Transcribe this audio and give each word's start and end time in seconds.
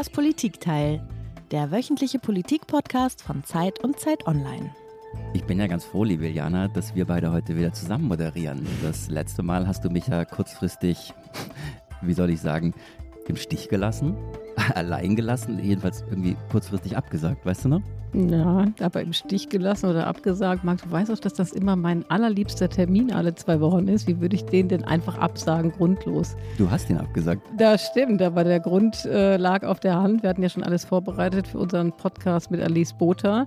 Das 0.00 0.08
Politikteil, 0.08 1.06
der 1.50 1.70
wöchentliche 1.70 2.18
Politik-Podcast 2.18 3.20
von 3.20 3.44
Zeit 3.44 3.84
und 3.84 4.00
Zeit 4.00 4.26
Online. 4.26 4.74
Ich 5.34 5.44
bin 5.44 5.58
ja 5.58 5.66
ganz 5.66 5.84
froh, 5.84 6.04
liebe 6.04 6.26
Jana, 6.26 6.68
dass 6.68 6.94
wir 6.94 7.04
beide 7.04 7.30
heute 7.32 7.54
wieder 7.54 7.74
zusammen 7.74 8.08
moderieren. 8.08 8.66
Das 8.82 9.10
letzte 9.10 9.42
Mal 9.42 9.66
hast 9.66 9.84
du 9.84 9.90
mich 9.90 10.06
ja 10.06 10.24
kurzfristig, 10.24 11.12
wie 12.00 12.14
soll 12.14 12.30
ich 12.30 12.40
sagen, 12.40 12.72
im 13.28 13.36
Stich 13.36 13.68
gelassen, 13.68 14.16
allein 14.74 15.16
gelassen, 15.16 15.58
jedenfalls 15.62 16.04
irgendwie 16.10 16.36
kurzfristig 16.50 16.96
abgesagt, 16.96 17.44
weißt 17.44 17.64
du 17.64 17.68
noch? 17.68 17.82
Ja, 18.12 18.66
aber 18.80 19.02
im 19.02 19.12
Stich 19.12 19.48
gelassen 19.50 19.88
oder 19.88 20.08
abgesagt. 20.08 20.64
Marc, 20.64 20.82
du 20.82 20.90
weißt 20.90 21.10
doch, 21.10 21.18
dass 21.18 21.34
das 21.34 21.52
immer 21.52 21.76
mein 21.76 22.04
allerliebster 22.10 22.68
Termin 22.68 23.12
alle 23.12 23.36
zwei 23.36 23.60
Wochen 23.60 23.86
ist. 23.86 24.08
Wie 24.08 24.20
würde 24.20 24.34
ich 24.34 24.44
den 24.44 24.68
denn 24.68 24.82
einfach 24.82 25.18
absagen, 25.18 25.70
grundlos? 25.70 26.36
Du 26.58 26.68
hast 26.68 26.90
ihn 26.90 26.96
abgesagt. 26.96 27.42
Das 27.56 27.86
stimmt, 27.86 28.20
aber 28.20 28.42
der 28.42 28.58
Grund 28.58 29.04
äh, 29.04 29.36
lag 29.36 29.62
auf 29.62 29.78
der 29.78 29.94
Hand. 29.94 30.24
Wir 30.24 30.30
hatten 30.30 30.42
ja 30.42 30.48
schon 30.48 30.64
alles 30.64 30.84
vorbereitet 30.84 31.46
für 31.46 31.58
unseren 31.58 31.92
Podcast 31.92 32.50
mit 32.50 32.60
Alice 32.60 32.92
Botha. 32.92 33.46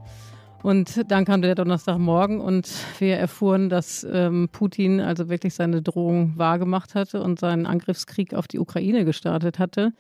Und 0.62 1.12
dann 1.12 1.26
kam 1.26 1.42
der 1.42 1.56
Donnerstagmorgen 1.56 2.40
und 2.40 2.72
wir 3.00 3.18
erfuhren, 3.18 3.68
dass 3.68 4.08
ähm, 4.10 4.48
Putin 4.50 5.02
also 5.02 5.28
wirklich 5.28 5.56
seine 5.56 5.82
Drohung 5.82 6.38
wahrgemacht 6.38 6.96
hatte 6.96 7.22
und 7.22 7.38
seinen 7.38 7.66
Angriffskrieg 7.66 8.34
auf 8.34 8.48
die 8.48 8.60
Ukraine 8.60 9.04
gestartet 9.04 9.60
hatte. 9.60 9.92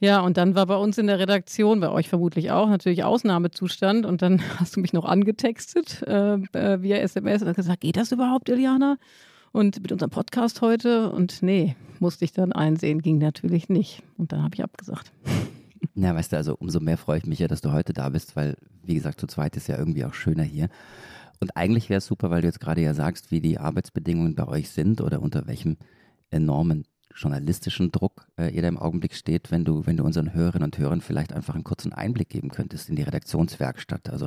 Ja, 0.00 0.20
und 0.20 0.36
dann 0.36 0.54
war 0.54 0.66
bei 0.66 0.76
uns 0.76 0.98
in 0.98 1.06
der 1.06 1.18
Redaktion, 1.18 1.80
bei 1.80 1.90
euch 1.90 2.08
vermutlich 2.08 2.50
auch, 2.50 2.68
natürlich 2.68 3.04
Ausnahmezustand. 3.04 4.06
Und 4.06 4.22
dann 4.22 4.42
hast 4.60 4.76
du 4.76 4.80
mich 4.80 4.92
noch 4.92 5.04
angetextet 5.04 6.02
äh, 6.02 6.34
äh, 6.34 6.82
via 6.82 6.96
SMS 6.98 7.42
und 7.42 7.54
gesagt, 7.54 7.80
geht 7.80 7.96
das 7.96 8.12
überhaupt, 8.12 8.48
Iliana? 8.48 8.96
Und 9.52 9.80
mit 9.80 9.92
unserem 9.92 10.10
Podcast 10.10 10.60
heute? 10.62 11.10
Und 11.10 11.42
nee, 11.42 11.76
musste 12.00 12.24
ich 12.24 12.32
dann 12.32 12.52
einsehen, 12.52 13.02
ging 13.02 13.18
natürlich 13.18 13.68
nicht. 13.68 14.02
Und 14.18 14.32
dann 14.32 14.42
habe 14.42 14.54
ich 14.54 14.62
abgesagt. 14.62 15.12
Ja, 15.96 16.12
weißt 16.14 16.32
du, 16.32 16.36
also 16.36 16.56
umso 16.58 16.80
mehr 16.80 16.96
freue 16.96 17.18
ich 17.18 17.26
mich 17.26 17.38
ja, 17.38 17.46
dass 17.46 17.60
du 17.60 17.70
heute 17.70 17.92
da 17.92 18.08
bist, 18.08 18.34
weil, 18.34 18.56
wie 18.82 18.94
gesagt, 18.94 19.20
zu 19.20 19.26
zweit 19.28 19.54
ist 19.56 19.68
ja 19.68 19.78
irgendwie 19.78 20.04
auch 20.04 20.14
schöner 20.14 20.42
hier. 20.42 20.68
Und 21.40 21.56
eigentlich 21.56 21.88
wäre 21.88 21.98
es 21.98 22.06
super, 22.06 22.30
weil 22.30 22.40
du 22.40 22.48
jetzt 22.48 22.58
gerade 22.58 22.80
ja 22.80 22.94
sagst, 22.94 23.30
wie 23.30 23.40
die 23.40 23.58
Arbeitsbedingungen 23.58 24.34
bei 24.34 24.48
euch 24.48 24.70
sind 24.70 25.00
oder 25.00 25.20
unter 25.20 25.46
welchem 25.46 25.76
enormen 26.30 26.84
journalistischen 27.14 27.92
Druck 27.92 28.26
äh, 28.38 28.54
ihr 28.54 28.62
da 28.62 28.68
im 28.68 28.78
Augenblick 28.78 29.14
steht, 29.14 29.50
wenn 29.50 29.64
du, 29.64 29.86
wenn 29.86 29.96
du 29.96 30.04
unseren 30.04 30.34
Hörerinnen 30.34 30.64
und 30.64 30.78
Hörern 30.78 31.00
vielleicht 31.00 31.32
einfach 31.32 31.54
einen 31.54 31.64
kurzen 31.64 31.92
Einblick 31.92 32.28
geben 32.28 32.50
könntest 32.50 32.88
in 32.88 32.96
die 32.96 33.02
Redaktionswerkstatt, 33.02 34.10
also 34.10 34.26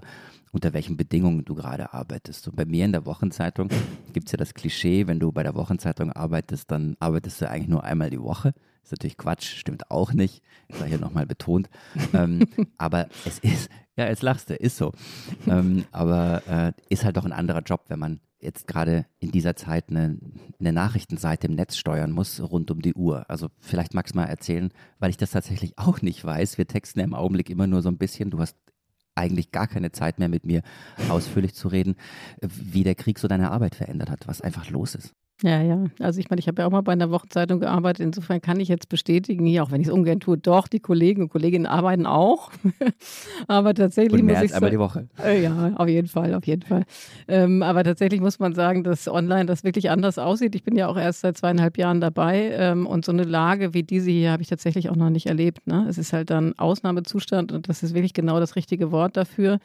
unter 0.52 0.74
welchen 0.74 0.98
Bedingungen 0.98 1.46
du 1.46 1.56
gerade 1.56 1.94
arbeitest. 1.94 2.44
So 2.44 2.52
bei 2.52 2.66
mir 2.66 2.86
in 2.86 2.94
der 2.94 3.06
Wochenzeitung 3.06 3.70
gibt 4.14 4.28
es 4.28 4.32
ja 4.32 4.38
das 4.38 4.54
Klischee, 4.54 5.08
wenn 5.08 5.20
du 5.20 5.32
bei 5.32 5.44
der 5.44 5.56
Wochenzeitung 5.56 6.12
arbeitest, 6.12 6.72
dann 6.72 6.96
arbeitest 7.00 7.42
du 7.42 7.50
eigentlich 7.50 7.68
nur 7.68 7.84
einmal 7.84 8.10
die 8.10 8.22
Woche. 8.22 8.54
Ist 8.88 8.94
natürlich 8.94 9.18
Quatsch, 9.18 9.58
stimmt 9.58 9.92
auch 9.92 10.14
nicht. 10.14 10.42
Sei 10.70 10.88
hier 10.88 10.98
nochmal 10.98 11.26
betont. 11.26 11.70
ähm, 12.14 12.48
aber 12.78 13.10
es 13.26 13.38
ist, 13.40 13.70
ja, 13.98 14.08
jetzt 14.08 14.22
lachst 14.22 14.50
du, 14.50 14.56
ist 14.56 14.78
so. 14.78 14.94
Ähm, 15.46 15.84
aber 15.92 16.42
äh, 16.48 16.72
ist 16.88 17.04
halt 17.04 17.18
doch 17.18 17.26
ein 17.26 17.34
anderer 17.34 17.60
Job, 17.64 17.84
wenn 17.90 18.00
man 18.00 18.22
jetzt 18.40 18.66
gerade 18.66 19.06
in 19.20 19.32
dieser 19.32 19.58
Zeit 19.58 19.90
eine, 19.90 20.18
eine, 20.58 20.72
Nachrichtenseite 20.72 21.48
im 21.48 21.56
Netz 21.56 21.76
steuern 21.76 22.12
muss, 22.12 22.40
rund 22.40 22.72
um 22.72 22.82
die 22.82 22.94
Uhr. 22.94 23.30
Also 23.30 23.50
vielleicht 23.60 23.94
magst 23.94 24.14
du 24.16 24.20
mal 24.20 24.28
erzählen, 24.28 24.72
weil 25.00 25.10
ich 25.10 25.18
das 25.18 25.32
tatsächlich 25.32 25.78
auch 25.78 26.02
nicht 26.02 26.24
weiß. 26.24 26.58
Wir 26.58 26.66
texten 26.66 27.00
ja 27.00 27.06
im 27.06 27.14
Augenblick 27.14 27.50
immer 27.50 27.68
nur 27.68 27.82
so 27.82 27.90
ein 27.90 27.98
bisschen. 27.98 28.30
Du 28.30 28.40
hast 28.40 28.56
eigentlich 29.16 29.52
gar 29.52 29.68
keine 29.68 29.92
Zeit 29.92 30.18
mehr 30.18 30.30
mit 30.30 30.46
mir 30.46 30.62
ausführlich 31.10 31.56
zu 31.56 31.68
reden, 31.68 31.98
wie 32.40 32.86
der 32.86 32.96
Krieg 32.96 33.20
so 33.20 33.28
deine 33.28 33.52
Arbeit 33.52 33.76
verändert 33.76 34.10
hat, 34.10 34.30
was 34.30 34.40
einfach 34.40 34.70
los 34.70 34.96
ist. 34.96 35.14
Ja, 35.44 35.62
ja. 35.62 35.86
Also 36.00 36.20
ich 36.20 36.32
meine, 36.32 36.40
ich 36.40 36.48
habe 36.48 36.62
ja 36.62 36.68
auch 36.68 36.72
mal 36.72 36.82
bei 36.82 36.94
einer 36.94 37.12
Wochenzeitung 37.12 37.60
gearbeitet. 37.60 38.04
Insofern 38.04 38.42
kann 38.42 38.60
ich 38.60 38.70
jetzt 38.70 38.90
bestätigen, 38.90 39.46
hier, 39.46 39.62
auch 39.62 39.70
wenn 39.70 39.82
ich 39.82 39.88
es 39.88 39.94
ungern 39.94 40.20
tue, 40.20 40.36
doch, 40.36 40.68
die 40.68 40.80
Kollegen 40.80 41.24
und 41.24 41.30
Kolleginnen 41.30 41.68
arbeiten 41.68 42.08
auch. 42.08 42.52
aber 43.48 43.76
tatsächlich 43.76 44.20
und 44.20 44.26
mehr 44.26 44.36
muss 44.36 44.42
als 44.42 44.52
ich 44.52 44.56
einmal 44.56 44.72
die 44.72 44.80
Woche. 44.80 45.08
Äh, 45.24 45.44
ja, 45.44 45.74
auf 45.76 45.88
jeden 45.88 46.08
Fall, 46.08 46.34
auf 46.34 46.48
jeden 46.48 46.64
Fall. 46.64 46.86
Ähm, 47.28 47.62
aber 47.62 47.84
tatsächlich 47.84 48.20
muss 48.20 48.40
man 48.40 48.56
sagen, 48.56 48.84
dass 48.84 49.08
online 49.08 49.46
das 49.46 49.64
wirklich 49.64 49.92
anders 49.92 50.18
aussieht. 50.18 50.56
Ich 50.56 50.64
bin 50.64 50.76
ja 50.76 50.88
auch 50.88 50.98
erst 50.98 51.22
seit 51.22 51.38
zweieinhalb 51.38 51.78
Jahren 51.78 52.02
dabei 52.02 52.50
ähm, 52.54 52.88
und 52.88 53.06
so 53.06 53.12
eine 53.12 53.24
Lage 53.24 53.76
wie 53.76 53.84
diese 53.84 54.10
hier 54.10 54.32
habe 54.32 54.42
ich 54.42 54.50
tatsächlich 54.50 54.90
auch 54.90 54.96
noch 54.96 55.12
nicht 55.12 55.28
erlebt. 55.28 55.68
Ne? 55.68 55.86
Es 55.88 56.00
ist 56.00 56.14
halt 56.14 56.32
dann 56.32 56.58
Ausnahmezustand 56.58 57.52
und 57.52 57.70
das 57.70 57.84
ist 57.84 57.94
wirklich 57.94 58.14
genau 58.14 58.40
das 58.40 58.56
richtige 58.56 58.92
Wort 58.92 59.16
dafür. 59.16 59.60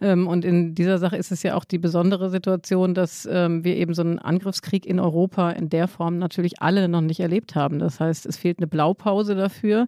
Ähm, 0.00 0.26
und 0.26 0.44
in 0.44 0.74
dieser 0.74 0.98
Sache 0.98 1.16
ist 1.16 1.32
es 1.32 1.42
ja 1.42 1.54
auch 1.54 1.64
die 1.64 1.78
besondere 1.78 2.30
Situation, 2.30 2.94
dass 2.94 3.28
ähm, 3.30 3.64
wir 3.64 3.76
eben 3.76 3.94
so 3.94 4.02
einen 4.02 4.18
Angriffskrieg 4.18 4.86
in 4.86 5.00
Europa 5.00 5.50
in 5.50 5.68
der 5.68 5.88
Form 5.88 6.18
natürlich 6.18 6.60
alle 6.60 6.88
noch 6.88 7.00
nicht 7.00 7.20
erlebt 7.20 7.54
haben. 7.54 7.78
Das 7.78 8.00
heißt, 8.00 8.26
es 8.26 8.36
fehlt 8.36 8.58
eine 8.58 8.66
Blaupause 8.66 9.34
dafür. 9.34 9.86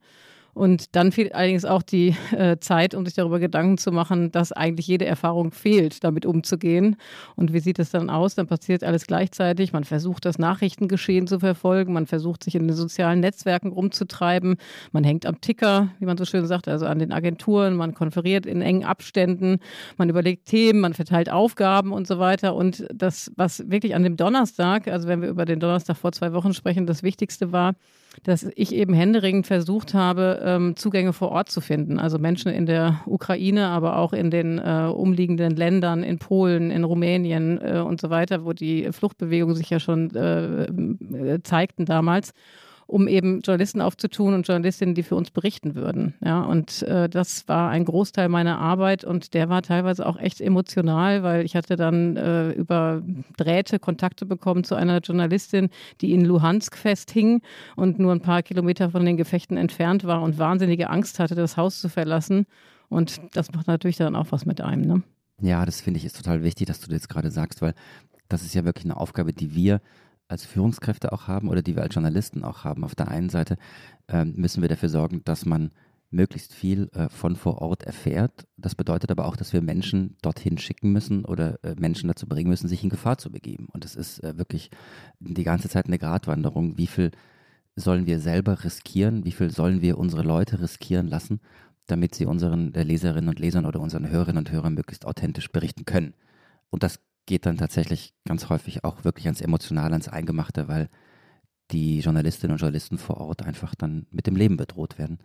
Und 0.57 0.97
dann 0.97 1.13
fehlt 1.13 1.35
allerdings 1.35 1.67
auch 1.67 1.83
die 1.83 2.17
äh, 2.33 2.57
Zeit, 2.59 2.95
um 2.95 3.05
sich 3.05 3.15
darüber 3.15 3.39
Gedanken 3.39 3.77
zu 3.77 3.93
machen, 3.93 4.33
dass 4.33 4.53
eigentlich 4.53 4.87
jede 4.87 5.05
Erfahrung 5.05 5.53
fehlt, 5.53 6.03
damit 6.03 6.25
umzugehen. 6.25 6.97
Und 7.35 7.53
wie 7.53 7.61
sieht 7.61 7.79
es 7.79 7.91
dann 7.91 8.09
aus? 8.09 8.37
Dann 8.37 8.47
passiert 8.47 8.83
alles 8.83 9.07
gleichzeitig. 9.07 9.75
Man 9.75 9.85
versucht, 9.85 10.25
das 10.25 10.39
Nachrichtengeschehen 10.39 11.27
zu 11.27 11.41
verfolgen. 11.41 11.93
Man 11.93 12.07
versucht, 12.07 12.43
sich 12.43 12.55
in 12.55 12.69
den 12.69 12.75
sozialen 12.75 13.21
Netzwerken 13.21 13.71
rumzutreiben. 13.71 14.57
Man 14.93 15.05
hängt 15.05 15.27
am 15.27 15.43
Ticker, 15.43 15.91
wie 15.99 16.07
man 16.07 16.17
so 16.17 16.25
schön 16.25 16.47
sagt, 16.47 16.69
also 16.69 16.87
an 16.87 17.01
den 17.01 17.13
Agenturen. 17.13 17.77
Man 17.77 17.93
konferiert 17.93 18.47
in 18.47 18.63
engen 18.63 18.85
Abständen. 18.85 19.59
Man 19.99 20.09
überlegt 20.09 20.47
Themen, 20.47 20.81
man 20.81 20.95
verteilt 20.95 21.31
Aufgaben 21.31 21.93
und 21.93 22.07
so 22.07 22.19
weiter. 22.19 22.55
Und 22.55 22.87
das, 22.95 23.31
was 23.37 23.69
wirklich 23.71 23.95
an 23.95 24.05
dem 24.05 24.17
Donnerstag, 24.17 24.89
also 24.89 25.07
wenn 25.07 25.21
wir 25.21 25.29
über 25.29 25.45
den 25.45 25.61
Donnerstag 25.61 25.99
vor 25.99 26.13
zwei 26.13 26.33
Wochen 26.33 26.55
sprechen, 26.55 26.87
das 26.87 27.03
Wichtigste 27.03 27.53
war, 27.53 27.75
dass 28.23 28.49
ich 28.55 28.75
eben 28.75 28.95
händeringend 28.95 29.47
versucht 29.47 29.95
habe, 29.95 30.41
ähm, 30.45 30.77
Zugänge 30.77 31.13
vor 31.13 31.31
Ort 31.31 31.51
zu 31.51 31.61
finden. 31.61 31.99
Also 31.99 32.19
Menschen 32.19 32.53
in 32.53 32.67
der 32.67 33.01
Ukraine, 33.07 33.69
aber 33.69 33.99
auch 33.99 34.13
in 34.13 34.31
den 34.31 34.59
äh, 34.59 34.91
umliegenden 34.93 35.57
Ländern, 35.57 36.03
in 36.03 36.19
Polen, 36.19 36.71
in 36.71 36.85
Rumänien 36.85 37.61
äh, 37.61 37.81
und 37.81 38.01
so 38.01 38.11
weiter, 38.11 38.45
wo 38.45 38.53
die 38.53 38.91
Fluchtbewegungen 38.93 39.57
sich 39.57 39.71
ja 39.71 39.81
schon 39.81 40.15
äh, 40.15 40.65
äh 40.65 41.43
zeigten 41.43 41.85
damals 41.85 42.33
um 42.87 43.09
eben 43.09 43.41
Journalisten 43.41 43.81
aufzutun 43.81 44.35
und 44.35 44.47
Journalistinnen, 44.47 44.95
die 44.95 45.03
für 45.03 45.17
uns 45.17 45.31
berichten 45.31 45.75
würden. 45.75 46.15
Ja, 46.25 46.43
und 46.43 46.83
äh, 46.83 47.09
das 47.09 47.49
war 47.49 47.71
ein 47.71 47.85
Großteil 47.85 48.29
meiner 48.29 48.59
Arbeit 48.59 49.05
und 49.05 49.35
der 49.35 49.49
war 49.49 49.63
teilweise 49.63 50.07
auch 50.07 50.19
echt 50.19 50.41
emotional, 50.41 51.23
weil 51.23 51.45
ich 51.45 51.57
hatte 51.57 51.77
dann 51.77 52.17
äh, 52.17 52.51
über 52.51 53.03
Drähte 53.37 53.79
Kontakte 53.79 54.25
bekommen 54.25 54.63
zu 54.63 54.77
einer 54.77 54.99
Journalistin, 55.01 55.71
die 56.01 56.13
in 56.13 56.25
Luhansk 56.25 56.77
festhing 56.77 57.43
und 57.75 57.99
nur 57.99 58.13
ein 58.13 58.21
paar 58.21 58.43
Kilometer 58.43 58.91
von 58.91 59.05
den 59.05 59.17
Gefechten 59.17 59.57
entfernt 59.57 60.05
war 60.05 60.23
und 60.23 60.39
wahnsinnige 60.39 60.89
Angst 60.91 61.19
hatte, 61.19 61.35
das 61.35 61.57
Haus 61.57 61.81
zu 61.81 61.89
verlassen. 61.89 62.47
Und 62.89 63.21
das 63.35 63.53
macht 63.53 63.67
natürlich 63.67 63.97
dann 63.97 64.15
auch 64.15 64.27
was 64.31 64.47
mit 64.47 64.61
einem. 64.61 64.83
Ne? 64.83 65.03
Ja, 65.41 65.67
das 65.67 65.81
finde 65.81 65.99
ich 65.99 66.07
ist 66.07 66.17
total 66.17 66.45
wichtig, 66.45 66.69
dass 66.69 66.81
du 66.81 66.89
das 66.89 67.09
gerade 67.09 67.33
sagst, 67.33 67.63
weil 67.63 67.75
das 68.29 68.43
ist 68.43 68.55
ja 68.55 68.65
wirklich 68.65 68.85
eine 68.85 68.97
Aufgabe, 68.97 69.33
die 69.33 69.55
wir 69.55 69.81
als 70.29 70.45
Führungskräfte 70.45 71.13
auch 71.13 71.29
haben 71.29 71.49
oder 71.49 71.63
die 71.63 71.77
wir 71.77 71.83
als 71.83 71.95
Journalisten 71.95 72.45
auch 72.45 72.65
haben. 72.65 72.85
Auf 72.85 72.95
der 72.95 73.09
einen 73.09 73.29
Seite 73.29 73.57
äh, 74.09 74.25
müssen 74.25 74.63
wir 74.63 74.69
dafür 74.69 74.89
sorgen, 74.89 75.23
dass 75.25 75.47
man 75.47 75.71
möglichst 76.11 76.55
viel 76.55 76.89
äh, 76.95 77.09
von 77.09 77.37
vor 77.37 77.61
Ort 77.61 77.83
erfährt. 77.85 78.47
Das 78.57 78.75
bedeutet 78.75 79.11
aber 79.11 79.27
auch, 79.27 79.37
dass 79.37 79.53
wir 79.53 79.61
Menschen 79.61 80.17
dorthin 80.23 80.59
schicken 80.59 80.93
müssen 80.93 81.25
oder 81.25 81.63
äh, 81.65 81.75
Menschen 81.79 82.09
dazu 82.09 82.27
bringen 82.27 82.51
müssen, 82.51 82.69
sich 82.69 82.83
in 82.83 82.91
Gefahr 82.91 83.19
zu 83.19 83.31
begeben. 83.31 83.69
Und 83.73 83.85
es 83.85 83.95
ist 83.95 84.23
äh, 84.23 84.39
wirklich 84.39 84.71
die 85.21 85.45
ganze 85.45 85.69
Zeit 85.69 85.87
eine 85.87 85.99
Gratwanderung. 85.99 86.79
Wie 86.79 86.87
viel 86.87 87.11
sollen 87.75 88.07
wir 88.07 88.21
selber 88.21 88.65
riskieren? 88.65 89.25
Wie 89.25 89.33
viel 89.33 89.51
sollen 89.51 89.83
wir 89.83 89.99
unsere 89.99 90.23
Leute 90.23 90.61
riskieren 90.61 91.09
lassen, 91.09 91.41
damit 91.87 92.15
sie 92.15 92.27
unseren 92.27 92.75
äh, 92.75 92.83
Leserinnen 92.83 93.29
und 93.29 93.39
Lesern 93.39 93.67
oder 93.67 93.81
unseren 93.81 94.09
Hörerinnen 94.09 94.39
und 94.39 94.51
Hörern 94.51 94.75
möglichst 94.75 95.07
authentisch 95.07 95.51
berichten 95.51 95.85
können? 95.85 96.15
Und 96.71 96.83
das 96.83 97.01
geht 97.27 97.47
dann 97.47 97.59
tatsächlich 97.59 98.15
ganz 98.25 98.49
häufig 98.49 98.85
auch 98.85 99.05
wirklich 99.05 99.27
ans 99.27 99.41
Emotionale, 99.41 99.93
ans 99.93 100.09
Eingemachte, 100.09 100.69
weil 100.69 100.89
die 101.73 102.01
Journalistinnen 102.01 102.53
und 102.53 102.61
Journalisten 102.61 102.99
vor 102.99 103.19
Ort 103.19 103.43
einfach 103.43 103.75
dann 103.75 104.07
mit 104.11 104.27
dem 104.27 104.37
Leben 104.37 104.57
bedroht 104.57 104.99
werden 104.99 105.19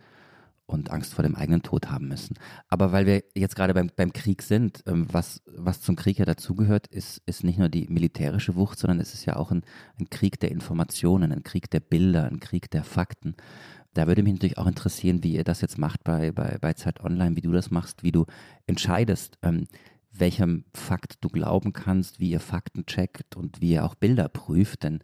und 0.66 0.90
Angst 0.90 1.14
vor 1.14 1.22
dem 1.22 1.34
eigenen 1.34 1.62
Tod 1.62 1.90
haben 1.90 2.08
müssen. 2.08 2.36
Aber 2.68 2.92
weil 2.92 3.06
wir 3.06 3.22
jetzt 3.34 3.56
gerade 3.56 3.74
beim, 3.74 3.90
beim 3.94 4.12
Krieg 4.12 4.42
sind, 4.42 4.82
ähm, 4.86 5.06
was, 5.10 5.42
was 5.46 5.80
zum 5.80 5.96
Krieg 5.96 6.18
ja 6.18 6.24
dazugehört, 6.24 6.86
ist, 6.88 7.22
ist 7.26 7.44
nicht 7.44 7.58
nur 7.58 7.68
die 7.68 7.86
militärische 7.88 8.56
Wucht, 8.56 8.78
sondern 8.78 9.00
es 9.00 9.14
ist 9.14 9.24
ja 9.24 9.36
auch 9.36 9.50
ein, 9.50 9.62
ein 9.98 10.08
Krieg 10.10 10.40
der 10.40 10.50
Informationen, 10.50 11.32
ein 11.32 11.42
Krieg 11.42 11.70
der 11.70 11.80
Bilder, 11.80 12.24
ein 12.24 12.40
Krieg 12.40 12.70
der 12.70 12.84
Fakten. 12.84 13.34
Da 13.94 14.06
würde 14.06 14.22
mich 14.22 14.32
natürlich 14.32 14.58
auch 14.58 14.66
interessieren, 14.66 15.22
wie 15.22 15.34
ihr 15.34 15.44
das 15.44 15.60
jetzt 15.60 15.78
macht 15.78 16.02
bei, 16.02 16.32
bei, 16.32 16.56
bei 16.60 16.72
Zeit 16.72 17.00
Online, 17.00 17.36
wie 17.36 17.42
du 17.42 17.52
das 17.52 17.70
machst, 17.70 18.02
wie 18.02 18.12
du 18.12 18.24
entscheidest, 18.66 19.36
ähm, 19.42 19.66
welchem 20.12 20.64
Fakt 20.74 21.24
du 21.24 21.28
glauben 21.28 21.72
kannst, 21.72 22.20
wie 22.20 22.30
ihr 22.30 22.40
Fakten 22.40 22.86
checkt 22.86 23.36
und 23.36 23.60
wie 23.60 23.72
ihr 23.72 23.84
auch 23.84 23.94
Bilder 23.94 24.28
prüft, 24.28 24.82
denn 24.82 25.00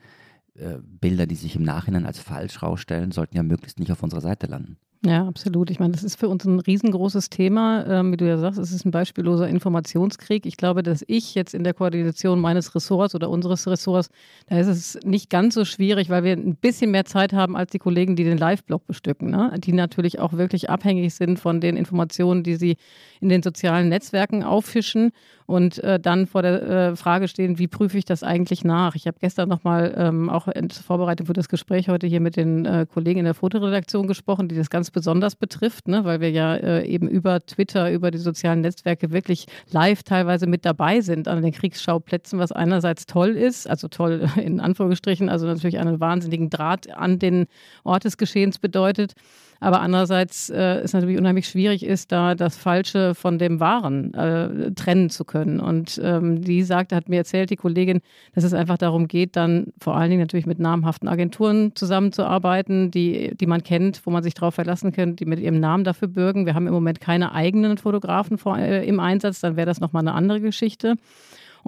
äh, 0.55 0.79
Bilder, 0.83 1.27
die 1.27 1.35
sich 1.35 1.57
im 1.57 1.63
Nachhinein 1.63 2.07
als 2.07 2.19
falsch 2.19 2.63
rausstellen, 2.63 3.13
sollten 3.13 3.37
ja 3.37 3.43
möglichst 3.43 3.79
nicht 3.79 3.93
auf 3.93 4.03
unserer 4.03 4.21
Seite 4.21 4.47
landen. 4.47 4.77
Ja, 5.05 5.29
absolut. 5.29 5.71
Ich 5.71 5.79
meine, 5.79 5.93
das 5.93 6.03
ist 6.03 6.17
für 6.19 6.29
uns 6.29 6.45
ein 6.45 6.59
riesengroßes 6.59 7.31
Thema. 7.31 7.87
Ähm, 7.87 8.13
wie 8.13 8.17
du 8.17 8.27
ja 8.27 8.37
sagst, 8.37 8.59
es 8.59 8.73
ist 8.73 8.85
ein 8.85 8.91
beispielloser 8.91 9.49
Informationskrieg. 9.49 10.45
Ich 10.45 10.57
glaube, 10.57 10.83
dass 10.83 11.05
ich 11.07 11.37
jetzt 11.37 11.55
in 11.55 11.63
der 11.63 11.73
Koordination 11.73 12.41
meines 12.41 12.75
Ressorts 12.75 13.15
oder 13.15 13.31
unseres 13.31 13.69
Ressorts, 13.69 14.11
da 14.49 14.59
ist 14.59 14.67
es 14.67 14.99
nicht 15.05 15.31
ganz 15.31 15.55
so 15.55 15.65
schwierig, 15.65 16.11
weil 16.11 16.25
wir 16.25 16.33
ein 16.33 16.57
bisschen 16.57 16.91
mehr 16.91 17.05
Zeit 17.05 17.33
haben 17.33 17.57
als 17.57 17.71
die 17.71 17.79
Kollegen, 17.79 18.17
die 18.17 18.25
den 18.25 18.39
Live-Blog 18.39 18.89
bestücken, 18.89 19.31
ne? 19.31 19.53
die 19.59 19.73
natürlich 19.73 20.19
auch 20.19 20.33
wirklich 20.33 20.69
abhängig 20.69 21.15
sind 21.15 21.39
von 21.39 21.61
den 21.61 21.77
Informationen, 21.77 22.43
die 22.43 22.57
sie 22.57 22.77
in 23.21 23.29
den 23.29 23.45
sozialen 23.45 23.89
Netzwerken 23.89 24.43
auffischen 24.43 25.13
und 25.49 25.79
äh, 25.83 25.99
dann 25.99 26.27
vor 26.27 26.43
der 26.43 26.63
äh, 26.63 26.97
Frage 26.97 27.27
stehen, 27.27 27.59
wie 27.59 27.69
prüfe 27.69 27.97
ich 27.97 28.05
das 28.05 28.23
eigentlich 28.23 28.65
nach? 28.65 28.95
Ich 28.95 29.07
habe 29.07 29.17
gestern 29.19 29.49
nochmal 29.49 29.95
ähm, 29.97 30.29
auch 30.29 30.47
in 30.47 30.69
Vorbereitung 30.71 31.27
für 31.27 31.33
das 31.33 31.49
Gespräch 31.49 31.89
heute 31.89 32.07
hier 32.07 32.21
mit 32.21 32.37
den 32.37 32.67
äh, 32.67 32.85
Kollegen 32.93 33.21
in 33.21 33.25
der 33.25 33.33
Fotoredaktion 33.33 34.07
gesprochen, 34.07 34.49
die 34.49 34.57
das 34.57 34.69
ganz 34.89 34.91
besonders 34.91 35.37
betrifft, 35.37 35.87
ne? 35.87 36.05
weil 36.05 36.21
wir 36.21 36.31
ja 36.31 36.55
äh, 36.57 36.87
eben 36.87 37.09
über 37.09 37.41
Twitter, 37.41 37.93
über 37.93 38.11
die 38.11 38.19
sozialen 38.19 38.63
Netzwerke 38.63 39.11
wirklich 39.11 39.47
live 39.71 40.03
teilweise 40.03 40.47
mit 40.47 40.65
dabei 40.65 41.03
sind 41.03 41.29
an 41.29 41.43
den 41.43 41.53
Kriegsschauplätzen, 41.53 42.39
was 42.39 42.53
einerseits 42.53 43.05
toll 43.05 43.31
ist, 43.31 43.69
also 43.69 43.89
toll 43.89 44.29
in 44.37 44.61
Anführungsstrichen, 44.61 45.29
also 45.29 45.47
natürlich 45.47 45.79
einen 45.79 46.01
wahnsinnigen 46.01 46.49
Draht 46.49 46.91
an 46.91 47.19
den 47.19 47.47
Ort 47.85 48.05
des 48.05 48.17
Geschehens 48.17 48.59
bedeutet 48.59 49.13
aber 49.61 49.81
andererseits 49.81 50.51
äh, 50.51 50.83
ist 50.83 50.95
natürlich 50.95 51.19
unheimlich 51.19 51.49
schwierig 51.49 51.85
ist, 51.85 52.13
da 52.13 52.35
das 52.35 52.57
Falsche 52.57 53.15
von 53.15 53.39
dem 53.39 53.61
Wahren 53.61 54.15
äh, 54.15 54.73
trennen 54.73 55.11
zu 55.11 55.25
können. 55.25 55.61
Und 55.61 56.01
ähm, 56.03 56.43
die 56.43 56.63
sagte, 56.63 56.95
hat 56.95 57.09
mir 57.09 57.17
erzählt, 57.17 57.51
die 57.51 57.57
Kollegin, 57.57 58.01
dass 58.35 58.45
es 58.45 58.55
einfach 58.55 58.79
darum 58.79 59.09
geht, 59.09 59.37
dann 59.37 59.73
vor 59.81 59.97
allen 59.97 60.11
Dingen 60.11 60.23
natürlich 60.23 60.47
mit 60.47 60.61
namhaften 60.61 61.09
Agenturen 61.09 61.75
zusammenzuarbeiten, 61.75 62.91
die, 62.91 63.35
die 63.37 63.47
man 63.47 63.63
kennt, 63.63 64.07
wo 64.07 64.11
man 64.11 64.23
sich 64.23 64.35
darauf 64.35 64.55
verlassen 64.55 64.93
kann, 64.93 65.17
die 65.17 65.27
mit 65.27 65.41
ihrem 65.41 65.59
Namen 65.59 65.85
dafür 65.85 66.09
bürgen. 66.09 66.47
Wir 66.47 66.55
haben 66.55 66.67
im 66.67 66.75
Moment 66.75 67.01
keine 67.01 67.33
eigenen 67.33 67.79
Fotografen 67.79 68.39
vor, 68.39 68.59
äh, 68.59 68.87
im 68.87 69.01
Einsatz, 69.01 69.41
dann 69.41 69.57
wäre 69.57 69.67
das 69.67 69.81
nochmal 69.81 70.03
eine 70.03 70.15
andere 70.15 70.41
Geschichte. 70.41 70.97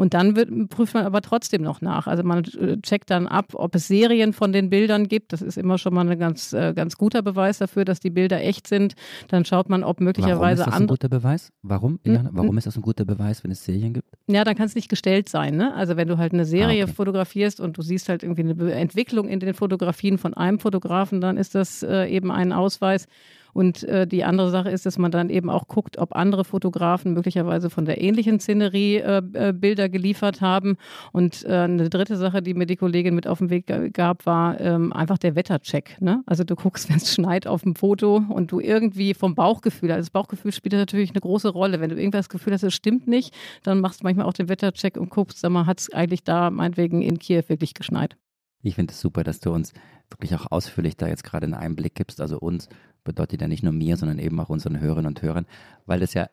Und 0.01 0.15
dann 0.15 0.35
wird, 0.35 0.71
prüft 0.71 0.95
man 0.95 1.05
aber 1.05 1.21
trotzdem 1.21 1.61
noch 1.61 1.83
nach. 1.83 2.07
Also 2.07 2.23
man 2.23 2.43
äh, 2.45 2.79
checkt 2.81 3.11
dann 3.11 3.27
ab, 3.27 3.53
ob 3.53 3.75
es 3.75 3.87
Serien 3.87 4.33
von 4.33 4.51
den 4.51 4.71
Bildern 4.71 5.09
gibt. 5.09 5.35
Das 5.35 5.43
ist 5.43 5.59
immer 5.59 5.77
schon 5.77 5.93
mal 5.93 6.09
ein 6.09 6.19
ganz, 6.19 6.55
äh, 6.55 6.73
ganz 6.73 6.97
guter 6.97 7.21
Beweis 7.21 7.59
dafür, 7.59 7.85
dass 7.85 8.01
die 8.01 8.09
Bilder 8.09 8.43
echt 8.43 8.67
sind. 8.67 8.95
Dann 9.29 9.45
schaut 9.45 9.69
man, 9.69 9.85
ob 9.85 10.01
möglicherweise 10.01 10.65
andere. 10.65 10.71
Warum 10.73 10.73
ist 10.73 10.73
das 10.73 10.81
ein 10.81 10.87
guter 10.87 11.09
Beweis? 11.11 11.53
Warum? 11.61 12.01
Hm? 12.07 12.29
Warum 12.33 12.57
ist 12.57 12.67
das 12.67 12.77
ein 12.77 12.83
guter 12.83 13.05
Beweis, 13.05 13.45
wenn 13.45 13.51
es 13.51 13.63
Serien 13.63 13.93
gibt? 13.93 14.09
Ja, 14.27 14.43
dann 14.45 14.55
kann 14.55 14.65
es 14.65 14.75
nicht 14.75 14.89
gestellt 14.89 15.29
sein. 15.29 15.57
Ne? 15.57 15.75
Also 15.75 15.99
wenn 15.99 16.09
du 16.09 16.17
halt 16.17 16.33
eine 16.33 16.47
Serie 16.47 16.81
ah, 16.81 16.85
okay. 16.85 16.95
fotografierst 16.95 17.61
und 17.61 17.77
du 17.77 17.83
siehst 17.83 18.09
halt 18.09 18.23
irgendwie 18.23 18.41
eine 18.41 18.73
Entwicklung 18.73 19.29
in 19.29 19.39
den 19.39 19.53
Fotografien 19.53 20.17
von 20.17 20.33
einem 20.33 20.61
Fotografen, 20.61 21.21
dann 21.21 21.37
ist 21.37 21.55
das 21.55 21.83
äh, 21.83 22.07
eben 22.07 22.31
ein 22.31 22.55
Ausweis. 22.55 23.07
Und 23.53 23.83
äh, 23.85 24.07
die 24.07 24.25
andere 24.25 24.51
Sache 24.51 24.71
ist, 24.71 24.87
dass 24.87 24.99
man 24.99 25.11
dann 25.11 25.31
eben 25.31 25.51
auch 25.51 25.69
guckt, 25.69 25.99
ob 25.99 26.15
andere 26.15 26.45
Fotografen 26.45 27.13
möglicherweise 27.15 27.71
von 27.71 27.85
der 27.85 28.01
ähnlichen 28.01 28.41
Szenerie 28.41 28.97
äh, 28.97 29.23
äh, 29.33 29.53
Bilder 29.53 29.89
geliefert 29.89 30.41
haben. 30.41 30.77
Und 31.13 31.45
äh, 31.45 31.49
eine 31.49 31.91
dritte 31.91 32.17
Sache, 32.17 32.43
die 32.43 32.55
mir 32.55 32.67
die 32.67 32.77
Kollegin 32.77 33.15
mit 33.15 33.27
auf 33.27 33.39
den 33.39 33.51
Weg 33.51 33.67
gab, 33.93 34.27
war 34.27 34.61
ähm, 34.61 34.93
einfach 34.93 35.19
der 35.19 35.35
Wettercheck. 35.35 35.97
Ne? 36.01 36.23
Also 36.27 36.45
du 36.45 36.55
guckst, 36.57 36.89
wenn 36.91 36.97
es 36.97 37.13
schneit 37.13 37.47
auf 37.47 37.63
dem 37.63 37.75
Foto 37.75 38.23
und 38.29 38.53
du 38.53 38.61
irgendwie 38.61 39.15
vom 39.15 39.35
Bauchgefühl, 39.35 39.91
also 39.91 40.01
das 40.01 40.11
Bauchgefühl 40.11 40.53
spielt 40.53 40.75
natürlich 40.75 41.11
eine 41.11 41.21
große 41.21 41.49
Rolle. 41.49 41.81
Wenn 41.81 41.91
du 41.91 41.97
irgendwas 41.97 42.29
Gefühl 42.29 42.53
hast, 42.53 42.63
es 42.63 42.75
stimmt 42.75 43.07
nicht, 43.07 43.35
dann 43.63 43.81
machst 43.81 44.01
du 44.01 44.05
manchmal 44.05 44.27
auch 44.27 44.33
den 44.33 44.49
Wettercheck 44.49 44.97
und 44.97 45.11
guckst, 45.11 45.41
sag 45.41 45.51
mal, 45.51 45.67
hat 45.67 45.81
es 45.81 45.93
eigentlich 45.93 46.25
da 46.25 46.51
meinetwegen 46.51 47.03
in 47.03 47.19
Kiew 47.19 47.43
wirklich 47.49 47.75
geschneit. 47.75 48.17
Ich 48.63 48.75
finde 48.75 48.93
es 48.93 49.01
super, 49.01 49.25
dass 49.25 49.41
du 49.41 49.53
uns 49.53 49.73
wirklich 50.11 50.35
auch 50.35 50.51
ausführlich 50.51 50.97
da 50.97 51.09
jetzt 51.09 51.25
gerade 51.25 51.45
einen 51.45 51.55
Einblick 51.55 51.95
gibst, 51.95 52.21
also 52.21 52.39
uns 52.39 52.69
bedeutet 53.05 53.41
ja 53.41 53.49
nicht 53.49 53.63
nur 53.63 53.73
mir, 53.73 53.97
sondern 53.97 54.19
eben 54.19 54.39
auch 54.41 54.51
unseren 54.51 54.81
Hörerinnen 54.81 55.09
und 55.09 55.23
Hörern, 55.23 55.47
weil 55.87 56.01
das 56.01 56.15
ja 56.15 56.29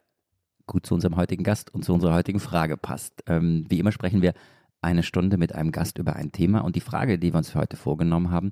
gut 0.65 0.85
zu 0.85 0.93
unserem 0.93 1.15
heutigen 1.15 1.43
Gast 1.43 1.73
und 1.73 1.85
zu 1.85 1.93
unserer 1.93 2.13
heutigen 2.13 2.39
Frage 2.39 2.75
passt. 2.77 3.23
Ähm, 3.27 3.65
wie 3.69 3.79
immer 3.79 3.91
sprechen 3.91 4.21
wir 4.21 4.33
eine 4.81 5.03
Stunde 5.03 5.37
mit 5.37 5.55
einem 5.55 5.71
Gast 5.71 5.97
über 5.97 6.15
ein 6.15 6.31
Thema 6.31 6.59
und 6.59 6.75
die 6.75 6.81
Frage, 6.81 7.17
die 7.17 7.33
wir 7.33 7.37
uns 7.37 7.49
für 7.49 7.59
heute 7.59 7.77
vorgenommen 7.77 8.31
haben, 8.31 8.51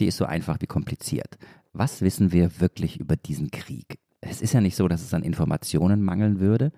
die 0.00 0.06
ist 0.06 0.16
so 0.16 0.24
einfach 0.24 0.58
wie 0.60 0.66
kompliziert. 0.66 1.36
Was 1.72 2.00
wissen 2.00 2.32
wir 2.32 2.60
wirklich 2.60 3.00
über 3.00 3.16
diesen 3.16 3.50
Krieg? 3.50 3.98
Es 4.20 4.40
ist 4.40 4.52
ja 4.52 4.60
nicht 4.60 4.76
so, 4.76 4.88
dass 4.88 5.02
es 5.02 5.14
an 5.14 5.22
Informationen 5.22 6.02
mangeln 6.02 6.40
würde, 6.40 6.72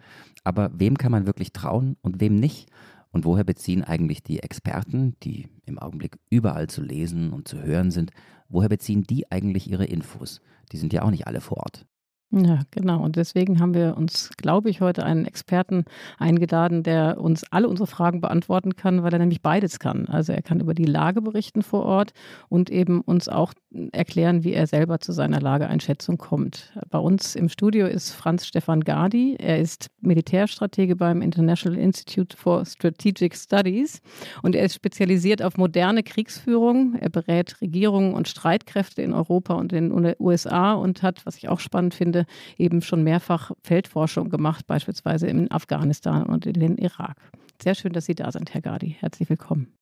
aber 0.44 0.70
wem 0.75 0.98
kann 0.98 1.12
man 1.12 1.26
wirklich 1.26 1.52
trauen 1.52 1.96
und 2.02 2.20
wem 2.20 2.34
nicht? 2.34 2.70
Und 3.12 3.25
woher 3.25 3.45
beziehen 3.45 3.83
eigentlich 3.83 4.23
die 4.23 4.41
Experten, 4.41 5.17
die 5.23 5.49
im 5.67 5.79
Augenblick 5.79 6.17
überall 6.31 6.69
zu 6.69 6.83
lesen 6.83 7.33
und 7.33 7.49
zu 7.49 7.62
hören 7.62 7.91
sind, 7.91 8.12
woher 8.49 8.69
beziehen 8.69 9.03
die 9.03 9.31
eigentlich 9.31 9.71
ihre 9.71 9.85
Infos? 9.85 10.41
Die 10.73 10.77
sind 10.77 10.93
ja 10.93 11.03
auch 11.03 11.11
nicht 11.11 11.27
alle 11.27 11.41
vor 11.41 11.59
Ort. 11.59 11.87
Ja, 12.33 12.61
genau. 12.71 13.03
Und 13.03 13.17
deswegen 13.17 13.59
haben 13.59 13.75
wir 13.75 13.97
uns, 13.97 14.31
glaube 14.37 14.71
ich, 14.71 14.81
heute 14.81 15.05
einen 15.05 15.25
Experten 15.25 15.85
eingeladen, 16.17 16.85
der 16.85 17.21
uns 17.21 17.45
alle 17.51 17.69
unsere 17.69 17.89
Fragen 17.89 18.21
beantworten 18.21 18.77
kann, 18.77 19.03
weil 19.03 19.12
er 19.12 19.19
nämlich 19.19 19.43
beides 19.43 19.81
kann. 19.81 20.07
Also 20.07 20.33
er 20.33 20.43
kann 20.43 20.61
über 20.61 20.73
die 20.73 20.85
Lage 20.85 21.23
berichten 21.23 21.62
vor 21.62 21.85
Ort 21.85 22.12
und 22.49 22.71
eben 22.71 23.01
uns 23.01 23.29
auch 23.29 23.53
erklären, 23.93 24.43
wie 24.43 24.52
er 24.52 24.67
selber 24.67 24.99
zu 25.00 25.12
seiner 25.12 25.40
Lageeinschätzung 25.40 26.19
kommt. 26.19 26.72
Bei 26.90 26.99
uns 26.99 27.37
im 27.37 27.49
Studio 27.49 27.87
ist 27.87 28.11
Franz 28.11 28.46
Stefan 28.46 28.81
Gardi. 28.81 29.37
Er 29.38 29.58
ist 29.58 29.88
Militärstratege 30.00 30.96
beim 30.96 31.22
International 31.22 31.78
Institute 31.78 32.37
for 32.37 32.64
Strategic 32.64 33.37
Studies 33.37 34.00
und 34.43 34.55
er 34.55 34.64
ist 34.64 34.75
spezialisiert 34.75 35.43
auf 35.43 35.56
moderne 35.56 36.02
Kriegsführung. 36.02 36.96
Er 36.96 37.11
berät 37.11 37.61
Regierungen 37.61 38.14
und 38.14 38.28
Streitkräfte 38.28 39.02
in 39.02 39.12
Europa 39.12 39.55
und 39.55 39.73
in 39.73 39.90
den 39.90 40.14
USA 40.19 40.73
und 40.73 41.02
hat, 41.02 41.25
was 41.25 41.37
ich 41.37 41.49
auch 41.49 41.61
spannend 41.61 41.94
finde, 41.94 42.26
eben 42.58 42.82
schon 42.82 43.05
mehrfach 43.05 43.52
Feldforschung 43.62 44.31
gemacht, 44.31 44.66
beispielsweise 44.66 45.28
in 45.28 45.50
Afghanistan 45.50 46.25
und 46.25 46.46
in 46.46 46.55
den 46.55 46.76
Irak. 46.76 47.16
Sehr 47.62 47.75
schön, 47.75 47.93
dass 47.93 48.06
Sie 48.06 48.14
da 48.14 48.32
sind, 48.32 48.52
Herr 48.55 48.62
Gadi. 48.62 48.96
Herzlich 48.99 49.28
willkommen. 49.28 49.73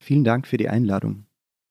Vielen 0.00 0.24
Dank 0.24 0.46
für 0.46 0.56
die 0.56 0.68
Einladung. 0.68 1.27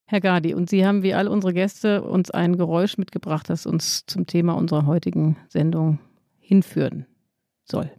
Herr 0.09 0.21
Gadi, 0.21 0.53
und 0.53 0.69
Sie 0.69 0.85
haben 0.85 1.03
wie 1.03 1.13
all 1.13 1.27
unsere 1.27 1.53
Gäste 1.53 2.01
uns 2.01 2.31
ein 2.31 2.55
Geräusch 2.55 2.97
mitgebracht, 2.97 3.49
das 3.49 3.65
uns 3.65 4.05
zum 4.05 4.25
Thema 4.25 4.53
unserer 4.53 4.85
heutigen 4.85 5.35
Sendung 5.49 5.99
hinführen 6.39 7.05
soll. 7.65 7.91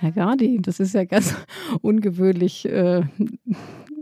Herr 0.00 0.12
Gardi, 0.12 0.58
das 0.62 0.80
ist 0.80 0.94
ja 0.94 1.04
ganz 1.04 1.34
ungewöhnlich 1.82 2.66
äh, 2.66 3.02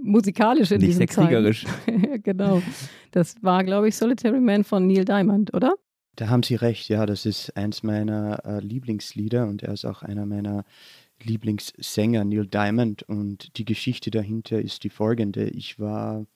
musikalisch 0.01 0.71
in 0.71 0.79
Nicht 0.79 0.91
diesem 0.91 1.09
sehr 1.09 1.09
kriegerisch. 1.09 1.67
genau. 2.23 2.63
Das 3.11 3.43
war, 3.43 3.65
glaube 3.65 3.89
ich, 3.89 3.97
Solitary 3.97 4.41
Man 4.41 4.63
von 4.63 4.87
Neil 4.87 5.05
Diamond, 5.05 5.53
oder? 5.55 5.75
Da 6.15 6.29
haben 6.29 6.45
Sie 6.45 6.55
recht, 6.55 6.89
ja, 6.89 7.05
das 7.05 7.27
ist 7.27 7.57
eins 7.57 7.83
meiner 7.83 8.45
äh, 8.45 8.61
Lieblingslieder 8.61 9.49
und 9.49 9.65
er 9.65 9.73
ist 9.73 9.85
auch 9.85 10.03
einer 10.03 10.25
meiner 10.25 10.65
Lieblingssänger, 11.21 12.25
Neil 12.25 12.47
Diamond. 12.47 13.03
Und 13.03 13.59
die 13.59 13.65
Geschichte 13.65 14.13
dahinter 14.13 14.61
ist 14.61 14.85
die 14.85 14.91
folgende. 14.91 15.49
Ich 15.49 15.81
war 15.81 16.27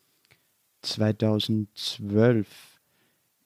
2012 0.82 2.80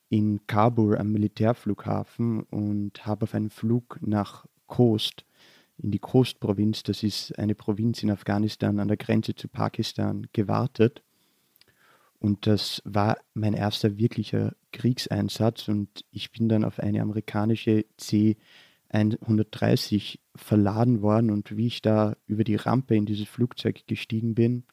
in 0.09 0.47
Kabul 0.47 0.97
am 0.97 1.13
Militärflughafen 1.13 2.43
und 2.45 3.05
habe 3.05 3.25
auf 3.25 3.35
einen 3.35 3.51
Flug 3.51 3.99
nach 4.01 4.47
Khost 4.67 5.27
in 5.79 5.91
die 5.91 5.99
Khost-Provinz, 5.99 6.83
das 6.83 7.03
ist 7.03 7.39
eine 7.39 7.55
Provinz 7.55 8.03
in 8.03 8.11
Afghanistan 8.11 8.81
an 8.81 8.89
der 8.89 8.97
Grenze 8.97 9.35
zu 9.35 9.49
Pakistan, 9.49 10.27
gewartet. 10.33 11.03
Und 12.19 12.47
das 12.47 12.81
war 12.85 13.19
mein 13.35 13.53
erster 13.55 13.99
wirklicher 13.99 14.55
Kriegseinsatz. 14.73 15.69
Und 15.69 16.07
ich 16.11 16.33
bin 16.33 16.49
dann 16.49 16.65
auf 16.65 16.81
eine 16.81 17.03
amerikanische 17.03 17.85
C-130 17.99 20.19
verladen 20.35 21.03
worden. 21.03 21.31
Und 21.31 21.55
wie 21.57 21.67
ich 21.67 21.83
da 21.83 22.17
über 22.27 22.45
die 22.45 22.57
Rampe 22.57 22.97
in 22.97 23.05
dieses 23.05 23.29
Flugzeug 23.29 23.87
gestiegen 23.87 24.35
bin, 24.35 24.65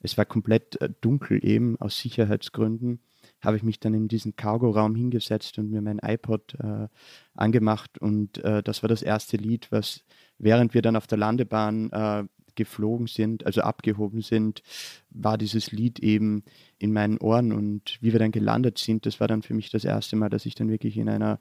es 0.00 0.16
war 0.16 0.24
komplett 0.24 0.80
äh, 0.80 0.88
dunkel 1.00 1.44
eben 1.44 1.78
aus 1.80 1.98
Sicherheitsgründen, 1.98 3.00
habe 3.46 3.56
ich 3.56 3.62
mich 3.62 3.80
dann 3.80 3.94
in 3.94 4.08
diesen 4.08 4.36
Cargo-Raum 4.36 4.94
hingesetzt 4.94 5.58
und 5.58 5.70
mir 5.70 5.80
mein 5.80 6.00
iPod 6.02 6.54
äh, 6.60 6.88
angemacht 7.34 7.98
und 7.98 8.38
äh, 8.44 8.62
das 8.62 8.82
war 8.82 8.88
das 8.88 9.02
erste 9.02 9.36
Lied, 9.36 9.68
was 9.70 10.04
während 10.38 10.74
wir 10.74 10.82
dann 10.82 10.96
auf 10.96 11.06
der 11.06 11.18
Landebahn 11.18 11.90
äh, 11.92 12.24
geflogen 12.56 13.06
sind, 13.06 13.46
also 13.46 13.60
abgehoben 13.60 14.22
sind, 14.22 14.62
war 15.10 15.38
dieses 15.38 15.70
Lied 15.70 16.00
eben 16.00 16.42
in 16.78 16.92
meinen 16.92 17.18
Ohren 17.18 17.52
und 17.52 17.98
wie 18.00 18.12
wir 18.12 18.18
dann 18.18 18.32
gelandet 18.32 18.78
sind, 18.78 19.06
das 19.06 19.20
war 19.20 19.28
dann 19.28 19.42
für 19.42 19.54
mich 19.54 19.70
das 19.70 19.84
erste 19.84 20.16
Mal, 20.16 20.30
dass 20.30 20.46
ich 20.46 20.54
dann 20.54 20.68
wirklich 20.68 20.96
in 20.96 21.08
einer 21.08 21.38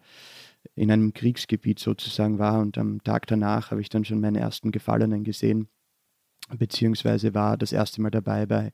in 0.73 0.91
einem 0.91 1.13
Kriegsgebiet 1.13 1.79
sozusagen 1.79 2.39
war 2.39 2.59
und 2.59 2.77
am 2.77 3.03
Tag 3.03 3.27
danach 3.27 3.71
habe 3.71 3.81
ich 3.81 3.89
dann 3.89 4.03
schon 4.03 4.19
meine 4.19 4.39
ersten 4.39 4.71
Gefallenen 4.71 5.23
gesehen, 5.23 5.69
beziehungsweise 6.57 7.33
war 7.33 7.57
das 7.57 7.71
erste 7.71 8.01
Mal 8.01 8.11
dabei 8.11 8.45
bei 8.45 8.73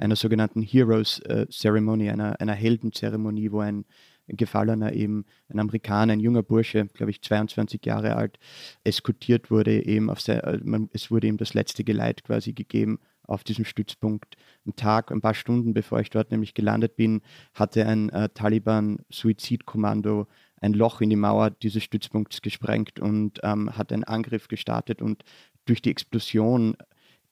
einer 0.00 0.16
sogenannten 0.16 0.62
Heroes 0.62 1.20
äh, 1.20 1.46
Ceremony, 1.50 2.10
einer, 2.10 2.40
einer 2.40 2.54
Heldenzeremonie, 2.54 3.52
wo 3.52 3.60
ein 3.60 3.84
Gefallener 4.28 4.92
eben, 4.92 5.24
ein 5.48 5.58
Amerikaner, 5.58 6.12
ein 6.12 6.20
junger 6.20 6.42
Bursche, 6.42 6.86
glaube 6.86 7.10
ich 7.10 7.20
22 7.22 7.84
Jahre 7.84 8.16
alt, 8.16 8.38
eskortiert 8.84 9.50
wurde 9.50 9.84
eben 9.84 10.08
auf 10.10 10.20
sehr, 10.20 10.44
äh, 10.44 10.60
es 10.92 11.10
wurde 11.10 11.26
ihm 11.26 11.36
das 11.36 11.54
letzte 11.54 11.84
Geleit 11.84 12.24
quasi 12.24 12.52
gegeben 12.52 13.00
auf 13.24 13.44
diesem 13.44 13.64
Stützpunkt. 13.64 14.36
Ein 14.66 14.74
Tag, 14.74 15.12
ein 15.12 15.20
paar 15.20 15.34
Stunden 15.34 15.74
bevor 15.74 16.00
ich 16.00 16.10
dort 16.10 16.30
nämlich 16.30 16.54
gelandet 16.54 16.96
bin, 16.96 17.22
hatte 17.54 17.86
ein 17.86 18.08
äh, 18.10 18.28
Taliban-Suizidkommando 18.30 20.26
ein 20.62 20.74
Loch 20.74 21.00
in 21.00 21.10
die 21.10 21.16
Mauer 21.16 21.50
dieses 21.50 21.82
Stützpunkts 21.84 22.42
gesprengt 22.42 23.00
und 23.00 23.40
ähm, 23.42 23.76
hat 23.76 23.92
einen 23.92 24.04
Angriff 24.04 24.48
gestartet 24.48 25.00
und 25.00 25.24
durch 25.64 25.80
die 25.80 25.90
Explosion 25.90 26.76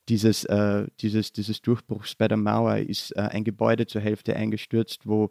dieses, 0.09 0.45
äh, 0.45 0.87
dieses, 1.01 1.33
dieses 1.33 1.63
Durchbruchs 1.63 2.15
bei 2.15 2.29
der 2.29 2.37
Mauer 2.37 2.79
ist 2.79 3.13
äh, 3.17 3.21
ein 3.21 3.45
Gebäude 3.45 3.87
zur 3.87 4.01
Hälfte 4.01 4.35
eingestürzt, 4.35 5.07
wo 5.07 5.31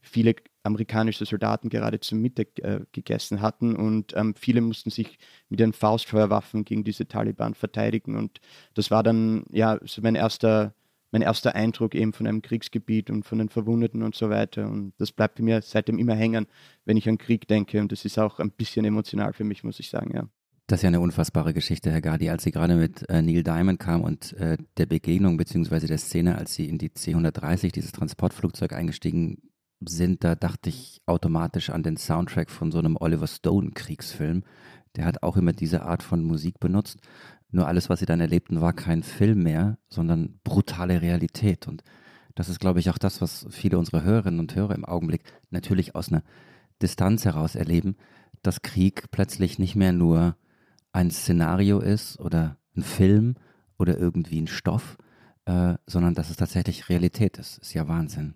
viele 0.00 0.34
amerikanische 0.62 1.24
Soldaten 1.24 1.68
gerade 1.68 2.00
zum 2.00 2.20
Mittag 2.20 2.58
äh, 2.60 2.80
gegessen 2.92 3.40
hatten 3.40 3.76
und 3.76 4.14
ähm, 4.16 4.34
viele 4.34 4.60
mussten 4.60 4.90
sich 4.90 5.18
mit 5.48 5.60
ihren 5.60 5.72
Faustfeuerwaffen 5.72 6.64
gegen 6.64 6.84
diese 6.84 7.06
Taliban 7.06 7.54
verteidigen. 7.54 8.16
Und 8.16 8.40
das 8.74 8.90
war 8.90 9.02
dann 9.02 9.44
ja 9.50 9.78
so 9.84 10.02
mein 10.02 10.14
erster 10.14 10.74
mein 11.12 11.22
erster 11.22 11.54
Eindruck 11.54 11.94
eben 11.94 12.12
von 12.12 12.26
einem 12.26 12.42
Kriegsgebiet 12.42 13.10
und 13.10 13.24
von 13.24 13.38
den 13.38 13.48
Verwundeten 13.48 14.02
und 14.02 14.14
so 14.14 14.28
weiter. 14.28 14.66
Und 14.66 14.92
das 14.98 15.12
bleibt 15.12 15.38
mir 15.38 15.62
seitdem 15.62 15.98
immer 15.98 16.14
hängen, 16.14 16.46
wenn 16.84 16.96
ich 16.96 17.08
an 17.08 17.16
Krieg 17.16 17.46
denke. 17.48 17.80
Und 17.80 17.92
das 17.92 18.04
ist 18.04 18.18
auch 18.18 18.38
ein 18.38 18.50
bisschen 18.50 18.84
emotional 18.84 19.32
für 19.32 19.44
mich, 19.44 19.64
muss 19.64 19.80
ich 19.80 19.88
sagen, 19.88 20.10
ja. 20.14 20.28
Das 20.68 20.80
ist 20.80 20.82
ja 20.82 20.88
eine 20.88 21.00
unfassbare 21.00 21.54
Geschichte, 21.54 21.92
Herr 21.92 22.00
Gardi. 22.00 22.28
Als 22.28 22.42
Sie 22.42 22.50
gerade 22.50 22.74
mit 22.74 23.08
äh, 23.08 23.22
Neil 23.22 23.44
Diamond 23.44 23.78
kam 23.78 24.02
und 24.02 24.32
äh, 24.32 24.56
der 24.78 24.86
Begegnung 24.86 25.36
beziehungsweise 25.36 25.86
der 25.86 25.98
Szene, 25.98 26.36
als 26.36 26.54
Sie 26.54 26.68
in 26.68 26.76
die 26.76 26.92
C-130, 26.92 27.70
dieses 27.70 27.92
Transportflugzeug 27.92 28.72
eingestiegen 28.72 29.42
sind, 29.80 30.24
da 30.24 30.34
dachte 30.34 30.70
ich 30.70 31.02
automatisch 31.06 31.70
an 31.70 31.84
den 31.84 31.96
Soundtrack 31.96 32.50
von 32.50 32.72
so 32.72 32.80
einem 32.80 32.96
Oliver 32.98 33.28
Stone 33.28 33.70
Kriegsfilm. 33.74 34.42
Der 34.96 35.04
hat 35.04 35.22
auch 35.22 35.36
immer 35.36 35.52
diese 35.52 35.82
Art 35.82 36.02
von 36.02 36.24
Musik 36.24 36.58
benutzt. 36.58 36.98
Nur 37.52 37.68
alles, 37.68 37.88
was 37.88 38.00
sie 38.00 38.06
dann 38.06 38.20
erlebten, 38.20 38.60
war 38.60 38.72
kein 38.72 39.04
Film 39.04 39.44
mehr, 39.44 39.78
sondern 39.88 40.40
brutale 40.42 41.00
Realität. 41.00 41.68
Und 41.68 41.84
das 42.34 42.48
ist, 42.48 42.58
glaube 42.58 42.80
ich, 42.80 42.90
auch 42.90 42.98
das, 42.98 43.20
was 43.20 43.46
viele 43.50 43.78
unserer 43.78 44.02
Hörerinnen 44.02 44.40
und 44.40 44.56
Hörer 44.56 44.74
im 44.74 44.84
Augenblick 44.84 45.22
natürlich 45.50 45.94
aus 45.94 46.08
einer 46.08 46.24
Distanz 46.82 47.24
heraus 47.24 47.54
erleben, 47.54 47.94
dass 48.42 48.62
Krieg 48.62 49.12
plötzlich 49.12 49.60
nicht 49.60 49.76
mehr 49.76 49.92
nur 49.92 50.36
ein 50.96 51.10
Szenario 51.10 51.78
ist 51.80 52.18
oder 52.20 52.56
ein 52.74 52.82
Film 52.82 53.34
oder 53.78 53.98
irgendwie 53.98 54.40
ein 54.40 54.46
Stoff, 54.46 54.96
äh, 55.44 55.74
sondern 55.86 56.14
dass 56.14 56.30
es 56.30 56.36
tatsächlich 56.36 56.88
Realität 56.88 57.38
ist. 57.38 57.58
Ist 57.58 57.74
ja 57.74 57.86
Wahnsinn. 57.86 58.34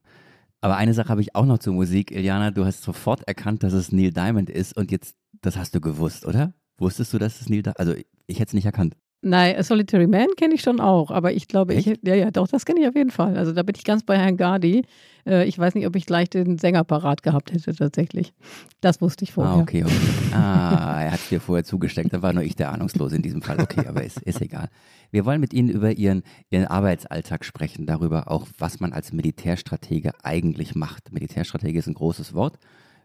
Aber 0.61 0.77
eine 0.77 0.93
Sache 0.93 1.09
habe 1.09 1.23
ich 1.23 1.35
auch 1.35 1.47
noch 1.47 1.59
zur 1.59 1.73
Musik. 1.73 2.11
Iliana, 2.11 2.51
du 2.51 2.67
hast 2.67 2.83
sofort 2.83 3.27
erkannt, 3.27 3.63
dass 3.63 3.73
es 3.73 3.93
Neil 3.93 4.13
Diamond 4.13 4.51
ist 4.51 4.77
und 4.77 4.91
jetzt, 4.91 5.17
das 5.41 5.57
hast 5.57 5.75
du 5.75 5.81
gewusst, 5.81 6.27
oder? 6.27 6.53
Wusstest 6.77 7.13
du, 7.15 7.19
dass 7.19 7.41
es 7.41 7.49
Neil 7.49 7.63
Diamond 7.63 7.81
Also 7.81 7.95
ich 8.27 8.39
hätte 8.39 8.51
es 8.51 8.55
nicht 8.55 8.67
erkannt. 8.67 8.95
Nein, 9.23 9.57
A 9.57 9.63
Solitary 9.63 10.07
Man 10.07 10.29
kenne 10.37 10.55
ich 10.55 10.63
schon 10.63 10.81
auch, 10.81 11.11
aber 11.11 11.33
ich 11.33 11.47
glaube, 11.47 11.75
ich, 11.75 11.87
ja, 12.03 12.15
ja, 12.15 12.31
doch, 12.31 12.49
das 12.49 12.65
kenne 12.65 12.81
ich 12.81 12.89
auf 12.89 12.95
jeden 12.95 13.11
Fall. 13.11 13.37
Also 13.37 13.53
da 13.53 13.63
bin 13.63 13.75
ich 13.77 13.85
ganz 13.85 14.03
bei 14.03 14.17
Herrn 14.17 14.39
Gardi. 14.39 14.83
Äh, 15.27 15.47
ich 15.47 15.59
weiß 15.59 15.75
nicht, 15.75 15.87
ob 15.87 15.95
ich 15.95 16.07
gleich 16.07 16.31
den 16.31 16.57
Sänger 16.57 16.85
parat 16.85 17.23
gehabt 17.23 17.53
hätte, 17.53 17.75
tatsächlich. 17.75 18.33
Das 18.81 19.03
wusste 19.03 19.25
ich 19.25 19.33
vorher. 19.33 19.57
Ah, 19.57 19.61
okay, 19.61 19.85
okay. 19.85 19.95
Ah, 20.33 21.03
er 21.03 21.13
hat 21.13 21.21
es 21.21 21.29
dir 21.29 21.41
vorher 21.41 21.65
zugesteckt, 21.65 22.15
da 22.15 22.23
war 22.23 22.33
nur 22.33 22.43
ich 22.43 22.57
der 22.57 22.73
Ahnungslose 22.73 23.17
in 23.17 23.23
diesem 23.23 23.43
Fall. 23.43 23.61
Okay, 23.61 23.87
aber 23.87 24.03
ist, 24.03 24.23
ist 24.23 24.41
egal. 24.41 24.71
Wir 25.11 25.27
wollen 25.27 25.41
mit 25.41 25.53
Ihnen 25.53 25.69
über 25.69 25.93
Ihren, 25.93 26.23
Ihren 26.49 26.67
Arbeitsalltag 26.67 27.45
sprechen, 27.45 27.85
darüber 27.85 28.31
auch, 28.31 28.47
was 28.59 28.81
man 28.81 28.95
als 28.95 29.13
Militärstratege 29.13 30.13
eigentlich 30.23 30.75
macht. 30.75 31.13
Militärstratege 31.13 31.79
ist 31.79 31.89
ein 31.89 31.95
großes 31.95 32.33
Wort, 32.33 32.59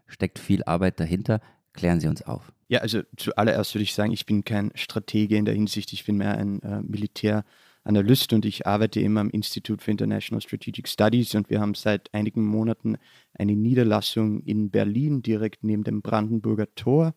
steckt 0.06 0.38
viel 0.38 0.62
Arbeit 0.64 0.98
dahinter. 0.98 1.40
Klären 1.76 2.00
Sie 2.00 2.08
uns 2.08 2.22
auf. 2.22 2.52
Ja, 2.68 2.80
also 2.80 3.02
zuallererst 3.16 3.74
würde 3.74 3.84
ich 3.84 3.94
sagen, 3.94 4.12
ich 4.12 4.26
bin 4.26 4.44
kein 4.44 4.72
Stratege 4.74 5.36
in 5.36 5.44
der 5.44 5.54
Hinsicht, 5.54 5.92
ich 5.92 6.04
bin 6.04 6.16
mehr 6.16 6.36
ein 6.36 6.60
äh, 6.62 6.82
Militäranalyst 6.82 8.32
und 8.32 8.44
ich 8.44 8.66
arbeite 8.66 8.98
immer 9.00 9.20
am 9.20 9.30
Institute 9.30 9.84
for 9.84 9.92
International 9.92 10.40
Strategic 10.40 10.88
Studies 10.88 11.34
und 11.34 11.48
wir 11.48 11.60
haben 11.60 11.74
seit 11.74 12.12
einigen 12.12 12.44
Monaten 12.44 12.96
eine 13.34 13.54
Niederlassung 13.54 14.40
in 14.40 14.70
Berlin, 14.70 15.22
direkt 15.22 15.62
neben 15.62 15.84
dem 15.84 16.02
Brandenburger 16.02 16.74
Tor. 16.74 17.14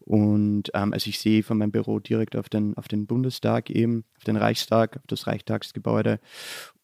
Und 0.00 0.70
ähm, 0.74 0.92
also 0.92 1.08
ich 1.08 1.20
sehe 1.20 1.42
von 1.42 1.58
meinem 1.58 1.72
Büro 1.72 2.00
direkt 2.00 2.34
auf 2.36 2.48
den, 2.48 2.76
auf 2.76 2.88
den 2.88 3.06
Bundestag 3.06 3.70
eben, 3.70 4.04
auf 4.16 4.24
den 4.24 4.36
Reichstag, 4.36 4.96
auf 4.96 5.06
das 5.06 5.26
Reichstagsgebäude. 5.26 6.18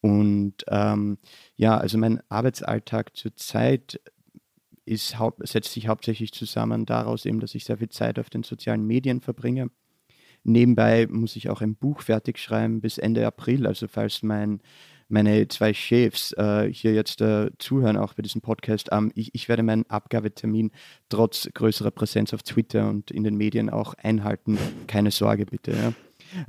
Und 0.02 0.64
ähm, 0.68 1.18
ja, 1.56 1.78
also 1.78 1.98
mein 1.98 2.20
Arbeitsalltag 2.28 3.16
zurzeit 3.16 4.00
ist, 4.88 5.16
setzt 5.40 5.72
sich 5.72 5.88
hauptsächlich 5.88 6.32
zusammen 6.32 6.86
daraus 6.86 7.24
eben, 7.24 7.40
dass 7.40 7.54
ich 7.54 7.64
sehr 7.64 7.78
viel 7.78 7.88
Zeit 7.88 8.18
auf 8.18 8.30
den 8.30 8.42
sozialen 8.42 8.86
Medien 8.86 9.20
verbringe. 9.20 9.70
Nebenbei 10.44 11.06
muss 11.08 11.36
ich 11.36 11.50
auch 11.50 11.60
ein 11.60 11.74
Buch 11.74 12.02
fertig 12.02 12.38
schreiben 12.38 12.80
bis 12.80 12.98
Ende 12.98 13.26
April. 13.26 13.66
Also 13.66 13.88
falls 13.88 14.22
mein, 14.22 14.60
meine 15.08 15.48
zwei 15.48 15.74
Chefs 15.74 16.32
äh, 16.32 16.72
hier 16.72 16.94
jetzt 16.94 17.20
äh, 17.20 17.50
zuhören, 17.58 17.96
auch 17.96 18.14
bei 18.14 18.22
diesem 18.22 18.40
Podcast, 18.40 18.88
ähm, 18.92 19.10
ich, 19.14 19.34
ich, 19.34 19.48
werde 19.48 19.62
meinen 19.62 19.84
Abgabetermin 19.90 20.70
trotz 21.08 21.48
größerer 21.52 21.90
Präsenz 21.90 22.32
auf 22.32 22.42
Twitter 22.42 22.88
und 22.88 23.10
in 23.10 23.24
den 23.24 23.36
Medien 23.36 23.68
auch 23.68 23.94
einhalten. 23.94 24.58
Keine 24.86 25.10
Sorge 25.10 25.44
bitte. 25.46 25.94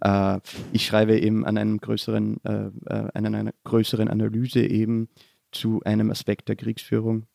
Ja. 0.02 0.36
Äh, 0.36 0.40
ich 0.72 0.86
schreibe 0.86 1.20
eben 1.20 1.46
an 1.46 1.58
einem 1.58 1.80
größeren, 1.80 2.44
äh, 2.44 2.68
äh, 2.86 3.10
an 3.14 3.26
einer 3.26 3.52
größeren 3.64 4.08
Analyse 4.08 4.66
eben 4.66 5.10
zu 5.52 5.82
einem 5.84 6.12
Aspekt 6.12 6.48
der 6.48 6.56
Kriegsführung 6.56 7.26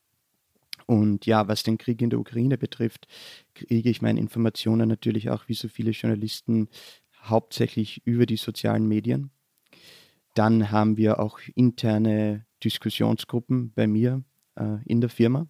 und 0.86 1.26
ja, 1.26 1.48
was 1.48 1.62
den 1.62 1.78
Krieg 1.78 2.00
in 2.02 2.10
der 2.10 2.18
Ukraine 2.18 2.58
betrifft, 2.58 3.06
kriege 3.54 3.90
ich 3.90 4.02
meine 4.02 4.20
Informationen 4.20 4.88
natürlich 4.88 5.30
auch 5.30 5.48
wie 5.48 5.54
so 5.54 5.68
viele 5.68 5.92
Journalisten 5.92 6.68
hauptsächlich 7.22 8.02
über 8.04 8.26
die 8.26 8.36
sozialen 8.36 8.86
Medien. 8.86 9.30
Dann 10.34 10.70
haben 10.70 10.96
wir 10.96 11.20
auch 11.20 11.38
interne 11.54 12.44
Diskussionsgruppen 12.62 13.72
bei 13.74 13.86
mir 13.86 14.22
äh, 14.56 14.78
in 14.84 15.00
der 15.00 15.10
Firma. 15.10 15.46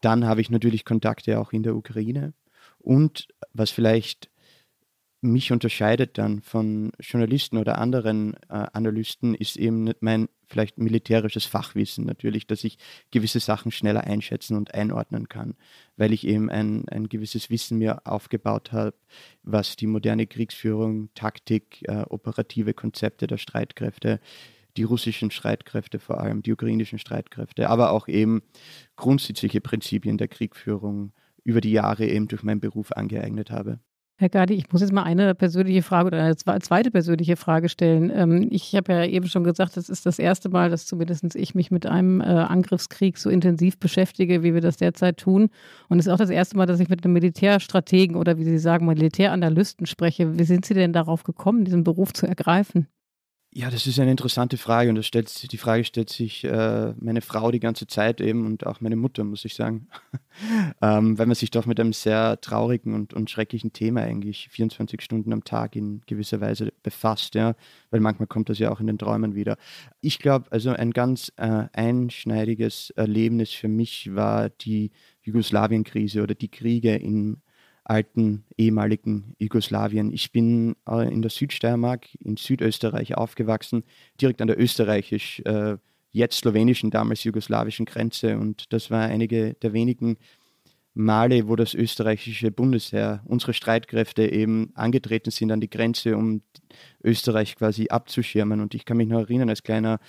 Dann 0.00 0.26
habe 0.26 0.40
ich 0.40 0.50
natürlich 0.50 0.84
Kontakte 0.84 1.40
auch 1.40 1.52
in 1.52 1.62
der 1.62 1.76
Ukraine. 1.76 2.34
Und 2.78 3.28
was 3.52 3.70
vielleicht 3.70 4.30
mich 5.32 5.52
unterscheidet 5.52 6.18
dann 6.18 6.40
von 6.40 6.92
Journalisten 7.00 7.58
oder 7.58 7.78
anderen 7.78 8.34
äh, 8.48 8.66
Analysten, 8.72 9.34
ist 9.34 9.56
eben 9.56 9.92
mein 10.00 10.28
vielleicht 10.48 10.78
militärisches 10.78 11.44
Fachwissen 11.44 12.06
natürlich, 12.06 12.46
dass 12.46 12.64
ich 12.64 12.78
gewisse 13.10 13.40
Sachen 13.40 13.72
schneller 13.72 14.04
einschätzen 14.04 14.56
und 14.56 14.74
einordnen 14.74 15.28
kann, 15.28 15.54
weil 15.96 16.12
ich 16.12 16.26
eben 16.26 16.50
ein, 16.50 16.88
ein 16.88 17.08
gewisses 17.08 17.50
Wissen 17.50 17.78
mir 17.78 18.06
aufgebaut 18.06 18.72
habe, 18.72 18.94
was 19.42 19.76
die 19.76 19.86
moderne 19.86 20.26
Kriegsführung, 20.26 21.10
Taktik, 21.14 21.82
äh, 21.88 22.02
operative 22.08 22.74
Konzepte 22.74 23.26
der 23.26 23.38
Streitkräfte, 23.38 24.20
die 24.76 24.84
russischen 24.84 25.30
Streitkräfte 25.30 25.98
vor 25.98 26.20
allem, 26.20 26.42
die 26.42 26.52
ukrainischen 26.52 26.98
Streitkräfte, 26.98 27.68
aber 27.68 27.90
auch 27.90 28.08
eben 28.08 28.42
grundsätzliche 28.96 29.60
Prinzipien 29.60 30.18
der 30.18 30.28
Kriegführung 30.28 31.12
über 31.44 31.60
die 31.60 31.72
Jahre 31.72 32.06
eben 32.06 32.28
durch 32.28 32.42
meinen 32.42 32.60
Beruf 32.60 32.92
angeeignet 32.92 33.50
habe. 33.50 33.80
Herr 34.18 34.30
Gadi, 34.30 34.54
ich 34.54 34.72
muss 34.72 34.80
jetzt 34.80 34.94
mal 34.94 35.02
eine 35.02 35.34
persönliche 35.34 35.82
Frage 35.82 36.06
oder 36.06 36.22
eine 36.22 36.36
zweite 36.36 36.90
persönliche 36.90 37.36
Frage 37.36 37.68
stellen. 37.68 38.10
Ähm, 38.14 38.48
ich 38.50 38.74
habe 38.74 38.90
ja 38.90 39.04
eben 39.04 39.28
schon 39.28 39.44
gesagt, 39.44 39.76
das 39.76 39.90
ist 39.90 40.06
das 40.06 40.18
erste 40.18 40.48
Mal, 40.48 40.70
dass 40.70 40.86
zumindest 40.86 41.34
ich 41.34 41.54
mich 41.54 41.70
mit 41.70 41.84
einem 41.84 42.22
äh, 42.22 42.24
Angriffskrieg 42.24 43.18
so 43.18 43.28
intensiv 43.28 43.78
beschäftige, 43.78 44.42
wie 44.42 44.54
wir 44.54 44.62
das 44.62 44.78
derzeit 44.78 45.18
tun. 45.18 45.50
Und 45.90 45.98
es 45.98 46.06
ist 46.06 46.12
auch 46.12 46.16
das 46.16 46.30
erste 46.30 46.56
Mal, 46.56 46.64
dass 46.64 46.80
ich 46.80 46.88
mit 46.88 47.04
einem 47.04 47.12
Militärstrategen 47.12 48.16
oder 48.16 48.38
wie 48.38 48.44
Sie 48.44 48.58
sagen, 48.58 48.86
Militäranalysten 48.86 49.84
spreche. 49.84 50.38
Wie 50.38 50.44
sind 50.44 50.64
Sie 50.64 50.72
denn 50.72 50.94
darauf 50.94 51.22
gekommen, 51.22 51.66
diesen 51.66 51.84
Beruf 51.84 52.14
zu 52.14 52.26
ergreifen? 52.26 52.88
Ja, 53.58 53.70
das 53.70 53.86
ist 53.86 53.98
eine 53.98 54.10
interessante 54.10 54.58
Frage 54.58 54.90
und 54.90 54.96
das 54.96 55.06
stellt, 55.06 55.50
die 55.50 55.56
Frage 55.56 55.82
stellt 55.84 56.10
sich 56.10 56.44
äh, 56.44 56.92
meine 57.00 57.22
Frau 57.22 57.50
die 57.50 57.58
ganze 57.58 57.86
Zeit 57.86 58.20
eben 58.20 58.44
und 58.44 58.66
auch 58.66 58.82
meine 58.82 58.96
Mutter, 58.96 59.24
muss 59.24 59.46
ich 59.46 59.54
sagen, 59.54 59.88
ähm, 60.82 61.18
weil 61.18 61.24
man 61.24 61.34
sich 61.34 61.52
doch 61.52 61.64
mit 61.64 61.80
einem 61.80 61.94
sehr 61.94 62.38
traurigen 62.42 62.92
und, 62.92 63.14
und 63.14 63.30
schrecklichen 63.30 63.72
Thema 63.72 64.02
eigentlich 64.02 64.50
24 64.50 65.00
Stunden 65.00 65.32
am 65.32 65.42
Tag 65.42 65.74
in 65.74 66.02
gewisser 66.04 66.42
Weise 66.42 66.70
befasst, 66.82 67.34
ja, 67.34 67.54
weil 67.88 68.00
manchmal 68.00 68.26
kommt 68.26 68.50
das 68.50 68.58
ja 68.58 68.70
auch 68.70 68.80
in 68.80 68.88
den 68.88 68.98
Träumen 68.98 69.34
wieder. 69.34 69.56
Ich 70.02 70.18
glaube, 70.18 70.52
also 70.52 70.72
ein 70.72 70.90
ganz 70.90 71.32
äh, 71.38 71.64
einschneidiges 71.72 72.90
Erlebnis 72.90 73.52
für 73.52 73.68
mich 73.68 74.14
war 74.14 74.50
die 74.50 74.90
Jugoslawienkrise 75.22 76.22
oder 76.22 76.34
die 76.34 76.50
Kriege 76.50 76.94
in 76.94 77.40
alten 77.86 78.44
ehemaligen 78.58 79.34
Jugoslawien. 79.38 80.12
Ich 80.12 80.32
bin 80.32 80.76
äh, 80.88 81.12
in 81.12 81.22
der 81.22 81.30
Südsteiermark 81.30 82.06
in 82.16 82.36
Südösterreich 82.36 83.16
aufgewachsen, 83.16 83.84
direkt 84.20 84.42
an 84.42 84.48
der 84.48 84.60
österreichisch, 84.60 85.40
äh, 85.44 85.76
jetzt 86.10 86.38
slowenischen, 86.38 86.90
damals 86.90 87.24
jugoslawischen 87.24 87.86
Grenze. 87.86 88.38
Und 88.38 88.72
das 88.72 88.90
war 88.90 89.02
einige 89.02 89.54
der 89.54 89.72
wenigen 89.72 90.16
Male, 90.94 91.46
wo 91.46 91.56
das 91.56 91.74
österreichische 91.74 92.50
Bundesheer, 92.50 93.22
unsere 93.26 93.52
Streitkräfte 93.52 94.32
eben 94.32 94.72
angetreten 94.74 95.30
sind 95.30 95.52
an 95.52 95.60
die 95.60 95.70
Grenze, 95.70 96.16
um 96.16 96.40
Österreich 97.04 97.54
quasi 97.54 97.88
abzuschirmen. 97.88 98.60
Und 98.60 98.74
ich 98.74 98.84
kann 98.84 98.96
mich 98.96 99.06
noch 99.06 99.20
erinnern, 99.20 99.50
als 99.50 99.62
kleiner, 99.62 100.00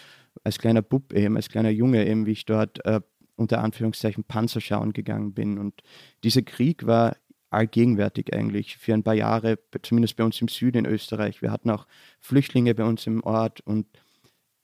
als 0.44 0.58
kleiner 0.58 0.82
Bub 0.82 1.14
eben, 1.14 1.36
als 1.36 1.50
kleiner 1.50 1.70
Junge 1.70 2.08
eben, 2.08 2.26
wie 2.26 2.32
ich 2.32 2.46
dort 2.46 2.84
äh, 2.86 3.02
unter 3.36 3.62
Anführungszeichen 3.62 4.24
Panzer 4.24 4.62
schauen 4.62 4.94
gegangen 4.94 5.34
bin. 5.34 5.58
Und 5.58 5.84
dieser 6.24 6.42
Krieg 6.42 6.88
war 6.88 7.18
allgegenwärtig 7.50 8.34
eigentlich 8.34 8.78
für 8.78 8.94
ein 8.94 9.04
paar 9.04 9.14
Jahre, 9.14 9.60
zumindest 9.82 10.18
bei 10.18 10.24
uns 10.24 10.42
im 10.42 10.48
Süden 10.48 10.86
in 10.86 10.92
Österreich. 10.92 11.42
Wir 11.42 11.52
hatten 11.52 11.70
auch 11.70 11.88
Flüchtlinge 12.20 12.76
bei 12.76 12.84
uns 12.84 13.08
im 13.08 13.24
Ort 13.24 13.62
und 13.62 13.88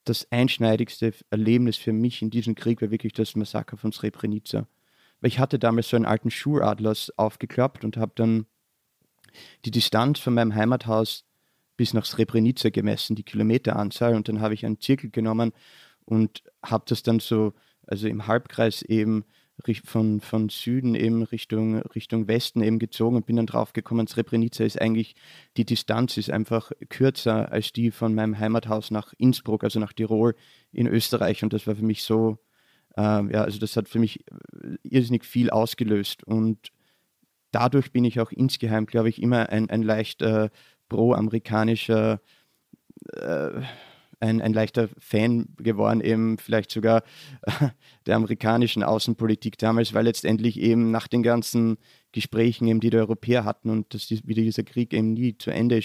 das 0.05 0.29
einschneidigste 0.31 1.13
Erlebnis 1.29 1.77
für 1.77 1.93
mich 1.93 2.21
in 2.21 2.29
diesem 2.29 2.55
Krieg 2.55 2.81
war 2.81 2.91
wirklich 2.91 3.13
das 3.13 3.35
Massaker 3.35 3.77
von 3.77 3.91
Srebrenica. 3.91 4.67
Weil 5.21 5.27
ich 5.29 5.39
hatte 5.39 5.59
damals 5.59 5.89
so 5.89 5.95
einen 5.95 6.05
alten 6.05 6.29
Schulatlas 6.29 7.11
aufgeklappt 7.17 7.85
und 7.85 7.95
habe 7.95 8.11
dann 8.15 8.45
die 9.65 9.71
Distanz 9.71 10.19
von 10.19 10.33
meinem 10.33 10.55
Heimathaus 10.55 11.25
bis 11.77 11.93
nach 11.93 12.05
Srebrenica 12.05 12.69
gemessen, 12.69 13.15
die 13.15 13.23
Kilometeranzahl. 13.23 14.15
Und 14.15 14.27
dann 14.27 14.41
habe 14.41 14.53
ich 14.53 14.65
einen 14.65 14.81
Zirkel 14.81 15.09
genommen 15.09 15.53
und 16.05 16.43
habe 16.63 16.83
das 16.87 17.03
dann 17.03 17.19
so, 17.19 17.53
also 17.87 18.07
im 18.07 18.27
Halbkreis 18.27 18.81
eben 18.81 19.23
von, 19.85 20.19
von 20.19 20.49
Süden 20.49 20.95
eben 20.95 21.23
Richtung, 21.23 21.77
Richtung 21.77 22.27
Westen 22.27 22.61
eben 22.61 22.79
gezogen 22.79 23.15
und 23.15 23.25
bin 23.25 23.35
dann 23.35 23.45
drauf 23.45 23.73
gekommen, 23.73 24.07
Srebrenica 24.07 24.63
ist 24.63 24.81
eigentlich, 24.81 25.15
die 25.57 25.65
Distanz 25.65 26.17
ist 26.17 26.29
einfach 26.29 26.71
kürzer 26.89 27.51
als 27.51 27.71
die 27.71 27.91
von 27.91 28.13
meinem 28.13 28.39
Heimathaus 28.39 28.91
nach 28.91 29.13
Innsbruck, 29.17 29.63
also 29.63 29.79
nach 29.79 29.93
Tirol 29.93 30.35
in 30.71 30.87
Österreich. 30.87 31.43
Und 31.43 31.53
das 31.53 31.67
war 31.67 31.75
für 31.75 31.85
mich 31.85 32.03
so, 32.03 32.39
äh, 32.97 33.01
ja, 33.01 33.43
also 33.43 33.59
das 33.59 33.77
hat 33.77 33.87
für 33.87 33.99
mich 33.99 34.25
irrsinnig 34.83 35.23
viel 35.23 35.49
ausgelöst. 35.49 36.23
Und 36.23 36.71
dadurch 37.51 37.91
bin 37.91 38.03
ich 38.05 38.19
auch 38.19 38.31
insgeheim, 38.31 38.85
glaube 38.85 39.09
ich, 39.09 39.21
immer 39.21 39.49
ein, 39.49 39.69
ein 39.69 39.83
leicht 39.83 40.21
äh, 40.21 40.49
pro-amerikanischer 40.89 42.21
äh, 43.13 43.61
ein, 44.23 44.41
ein 44.41 44.53
leichter 44.53 44.89
Fan 44.97 45.49
geworden, 45.57 46.01
eben 46.01 46.37
vielleicht 46.37 46.71
sogar 46.71 47.03
äh, 47.41 47.69
der 48.05 48.15
amerikanischen 48.15 48.81
Außenpolitik 48.81 49.57
damals, 49.57 49.93
weil 49.93 50.05
letztendlich 50.05 50.59
eben 50.59 50.91
nach 50.91 51.07
den 51.07 51.23
ganzen 51.23 51.77
Gesprächen, 52.13 52.67
eben, 52.67 52.79
die 52.79 52.89
die 52.89 52.97
Europäer 52.97 53.43
hatten 53.43 53.69
und 53.69 53.93
dass 53.93 54.07
die, 54.07 54.25
wieder 54.25 54.41
dieser 54.41 54.63
Krieg 54.63 54.93
eben 54.93 55.13
nie 55.13 55.37
zu 55.37 55.51
Ende 55.51 55.81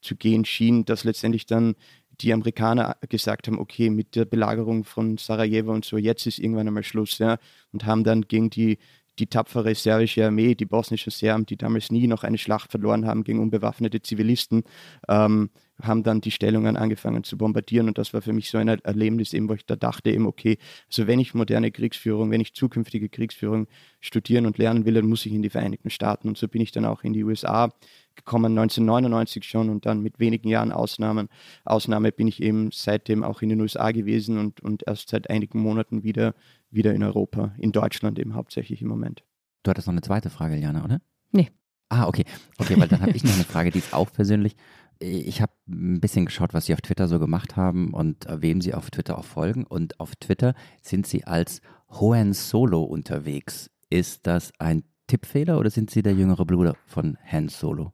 zu 0.00 0.16
gehen 0.16 0.44
schien, 0.44 0.84
dass 0.84 1.04
letztendlich 1.04 1.46
dann 1.46 1.74
die 2.22 2.32
Amerikaner 2.32 2.96
gesagt 3.10 3.46
haben, 3.46 3.58
okay, 3.58 3.90
mit 3.90 4.16
der 4.16 4.24
Belagerung 4.24 4.84
von 4.84 5.18
Sarajevo 5.18 5.72
und 5.72 5.84
so, 5.84 5.98
jetzt 5.98 6.26
ist 6.26 6.38
irgendwann 6.38 6.66
einmal 6.66 6.82
Schluss, 6.82 7.18
ja, 7.18 7.36
und 7.72 7.84
haben 7.84 8.04
dann 8.04 8.22
gegen 8.22 8.48
die 8.48 8.78
die 9.18 9.28
tapfere 9.28 9.74
serbische 9.74 10.26
Armee, 10.26 10.54
die 10.54 10.66
bosnischen 10.66 11.10
Serben, 11.10 11.46
die 11.46 11.56
damals 11.56 11.90
nie 11.90 12.06
noch 12.06 12.22
eine 12.22 12.36
Schlacht 12.36 12.70
verloren 12.70 13.06
haben 13.06 13.24
gegen 13.24 13.38
unbewaffnete 13.38 14.02
Zivilisten, 14.02 14.64
ähm, 15.08 15.48
haben 15.82 16.02
dann 16.02 16.20
die 16.20 16.30
Stellungen 16.30 16.76
angefangen 16.76 17.24
zu 17.24 17.36
bombardieren. 17.36 17.88
Und 17.88 17.98
das 17.98 18.14
war 18.14 18.22
für 18.22 18.32
mich 18.32 18.50
so 18.50 18.58
ein 18.58 18.68
Erlebnis, 18.68 19.32
eben, 19.32 19.48
wo 19.48 19.54
ich 19.54 19.66
da 19.66 19.76
dachte, 19.76 20.10
eben, 20.10 20.26
okay, 20.26 20.58
also 20.88 21.06
wenn 21.06 21.18
ich 21.18 21.34
moderne 21.34 21.70
Kriegsführung, 21.70 22.30
wenn 22.30 22.40
ich 22.40 22.54
zukünftige 22.54 23.08
Kriegsführung 23.08 23.66
studieren 24.00 24.46
und 24.46 24.58
lernen 24.58 24.84
will, 24.84 24.94
dann 24.94 25.08
muss 25.08 25.26
ich 25.26 25.32
in 25.32 25.42
die 25.42 25.50
Vereinigten 25.50 25.90
Staaten. 25.90 26.28
Und 26.28 26.38
so 26.38 26.48
bin 26.48 26.62
ich 26.62 26.72
dann 26.72 26.84
auch 26.84 27.02
in 27.02 27.12
die 27.12 27.24
USA 27.24 27.70
gekommen, 28.14 28.58
1999 28.58 29.44
schon 29.44 29.68
und 29.68 29.86
dann 29.86 30.00
mit 30.02 30.18
wenigen 30.18 30.48
Jahren 30.48 30.72
Ausnahmen. 30.72 31.28
Ausnahme 31.64 32.12
bin 32.12 32.28
ich 32.28 32.42
eben 32.42 32.70
seitdem 32.72 33.22
auch 33.22 33.42
in 33.42 33.50
den 33.50 33.60
USA 33.60 33.92
gewesen 33.92 34.38
und, 34.38 34.60
und 34.60 34.84
erst 34.86 35.10
seit 35.10 35.28
einigen 35.30 35.60
Monaten 35.60 36.02
wieder, 36.02 36.34
wieder 36.70 36.94
in 36.94 37.02
Europa, 37.02 37.54
in 37.58 37.72
Deutschland 37.72 38.18
eben 38.18 38.34
hauptsächlich 38.34 38.80
im 38.80 38.88
Moment. 38.88 39.22
Du 39.62 39.70
hattest 39.70 39.86
noch 39.86 39.92
eine 39.92 40.00
zweite 40.00 40.30
Frage, 40.30 40.56
Jana, 40.56 40.84
oder? 40.84 41.00
Nee. 41.32 41.50
Ah, 41.88 42.06
okay. 42.06 42.24
Okay, 42.58 42.78
weil 42.78 42.88
dann 42.88 43.02
habe 43.02 43.12
ich 43.12 43.22
noch 43.22 43.34
eine 43.34 43.44
Frage, 43.44 43.70
die 43.70 43.78
ist 43.78 43.94
auch 43.94 44.12
persönlich. 44.12 44.56
Ich 44.98 45.42
habe 45.42 45.52
ein 45.68 46.00
bisschen 46.00 46.24
geschaut, 46.24 46.54
was 46.54 46.66
Sie 46.66 46.74
auf 46.74 46.80
Twitter 46.80 47.08
so 47.08 47.18
gemacht 47.18 47.56
haben 47.56 47.92
und 47.92 48.26
wem 48.30 48.60
Sie 48.60 48.72
auf 48.72 48.90
Twitter 48.90 49.18
auch 49.18 49.24
folgen. 49.24 49.64
Und 49.64 50.00
auf 50.00 50.16
Twitter 50.16 50.54
sind 50.82 51.06
Sie 51.06 51.24
als 51.24 51.60
Hohen 51.90 52.32
Solo 52.32 52.82
unterwegs. 52.82 53.70
Ist 53.90 54.26
das 54.26 54.52
ein 54.58 54.84
Tippfehler 55.06 55.58
oder 55.58 55.70
sind 55.70 55.90
Sie 55.90 56.02
der 56.02 56.14
jüngere 56.14 56.44
Bruder 56.44 56.76
von 56.86 57.18
Han 57.24 57.48
Solo? 57.48 57.92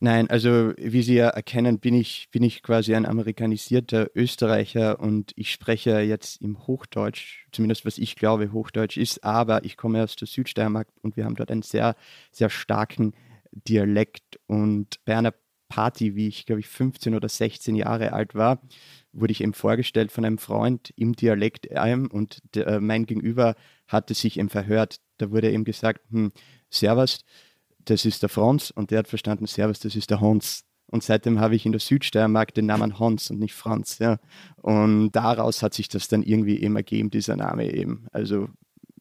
Nein, 0.00 0.28
also 0.28 0.74
wie 0.76 1.02
Sie 1.02 1.14
ja 1.14 1.28
erkennen, 1.28 1.78
bin 1.78 1.94
ich, 1.94 2.28
bin 2.30 2.42
ich 2.42 2.62
quasi 2.62 2.94
ein 2.94 3.06
amerikanisierter 3.06 4.10
Österreicher 4.14 5.00
und 5.00 5.32
ich 5.34 5.50
spreche 5.50 6.00
jetzt 6.00 6.42
im 6.42 6.66
Hochdeutsch, 6.66 7.46
zumindest 7.52 7.86
was 7.86 7.96
ich 7.96 8.14
glaube 8.14 8.52
Hochdeutsch 8.52 8.98
ist, 8.98 9.24
aber 9.24 9.64
ich 9.64 9.76
komme 9.78 10.02
aus 10.02 10.16
der 10.16 10.28
Südsteiermark 10.28 10.88
und 11.00 11.16
wir 11.16 11.24
haben 11.24 11.36
dort 11.36 11.50
einen 11.50 11.62
sehr, 11.62 11.96
sehr 12.32 12.50
starken 12.50 13.14
Dialekt 13.52 14.38
und 14.46 15.02
bei 15.04 15.16
einer 15.16 15.32
Party, 15.74 16.14
wie 16.14 16.28
ich 16.28 16.46
glaube 16.46 16.60
ich 16.60 16.68
15 16.68 17.16
oder 17.16 17.28
16 17.28 17.74
Jahre 17.74 18.12
alt 18.12 18.36
war, 18.36 18.62
wurde 19.12 19.32
ich 19.32 19.42
eben 19.42 19.54
vorgestellt 19.54 20.12
von 20.12 20.24
einem 20.24 20.38
Freund 20.38 20.92
im 20.94 21.14
Dialekt 21.14 21.66
ähm, 21.68 22.08
und 22.12 22.38
der, 22.54 22.68
äh, 22.68 22.80
mein 22.80 23.06
Gegenüber 23.06 23.56
hatte 23.88 24.14
sich 24.14 24.38
eben 24.38 24.50
verhört. 24.50 25.00
Da 25.18 25.32
wurde 25.32 25.50
eben 25.50 25.64
gesagt, 25.64 26.00
hm, 26.10 26.30
Servus, 26.70 27.24
das 27.84 28.04
ist 28.04 28.22
der 28.22 28.28
Franz 28.28 28.70
und 28.70 28.92
der 28.92 29.00
hat 29.00 29.08
verstanden, 29.08 29.46
Servus, 29.46 29.80
das 29.80 29.96
ist 29.96 30.10
der 30.10 30.20
Hans. 30.20 30.62
Und 30.86 31.02
seitdem 31.02 31.40
habe 31.40 31.56
ich 31.56 31.66
in 31.66 31.72
der 31.72 31.80
Südsteiermark 31.80 32.54
den 32.54 32.66
Namen 32.66 33.00
Hans 33.00 33.30
und 33.30 33.40
nicht 33.40 33.54
Franz. 33.54 33.98
Ja. 33.98 34.20
Und 34.62 35.10
daraus 35.10 35.60
hat 35.60 35.74
sich 35.74 35.88
das 35.88 36.06
dann 36.06 36.22
irgendwie 36.22 36.60
eben 36.60 36.76
ergeben, 36.76 37.10
dieser 37.10 37.34
Name 37.34 37.72
eben. 37.72 38.06
Also 38.12 38.48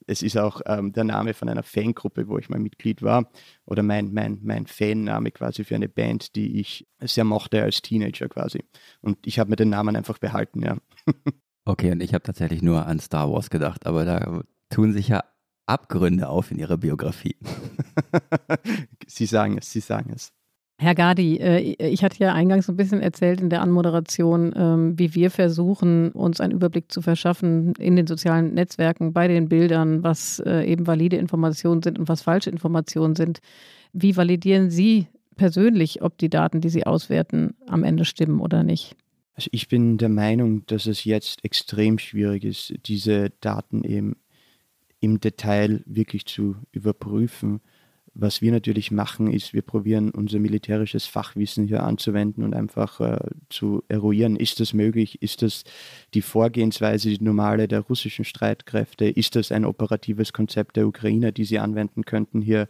es 0.07 0.21
ist 0.21 0.37
auch 0.37 0.61
ähm, 0.65 0.93
der 0.93 1.03
Name 1.03 1.33
von 1.33 1.49
einer 1.49 1.63
Fangruppe, 1.63 2.27
wo 2.27 2.37
ich 2.37 2.49
mal 2.49 2.59
Mitglied 2.59 3.01
war, 3.01 3.29
oder 3.65 3.83
mein, 3.83 4.13
mein, 4.13 4.39
mein 4.43 4.67
Fanname 4.67 5.31
quasi 5.31 5.63
für 5.63 5.75
eine 5.75 5.89
Band, 5.89 6.35
die 6.35 6.59
ich 6.59 6.87
sehr 7.01 7.23
mochte 7.23 7.61
als 7.61 7.81
Teenager 7.81 8.29
quasi. 8.29 8.63
Und 9.01 9.25
ich 9.25 9.39
habe 9.39 9.49
mir 9.49 9.55
den 9.55 9.69
Namen 9.69 9.95
einfach 9.95 10.17
behalten, 10.17 10.61
ja. 10.61 10.77
okay, 11.65 11.91
und 11.91 12.01
ich 12.01 12.13
habe 12.13 12.23
tatsächlich 12.23 12.61
nur 12.61 12.85
an 12.85 12.99
Star 12.99 13.31
Wars 13.31 13.49
gedacht, 13.49 13.85
aber 13.85 14.05
da 14.05 14.43
tun 14.69 14.93
sich 14.93 15.07
ja 15.07 15.23
Abgründe 15.65 16.27
auf 16.27 16.51
in 16.51 16.59
Ihrer 16.59 16.77
Biografie. 16.77 17.37
Sie 19.07 19.25
sagen 19.25 19.57
es, 19.57 19.71
Sie 19.71 19.79
sagen 19.79 20.11
es. 20.13 20.33
Herr 20.83 20.95
Gadi, 20.95 21.37
äh, 21.37 21.75
ich 21.87 22.03
hatte 22.03 22.19
ja 22.19 22.33
eingangs 22.33 22.67
ein 22.67 22.75
bisschen 22.75 23.01
erzählt 23.01 23.39
in 23.39 23.49
der 23.49 23.61
Anmoderation, 23.61 24.53
ähm, 24.53 24.99
wie 24.99 25.15
wir 25.15 25.31
versuchen, 25.31 26.11
uns 26.11 26.41
einen 26.41 26.51
Überblick 26.51 26.91
zu 26.91 27.01
verschaffen 27.01 27.73
in 27.79 27.95
den 27.95 28.05
sozialen 28.05 28.53
Netzwerken, 28.53 29.13
bei 29.13 29.29
den 29.29 29.47
Bildern, 29.47 30.03
was 30.03 30.39
äh, 30.39 30.65
eben 30.65 30.85
valide 30.85 31.15
Informationen 31.15 31.81
sind 31.81 31.97
und 31.97 32.09
was 32.09 32.21
falsche 32.21 32.49
Informationen 32.49 33.15
sind. 33.15 33.39
Wie 33.93 34.17
validieren 34.17 34.69
Sie 34.69 35.07
persönlich, 35.37 36.01
ob 36.01 36.17
die 36.17 36.29
Daten, 36.29 36.59
die 36.59 36.69
Sie 36.69 36.85
auswerten, 36.85 37.55
am 37.65 37.85
Ende 37.85 38.03
stimmen 38.03 38.41
oder 38.41 38.63
nicht? 38.63 38.97
Also 39.35 39.47
ich 39.53 39.69
bin 39.69 39.97
der 39.97 40.09
Meinung, 40.09 40.65
dass 40.67 40.85
es 40.85 41.05
jetzt 41.05 41.45
extrem 41.45 41.97
schwierig 41.97 42.43
ist, 42.43 42.73
diese 42.85 43.31
Daten 43.39 43.85
eben 43.85 44.17
im 44.99 45.21
Detail 45.21 45.81
wirklich 45.85 46.25
zu 46.25 46.57
überprüfen 46.73 47.61
was 48.15 48.41
wir 48.41 48.51
natürlich 48.51 48.91
machen, 48.91 49.31
ist, 49.31 49.53
wir 49.53 49.63
probieren 49.63 50.11
unser 50.11 50.39
militärisches 50.39 51.05
Fachwissen 51.05 51.67
hier 51.67 51.83
anzuwenden 51.83 52.43
und 52.43 52.53
einfach 52.53 52.99
äh, 52.99 53.17
zu 53.49 53.83
eruieren, 53.87 54.35
ist 54.35 54.59
das 54.59 54.73
möglich, 54.73 55.21
ist 55.21 55.41
das 55.41 55.63
die 56.13 56.21
Vorgehensweise, 56.21 57.09
die 57.09 57.23
normale 57.23 57.67
der 57.67 57.81
russischen 57.81 58.25
Streitkräfte, 58.25 59.05
ist 59.05 59.35
das 59.35 59.51
ein 59.51 59.65
operatives 59.65 60.31
Konzept 60.33 60.75
der 60.75 60.87
Ukrainer, 60.87 61.31
die 61.31 61.45
sie 61.45 61.59
anwenden 61.59 62.05
könnten? 62.05 62.41
Hier 62.41 62.67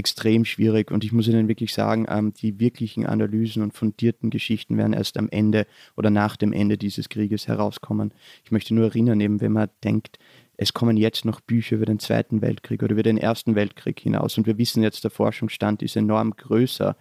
extrem 0.00 0.46
schwierig. 0.46 0.90
Und 0.90 1.04
ich 1.04 1.12
muss 1.12 1.28
Ihnen 1.28 1.46
wirklich 1.46 1.74
sagen, 1.74 2.06
ähm, 2.08 2.32
die 2.32 2.58
wirklichen 2.58 3.06
Analysen 3.06 3.62
und 3.62 3.74
fundierten 3.74 4.30
Geschichten 4.30 4.78
werden 4.78 4.94
erst 4.94 5.18
am 5.18 5.28
Ende 5.28 5.66
oder 5.94 6.08
nach 6.08 6.36
dem 6.36 6.54
Ende 6.54 6.78
dieses 6.78 7.10
Krieges 7.10 7.48
herauskommen. 7.48 8.14
Ich 8.44 8.50
möchte 8.50 8.74
nur 8.74 8.86
erinnern, 8.86 9.20
eben 9.20 9.40
wenn 9.42 9.52
man 9.52 9.68
denkt, 9.84 10.18
es 10.62 10.74
kommen 10.74 10.98
jetzt 10.98 11.24
noch 11.24 11.40
Bücher 11.40 11.76
über 11.76 11.86
den 11.86 11.98
Zweiten 11.98 12.42
Weltkrieg 12.42 12.82
oder 12.82 12.92
über 12.92 13.02
den 13.02 13.16
Ersten 13.16 13.54
Weltkrieg 13.54 13.98
hinaus. 13.98 14.36
Und 14.36 14.46
wir 14.46 14.58
wissen 14.58 14.82
jetzt, 14.82 15.02
der 15.04 15.10
Forschungsstand 15.10 15.80
ist 15.80 15.96
enorm 15.96 16.36
größer, 16.36 16.98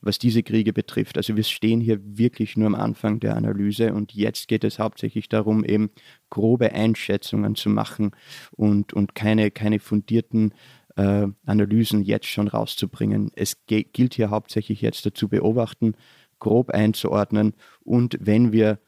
was 0.00 0.18
diese 0.18 0.42
Kriege 0.42 0.72
betrifft. 0.72 1.18
Also 1.18 1.36
wir 1.36 1.42
stehen 1.42 1.82
hier 1.82 2.00
wirklich 2.02 2.56
nur 2.56 2.68
am 2.68 2.74
Anfang 2.74 3.20
der 3.20 3.36
Analyse 3.36 3.92
und 3.92 4.14
jetzt 4.14 4.48
geht 4.48 4.64
es 4.64 4.78
hauptsächlich 4.78 5.28
darum, 5.28 5.62
eben 5.62 5.90
grobe 6.30 6.72
Einschätzungen 6.72 7.54
zu 7.54 7.68
machen 7.68 8.12
und, 8.52 8.94
und 8.94 9.14
keine, 9.14 9.50
keine 9.50 9.78
fundierten 9.78 10.54
äh, 10.96 11.26
Analysen 11.44 12.00
jetzt 12.04 12.28
schon 12.28 12.48
rauszubringen. 12.48 13.30
Es 13.36 13.66
gilt 13.66 14.14
hier 14.14 14.30
hauptsächlich 14.30 14.80
jetzt 14.80 15.04
dazu 15.04 15.28
beobachten, 15.28 15.96
grob 16.38 16.70
einzuordnen 16.70 17.52
und 17.84 18.16
wenn 18.22 18.52
wir 18.52 18.78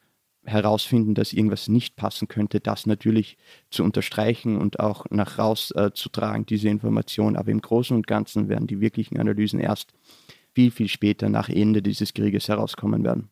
herausfinden, 0.44 1.14
dass 1.14 1.32
irgendwas 1.32 1.68
nicht 1.68 1.96
passen 1.96 2.28
könnte, 2.28 2.60
das 2.60 2.86
natürlich 2.86 3.36
zu 3.70 3.82
unterstreichen 3.84 4.56
und 4.56 4.80
auch 4.80 5.06
nach 5.10 5.38
raus 5.38 5.70
äh, 5.72 5.90
zu 5.94 6.08
tragen, 6.08 6.46
diese 6.46 6.68
Information. 6.68 7.36
Aber 7.36 7.50
im 7.50 7.60
Großen 7.60 7.96
und 7.96 8.06
Ganzen 8.06 8.48
werden 8.48 8.66
die 8.66 8.80
wirklichen 8.80 9.18
Analysen 9.18 9.60
erst 9.60 9.92
viel, 10.54 10.70
viel 10.70 10.88
später 10.88 11.28
nach 11.28 11.48
Ende 11.48 11.82
dieses 11.82 12.14
Krieges 12.14 12.48
herauskommen 12.48 13.04
werden. 13.04 13.30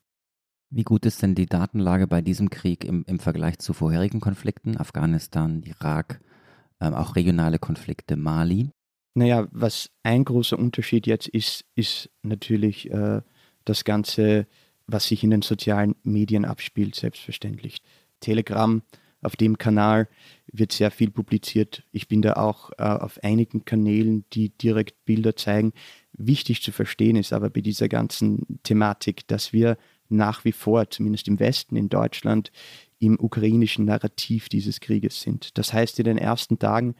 Wie 0.70 0.84
gut 0.84 1.04
ist 1.04 1.22
denn 1.22 1.34
die 1.34 1.46
Datenlage 1.46 2.06
bei 2.06 2.22
diesem 2.22 2.48
Krieg 2.48 2.84
im, 2.84 3.04
im 3.06 3.18
Vergleich 3.18 3.58
zu 3.58 3.74
vorherigen 3.74 4.20
Konflikten, 4.20 4.78
Afghanistan, 4.78 5.62
Irak, 5.64 6.20
ähm, 6.80 6.94
auch 6.94 7.14
regionale 7.14 7.58
Konflikte, 7.58 8.16
Mali? 8.16 8.70
Naja, 9.14 9.46
was 9.50 9.90
ein 10.02 10.24
großer 10.24 10.58
Unterschied 10.58 11.06
jetzt 11.06 11.28
ist, 11.28 11.66
ist 11.74 12.10
natürlich 12.22 12.90
äh, 12.90 13.20
das 13.66 13.84
ganze 13.84 14.46
was 14.86 15.06
sich 15.06 15.24
in 15.24 15.30
den 15.30 15.42
sozialen 15.42 15.94
Medien 16.02 16.44
abspielt, 16.44 16.94
selbstverständlich. 16.94 17.82
Telegram 18.20 18.82
Auf 19.20 19.36
dem 19.36 19.56
Kanal 19.56 20.08
wird 20.52 20.72
sehr 20.72 20.90
viel 20.90 21.10
publiziert. 21.10 21.84
Ich 21.92 22.08
bin 22.08 22.22
da 22.22 22.34
auch 22.34 22.70
äh, 22.78 22.82
auf 22.82 23.22
einigen 23.22 23.64
Kanälen, 23.64 24.24
die 24.32 24.50
direkt 24.50 25.04
Bilder 25.04 25.36
zeigen. 25.36 25.72
Wichtig 26.12 26.62
zu 26.62 26.72
verstehen 26.72 27.16
ist 27.16 27.32
aber 27.32 27.48
bei 27.48 27.60
dieser 27.60 27.88
ganzen 27.88 28.60
Thematik, 28.64 29.26
dass 29.28 29.52
wir 29.52 29.78
nach 30.08 30.44
wie 30.44 30.52
vor, 30.52 30.90
zumindest 30.90 31.28
im 31.28 31.38
Westen, 31.38 31.76
in 31.76 31.88
Deutschland, 31.88 32.50
im 32.98 33.18
ukrainischen 33.18 33.84
Narrativ 33.84 34.48
dieses 34.48 34.80
Krieges 34.80 35.20
sind. 35.22 35.56
Das 35.56 35.72
heißt, 35.72 35.98
in 35.98 36.04
den 36.04 36.18
ersten 36.18 36.58
Tagen 36.58 36.94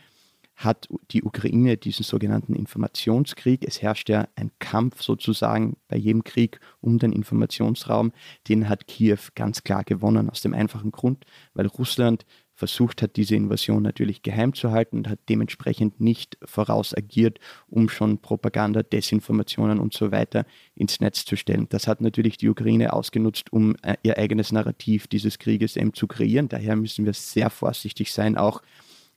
hat 0.56 0.88
die 1.10 1.22
Ukraine 1.22 1.76
diesen 1.76 2.04
sogenannten 2.04 2.54
Informationskrieg. 2.54 3.64
Es 3.66 3.82
herrscht 3.82 4.08
ja 4.08 4.28
ein 4.36 4.50
Kampf 4.58 5.02
sozusagen 5.02 5.76
bei 5.88 5.96
jedem 5.96 6.24
Krieg 6.24 6.60
um 6.80 6.98
den 6.98 7.12
Informationsraum. 7.12 8.12
Den 8.48 8.68
hat 8.68 8.86
Kiew 8.86 9.18
ganz 9.34 9.62
klar 9.64 9.84
gewonnen, 9.84 10.30
aus 10.30 10.40
dem 10.40 10.54
einfachen 10.54 10.92
Grund, 10.92 11.24
weil 11.54 11.66
Russland 11.66 12.24
versucht 12.54 13.02
hat, 13.02 13.16
diese 13.16 13.34
Invasion 13.34 13.82
natürlich 13.82 14.22
geheim 14.22 14.54
zu 14.54 14.70
halten 14.70 14.98
und 14.98 15.08
hat 15.08 15.18
dementsprechend 15.28 16.00
nicht 16.00 16.38
voraus 16.44 16.96
agiert, 16.96 17.40
um 17.66 17.88
schon 17.88 18.18
Propaganda, 18.18 18.82
Desinformationen 18.82 19.80
und 19.80 19.94
so 19.94 20.12
weiter 20.12 20.44
ins 20.76 21.00
Netz 21.00 21.24
zu 21.24 21.36
stellen. 21.36 21.66
Das 21.70 21.88
hat 21.88 22.00
natürlich 22.00 22.36
die 22.36 22.48
Ukraine 22.48 22.92
ausgenutzt, 22.92 23.52
um 23.52 23.74
äh, 23.82 23.96
ihr 24.02 24.18
eigenes 24.18 24.52
Narrativ 24.52 25.08
dieses 25.08 25.38
Krieges 25.38 25.76
eben 25.76 25.94
zu 25.94 26.06
kreieren. 26.06 26.48
Daher 26.48 26.76
müssen 26.76 27.04
wir 27.04 27.14
sehr 27.14 27.50
vorsichtig 27.50 28.12
sein, 28.12 28.36
auch 28.36 28.62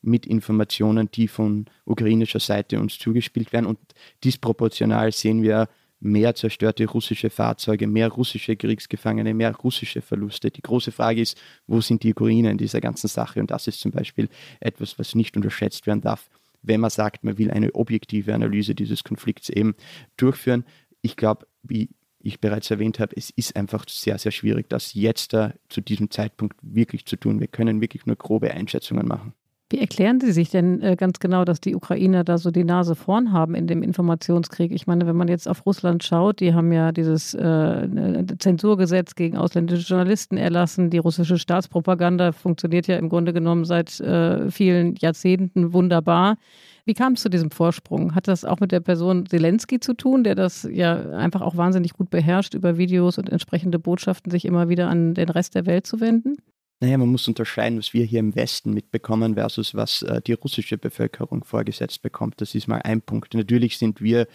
mit 0.06 0.26
Informationen, 0.26 1.10
die 1.12 1.28
von 1.28 1.66
ukrainischer 1.86 2.40
Seite 2.40 2.80
uns 2.80 2.98
zugespielt 3.00 3.52
werden. 3.52 3.66
Und 3.66 3.80
disproportional 4.24 5.12
sehen 5.12 5.42
wir 5.42 5.68
mehr 6.00 6.36
zerstörte 6.36 6.86
russische 6.86 7.30
Fahrzeuge, 7.30 7.88
mehr 7.88 8.10
russische 8.10 8.56
Kriegsgefangene, 8.56 9.34
mehr 9.34 9.56
russische 9.56 10.02
Verluste. 10.02 10.52
Die 10.52 10.62
große 10.62 10.92
Frage 10.92 11.22
ist, 11.22 11.38
wo 11.68 11.82
sind 11.82 12.04
die 12.04 12.12
Ukrainer 12.12 12.52
in 12.52 12.58
dieser 12.58 12.82
ganzen 12.82 13.08
Sache? 13.08 13.40
Und 13.40 13.50
das 13.52 13.68
ist 13.68 13.80
zum 13.80 13.92
Beispiel 13.92 14.30
etwas, 14.60 15.00
was 15.00 15.16
nicht 15.16 15.36
unterschätzt 15.36 15.88
werden 15.88 16.02
darf, 16.02 16.30
wenn 16.62 16.82
man 16.82 16.90
sagt, 16.90 17.24
man 17.24 17.38
will 17.38 17.52
eine 17.52 17.74
objektive 17.74 18.34
Analyse 18.34 18.76
dieses 18.76 19.04
Konflikts 19.04 19.50
eben 19.50 19.76
durchführen. 20.18 20.66
Ich 21.02 21.16
glaube, 21.16 21.48
wie 21.64 21.90
ich 22.20 22.40
bereits 22.40 22.72
erwähnt 22.72 23.00
habe, 23.00 23.16
es 23.16 23.30
ist 23.30 23.56
einfach 23.56 23.86
sehr, 23.88 24.18
sehr 24.18 24.32
schwierig, 24.32 24.68
das 24.70 24.94
jetzt 24.94 25.34
da 25.34 25.54
zu 25.70 25.82
diesem 25.82 26.10
Zeitpunkt 26.10 26.58
wirklich 26.62 27.06
zu 27.06 27.18
tun. 27.18 27.40
Wir 27.40 27.48
können 27.48 27.82
wirklich 27.82 28.06
nur 28.06 28.16
grobe 28.16 28.52
Einschätzungen 28.52 29.08
machen. 29.08 29.34
Wie 29.72 29.80
erklären 29.80 30.20
Sie 30.20 30.32
sich 30.32 30.52
denn 30.52 30.80
äh, 30.84 30.96
ganz 30.96 31.18
genau, 31.18 31.44
dass 31.44 31.60
die 31.60 31.76
Ukrainer 31.76 32.24
da 32.24 32.38
so 32.38 32.52
die 32.52 32.64
Nase 32.64 32.94
vorn 32.94 33.32
haben 33.32 33.56
in 33.56 33.66
dem 33.66 33.82
Informationskrieg? 33.82 34.72
Ich 34.72 34.86
meine, 34.86 35.08
wenn 35.08 35.16
man 35.16 35.28
jetzt 35.28 35.48
auf 35.48 35.66
Russland 35.66 36.04
schaut, 36.04 36.40
die 36.40 36.54
haben 36.54 36.72
ja 36.72 36.92
dieses 36.92 37.34
äh, 37.34 38.26
Zensurgesetz 38.38 39.16
gegen 39.16 39.38
ausländische 39.38 39.88
Journalisten 39.88 40.38
erlassen. 40.38 40.92
Die 40.92 41.00
russische 41.00 41.40
Staatspropaganda 41.40 42.32
funktioniert 42.32 42.86
ja 42.86 42.98
im 42.98 43.10
Grunde 43.10 43.34
genommen 43.34 43.66
seit 43.66 44.00
äh, 44.02 44.52
vielen 44.52 44.96
Jahrzehnten 44.98 45.74
wunderbar. 45.74 46.38
Wie 46.86 46.94
kam 46.94 47.14
es 47.14 47.24
zu 47.24 47.30
diesem 47.30 47.50
Vorsprung? 47.50 48.14
Hat 48.14 48.28
das 48.28 48.46
auch 48.46 48.60
mit 48.60 48.72
der 48.72 48.82
Person 48.82 49.26
Zelensky 49.26 49.80
zu 49.80 49.96
tun, 49.96 50.24
der 50.24 50.36
das 50.36 50.70
ja 50.72 51.10
einfach 51.10 51.42
auch 51.42 51.58
wahnsinnig 51.58 51.94
gut 51.94 52.12
beherrscht, 52.12 52.54
über 52.54 52.78
Videos 52.78 53.18
und 53.18 53.32
entsprechende 53.32 53.80
Botschaften 53.80 54.30
sich 54.30 54.46
immer 54.46 54.70
wieder 54.70 54.90
an 54.90 55.16
den 55.16 55.30
Rest 55.30 55.56
der 55.56 55.66
Welt 55.66 55.88
zu 55.88 56.00
wenden? 56.02 56.36
Naja, 56.82 56.98
man 56.98 57.10
muss 57.10 57.28
unterscheiden, 57.28 57.78
was 57.78 57.94
wir 57.94 58.04
hier 58.04 58.20
im 58.20 58.36
Westen 58.36 58.74
mitbekommen 58.74 59.36
versus 59.36 59.76
was 59.76 60.02
äh, 60.02 60.22
die 60.22 60.34
russische 60.34 60.78
Bevölkerung 60.78 61.44
vorgesetzt 61.44 62.02
bekommt. 62.02 62.42
Das 62.42 62.54
ist 62.54 62.68
mal 62.68 62.82
ein 62.82 63.02
Punkt. 63.02 63.34
Natürlich 63.34 63.78
sind 63.78 64.02
wir 64.02 64.28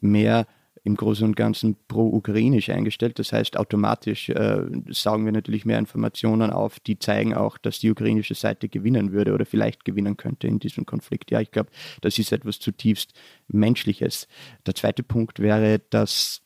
mehr 0.00 0.46
im 0.84 0.96
Großen 0.96 1.26
und 1.26 1.34
Ganzen 1.34 1.76
pro-ukrainisch 1.88 2.68
eingestellt. 2.68 3.18
Das 3.18 3.32
heißt, 3.32 3.56
automatisch 3.56 4.28
äh, 4.28 4.64
saugen 4.88 5.24
wir 5.24 5.32
natürlich 5.32 5.64
mehr 5.64 5.78
Informationen 5.78 6.50
auf, 6.50 6.78
die 6.78 6.98
zeigen 6.98 7.32
auch, 7.32 7.56
dass 7.56 7.78
die 7.78 7.90
ukrainische 7.90 8.34
Seite 8.34 8.68
gewinnen 8.68 9.12
würde 9.12 9.32
oder 9.32 9.46
vielleicht 9.46 9.84
gewinnen 9.86 10.18
könnte 10.18 10.46
in 10.46 10.58
diesem 10.58 10.84
Konflikt. 10.84 11.30
Ja, 11.30 11.40
ich 11.40 11.50
glaube, 11.50 11.70
das 12.02 12.18
ist 12.18 12.32
etwas 12.32 12.58
zutiefst 12.58 13.14
Menschliches. 13.48 14.28
Der 14.66 14.74
zweite 14.74 15.02
Punkt 15.02 15.38
wäre, 15.38 15.80
dass 15.90 16.42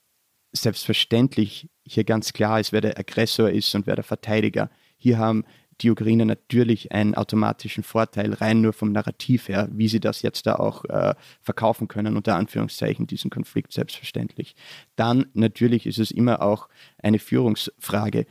selbstverständlich 0.53 1.69
hier 1.85 2.05
ganz 2.05 2.33
klar 2.33 2.61
ist, 2.61 2.73
wer 2.73 2.81
der 2.81 2.99
Aggressor 2.99 3.51
ist 3.51 3.75
und 3.75 3.87
wer 3.87 3.97
der 3.97 4.05
Verteidiger. 4.05 4.71
Hier 4.99 5.19
haben 5.19 5.45
die 5.81 5.91
Ukrainer 5.91 6.25
natürlich 6.25 6.93
einen 6.93 7.15
automatischen 7.15 7.85
Vorteil, 7.85 8.35
rein 8.35 8.61
nur 8.61 8.73
vom 8.73 8.93
Narrativ 8.93 9.49
her, 9.49 9.69
wie 9.73 9.89
sie 9.89 10.01
das 10.01 10.23
jetzt 10.23 10.47
da 10.47 10.57
auch 10.57 10.85
äh, 10.87 11.15
verkaufen 11.41 11.89
können, 11.89 12.17
unter 12.17 12.35
Anführungszeichen, 12.35 13.07
diesen 13.07 13.31
Konflikt 13.31 13.73
selbstverständlich. 13.73 14.57
Dann 14.97 15.27
natürlich 15.35 15.87
ist 15.87 15.99
es 15.99 16.11
immer 16.11 16.43
auch 16.43 16.69
eine 17.03 17.19
Führungsfrage. 17.19 18.27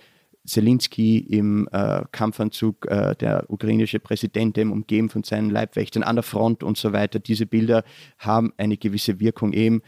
Zelensky 0.45 1.17
im 1.17 1.67
äh, 1.73 2.03
Kampfanzug, 2.11 2.85
äh, 2.85 3.15
der 3.15 3.49
ukrainische 3.49 3.99
Präsident, 3.99 4.57
im 4.57 4.71
umgeben 4.71 5.09
von 5.09 5.23
seinen 5.23 5.49
Leibwächtern 5.49 6.03
an 6.03 6.15
der 6.15 6.23
Front 6.23 6.63
und 6.63 6.77
so 6.77 6.93
weiter. 6.93 7.19
Diese 7.19 7.45
Bilder 7.45 7.83
haben 8.17 8.53
eine 8.57 8.77
gewisse 8.77 9.19
Wirkung 9.19 9.51
eben. 9.51 9.81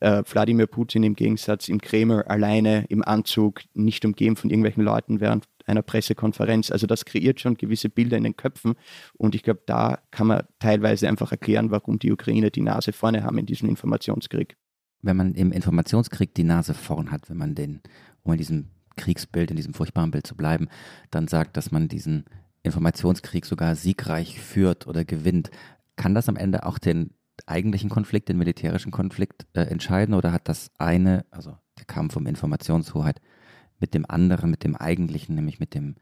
Äh, 0.00 0.22
Wladimir 0.26 0.66
Putin 0.66 1.02
im 1.02 1.14
Gegensatz 1.14 1.68
im 1.68 1.82
Kreml 1.82 2.22
alleine 2.22 2.86
im 2.88 3.04
Anzug, 3.04 3.60
nicht 3.74 4.06
umgeben 4.06 4.36
von 4.36 4.48
irgendwelchen 4.48 4.82
Leuten 4.82 5.20
während 5.20 5.44
einer 5.66 5.82
Pressekonferenz. 5.82 6.70
Also 6.70 6.86
das 6.86 7.04
kreiert 7.04 7.40
schon 7.40 7.56
gewisse 7.56 7.88
Bilder 7.88 8.16
in 8.16 8.24
den 8.24 8.36
Köpfen 8.36 8.74
und 9.14 9.34
ich 9.34 9.42
glaube, 9.42 9.62
da 9.66 9.98
kann 10.10 10.28
man 10.28 10.44
teilweise 10.58 11.08
einfach 11.08 11.32
erklären, 11.32 11.70
warum 11.70 11.98
die 11.98 12.12
Ukrainer 12.12 12.50
die 12.50 12.62
Nase 12.62 12.92
vorne 12.92 13.22
haben 13.24 13.38
in 13.38 13.46
diesem 13.46 13.68
Informationskrieg. 13.68 14.56
Wenn 15.02 15.16
man 15.16 15.34
im 15.34 15.52
Informationskrieg 15.52 16.34
die 16.34 16.44
Nase 16.44 16.74
vorn 16.74 17.10
hat, 17.10 17.28
wenn 17.28 17.36
man 17.36 17.54
den, 17.54 17.80
um 18.22 18.32
in 18.32 18.38
diesem 18.38 18.70
Kriegsbild, 18.96 19.50
in 19.50 19.56
diesem 19.56 19.74
furchtbaren 19.74 20.10
Bild 20.10 20.26
zu 20.26 20.36
bleiben, 20.36 20.68
dann 21.10 21.28
sagt, 21.28 21.56
dass 21.56 21.70
man 21.70 21.88
diesen 21.88 22.24
Informationskrieg 22.62 23.44
sogar 23.44 23.76
siegreich 23.76 24.40
führt 24.40 24.86
oder 24.86 25.04
gewinnt, 25.04 25.50
kann 25.96 26.14
das 26.14 26.28
am 26.28 26.36
Ende 26.36 26.66
auch 26.66 26.78
den 26.78 27.10
eigentlichen 27.46 27.90
Konflikt, 27.90 28.28
den 28.28 28.38
militärischen 28.38 28.90
Konflikt 28.90 29.46
äh, 29.52 29.62
entscheiden 29.62 30.14
oder 30.14 30.32
hat 30.32 30.48
das 30.48 30.70
eine, 30.78 31.26
also 31.30 31.56
der 31.78 31.84
Kampf 31.84 32.16
um 32.16 32.26
Informationshoheit, 32.26 33.20
mit 33.78 33.94
dem 33.94 34.06
anderen, 34.08 34.50
mit 34.50 34.64
dem 34.64 34.76
eigentlichen, 34.76 35.34
nämlich 35.34 35.60
mit 35.60 35.74
dem 35.74 35.96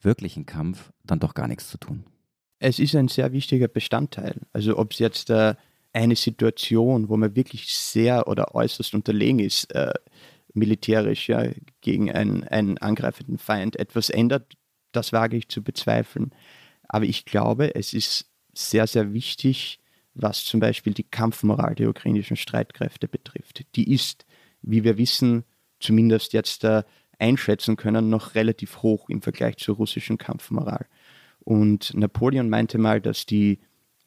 wirklichen 0.00 0.46
Kampf, 0.46 0.92
dann 1.04 1.20
doch 1.20 1.34
gar 1.34 1.48
nichts 1.48 1.68
zu 1.68 1.78
tun. 1.78 2.04
Es 2.58 2.78
ist 2.78 2.94
ein 2.96 3.08
sehr 3.08 3.32
wichtiger 3.32 3.68
Bestandteil. 3.68 4.40
Also 4.52 4.78
ob 4.78 4.92
es 4.92 4.98
jetzt 4.98 5.30
äh, 5.30 5.54
eine 5.92 6.16
Situation, 6.16 7.08
wo 7.08 7.16
man 7.16 7.36
wirklich 7.36 7.72
sehr 7.74 8.28
oder 8.28 8.54
äußerst 8.54 8.94
unterlegen 8.94 9.38
ist, 9.38 9.72
äh, 9.74 9.92
militärisch 10.54 11.28
ja, 11.28 11.50
gegen 11.80 12.10
einen, 12.10 12.44
einen 12.44 12.78
angreifenden 12.78 13.38
Feind 13.38 13.76
etwas 13.76 14.10
ändert, 14.10 14.54
das 14.92 15.12
wage 15.12 15.36
ich 15.36 15.48
zu 15.48 15.62
bezweifeln. 15.62 16.32
Aber 16.88 17.04
ich 17.04 17.24
glaube, 17.24 17.74
es 17.74 17.92
ist 17.92 18.30
sehr, 18.54 18.86
sehr 18.86 19.12
wichtig, 19.12 19.80
was 20.14 20.44
zum 20.44 20.58
Beispiel 20.58 20.94
die 20.94 21.04
Kampfmoral 21.04 21.74
der 21.74 21.88
ukrainischen 21.90 22.36
Streitkräfte 22.36 23.06
betrifft. 23.06 23.64
Die 23.76 23.92
ist, 23.92 24.26
wie 24.62 24.82
wir 24.82 24.98
wissen, 24.98 25.44
zumindest 25.80 26.32
jetzt 26.32 26.64
äh, 26.64 26.82
einschätzen 27.18 27.76
können, 27.76 28.08
noch 28.08 28.34
relativ 28.34 28.82
hoch 28.82 29.08
im 29.08 29.22
Vergleich 29.22 29.56
zur 29.56 29.76
russischen 29.76 30.18
Kampfmoral. 30.18 30.86
Und 31.40 31.94
Napoleon 31.94 32.48
meinte 32.48 32.78
mal, 32.78 33.00
dass 33.00 33.26
die 33.26 33.60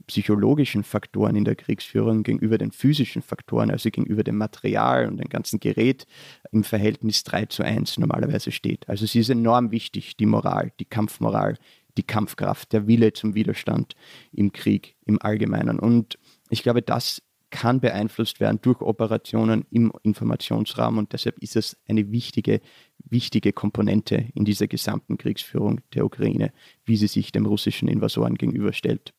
psychologischen 0.07 0.83
Faktoren 0.83 1.35
in 1.35 1.45
der 1.45 1.55
Kriegsführung 1.55 2.23
gegenüber 2.23 2.57
den 2.57 2.71
physischen 2.71 3.21
Faktoren, 3.21 3.71
also 3.71 3.89
gegenüber 3.89 4.23
dem 4.23 4.37
Material 4.37 5.07
und 5.07 5.17
dem 5.17 5.29
ganzen 5.29 5.59
Gerät, 5.59 6.05
im 6.51 6.63
Verhältnis 6.63 7.23
3 7.23 7.45
zu 7.45 7.63
1 7.63 7.97
normalerweise 7.97 8.51
steht. 8.51 8.87
Also 8.89 9.05
es 9.05 9.15
ist 9.15 9.29
enorm 9.29 9.71
wichtig, 9.71 10.17
die 10.17 10.25
Moral, 10.25 10.71
die 10.79 10.85
Kampfmoral, 10.85 11.57
die 11.97 12.03
Kampfkraft, 12.03 12.73
der 12.73 12.87
Wille 12.87 13.13
zum 13.13 13.35
Widerstand 13.35 13.95
im 14.31 14.51
Krieg 14.51 14.95
im 15.05 15.21
Allgemeinen. 15.21 15.79
Und 15.79 16.17
ich 16.49 16.63
glaube, 16.63 16.81
das 16.81 17.21
kann 17.51 17.79
beeinflusst 17.79 18.39
werden 18.39 18.59
durch 18.61 18.81
Operationen 18.81 19.65
im 19.69 19.91
Informationsraum 20.03 20.97
und 20.97 21.13
deshalb 21.13 21.37
ist 21.39 21.55
es 21.55 21.77
eine 21.87 22.11
wichtige, 22.11 22.61
wichtige 23.03 23.53
Komponente 23.53 24.25
in 24.33 24.45
dieser 24.45 24.67
gesamten 24.67 25.17
Kriegsführung 25.17 25.81
der 25.93 26.05
Ukraine, 26.05 26.51
wie 26.85 26.97
sie 26.97 27.07
sich 27.07 27.31
dem 27.31 27.45
russischen 27.45 27.87
Invasoren 27.87 28.35
gegenüberstellt. 28.35 29.13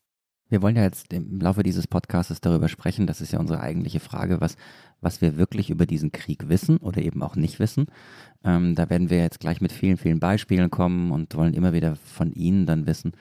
Wir 0.49 0.61
wollen 0.61 0.77
ja 0.77 0.83
jetzt 0.83 1.15
im 1.15 1.41
Laufe 1.41 1.63
dieses 1.63 1.87
Podcasts 1.87 2.41
darüber 2.43 2.69
sprechen, 2.69 3.07
das 3.07 3.23
ist 3.23 3.33
ja 3.33 3.39
unsere 3.39 3.61
eigentliche 3.61 4.01
Frage, 4.01 4.43
was, 4.43 4.57
was 5.01 5.23
wir 5.23 5.39
wirklich 5.39 5.71
über 5.71 5.87
diesen 5.87 6.13
Krieg 6.13 6.51
wissen 6.51 6.77
oder 6.77 7.01
eben 7.01 7.23
auch 7.23 7.37
nicht 7.37 7.59
wissen. 7.59 7.87
Ähm, 8.45 8.75
da 8.75 8.91
werden 8.91 9.09
wir 9.09 9.17
jetzt 9.19 9.41
gleich 9.41 9.63
mit 9.63 9.73
vielen, 9.73 9.97
vielen 9.97 10.21
Beispielen 10.21 10.69
kommen 10.69 11.11
und 11.11 11.35
wollen 11.37 11.55
immer 11.55 11.73
wieder 11.73 11.97
von 11.97 12.33
Ihnen 12.33 12.67
dann 12.67 12.87
wissen, 12.87 13.13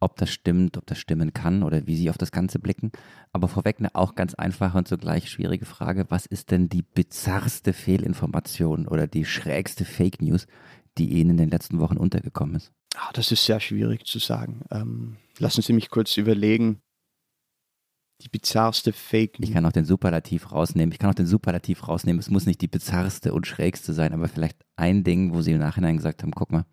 ob 0.00 0.16
das 0.16 0.30
stimmt, 0.30 0.78
ob 0.78 0.86
das 0.86 0.98
stimmen 0.98 1.32
kann 1.32 1.62
oder 1.62 1.86
wie 1.86 1.94
Sie 1.94 2.10
auf 2.10 2.18
das 2.18 2.32
Ganze 2.32 2.58
blicken. 2.58 2.90
Aber 3.32 3.48
vorweg 3.48 3.76
eine 3.78 3.94
auch 3.94 4.14
ganz 4.14 4.34
einfache 4.34 4.78
und 4.78 4.88
zugleich 4.88 5.30
schwierige 5.30 5.66
Frage. 5.66 6.06
Was 6.08 6.26
ist 6.26 6.50
denn 6.50 6.68
die 6.68 6.82
bizarrste 6.82 7.72
Fehlinformation 7.72 8.88
oder 8.88 9.06
die 9.06 9.26
schrägste 9.26 9.84
Fake 9.84 10.22
News, 10.22 10.46
die 10.98 11.10
Ihnen 11.10 11.30
in 11.30 11.36
den 11.36 11.50
letzten 11.50 11.78
Wochen 11.78 11.98
untergekommen 11.98 12.56
ist? 12.56 12.72
Ach, 12.96 13.12
das 13.12 13.30
ist 13.30 13.44
sehr 13.44 13.60
schwierig 13.60 14.06
zu 14.06 14.18
sagen. 14.18 14.62
Ähm, 14.70 15.16
lassen 15.38 15.62
Sie 15.62 15.74
mich 15.74 15.90
kurz 15.90 16.16
überlegen. 16.16 16.80
Die 18.22 18.28
bizarrste 18.28 18.92
Fake 18.92 19.38
News. 19.38 19.48
Ich 19.48 19.54
kann 19.54 19.64
auch 19.66 19.72
den 19.72 19.84
Superlativ 19.84 20.50
rausnehmen. 20.50 20.92
Ich 20.92 20.98
kann 20.98 21.10
auch 21.10 21.14
den 21.14 21.26
Superlativ 21.26 21.88
rausnehmen. 21.88 22.20
Es 22.20 22.30
muss 22.30 22.46
nicht 22.46 22.60
die 22.60 22.68
bizarrste 22.68 23.32
und 23.32 23.46
schrägste 23.46 23.92
sein, 23.92 24.12
aber 24.12 24.28
vielleicht 24.28 24.58
ein 24.76 25.04
Ding, 25.04 25.34
wo 25.34 25.42
Sie 25.42 25.52
im 25.52 25.58
Nachhinein 25.58 25.96
gesagt 25.96 26.22
haben, 26.22 26.32
guck 26.32 26.52
mal, 26.52 26.66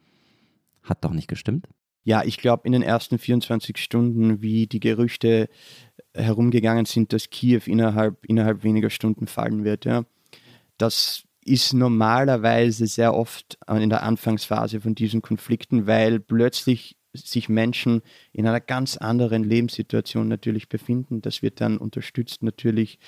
hat 0.83 1.03
doch 1.03 1.11
nicht 1.11 1.27
gestimmt. 1.27 1.67
Ja, 2.07 2.23
ich 2.23 2.37
glaube, 2.37 2.65
in 2.65 2.71
den 2.71 2.83
ersten 2.83 3.19
24 3.19 3.77
Stunden, 3.77 4.41
wie 4.41 4.65
die 4.65 4.79
Gerüchte 4.79 5.49
herumgegangen 6.13 6.85
sind, 6.85 7.11
dass 7.11 7.29
Kiew 7.29 7.63
innerhalb, 7.65 8.23
innerhalb 8.23 8.63
weniger 8.63 8.89
Stunden 8.89 9.27
fallen 9.27 9.65
wird, 9.65 9.83
ja, 9.83 10.05
das 10.77 11.23
ist 11.43 11.73
normalerweise 11.73 12.87
sehr 12.87 13.13
oft 13.13 13.57
in 13.67 13.89
der 13.89 14.03
Anfangsphase 14.03 14.79
von 14.79 14.95
diesen 14.95 15.21
Konflikten, 15.21 15.85
weil 15.85 16.21
plötzlich 16.21 16.95
sich 17.11 17.49
Menschen 17.49 18.01
in 18.31 18.47
einer 18.47 18.61
ganz 18.61 18.95
anderen 18.95 19.43
Lebenssituation 19.43 20.29
natürlich 20.29 20.69
befinden. 20.69 21.21
Das 21.21 21.41
wird 21.41 21.59
dann 21.59 21.77
unterstützt 21.77 22.41
natürlich 22.41 22.99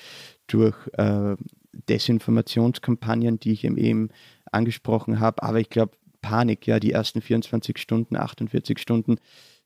durch 0.48 0.76
äh, 0.98 1.38
Desinformationskampagnen, 1.72 3.40
die 3.40 3.54
ich 3.54 3.64
eben 3.64 4.10
angesprochen 4.52 5.22
habe. 5.22 5.42
Aber 5.42 5.62
ich 5.62 5.70
glaube, 5.70 5.94
Panik, 6.22 6.68
ja, 6.68 6.80
die 6.80 6.92
ersten 6.92 7.22
24 7.22 7.78
Stunden, 7.78 8.16
48 8.16 8.80
Stunden, 8.80 9.18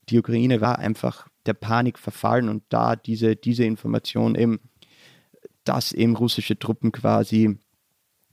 die 0.08 0.18
Ukraine 0.18 0.60
war 0.60 0.78
einfach 0.78 1.28
der 1.46 1.54
Panik 1.54 1.98
verfallen 1.98 2.48
und 2.48 2.62
da 2.68 2.96
diese, 2.96 3.36
diese 3.36 3.64
Information 3.64 4.34
eben, 4.34 4.60
dass 5.64 5.92
eben 5.92 6.16
russische 6.16 6.58
Truppen 6.58 6.92
quasi 6.92 7.58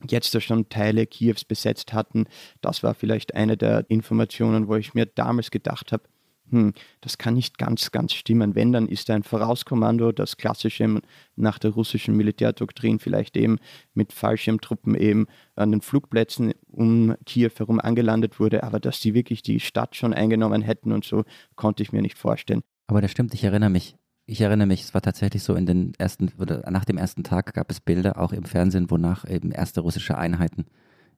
jetzt 0.08 0.40
schon 0.42 0.68
Teile 0.68 1.06
Kiews 1.06 1.44
besetzt 1.44 1.92
hatten. 1.92 2.26
Das 2.60 2.82
war 2.82 2.94
vielleicht 2.94 3.34
eine 3.34 3.56
der 3.56 3.84
Informationen, 3.88 4.68
wo 4.68 4.76
ich 4.76 4.94
mir 4.94 5.06
damals 5.06 5.50
gedacht 5.50 5.92
habe, 5.92 6.04
hm, 6.52 6.74
das 7.00 7.18
kann 7.18 7.34
nicht 7.34 7.58
ganz, 7.58 7.90
ganz 7.90 8.12
stimmen. 8.12 8.54
Wenn, 8.54 8.72
dann 8.72 8.86
ist 8.86 9.10
ein 9.10 9.22
Vorauskommando, 9.22 10.12
das 10.12 10.36
klassische 10.36 11.00
nach 11.34 11.58
der 11.58 11.70
russischen 11.70 12.16
Militärdoktrin 12.16 12.98
vielleicht 12.98 13.36
eben 13.36 13.58
mit 13.94 14.12
Fallschirmtruppen 14.12 14.94
eben 14.94 15.26
an 15.56 15.70
den 15.72 15.80
Flugplätzen 15.80 16.52
um 16.68 17.16
Kiew 17.24 17.50
herum 17.56 17.80
angelandet 17.80 18.38
wurde, 18.38 18.62
aber 18.62 18.80
dass 18.80 19.00
die 19.00 19.14
wirklich 19.14 19.42
die 19.42 19.60
Stadt 19.60 19.96
schon 19.96 20.12
eingenommen 20.12 20.62
hätten 20.62 20.92
und 20.92 21.04
so, 21.04 21.24
konnte 21.56 21.82
ich 21.82 21.92
mir 21.92 22.02
nicht 22.02 22.18
vorstellen. 22.18 22.62
Aber 22.86 23.00
das 23.00 23.10
stimmt, 23.10 23.34
ich 23.34 23.44
erinnere 23.44 23.70
mich. 23.70 23.96
Ich 24.26 24.40
erinnere 24.40 24.68
mich, 24.68 24.82
es 24.82 24.94
war 24.94 25.02
tatsächlich 25.02 25.42
so 25.42 25.54
in 25.54 25.66
den 25.66 25.94
ersten, 25.98 26.30
oder 26.38 26.70
nach 26.70 26.84
dem 26.84 26.96
ersten 26.96 27.24
Tag 27.24 27.54
gab 27.54 27.70
es 27.70 27.80
Bilder 27.80 28.20
auch 28.20 28.32
im 28.32 28.44
Fernsehen, 28.44 28.90
wonach 28.90 29.28
eben 29.28 29.50
erste 29.50 29.80
russische 29.80 30.16
Einheiten 30.16 30.66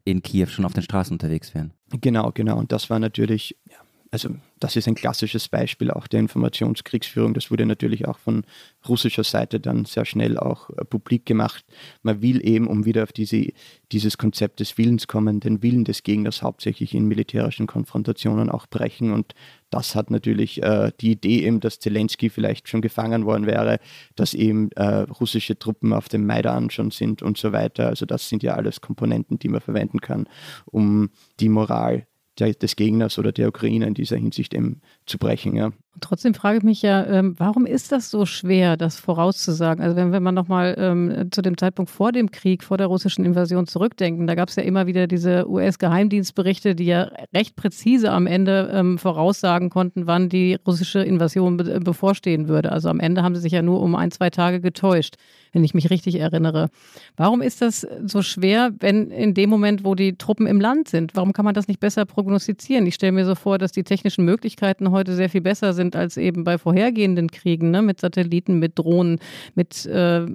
in 0.05 0.23
Kiew 0.23 0.47
schon 0.47 0.65
auf 0.65 0.73
den 0.73 0.83
Straßen 0.83 1.15
unterwegs 1.15 1.55
wären. 1.55 1.73
Genau, 2.01 2.31
genau. 2.33 2.59
Und 2.59 2.73
das 2.73 2.91
war 2.91 2.99
natürlich, 2.99 3.57
ja, 3.71 3.79
also 4.15 4.29
das 4.61 4.77
ist 4.77 4.87
ein 4.87 4.95
klassisches 4.95 5.49
Beispiel 5.49 5.91
auch 5.91 6.07
der 6.07 6.21
Informationskriegsführung. 6.21 7.35
Das 7.35 7.51
wurde 7.51 7.67
natürlich 7.67 8.07
auch 8.07 8.19
von 8.19 8.45
russischer 8.89 9.25
Seite 9.25 9.59
dann 9.59 9.87
sehr 9.87 10.05
schnell 10.05 10.39
auch 10.39 10.71
äh, 10.71 10.85
publik 10.85 11.27
gemacht. 11.27 11.65
Man 12.05 12.23
will 12.23 12.47
eben, 12.47 12.69
um 12.69 12.85
wieder 12.85 13.03
auf 13.03 13.13
diese, 13.13 13.49
dieses 13.91 14.17
Konzept 14.17 14.61
des 14.61 14.79
Willens 14.79 15.09
kommen, 15.09 15.41
den 15.41 15.65
Willen 15.65 15.83
des 15.83 16.05
Gegners 16.05 16.43
hauptsächlich 16.43 16.95
in 16.95 17.09
militärischen 17.09 17.67
Konfrontationen 17.67 18.51
auch 18.51 18.69
brechen. 18.69 19.13
Und 19.13 19.35
das 19.71 19.97
hat 19.97 20.13
natürlich 20.13 20.63
äh, 20.63 20.93
die 21.01 21.11
Idee 21.11 21.45
eben, 21.45 21.59
dass 21.59 21.81
Zelensky 21.81 22.31
vielleicht 22.31 22.69
schon 22.69 22.83
gefangen 22.83 23.27
worden 23.27 23.47
wäre, 23.47 23.81
dass 24.15 24.33
eben 24.33 24.71
äh, 24.77 24.85
russische 24.85 25.59
Truppen 25.59 25.93
auf 25.93 26.09
dem 26.09 26.25
Maidan 26.25 26.71
schon 26.71 26.93
sind 26.93 27.21
und 27.21 27.37
so 27.37 27.51
weiter. 27.51 27.89
Also 27.89 28.07
das 28.07 28.29
sind 28.29 28.45
ja 28.45 28.55
alles 28.55 28.81
Komponenten, 28.81 29.41
die 29.41 29.49
man 29.49 29.61
verwenden 29.61 30.01
kann, 30.01 30.29
um 30.67 31.11
die 31.41 31.49
Moral 31.49 32.07
des 32.41 32.77
Gegners 32.77 33.19
oder 33.19 33.33
der 33.33 33.49
Ukraine 33.49 33.87
in 33.87 33.95
dieser 33.95 34.17
Hinsicht 34.17 34.55
eben 34.55 34.81
zu 35.07 35.19
brechen. 35.19 35.55
Ja. 35.55 35.73
Trotzdem 36.01 36.35
frage 36.35 36.59
ich 36.59 36.65
mich 36.65 36.83
ja, 36.83 37.07
ähm, 37.07 37.35
warum 37.39 37.67
ist 37.67 37.93
das 37.93 38.11
so 38.11 38.27
schwer, 38.27 38.77
das 38.77 38.99
vorauszusagen? 38.99 39.83
Also 39.83 39.95
wenn, 39.95 40.11
wenn 40.11 40.23
man 40.23 40.35
nochmal 40.35 40.75
ähm, 40.77 41.29
zu 41.31 41.41
dem 41.41 41.57
Zeitpunkt 41.57 41.91
vor 41.91 42.11
dem 42.11 42.33
Krieg, 42.33 42.65
vor 42.65 42.79
der 42.79 42.89
russischen 42.89 43.25
Invasion 43.25 43.69
zurückdenken, 43.69 44.27
da 44.27 44.35
gab 44.35 44.49
es 44.49 44.57
ja 44.57 44.65
immer 44.65 44.89
wieder 44.89 45.07
diese 45.07 45.49
US-Geheimdienstberichte, 45.49 46.75
die 46.75 46.87
ja 46.87 47.11
recht 47.33 47.55
präzise 47.55 48.11
am 48.11 48.27
Ende 48.27 48.71
ähm, 48.73 48.99
voraussagen 48.99 49.71
konnten, 49.71 50.09
wann 50.09 50.29
die 50.29 50.59
russische 50.67 51.01
Invasion 51.01 51.57
be 51.57 51.79
bevorstehen 51.81 52.49
würde. 52.49 52.73
Also 52.73 52.89
am 52.89 52.99
Ende 52.99 53.23
haben 53.23 53.37
sie 53.37 53.43
sich 53.43 53.53
ja 53.53 53.63
nur 53.63 53.81
um 53.81 53.95
ein, 53.95 54.11
zwei 54.11 54.31
Tage 54.31 54.61
getäuscht 54.61 55.17
wenn 55.55 55.65
ich 55.65 55.73
mich 55.73 55.91
richtig 55.91 56.17
erinnere. 56.17 56.69
Warum 57.17 57.41
ist 57.41 57.63
das 57.63 57.87
so 58.05 58.23
schwer, 58.23 58.73
wenn 58.81 59.11
in 59.11 59.35
dem 59.35 59.49
Moment, 59.49 59.85
wo 59.85 59.95
die 59.95 60.17
Truppen 60.17 60.47
im 60.47 60.61
Land 60.61 60.89
sind, 60.89 61.15
warum 61.15 61.33
kann 61.33 61.45
man 61.45 61.55
das 61.55 61.69
nicht 61.69 61.81
besser 61.81 62.05
prognostizieren? 62.05 62.87
Ich 62.87 62.95
stelle 62.95 63.13
mir 63.13 63.25
so 63.25 63.35
vor, 63.35 63.59
dass 63.59 63.73
die 63.73 63.85
technischen 63.85 64.25
Möglichkeiten 64.25 64.91
heute 64.91 65.15
sehr 65.15 65.31
viel 65.31 65.41
besser 65.41 65.73
sind 65.73 65.97
als 65.97 66.17
eben 66.17 66.45
bei 66.45 66.59
vorhergehenden 66.59 67.31
Kriegen, 67.31 67.71
ne? 67.71 67.83
mit 67.83 68.01
Satelliten, 68.01 68.59
mit 68.59 68.79
Drohnen, 68.79 69.19
mit 69.55 69.87
äh, 69.87 70.27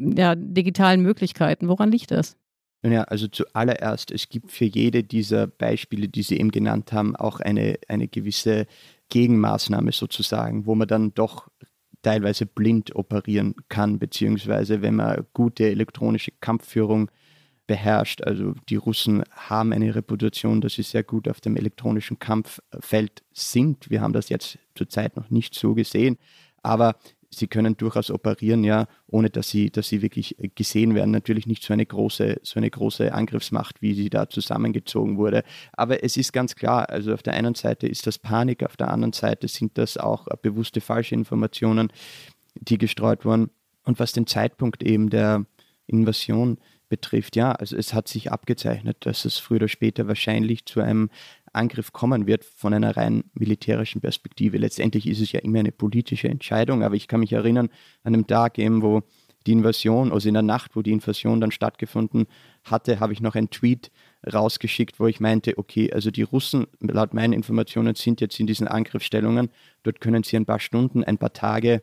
ja, 0.00 0.34
digitalen 0.34 1.02
Möglichkeiten. 1.02 1.68
Woran 1.68 1.92
liegt 1.92 2.10
das? 2.10 2.36
Ja, 2.82 3.02
also 3.04 3.26
zuallererst, 3.26 4.10
es 4.10 4.28
gibt 4.28 4.52
für 4.52 4.64
jede 4.64 5.02
dieser 5.02 5.46
Beispiele, 5.46 6.08
die 6.08 6.22
Sie 6.22 6.38
eben 6.38 6.50
genannt 6.50 6.92
haben, 6.92 7.16
auch 7.16 7.40
eine, 7.40 7.78
eine 7.88 8.06
gewisse 8.06 8.66
Gegenmaßnahme 9.08 9.92
sozusagen, 9.92 10.66
wo 10.66 10.74
man 10.74 10.88
dann 10.88 11.14
doch 11.14 11.48
teilweise 12.06 12.46
blind 12.46 12.94
operieren 12.94 13.56
kann, 13.68 13.98
beziehungsweise 13.98 14.80
wenn 14.80 14.94
man 14.94 15.26
gute 15.32 15.68
elektronische 15.68 16.30
Kampfführung 16.40 17.10
beherrscht. 17.66 18.22
Also 18.22 18.54
die 18.68 18.76
Russen 18.76 19.24
haben 19.32 19.72
eine 19.72 19.92
Reputation, 19.92 20.60
dass 20.60 20.74
sie 20.74 20.84
sehr 20.84 21.02
gut 21.02 21.26
auf 21.28 21.40
dem 21.40 21.56
elektronischen 21.56 22.20
Kampffeld 22.20 23.24
sind. 23.32 23.90
Wir 23.90 24.02
haben 24.02 24.12
das 24.12 24.28
jetzt 24.28 24.56
zurzeit 24.76 25.16
noch 25.16 25.30
nicht 25.30 25.56
so 25.56 25.74
gesehen, 25.74 26.16
aber 26.62 26.94
sie 27.30 27.46
können 27.46 27.76
durchaus 27.76 28.10
operieren, 28.10 28.64
ja, 28.64 28.86
ohne 29.06 29.30
dass 29.30 29.48
sie, 29.48 29.70
dass 29.70 29.88
sie 29.88 30.02
wirklich 30.02 30.36
gesehen 30.54 30.94
werden. 30.94 31.10
Natürlich 31.10 31.46
nicht 31.46 31.62
so 31.62 31.72
eine 31.72 31.86
große, 31.86 32.40
so 32.42 32.58
eine 32.58 32.70
große 32.70 33.12
Angriffsmacht, 33.12 33.82
wie 33.82 33.94
sie 33.94 34.10
da 34.10 34.28
zusammengezogen 34.28 35.18
wurde. 35.18 35.42
Aber 35.72 36.02
es 36.02 36.16
ist 36.16 36.32
ganz 36.32 36.54
klar, 36.54 36.88
also 36.90 37.12
auf 37.12 37.22
der 37.22 37.34
einen 37.34 37.54
Seite 37.54 37.86
ist 37.86 38.06
das 38.06 38.18
Panik, 38.18 38.62
auf 38.62 38.76
der 38.76 38.90
anderen 38.90 39.12
Seite 39.12 39.48
sind 39.48 39.78
das 39.78 39.96
auch 39.96 40.26
bewusste 40.42 40.80
falsche 40.80 41.14
Informationen, 41.14 41.92
die 42.60 42.78
gestreut 42.78 43.24
wurden. 43.24 43.50
Und 43.84 43.98
was 44.00 44.12
den 44.12 44.26
Zeitpunkt 44.26 44.82
eben 44.82 45.10
der 45.10 45.44
Invasion 45.86 46.58
betrifft, 46.88 47.36
ja, 47.36 47.52
also 47.52 47.76
es 47.76 47.94
hat 47.94 48.08
sich 48.08 48.30
abgezeichnet, 48.30 48.98
dass 49.00 49.24
es 49.24 49.38
früher 49.38 49.56
oder 49.56 49.68
später 49.68 50.08
wahrscheinlich 50.08 50.66
zu 50.66 50.80
einem 50.80 51.10
Angriff 51.56 51.92
kommen 51.92 52.26
wird 52.26 52.44
von 52.44 52.72
einer 52.74 52.96
rein 52.96 53.24
militärischen 53.34 54.00
Perspektive. 54.00 54.58
Letztendlich 54.58 55.06
ist 55.06 55.20
es 55.20 55.32
ja 55.32 55.40
immer 55.40 55.60
eine 55.60 55.72
politische 55.72 56.28
Entscheidung, 56.28 56.82
aber 56.82 56.94
ich 56.94 57.08
kann 57.08 57.20
mich 57.20 57.32
erinnern 57.32 57.68
an 58.02 58.14
einem 58.14 58.26
Tag 58.26 58.58
eben, 58.58 58.82
wo 58.82 59.02
die 59.46 59.52
Invasion, 59.52 60.12
also 60.12 60.28
in 60.28 60.34
der 60.34 60.42
Nacht, 60.42 60.74
wo 60.74 60.82
die 60.82 60.92
Invasion 60.92 61.40
dann 61.40 61.52
stattgefunden 61.52 62.26
hatte, 62.64 63.00
habe 63.00 63.12
ich 63.12 63.20
noch 63.20 63.36
einen 63.36 63.50
Tweet 63.50 63.90
rausgeschickt, 64.32 64.98
wo 64.98 65.06
ich 65.06 65.20
meinte, 65.20 65.56
okay, 65.56 65.92
also 65.92 66.10
die 66.10 66.22
Russen, 66.22 66.66
laut 66.80 67.14
meinen 67.14 67.32
Informationen, 67.32 67.94
sind 67.94 68.20
jetzt 68.20 68.40
in 68.40 68.46
diesen 68.46 68.66
Angriffsstellungen. 68.66 69.50
Dort 69.84 70.00
können 70.00 70.24
sie 70.24 70.36
ein 70.36 70.46
paar 70.46 70.58
Stunden, 70.58 71.04
ein 71.04 71.18
paar 71.18 71.32
Tage 71.32 71.82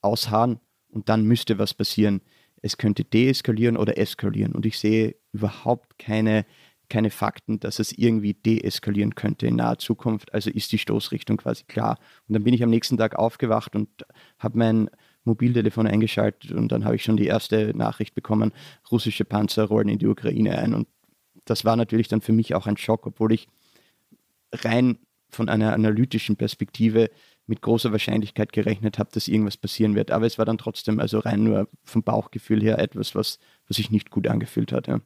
ausharren 0.00 0.58
und 0.88 1.08
dann 1.08 1.24
müsste 1.24 1.58
was 1.58 1.74
passieren. 1.74 2.22
Es 2.62 2.76
könnte 2.76 3.04
deeskalieren 3.04 3.76
oder 3.76 3.96
eskalieren 3.96 4.52
und 4.52 4.66
ich 4.66 4.78
sehe 4.78 5.14
überhaupt 5.32 5.98
keine 5.98 6.44
keine 6.90 7.10
Fakten, 7.10 7.58
dass 7.60 7.78
es 7.78 7.92
irgendwie 7.92 8.34
deeskalieren 8.34 9.14
könnte 9.14 9.46
in 9.46 9.56
naher 9.56 9.78
Zukunft. 9.78 10.34
Also 10.34 10.50
ist 10.50 10.72
die 10.72 10.78
Stoßrichtung 10.78 11.38
quasi 11.38 11.64
klar. 11.64 11.98
Und 12.28 12.34
dann 12.34 12.44
bin 12.44 12.52
ich 12.52 12.62
am 12.62 12.70
nächsten 12.70 12.98
Tag 12.98 13.16
aufgewacht 13.16 13.74
und 13.74 13.88
habe 14.38 14.58
mein 14.58 14.90
Mobiltelefon 15.24 15.86
eingeschaltet 15.86 16.52
und 16.52 16.72
dann 16.72 16.84
habe 16.84 16.96
ich 16.96 17.04
schon 17.04 17.16
die 17.16 17.26
erste 17.26 17.76
Nachricht 17.76 18.14
bekommen, 18.14 18.52
russische 18.90 19.24
Panzer 19.24 19.64
rollen 19.64 19.88
in 19.88 19.98
die 19.98 20.06
Ukraine 20.06 20.58
ein. 20.58 20.74
Und 20.74 20.88
das 21.44 21.64
war 21.64 21.76
natürlich 21.76 22.08
dann 22.08 22.20
für 22.20 22.32
mich 22.32 22.54
auch 22.54 22.66
ein 22.66 22.76
Schock, 22.76 23.06
obwohl 23.06 23.32
ich 23.32 23.48
rein 24.52 24.98
von 25.30 25.48
einer 25.48 25.72
analytischen 25.72 26.36
Perspektive 26.36 27.10
mit 27.46 27.62
großer 27.62 27.92
Wahrscheinlichkeit 27.92 28.52
gerechnet 28.52 28.98
habe, 28.98 29.10
dass 29.12 29.28
irgendwas 29.28 29.56
passieren 29.56 29.94
wird. 29.94 30.10
Aber 30.10 30.26
es 30.26 30.38
war 30.38 30.44
dann 30.44 30.58
trotzdem, 30.58 31.00
also 31.00 31.18
rein 31.18 31.44
nur 31.44 31.68
vom 31.84 32.02
Bauchgefühl 32.02 32.62
her, 32.62 32.78
etwas, 32.78 33.14
was, 33.14 33.38
was 33.68 33.76
sich 33.76 33.90
nicht 33.90 34.10
gut 34.10 34.26
angefühlt 34.26 34.72
hat. 34.72 34.86
Ja. 34.86 35.00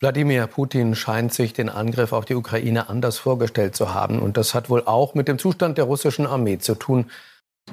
Wladimir 0.00 0.46
Putin 0.46 0.94
scheint 0.94 1.34
sich 1.34 1.54
den 1.54 1.68
Angriff 1.68 2.12
auf 2.12 2.24
die 2.24 2.36
Ukraine 2.36 2.88
anders 2.88 3.18
vorgestellt 3.18 3.74
zu 3.74 3.94
haben. 3.94 4.20
Und 4.20 4.36
das 4.36 4.54
hat 4.54 4.70
wohl 4.70 4.84
auch 4.84 5.14
mit 5.14 5.26
dem 5.26 5.40
Zustand 5.40 5.76
der 5.76 5.86
russischen 5.86 6.24
Armee 6.24 6.58
zu 6.58 6.76
tun. 6.76 7.10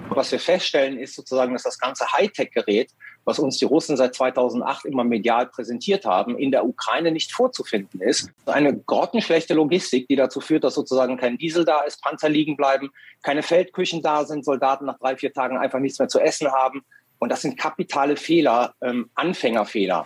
Was 0.10 0.32
wir 0.32 0.40
feststellen, 0.40 0.98
ist 0.98 1.16
sozusagen, 1.16 1.54
dass 1.54 1.64
das 1.64 1.78
ganze 1.78 2.12
Hightech-Gerät, 2.12 2.92
was 3.26 3.38
uns 3.38 3.60
die 3.60 3.66
Russen 3.66 3.96
seit 3.96 4.16
2008 4.16 4.86
immer 4.86 5.04
medial 5.04 5.46
präsentiert 5.46 6.06
haben, 6.06 6.38
in 6.38 6.50
der 6.50 6.66
Ukraine 6.66 7.12
nicht 7.12 7.32
vorzufinden 7.32 8.02
ist. 8.02 8.32
Eine 8.48 8.76
grottenschlechte 8.76 9.54
Logistik, 9.54 10.08
die 10.08 10.16
dazu 10.16 10.42
führt, 10.42 10.64
dass 10.64 10.74
sozusagen 10.74 11.18
kein 11.18 11.38
Diesel 11.38 11.64
da 11.64 11.82
ist, 11.82 12.02
Panzer 12.02 12.28
liegen 12.28 12.58
bleiben, 12.58 12.90
keine 13.22 13.44
Feldküchen 13.44 14.02
da 14.02 14.26
sind, 14.26 14.44
Soldaten 14.44 14.86
nach 14.86 14.98
drei, 14.98 15.16
vier 15.16 15.32
Tagen 15.32 15.58
einfach 15.58 15.80
nichts 15.80 16.00
mehr 16.00 16.10
zu 16.10 16.20
essen 16.20 16.52
haben. 16.52 16.84
Und 17.20 17.30
das 17.30 17.44
sind 17.44 17.58
kapitale 17.58 18.18
Fehler, 18.18 18.74
ähm, 18.82 19.10
Anfängerfehler. 19.14 20.06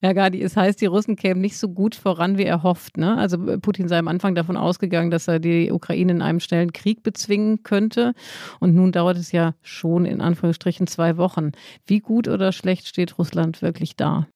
Ja, 0.00 0.12
Gadi, 0.12 0.40
es 0.40 0.56
heißt, 0.56 0.80
die 0.80 0.86
Russen 0.86 1.16
kämen 1.16 1.40
nicht 1.40 1.58
so 1.58 1.68
gut 1.68 1.96
voran, 1.96 2.38
wie 2.38 2.44
er 2.44 2.62
hofft. 2.62 2.96
Ne? 2.96 3.16
Also 3.16 3.44
äh, 3.48 3.58
Putin 3.58 3.88
sei 3.88 3.98
am 3.98 4.06
Anfang 4.06 4.36
davon 4.36 4.56
ausgegangen, 4.56 5.10
dass 5.10 5.26
er 5.26 5.40
die 5.40 5.72
Ukraine 5.72 6.12
in 6.12 6.22
einem 6.22 6.38
schnellen 6.38 6.72
Krieg 6.72 7.02
bezwingen 7.02 7.64
könnte. 7.64 8.14
Und 8.60 8.76
nun 8.76 8.92
dauert 8.92 9.16
es 9.16 9.32
ja 9.32 9.54
schon 9.60 10.04
in 10.04 10.20
Anführungsstrichen 10.20 10.86
zwei 10.86 11.16
Wochen. 11.16 11.50
Wie 11.84 11.98
gut 11.98 12.28
oder 12.28 12.52
schlecht 12.52 12.86
steht 12.86 13.18
Russland 13.18 13.60
wirklich 13.60 13.96
da? 13.96 14.28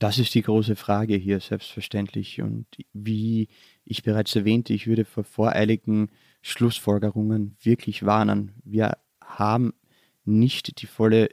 Das 0.00 0.18
ist 0.18 0.34
die 0.34 0.42
große 0.42 0.74
Frage 0.74 1.14
hier, 1.14 1.38
selbstverständlich. 1.38 2.42
Und 2.42 2.66
wie 2.92 3.48
ich 3.84 4.02
bereits 4.02 4.34
erwähnte, 4.34 4.72
ich 4.72 4.88
würde 4.88 5.04
vor 5.04 5.22
voreiligen 5.22 6.10
Schlussfolgerungen 6.42 7.56
wirklich 7.62 8.04
warnen. 8.04 8.52
Wir 8.64 8.98
haben 9.24 9.74
nicht 10.24 10.80
die 10.82 10.86
volle 10.86 11.30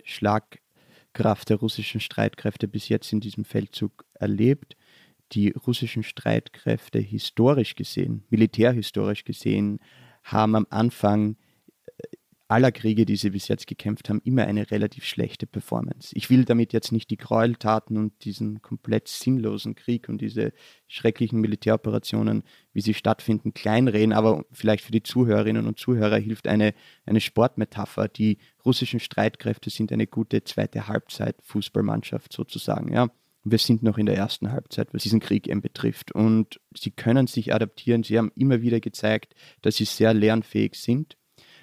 Schlagkraft 1.15 1.49
der 1.49 1.57
russischen 1.57 2.01
Streitkräfte 2.01 2.67
bis 2.67 2.89
jetzt 2.89 3.13
in 3.13 3.21
diesem 3.21 3.45
Feldzug 3.45 4.05
erlebt. 4.15 4.75
Die 5.31 5.51
russischen 5.51 6.03
Streitkräfte 6.03 6.99
historisch 6.99 7.75
gesehen, 7.75 8.25
militärhistorisch 8.29 9.23
gesehen, 9.23 9.79
haben 10.23 10.55
am 10.55 10.67
Anfang 10.69 11.37
aller 12.47 12.71
Kriege, 12.71 13.05
die 13.05 13.15
sie 13.15 13.31
bis 13.31 13.47
jetzt 13.47 13.65
gekämpft 13.65 14.09
haben, 14.09 14.21
immer 14.23 14.45
eine 14.45 14.69
relativ 14.69 15.05
schlechte 15.05 15.47
Performance. 15.47 16.15
Ich 16.15 16.29
will 16.29 16.45
damit 16.45 16.73
jetzt 16.73 16.91
nicht 16.91 17.09
die 17.09 17.17
Gräueltaten 17.17 17.97
und 17.97 18.23
diesen 18.23 18.61
komplett 18.61 19.07
sinnlosen 19.07 19.75
Krieg 19.75 20.09
und 20.09 20.21
diese 20.21 20.53
schrecklichen 20.87 21.41
Militäroperationen, 21.41 22.43
wie 22.71 22.81
sie 22.81 22.93
stattfinden, 22.93 23.53
kleinreden, 23.53 24.13
aber 24.13 24.45
vielleicht 24.51 24.83
für 24.83 24.91
die 24.91 25.01
Zuhörerinnen 25.01 25.65
und 25.65 25.79
Zuhörer 25.79 26.17
hilft 26.17 26.47
eine, 26.47 26.75
eine 27.05 27.19
Sportmetapher. 27.19 28.07
Die 28.07 28.37
russischen 28.63 28.99
Streitkräfte 28.99 29.71
sind 29.71 29.91
eine 29.91 30.05
gute 30.05 30.43
zweite 30.43 30.87
Halbzeit 30.87 31.37
Fußballmannschaft 31.41 32.31
sozusagen, 32.31 32.93
ja. 32.93 33.09
Wir 33.47 33.59
sind 33.59 33.83
noch 33.83 33.99
in 33.99 34.07
der 34.07 34.17
ersten 34.17 34.51
Halbzeit, 34.51 34.91
was 34.91 35.03
diesen 35.03 35.19
Krieg 35.19 35.47
eben 35.47 35.61
betrifft. 35.61 36.11
Und 36.11 36.59
sie 36.75 36.89
können 36.89 37.27
sich 37.27 37.53
adaptieren. 37.53 38.01
Sie 38.01 38.17
haben 38.17 38.31
immer 38.35 38.63
wieder 38.63 38.79
gezeigt, 38.79 39.35
dass 39.61 39.75
sie 39.75 39.85
sehr 39.85 40.15
lernfähig 40.15 40.73
sind 40.73 41.15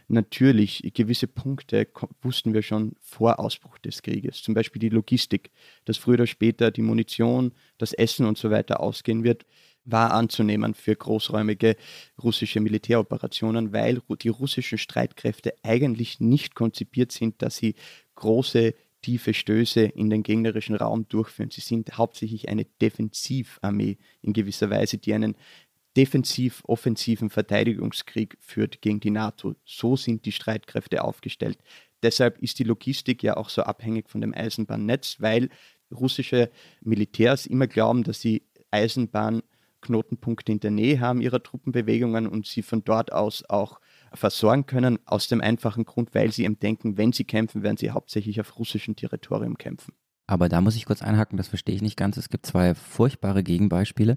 natürlich 0.08 0.82
gewisse 0.94 1.26
Punkte 1.26 1.88
wussten 2.22 2.54
wir 2.54 2.62
schon 2.62 2.94
vor 3.00 3.38
Ausbruch 3.38 3.78
des 3.78 4.02
Krieges. 4.02 4.42
Zum 4.42 4.54
Beispiel 4.54 4.80
die 4.80 4.88
Logistik, 4.88 5.50
dass 5.84 5.96
früher 5.96 6.14
oder 6.14 6.26
später 6.26 6.70
die 6.70 6.82
Munition, 6.82 7.52
das 7.78 7.92
Essen 7.92 8.26
und 8.26 8.38
so 8.38 8.50
weiter 8.50 8.80
ausgehen 8.80 9.24
wird, 9.24 9.44
war 9.84 10.12
anzunehmen 10.12 10.74
für 10.74 10.94
großräumige 10.94 11.76
russische 12.22 12.60
Militäroperationen, 12.60 13.72
weil 13.72 14.00
die 14.22 14.28
russischen 14.28 14.78
Streitkräfte 14.78 15.54
eigentlich 15.62 16.20
nicht 16.20 16.54
konzipiert 16.54 17.12
sind, 17.12 17.42
dass 17.42 17.56
sie 17.56 17.74
große 18.14 18.74
tiefe 19.02 19.34
Stöße 19.34 19.82
in 19.82 20.10
den 20.10 20.22
gegnerischen 20.22 20.76
Raum 20.76 21.08
durchführen. 21.08 21.50
Sie 21.50 21.60
sind 21.60 21.98
hauptsächlich 21.98 22.48
eine 22.48 22.64
Defensivarmee 22.64 23.98
in 24.22 24.32
gewisser 24.32 24.70
Weise, 24.70 24.98
die 24.98 25.12
einen 25.12 25.36
defensiv-offensiven 25.96 27.30
Verteidigungskrieg 27.30 28.36
führt 28.40 28.80
gegen 28.80 29.00
die 29.00 29.10
NATO. 29.10 29.54
So 29.64 29.96
sind 29.96 30.24
die 30.24 30.32
Streitkräfte 30.32 31.04
aufgestellt. 31.04 31.58
Deshalb 32.02 32.38
ist 32.38 32.58
die 32.58 32.64
Logistik 32.64 33.22
ja 33.22 33.36
auch 33.36 33.48
so 33.48 33.62
abhängig 33.62 34.08
von 34.08 34.20
dem 34.20 34.34
Eisenbahnnetz, 34.34 35.16
weil 35.20 35.50
russische 35.92 36.50
Militärs 36.80 37.46
immer 37.46 37.66
glauben, 37.66 38.02
dass 38.02 38.20
sie 38.20 38.42
Eisenbahnknotenpunkte 38.70 40.52
in 40.52 40.60
der 40.60 40.70
Nähe 40.70 41.00
haben 41.00 41.20
ihrer 41.20 41.42
Truppenbewegungen 41.42 42.26
und 42.26 42.46
sie 42.46 42.62
von 42.62 42.82
dort 42.82 43.12
aus 43.12 43.44
auch 43.48 43.78
versorgen 44.14 44.66
können, 44.66 44.98
aus 45.04 45.28
dem 45.28 45.40
einfachen 45.40 45.84
Grund, 45.84 46.14
weil 46.14 46.32
sie 46.32 46.44
eben 46.44 46.58
denken, 46.58 46.96
wenn 46.96 47.12
sie 47.12 47.24
kämpfen, 47.24 47.62
werden 47.62 47.76
sie 47.76 47.90
hauptsächlich 47.90 48.40
auf 48.40 48.58
russischem 48.58 48.96
Territorium 48.96 49.56
kämpfen. 49.56 49.94
Aber 50.32 50.48
da 50.48 50.62
muss 50.62 50.76
ich 50.76 50.86
kurz 50.86 51.02
einhaken, 51.02 51.36
das 51.36 51.48
verstehe 51.48 51.74
ich 51.74 51.82
nicht 51.82 51.98
ganz. 51.98 52.16
Es 52.16 52.30
gibt 52.30 52.46
zwei 52.46 52.74
furchtbare 52.74 53.42
Gegenbeispiele. 53.42 54.16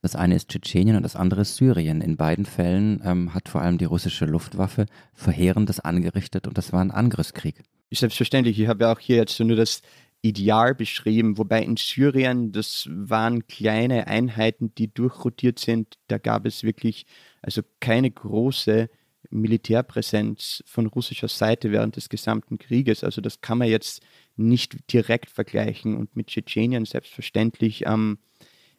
Das 0.00 0.16
eine 0.16 0.34
ist 0.34 0.48
Tschetschenien 0.48 0.96
und 0.96 1.04
das 1.04 1.14
andere 1.14 1.42
ist 1.42 1.54
Syrien. 1.54 2.00
In 2.00 2.16
beiden 2.16 2.46
Fällen 2.46 3.00
ähm, 3.04 3.32
hat 3.32 3.48
vor 3.48 3.62
allem 3.62 3.78
die 3.78 3.84
russische 3.84 4.24
Luftwaffe 4.24 4.86
Verheerendes 5.14 5.78
angerichtet 5.78 6.48
und 6.48 6.58
das 6.58 6.72
war 6.72 6.80
ein 6.80 6.90
Angriffskrieg. 6.90 7.62
Selbstverständlich. 7.92 8.58
Ich 8.58 8.66
habe 8.66 8.82
ja 8.82 8.92
auch 8.92 8.98
hier 8.98 9.14
jetzt 9.14 9.38
nur 9.38 9.54
das 9.54 9.82
Ideal 10.20 10.74
beschrieben, 10.74 11.38
wobei 11.38 11.62
in 11.62 11.76
Syrien, 11.76 12.50
das 12.50 12.88
waren 12.90 13.46
kleine 13.46 14.08
Einheiten, 14.08 14.74
die 14.74 14.92
durchrotiert 14.92 15.60
sind. 15.60 15.96
Da 16.08 16.18
gab 16.18 16.44
es 16.44 16.64
wirklich 16.64 17.06
also 17.40 17.62
keine 17.78 18.10
große 18.10 18.90
Militärpräsenz 19.30 20.64
von 20.66 20.86
russischer 20.86 21.28
Seite 21.28 21.70
während 21.70 21.94
des 21.94 22.08
gesamten 22.08 22.58
Krieges. 22.58 23.04
Also 23.04 23.20
das 23.20 23.40
kann 23.40 23.58
man 23.58 23.68
jetzt 23.68 24.02
nicht 24.48 24.92
direkt 24.92 25.30
vergleichen. 25.30 25.96
Und 25.96 26.16
mit 26.16 26.28
Tschetschenien 26.28 26.84
selbstverständlich 26.84 27.84
ähm, 27.86 28.18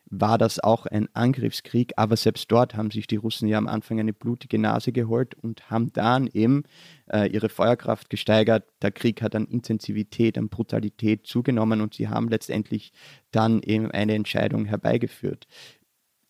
war 0.05 0.37
das 0.37 0.59
auch 0.59 0.85
ein 0.85 1.07
Angriffskrieg, 1.13 1.93
aber 1.95 2.17
selbst 2.17 2.51
dort 2.51 2.75
haben 2.75 2.91
sich 2.91 3.07
die 3.07 3.15
Russen 3.15 3.47
ja 3.47 3.57
am 3.57 3.67
Anfang 3.67 3.99
eine 3.99 4.13
blutige 4.13 4.59
Nase 4.59 4.91
geholt 4.91 5.35
und 5.35 5.69
haben 5.71 5.91
dann 5.93 6.27
eben 6.27 6.63
äh, 7.11 7.27
ihre 7.29 7.49
Feuerkraft 7.49 8.09
gesteigert. 8.09 8.65
Der 8.81 8.91
Krieg 8.91 9.21
hat 9.21 9.35
an 9.35 9.45
Intensivität, 9.45 10.37
an 10.37 10.49
Brutalität 10.49 11.25
zugenommen 11.25 11.81
und 11.81 11.95
sie 11.95 12.09
haben 12.09 12.29
letztendlich 12.29 12.91
dann 13.31 13.61
eben 13.63 13.89
eine 13.91 14.13
Entscheidung 14.13 14.65
herbeigeführt 14.65 15.47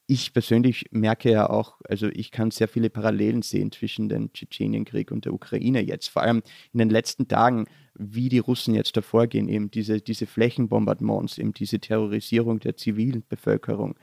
ich 0.08 0.34
persönlich 0.34 0.86
merke 0.92 1.32
ja 1.32 1.50
auch, 1.50 1.80
also 1.88 2.08
ich 2.08 2.32
kann 2.32 2.52
sehr 2.52 2.68
viele 2.68 2.90
Parallelen 2.90 3.42
sehen 3.42 3.72
zwischen 3.72 4.10
dem 4.10 4.34
Tschetschenienkrieg 4.34 5.12
und 5.12 5.26
der 5.26 5.34
Ukraine 5.34 5.82
jetzt. 5.82 6.10
Vor 6.10 6.22
allem 6.22 6.44
in 6.74 6.80
den 6.80 6.90
letzten 6.90 7.28
Tagen, 7.28 7.66
wie 7.96 8.30
die 8.30 8.40
Russen 8.40 8.74
jetzt 8.74 8.98
davor 8.98 9.28
gehen, 9.28 9.48
eben 9.48 9.70
diese, 9.72 10.02
diese 10.02 10.26
Flächenbombardements, 10.26 11.38
eben 11.38 11.54
diese 11.54 11.80
Terrorisierung 11.80 12.60
der 12.60 12.76
zivilen 12.78 13.24
Bevölkerung. 13.28 13.96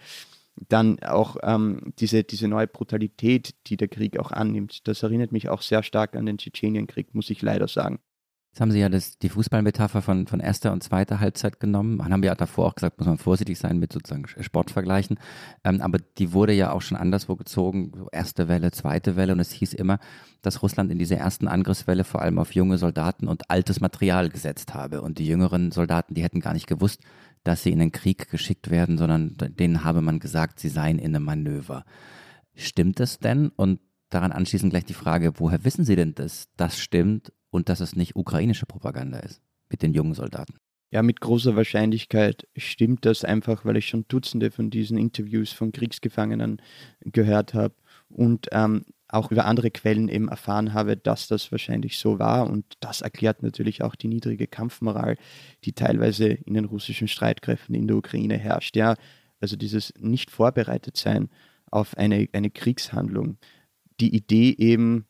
Dann 0.68 0.98
auch 1.00 1.36
ähm, 1.42 1.92
diese, 1.98 2.22
diese 2.22 2.48
neue 2.48 2.66
Brutalität, 2.66 3.54
die 3.66 3.76
der 3.76 3.88
Krieg 3.88 4.18
auch 4.18 4.30
annimmt. 4.30 4.86
Das 4.88 5.02
erinnert 5.02 5.32
mich 5.32 5.48
auch 5.48 5.62
sehr 5.62 5.82
stark 5.82 6.16
an 6.16 6.26
den 6.26 6.38
Tschetschenienkrieg, 6.38 7.14
muss 7.14 7.30
ich 7.30 7.40
leider 7.40 7.68
sagen. 7.68 8.00
Jetzt 8.50 8.60
haben 8.60 8.72
Sie 8.72 8.80
ja 8.80 8.88
das, 8.88 9.16
die 9.16 9.28
Fußballmetapher 9.28 10.02
von, 10.02 10.26
von 10.26 10.40
erster 10.40 10.72
und 10.72 10.82
zweiter 10.82 11.20
Halbzeit 11.20 11.60
genommen. 11.60 11.98
Man 11.98 12.12
haben 12.12 12.24
ja 12.24 12.34
davor 12.34 12.66
auch 12.66 12.74
gesagt, 12.74 12.98
muss 12.98 13.06
man 13.06 13.16
vorsichtig 13.16 13.56
sein 13.56 13.78
mit 13.78 13.92
sozusagen 13.92 14.26
Sportvergleichen. 14.26 15.20
Ähm, 15.62 15.80
aber 15.80 15.98
die 16.18 16.32
wurde 16.32 16.52
ja 16.52 16.72
auch 16.72 16.82
schon 16.82 16.96
anderswo 16.96 17.36
gezogen, 17.36 17.92
erste 18.10 18.48
Welle, 18.48 18.72
zweite 18.72 19.14
Welle. 19.14 19.34
Und 19.34 19.38
es 19.38 19.52
hieß 19.52 19.72
immer, 19.74 20.00
dass 20.42 20.62
Russland 20.62 20.90
in 20.90 20.98
dieser 20.98 21.16
ersten 21.16 21.46
Angriffswelle 21.46 22.02
vor 22.02 22.22
allem 22.22 22.40
auf 22.40 22.52
junge 22.52 22.76
Soldaten 22.76 23.28
und 23.28 23.48
altes 23.50 23.80
Material 23.80 24.30
gesetzt 24.30 24.74
habe. 24.74 25.00
Und 25.02 25.18
die 25.18 25.28
jüngeren 25.28 25.70
Soldaten, 25.70 26.14
die 26.14 26.24
hätten 26.24 26.40
gar 26.40 26.54
nicht 26.54 26.66
gewusst, 26.66 27.02
dass 27.44 27.62
sie 27.62 27.70
in 27.70 27.78
den 27.78 27.92
Krieg 27.92 28.30
geschickt 28.30 28.68
werden, 28.68 28.98
sondern 28.98 29.36
denen 29.38 29.84
habe 29.84 30.00
man 30.00 30.18
gesagt, 30.18 30.58
sie 30.58 30.70
seien 30.70 30.98
in 30.98 31.14
einem 31.14 31.24
Manöver. 31.24 31.84
Stimmt 32.56 32.98
es 32.98 33.20
denn? 33.20 33.50
Und 33.50 33.78
daran 34.08 34.32
anschließend 34.32 34.70
gleich 34.70 34.84
die 34.84 34.94
Frage, 34.94 35.34
woher 35.36 35.64
wissen 35.64 35.84
Sie 35.84 35.94
denn, 35.94 36.16
dass 36.16 36.48
das 36.56 36.80
stimmt 36.80 37.32
und 37.50 37.68
dass 37.68 37.80
es 37.80 37.96
nicht 37.96 38.16
ukrainische 38.16 38.66
Propaganda 38.66 39.18
ist 39.18 39.40
mit 39.68 39.82
den 39.82 39.92
jungen 39.92 40.14
Soldaten. 40.14 40.54
Ja, 40.92 41.02
mit 41.02 41.20
großer 41.20 41.54
Wahrscheinlichkeit 41.54 42.48
stimmt 42.56 43.06
das 43.06 43.24
einfach, 43.24 43.64
weil 43.64 43.76
ich 43.76 43.88
schon 43.88 44.06
Dutzende 44.08 44.50
von 44.50 44.70
diesen 44.70 44.98
Interviews 44.98 45.52
von 45.52 45.70
Kriegsgefangenen 45.70 46.60
gehört 47.00 47.54
habe 47.54 47.74
und 48.08 48.48
ähm, 48.50 48.84
auch 49.06 49.30
über 49.30 49.44
andere 49.44 49.70
Quellen 49.70 50.08
eben 50.08 50.28
erfahren 50.28 50.72
habe, 50.72 50.96
dass 50.96 51.28
das 51.28 51.52
wahrscheinlich 51.52 51.98
so 51.98 52.18
war. 52.18 52.48
Und 52.48 52.64
das 52.80 53.02
erklärt 53.02 53.42
natürlich 53.42 53.82
auch 53.82 53.94
die 53.94 54.08
niedrige 54.08 54.46
Kampfmoral, 54.46 55.16
die 55.64 55.72
teilweise 55.72 56.26
in 56.28 56.54
den 56.54 56.64
russischen 56.64 57.08
Streitkräften 57.08 57.74
in 57.74 57.86
der 57.86 57.96
Ukraine 57.96 58.38
herrscht. 58.38 58.76
Ja, 58.76 58.96
also 59.40 59.56
dieses 59.56 59.92
nicht 59.98 60.30
vorbereitet 60.30 60.96
sein 60.96 61.28
auf 61.70 61.96
eine, 61.96 62.28
eine 62.32 62.50
Kriegshandlung. 62.50 63.38
Die 64.00 64.14
Idee 64.14 64.54
eben, 64.58 65.06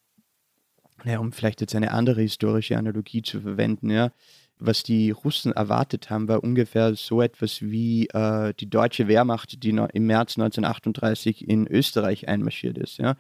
ja, 1.05 1.19
um 1.19 1.33
vielleicht 1.33 1.61
jetzt 1.61 1.75
eine 1.75 1.93
andere 1.93 2.21
historische 2.21 2.77
Analogie 2.77 3.23
zu 3.23 3.41
verwenden, 3.41 3.91
ja, 3.91 4.13
was 4.61 4.83
die 4.83 5.11
Russen 5.11 5.53
erwartet 5.53 6.11
haben, 6.11 6.29
war 6.29 6.45
ungefähr 6.45 6.95
so 6.95 7.23
etwas 7.23 7.63
wie 7.63 8.09
äh, 8.09 8.53
die 8.61 8.69
deutsche 8.69 9.09
Wehrmacht, 9.09 9.63
die 9.63 9.71
im 9.71 10.07
März 10.07 10.39
1938 10.39 11.49
in 11.49 11.67
Österreich 11.67 12.29
einmarschiert 12.29 12.79
ist. 12.79 12.99
Ja. 12.99 13.17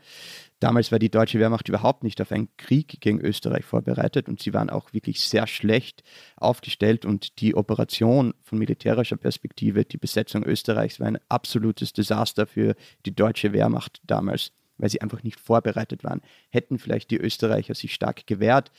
Damals 0.61 0.93
war 0.93 0.99
die 0.99 1.11
deutsche 1.11 1.39
Wehrmacht 1.39 1.69
überhaupt 1.69 2.05
nicht 2.05 2.21
auf 2.21 2.31
einen 2.33 2.55
Krieg 2.59 3.01
gegen 3.01 3.21
Österreich 3.21 3.65
vorbereitet 3.65 4.29
und 4.29 4.43
sie 4.43 4.53
waren 4.53 4.69
auch 4.69 4.93
wirklich 4.93 5.21
sehr 5.21 5.47
schlecht 5.47 6.03
aufgestellt 6.37 7.07
und 7.07 7.41
die 7.41 7.55
Operation 7.55 8.35
von 8.43 8.59
militärischer 8.59 9.17
Perspektive, 9.17 9.85
die 9.85 9.97
Besetzung 9.97 10.45
Österreichs, 10.45 11.01
war 11.01 11.07
ein 11.07 11.19
absolutes 11.29 11.95
Desaster 11.95 12.47
für 12.47 12.75
die 13.07 13.15
deutsche 13.15 13.53
Wehrmacht 13.55 14.01
damals 14.05 14.53
weil 14.81 14.91
sie 14.91 15.01
einfach 15.01 15.23
nicht 15.23 15.39
vorbereitet 15.39 16.05
waren. 16.05 16.21
Hätten 16.51 16.79
vielleicht 16.79 17.11
die 17.11 17.19
Österreicher 17.19 17.75
sich 17.75 17.95
stark 17.95 18.27
gewehrt, 18.27 18.71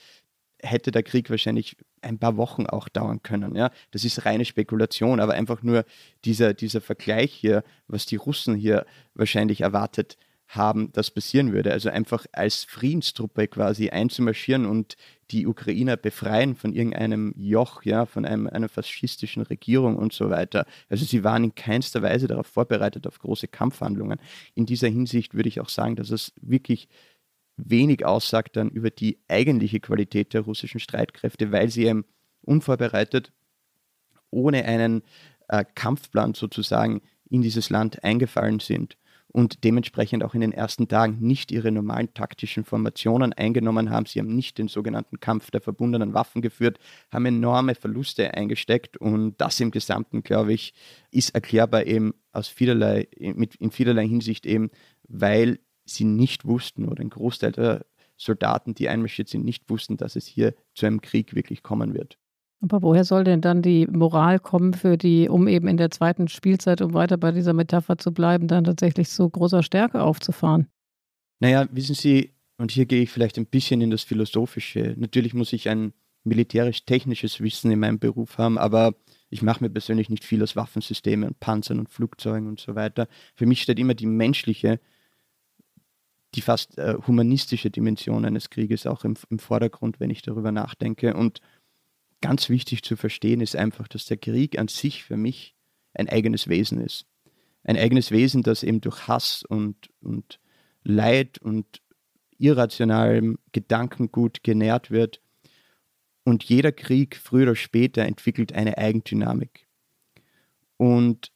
hätte 0.62 0.90
der 0.92 1.02
Krieg 1.02 1.28
wahrscheinlich 1.30 1.76
ein 2.02 2.18
paar 2.18 2.36
Wochen 2.36 2.66
auch 2.66 2.88
dauern 2.88 3.22
können. 3.22 3.56
Ja? 3.56 3.70
Das 3.90 4.04
ist 4.04 4.24
reine 4.24 4.44
Spekulation, 4.44 5.20
aber 5.20 5.34
einfach 5.34 5.62
nur 5.62 5.84
dieser, 6.24 6.54
dieser 6.54 6.80
Vergleich 6.80 7.32
hier, 7.32 7.64
was 7.88 8.06
die 8.06 8.16
Russen 8.16 8.54
hier 8.54 8.86
wahrscheinlich 9.14 9.62
erwartet 9.62 10.16
haben, 10.54 10.92
das 10.92 11.10
passieren 11.10 11.52
würde. 11.52 11.72
Also 11.72 11.88
einfach 11.88 12.26
als 12.32 12.64
Friedenstruppe 12.64 13.48
quasi 13.48 13.88
einzumarschieren 13.88 14.66
und 14.66 14.96
die 15.30 15.46
Ukrainer 15.46 15.96
befreien 15.96 16.54
von 16.54 16.74
irgendeinem 16.74 17.32
Joch, 17.36 17.82
ja, 17.84 18.04
von 18.04 18.26
einem, 18.26 18.46
einer 18.46 18.68
faschistischen 18.68 19.42
Regierung 19.42 19.96
und 19.96 20.12
so 20.12 20.28
weiter. 20.28 20.66
Also 20.90 21.06
sie 21.06 21.24
waren 21.24 21.44
in 21.44 21.54
keinster 21.54 22.02
Weise 22.02 22.26
darauf 22.26 22.46
vorbereitet, 22.46 23.06
auf 23.06 23.18
große 23.18 23.48
Kampfhandlungen. 23.48 24.20
In 24.54 24.66
dieser 24.66 24.88
Hinsicht 24.88 25.34
würde 25.34 25.48
ich 25.48 25.60
auch 25.60 25.70
sagen, 25.70 25.96
dass 25.96 26.10
es 26.10 26.32
wirklich 26.40 26.88
wenig 27.56 28.04
aussagt 28.04 28.56
dann 28.56 28.68
über 28.68 28.90
die 28.90 29.18
eigentliche 29.28 29.80
Qualität 29.80 30.34
der 30.34 30.42
russischen 30.42 30.80
Streitkräfte, 30.80 31.50
weil 31.50 31.70
sie 31.70 31.86
eben 31.86 32.04
unvorbereitet, 32.42 33.32
ohne 34.30 34.64
einen 34.64 35.02
äh, 35.48 35.64
Kampfplan 35.74 36.34
sozusagen 36.34 37.00
in 37.30 37.40
dieses 37.40 37.70
Land 37.70 38.04
eingefallen 38.04 38.60
sind 38.60 38.96
und 39.32 39.64
dementsprechend 39.64 40.22
auch 40.22 40.34
in 40.34 40.42
den 40.42 40.52
ersten 40.52 40.88
Tagen 40.88 41.18
nicht 41.20 41.50
ihre 41.50 41.72
normalen 41.72 42.12
taktischen 42.14 42.64
Formationen 42.64 43.32
eingenommen 43.32 43.90
haben. 43.90 44.06
Sie 44.06 44.18
haben 44.18 44.34
nicht 44.34 44.58
den 44.58 44.68
sogenannten 44.68 45.20
Kampf 45.20 45.50
der 45.50 45.62
verbundenen 45.62 46.14
Waffen 46.14 46.42
geführt, 46.42 46.78
haben 47.10 47.26
enorme 47.26 47.74
Verluste 47.74 48.34
eingesteckt 48.34 48.96
und 48.98 49.40
das 49.40 49.58
im 49.60 49.70
Gesamten, 49.70 50.22
glaube 50.22 50.52
ich, 50.52 50.74
ist 51.10 51.34
erklärbar 51.34 51.86
eben 51.86 52.14
aus 52.32 52.48
vielerlei, 52.48 53.08
mit, 53.18 53.54
in 53.56 53.70
vielerlei 53.70 54.06
Hinsicht 54.06 54.46
eben, 54.46 54.70
weil 55.08 55.58
sie 55.84 56.04
nicht 56.04 56.44
wussten 56.44 56.88
oder 56.88 57.02
ein 57.02 57.10
Großteil 57.10 57.52
der 57.52 57.86
Soldaten, 58.16 58.74
die 58.74 58.88
einmarschiert 58.88 59.28
sind, 59.28 59.44
nicht 59.44 59.68
wussten, 59.68 59.96
dass 59.96 60.14
es 60.14 60.26
hier 60.26 60.54
zu 60.74 60.86
einem 60.86 61.00
Krieg 61.00 61.34
wirklich 61.34 61.62
kommen 61.62 61.94
wird. 61.94 62.18
Aber 62.62 62.80
woher 62.80 63.04
soll 63.04 63.24
denn 63.24 63.40
dann 63.40 63.60
die 63.60 63.86
Moral 63.88 64.38
kommen 64.38 64.72
für 64.72 64.96
die, 64.96 65.28
um 65.28 65.48
eben 65.48 65.66
in 65.66 65.76
der 65.76 65.90
zweiten 65.90 66.28
Spielzeit, 66.28 66.80
um 66.80 66.94
weiter 66.94 67.16
bei 67.16 67.32
dieser 67.32 67.52
Metapher 67.52 67.98
zu 67.98 68.12
bleiben, 68.12 68.46
dann 68.46 68.62
tatsächlich 68.62 69.08
so 69.08 69.28
großer 69.28 69.64
Stärke 69.64 70.02
aufzufahren? 70.02 70.68
Naja, 71.40 71.66
wissen 71.72 71.96
Sie, 71.96 72.30
und 72.58 72.70
hier 72.70 72.86
gehe 72.86 73.02
ich 73.02 73.10
vielleicht 73.10 73.36
ein 73.36 73.46
bisschen 73.46 73.80
in 73.80 73.90
das 73.90 74.04
Philosophische. 74.04 74.94
Natürlich 74.96 75.34
muss 75.34 75.52
ich 75.52 75.68
ein 75.68 75.92
militärisch-technisches 76.22 77.40
Wissen 77.40 77.72
in 77.72 77.80
meinem 77.80 77.98
Beruf 77.98 78.38
haben, 78.38 78.58
aber 78.58 78.94
ich 79.28 79.42
mache 79.42 79.64
mir 79.64 79.70
persönlich 79.70 80.08
nicht 80.08 80.22
viel 80.22 80.40
aus 80.40 80.54
Waffensystemen 80.54 81.30
und 81.30 81.40
Panzern 81.40 81.80
und 81.80 81.88
Flugzeugen 81.88 82.46
und 82.46 82.60
so 82.60 82.76
weiter. 82.76 83.08
Für 83.34 83.46
mich 83.46 83.62
steht 83.62 83.80
immer 83.80 83.94
die 83.94 84.06
menschliche, 84.06 84.78
die 86.36 86.42
fast 86.42 86.78
äh, 86.78 86.94
humanistische 87.06 87.70
Dimension 87.70 88.24
eines 88.24 88.50
Krieges 88.50 88.86
auch 88.86 89.04
im, 89.04 89.16
im 89.30 89.40
Vordergrund, 89.40 89.98
wenn 89.98 90.10
ich 90.10 90.22
darüber 90.22 90.52
nachdenke. 90.52 91.14
Und 91.14 91.40
ganz 92.22 92.48
wichtig 92.48 92.82
zu 92.82 92.96
verstehen 92.96 93.42
ist 93.42 93.54
einfach, 93.54 93.86
dass 93.88 94.06
der 94.06 94.16
Krieg 94.16 94.58
an 94.58 94.68
sich 94.68 95.04
für 95.04 95.18
mich 95.18 95.54
ein 95.92 96.08
eigenes 96.08 96.48
Wesen 96.48 96.80
ist. 96.80 97.04
Ein 97.64 97.76
eigenes 97.76 98.10
Wesen, 98.10 98.42
das 98.42 98.62
eben 98.62 98.80
durch 98.80 99.06
Hass 99.06 99.44
und, 99.46 99.90
und 100.00 100.40
Leid 100.82 101.38
und 101.38 101.82
irrationalem 102.38 103.38
Gedankengut 103.52 104.42
genährt 104.42 104.90
wird. 104.90 105.20
Und 106.24 106.44
jeder 106.44 106.72
Krieg, 106.72 107.16
früher 107.16 107.42
oder 107.42 107.56
später, 107.56 108.04
entwickelt 108.04 108.52
eine 108.52 108.78
Eigendynamik. 108.78 109.68
Und 110.76 111.30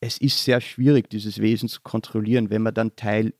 es 0.00 0.18
ist 0.18 0.44
sehr 0.44 0.60
schwierig, 0.60 1.10
dieses 1.10 1.40
Wesen 1.40 1.68
zu 1.68 1.80
kontrollieren, 1.82 2.50
wenn 2.50 2.62
man 2.62 2.74
dann 2.74 2.96
Teil 2.96 3.34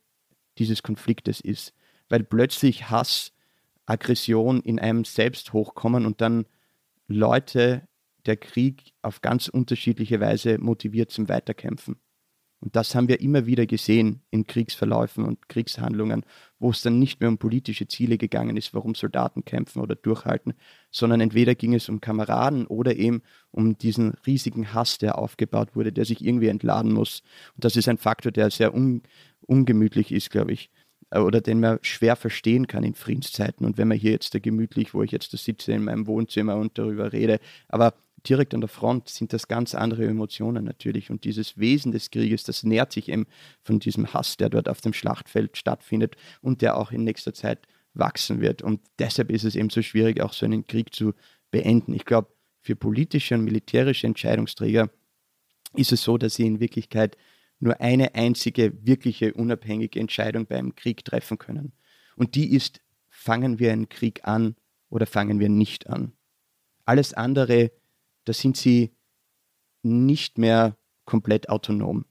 dieses 0.59 0.83
Konfliktes 0.83 1.41
ist, 1.41 1.75
weil 2.09 2.25
plötzlich 2.25 2.91
Hass, 2.91 3.33
Aggression 3.85 4.63
in 4.63 4.79
einem 4.79 5.05
selbst 5.05 5.53
hochkommen 5.53 6.07
und 6.07 6.21
dann 6.21 6.47
Leute 7.09 7.89
der 8.27 8.37
Krieg 8.37 8.93
auf 9.03 9.21
ganz 9.21 9.49
unterschiedliche 9.49 10.21
Weise 10.21 10.59
motiviert 10.59 11.11
zum 11.11 11.29
Weiterkämpfen. 11.29 11.97
Und 12.61 12.75
das 12.75 12.95
haben 12.95 13.07
wir 13.07 13.21
immer 13.21 13.45
wieder 13.47 13.67
gesehen 13.67 14.23
in 14.31 14.47
Kriegsverläufen 14.47 15.25
und 15.25 15.49
Kriegshandlungen, 15.49 16.25
wo 16.59 16.71
es 16.71 16.81
dann 16.81 16.99
nicht 16.99 17.21
mehr 17.21 17.29
um 17.29 17.37
politische 17.37 17.87
Ziele 17.87 18.17
gegangen 18.17 18.57
ist, 18.57 18.73
warum 18.73 18.95
Soldaten 18.95 19.45
kämpfen 19.45 19.83
oder 19.83 19.95
durchhalten, 19.95 20.55
sondern 20.91 21.21
entweder 21.21 21.55
ging 21.55 21.75
es 21.75 21.89
um 21.91 22.01
Kameraden 22.01 22.67
oder 22.67 22.97
eben 22.97 23.23
um 23.51 23.77
diesen 23.77 24.15
riesigen 24.27 24.73
Hass, 24.73 24.97
der 24.97 25.19
aufgebaut 25.19 25.77
wurde, 25.77 25.93
der 25.93 26.07
sich 26.07 26.25
irgendwie 26.25 26.49
entladen 26.49 26.93
muss. 26.93 27.23
Und 27.55 27.65
das 27.65 27.77
ist 27.77 27.89
ein 27.89 27.99
Faktor, 27.99 28.33
der 28.33 28.51
sehr 28.51 28.75
un 28.75 29.03
ungemütlich 29.43 30.11
ist, 30.11 30.31
glaube 30.31 30.53
ich. 30.53 30.71
Äh, 31.11 31.21
oder 31.21 31.41
den 31.41 31.61
man 31.61 31.79
schwer 31.83 32.17
verstehen 32.17 32.67
kann 32.67 32.85
in 32.85 32.95
Friedenszeiten. 32.95 33.67
Und 33.67 33.79
wenn 33.79 33.89
man 33.89 33.99
hier 33.99 34.13
jetzt 34.13 34.35
da 34.35 34.39
gemütlich, 34.39 34.95
wo 34.95 35.03
ich 35.03 35.11
jetzt 35.11 35.33
da 35.33 35.39
sitze 35.39 35.73
in 35.73 35.85
meinem 35.85 36.07
Wohnzimmer 36.07 36.57
und 36.57 36.79
darüber 36.79 37.13
rede, 37.13 37.39
aber 37.69 37.95
direkt 38.29 38.55
an 38.55 38.61
der 38.61 38.69
Front 38.69 39.09
sind 39.09 39.33
das 39.33 39.47
ganz 39.47 39.75
andere 39.75 40.05
Emotionen 40.07 40.65
natürlich. 40.65 41.11
Und 41.11 41.25
dieses 41.25 41.59
Wesen 41.59 41.93
des 41.93 42.11
Krieges, 42.11 42.43
das 42.45 42.65
nährt 42.65 42.93
sich 42.93 43.09
eben 43.09 43.27
von 43.63 43.79
diesem 43.79 44.13
Hass, 44.13 44.37
der 44.37 44.49
dort 44.49 44.69
auf 44.69 44.81
dem 44.81 44.93
Schlachtfeld 44.93 45.57
stattfindet 45.57 46.17
und 46.41 46.61
der 46.63 46.77
auch 46.77 46.91
in 46.91 47.05
nächster 47.05 47.35
Zeit 47.35 47.67
wachsen 47.95 48.41
wird. 48.41 48.63
Und 48.63 48.81
deshalb 48.99 49.31
ist 49.31 49.45
es 49.45 49.55
eben 49.55 49.71
so 49.71 49.81
schwierig, 49.81 50.21
auch 50.21 50.33
so 50.33 50.45
einen 50.45 50.67
Krieg 50.67 50.95
zu 50.95 51.15
beenden. 51.51 51.95
Ich 51.95 52.05
glaube, 52.05 52.29
für 52.61 52.75
politische 52.75 53.37
und 53.37 53.45
militärische 53.45 54.09
Entscheidungsträger 54.09 54.91
ist 55.75 55.93
es 55.93 56.03
so, 56.03 56.19
dass 56.19 56.35
sie 56.35 56.47
in 56.47 56.59
Wirklichkeit 56.59 57.17
nur 57.59 57.81
eine 57.81 58.15
einzige 58.15 58.73
wirkliche 58.87 59.35
unabhängige 59.35 59.99
Entscheidung 59.99 60.47
beim 60.47 60.75
Krieg 60.75 61.05
treffen 61.05 61.39
können. 61.39 61.73
Und 62.17 62.35
die 62.35 62.55
ist, 62.55 62.81
fangen 63.09 63.59
wir 63.59 63.73
einen 63.73 63.89
Krieg 63.89 64.21
an 64.25 64.57
oder 64.91 65.07
fangen 65.07 65.41
wir 65.41 65.49
nicht 65.49 65.89
an. 65.89 66.13
Alles 66.85 67.15
andere, 67.15 67.73
da 68.25 68.33
sind 68.33 68.57
sie 68.57 68.93
nicht 69.83 70.39
mehr 70.39 70.77
komplett 71.05 71.49
autonom. 71.49 72.05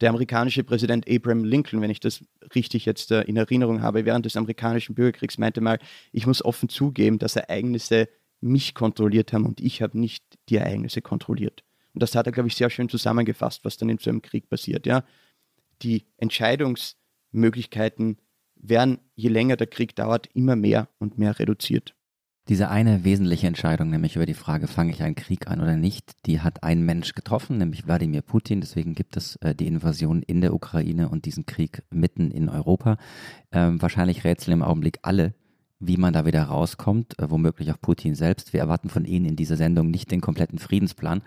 Der 0.00 0.10
amerikanische 0.10 0.64
Präsident 0.64 1.08
Abraham 1.08 1.44
Lincoln, 1.44 1.80
wenn 1.80 1.90
ich 1.90 2.00
das 2.00 2.24
richtig 2.54 2.84
jetzt 2.84 3.10
äh, 3.10 3.22
in 3.22 3.36
Erinnerung 3.36 3.80
habe, 3.80 4.04
während 4.04 4.26
des 4.26 4.36
amerikanischen 4.36 4.94
Bürgerkriegs 4.94 5.38
meinte 5.38 5.60
mal, 5.60 5.78
ich 6.12 6.26
muss 6.26 6.44
offen 6.44 6.68
zugeben, 6.68 7.18
dass 7.18 7.36
Ereignisse 7.36 8.08
mich 8.40 8.74
kontrolliert 8.74 9.32
haben 9.32 9.46
und 9.46 9.60
ich 9.60 9.82
habe 9.82 9.98
nicht 9.98 10.24
die 10.48 10.56
Ereignisse 10.56 11.00
kontrolliert. 11.00 11.64
Und 11.94 12.02
das 12.02 12.14
hat 12.14 12.26
er, 12.26 12.32
glaube 12.32 12.48
ich, 12.48 12.56
sehr 12.56 12.70
schön 12.70 12.88
zusammengefasst, 12.88 13.64
was 13.64 13.76
dann 13.76 13.88
in 13.88 13.98
so 13.98 14.10
einem 14.10 14.20
Krieg 14.20 14.48
passiert. 14.48 14.86
Ja? 14.86 15.04
Die 15.82 16.04
Entscheidungsmöglichkeiten 16.18 18.18
werden, 18.56 18.98
je 19.14 19.28
länger 19.28 19.56
der 19.56 19.68
Krieg 19.68 19.94
dauert, 19.94 20.28
immer 20.34 20.56
mehr 20.56 20.88
und 20.98 21.18
mehr 21.18 21.38
reduziert. 21.38 21.94
Diese 22.48 22.68
eine 22.68 23.04
wesentliche 23.04 23.46
Entscheidung, 23.46 23.88
nämlich 23.88 24.16
über 24.16 24.26
die 24.26 24.34
Frage, 24.34 24.66
fange 24.66 24.92
ich 24.92 25.02
einen 25.02 25.14
Krieg 25.14 25.48
an 25.48 25.62
oder 25.62 25.78
nicht, 25.78 26.26
die 26.26 26.40
hat 26.40 26.62
ein 26.62 26.82
Mensch 26.82 27.14
getroffen, 27.14 27.56
nämlich 27.56 27.86
Wladimir 27.86 28.20
Putin. 28.20 28.60
Deswegen 28.60 28.94
gibt 28.94 29.16
es 29.16 29.36
äh, 29.36 29.54
die 29.54 29.66
Invasion 29.66 30.22
in 30.22 30.42
der 30.42 30.52
Ukraine 30.52 31.08
und 31.08 31.24
diesen 31.24 31.46
Krieg 31.46 31.82
mitten 31.88 32.30
in 32.30 32.50
Europa. 32.50 32.98
Ähm, 33.50 33.80
wahrscheinlich 33.80 34.24
rätseln 34.24 34.52
im 34.52 34.62
Augenblick 34.62 34.98
alle, 35.00 35.32
wie 35.80 35.96
man 35.96 36.12
da 36.12 36.24
wieder 36.24 36.44
rauskommt, 36.44 37.18
äh, 37.18 37.30
womöglich 37.30 37.70
auch 37.72 37.80
Putin 37.80 38.14
selbst. 38.14 38.52
Wir 38.52 38.60
erwarten 38.60 38.88
von 38.88 39.04
Ihnen 39.04 39.26
in 39.26 39.36
dieser 39.36 39.56
Sendung 39.56 39.90
nicht 39.90 40.10
den 40.10 40.20
kompletten 40.20 40.58
Friedensplan, 40.58 41.22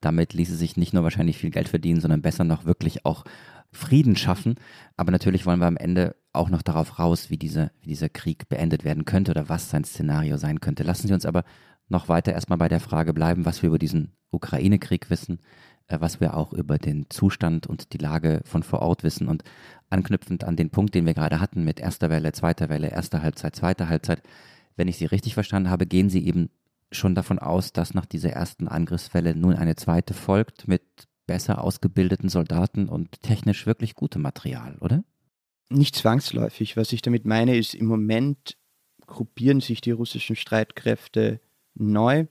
damit 0.00 0.32
ließe 0.32 0.54
sich 0.54 0.76
nicht 0.76 0.92
nur 0.92 1.02
wahrscheinlich 1.02 1.38
viel 1.38 1.50
Geld 1.50 1.68
verdienen, 1.68 2.00
sondern 2.00 2.22
besser 2.22 2.44
noch 2.44 2.64
wirklich 2.64 3.04
auch 3.04 3.24
Frieden 3.70 4.16
schaffen. 4.16 4.54
Aber 4.96 5.10
natürlich 5.10 5.44
wollen 5.44 5.60
wir 5.60 5.66
am 5.66 5.76
Ende 5.76 6.16
auch 6.32 6.50
noch 6.50 6.62
darauf 6.62 6.98
raus, 6.98 7.30
wie, 7.30 7.36
diese, 7.36 7.70
wie 7.80 7.88
dieser 7.88 8.08
Krieg 8.08 8.48
beendet 8.48 8.84
werden 8.84 9.04
könnte 9.04 9.32
oder 9.32 9.48
was 9.48 9.70
sein 9.70 9.84
Szenario 9.84 10.36
sein 10.36 10.60
könnte. 10.60 10.84
Lassen 10.84 11.08
Sie 11.08 11.14
uns 11.14 11.26
aber 11.26 11.44
noch 11.88 12.08
weiter 12.08 12.32
erstmal 12.32 12.58
bei 12.58 12.68
der 12.68 12.80
Frage 12.80 13.12
bleiben, 13.12 13.44
was 13.44 13.62
wir 13.62 13.68
über 13.68 13.78
diesen 13.78 14.12
Ukraine-Krieg 14.30 15.10
wissen, 15.10 15.40
was 15.88 16.20
wir 16.20 16.36
auch 16.36 16.52
über 16.52 16.78
den 16.78 17.06
Zustand 17.08 17.66
und 17.66 17.92
die 17.92 17.98
Lage 17.98 18.42
von 18.44 18.62
vor 18.62 18.80
Ort 18.82 19.02
wissen. 19.04 19.28
Und 19.28 19.44
anknüpfend 19.90 20.44
an 20.44 20.56
den 20.56 20.70
Punkt, 20.70 20.94
den 20.94 21.06
wir 21.06 21.14
gerade 21.14 21.40
hatten 21.40 21.64
mit 21.64 21.80
erster 21.80 22.10
Welle, 22.10 22.32
zweiter 22.32 22.68
Welle, 22.68 22.90
erster 22.90 23.22
Halbzeit, 23.22 23.56
zweiter 23.56 23.88
Halbzeit, 23.88 24.22
wenn 24.76 24.88
ich 24.88 24.98
Sie 24.98 25.06
richtig 25.06 25.34
verstanden 25.34 25.70
habe, 25.70 25.86
gehen 25.86 26.10
Sie 26.10 26.24
eben 26.24 26.50
schon 26.92 27.14
davon 27.14 27.38
aus, 27.38 27.72
dass 27.72 27.94
nach 27.94 28.06
dieser 28.06 28.30
ersten 28.30 28.68
Angriffswelle 28.68 29.34
nun 29.34 29.54
eine 29.54 29.76
zweite 29.76 30.14
folgt 30.14 30.68
mit 30.68 30.82
besser 31.26 31.62
ausgebildeten 31.62 32.28
Soldaten 32.28 32.88
und 32.88 33.22
technisch 33.22 33.66
wirklich 33.66 33.94
gutem 33.94 34.22
Material, 34.22 34.76
oder? 34.80 35.04
Nicht 35.68 35.96
zwangsläufig. 35.96 36.76
Was 36.76 36.92
ich 36.92 37.02
damit 37.02 37.26
meine, 37.26 37.56
ist, 37.56 37.74
im 37.74 37.86
Moment 37.86 38.56
gruppieren 39.06 39.60
sich 39.60 39.80
die 39.80 39.90
russischen 39.90 40.36
Streitkräfte 40.36 41.40
neu. 41.74 42.26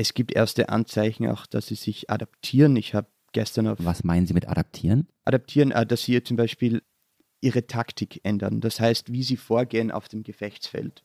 Es 0.00 0.14
gibt 0.14 0.32
erste 0.32 0.70
Anzeichen 0.70 1.26
auch, 1.26 1.46
dass 1.46 1.66
sie 1.66 1.74
sich 1.74 2.08
adaptieren. 2.08 2.76
Ich 2.76 2.94
habe 2.94 3.08
gestern 3.32 3.66
auf. 3.66 3.78
Was 3.80 4.02
meinen 4.02 4.26
Sie 4.26 4.32
mit 4.32 4.48
adaptieren? 4.48 5.08
Adaptieren, 5.24 5.72
äh, 5.72 5.84
dass 5.84 6.02
sie 6.04 6.22
zum 6.22 6.36
Beispiel 6.36 6.82
ihre 7.42 7.66
Taktik 7.66 8.20
ändern. 8.22 8.60
Das 8.60 8.80
heißt, 8.80 9.12
wie 9.12 9.22
sie 9.22 9.36
vorgehen 9.36 9.90
auf 9.90 10.08
dem 10.08 10.22
Gefechtsfeld 10.22 11.04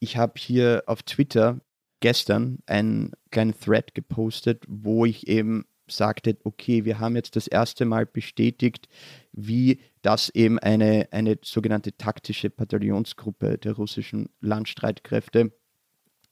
ich 0.00 0.16
habe 0.16 0.34
hier 0.36 0.82
auf 0.86 1.02
Twitter 1.02 1.60
gestern 2.00 2.58
einen 2.66 3.12
kleinen 3.30 3.58
Thread 3.58 3.94
gepostet, 3.94 4.64
wo 4.68 5.04
ich 5.04 5.26
eben 5.26 5.64
sagte, 5.90 6.36
okay, 6.44 6.84
wir 6.84 7.00
haben 7.00 7.16
jetzt 7.16 7.34
das 7.34 7.46
erste 7.46 7.84
Mal 7.84 8.04
bestätigt, 8.06 8.88
wie 9.32 9.80
das 10.02 10.28
eben 10.30 10.58
eine, 10.58 11.08
eine 11.12 11.38
sogenannte 11.42 11.96
taktische 11.96 12.50
Bataillonsgruppe 12.50 13.58
der 13.58 13.72
russischen 13.72 14.28
Landstreitkräfte 14.40 15.52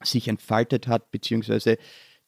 sich 0.02 0.28
entfaltet 0.28 0.86
hat, 0.86 1.10
beziehungsweise 1.10 1.78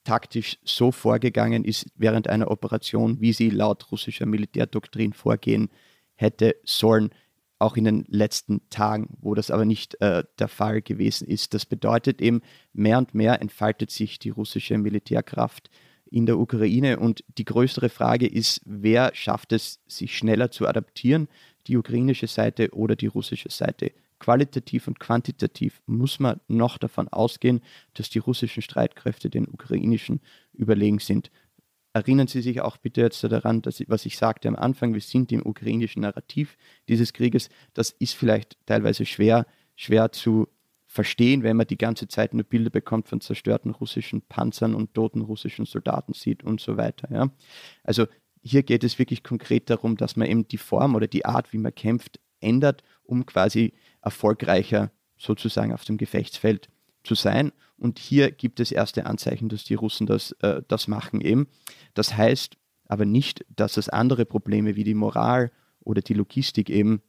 taktisch 0.05 0.59
so 0.65 0.91
vorgegangen 0.91 1.65
ist 1.65 1.87
während 1.95 2.29
einer 2.29 2.51
Operation, 2.51 3.21
wie 3.21 3.33
sie 3.33 3.51
laut 3.51 3.91
russischer 3.93 4.27
Militärdoktrin 4.27 5.13
vorgehen 5.13 5.69
hätte 6.15 6.57
sollen 6.65 7.11
auch 7.59 7.77
in 7.77 7.85
den 7.85 8.05
letzten 8.09 8.69
Tagen, 8.71 9.17
wo 9.21 9.35
das 9.35 9.51
aber 9.51 9.65
nicht 9.65 10.01
äh, 10.01 10.25
der 10.39 10.49
Fall 10.49 10.81
gewesen 10.81 11.27
ist. 11.27 11.55
Das 11.55 11.67
bedeutet 11.67 12.21
eben, 12.21 12.41
mehr 12.73 12.99
und 12.99 13.15
mehr 13.15 13.41
entfaltet 13.43 13.91
sich 13.91 14.19
die 14.19 14.31
russische 14.31 14.79
Militärkraft 14.79 15.69
in 16.11 16.25
der 16.25 16.39
Ukraine 16.39 16.99
und 16.99 17.25
die 17.37 17.45
größere 17.45 17.89
Frage 17.89 18.27
ist, 18.27 18.61
wer 18.65 19.11
schafft 19.15 19.53
es, 19.53 19.81
sich 19.87 20.17
schneller 20.17 20.51
zu 20.51 20.67
adaptieren, 20.67 21.29
die 21.67 21.77
ukrainische 21.77 22.29
Seite 22.29 22.71
oder 22.73 22.97
die 22.97 23.09
russische 23.09 23.51
Seite. 23.51 23.93
Qualitativ 24.19 24.89
und 24.89 24.99
quantitativ 24.99 25.81
muss 25.87 26.19
man 26.19 26.41
noch 26.49 26.79
davon 26.79 27.09
ausgehen, 27.09 27.61
dass 27.95 28.11
die 28.11 28.19
russischen 28.19 28.63
Streitkräfte 28.63 29.31
den 29.31 29.47
ukrainischen 29.49 30.21
überlegen 30.53 30.99
sind. 30.99 31.31
erinnern 31.93 32.29
Sie 32.29 32.43
sich 32.43 32.61
auch 32.61 32.77
bitte 32.77 33.01
jetzt 33.01 33.25
daran, 33.25 33.63
dass, 33.63 33.83
was 33.89 34.07
ich 34.07 34.19
sagte 34.19 34.49
am 34.49 34.57
Anfang, 34.57 34.95
wir 34.95 35.01
sind 35.01 35.33
im 35.33 35.45
ukrainischen 35.45 36.03
Narrativ 36.03 36.57
dieses 36.89 37.13
Krieges. 37.13 37.49
Das 37.75 37.91
ist 37.91 38.15
vielleicht 38.15 38.57
teilweise 38.67 39.05
schwer, 39.07 39.47
schwer 39.75 40.13
zu 40.13 40.49
verstehen, 40.87 41.43
wenn 41.43 41.57
man 41.57 41.67
die 41.67 41.79
ganze 41.79 42.09
Zeit 42.09 42.35
nur 42.35 42.45
Bilder 42.45 42.71
bekommt 42.71 43.09
von 43.09 43.21
zerstörten 43.21 43.73
russischen 43.73 44.23
Panzern 44.23 44.75
und 44.75 44.95
toten 44.95 45.21
russischen 45.21 45.67
Soldaten 45.67 46.15
sieht 46.15 46.43
und 46.43 46.61
so 46.61 46.77
weiter. 46.77 47.09
Ja. 47.13 47.31
Also 47.85 48.07
hier 48.43 48.63
geht 48.63 48.85
es 48.85 48.99
wirklich 48.99 49.23
konkret 49.23 49.69
darum, 49.69 49.97
dass 49.97 50.17
man 50.17 50.29
eben 50.29 50.49
die 50.49 50.57
Form 50.57 50.95
oder 50.95 51.07
die 51.07 51.27
Art, 51.27 51.53
wie 51.53 51.59
man 51.59 51.75
kämpft, 51.75 52.19
ändert, 52.41 52.83
um 53.03 53.27
quasi 53.27 53.75
erfolgreicher 54.03 54.91
sozusagen 55.17 55.73
auf 55.73 55.85
dem 55.85 55.97
Gefechtsfeld 55.99 56.69
zu 57.03 57.15
sein. 57.15 57.53
Und 57.77 57.99
hier 57.99 58.31
gibt 58.31 58.61
es 58.61 58.73
erste 58.73 59.07
Anzeichen, 59.07 59.49
dass 59.49 59.65
die 59.65 59.75
Russen 59.75 60.07
das, 60.07 60.33
äh, 60.41 60.63
das 60.69 60.89
machen 60.89 61.21
eben. 61.21 61.49
Das 61.95 62.17
heißt 62.17 62.57
aber 62.87 63.05
nicht, 63.05 63.45
dass 63.55 63.77
es 63.77 63.89
andere 63.89 64.25
Probleme 64.25 64.77
wie 64.77 64.85
die 64.85 64.95
Moral 64.95 65.53
oder 65.81 66.01
die 66.01 66.15
Logistik 66.15 66.71
eben 66.71 67.03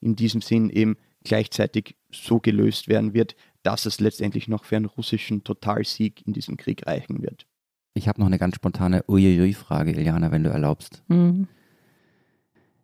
in 0.00 0.16
diesem 0.16 0.40
Sinn 0.40 0.70
eben 0.70 0.96
gleichzeitig 1.24 1.96
so 2.12 2.38
gelöst 2.38 2.88
werden 2.88 3.12
wird, 3.12 3.34
dass 3.62 3.86
es 3.86 3.98
letztendlich 3.98 4.46
noch 4.46 4.64
für 4.64 4.76
einen 4.76 4.84
russischen 4.84 5.42
Totalsieg 5.42 6.24
in 6.26 6.32
diesem 6.32 6.56
Krieg 6.56 6.86
reichen 6.86 7.22
wird. 7.22 7.46
Ich 7.94 8.08
habe 8.08 8.20
noch 8.20 8.26
eine 8.26 8.38
ganz 8.38 8.56
spontane 8.56 9.04
Uiuiui-Frage, 9.08 9.90
Iliana, 9.90 10.30
wenn 10.30 10.44
du 10.44 10.50
erlaubst. 10.50 11.02
Mhm. 11.08 11.48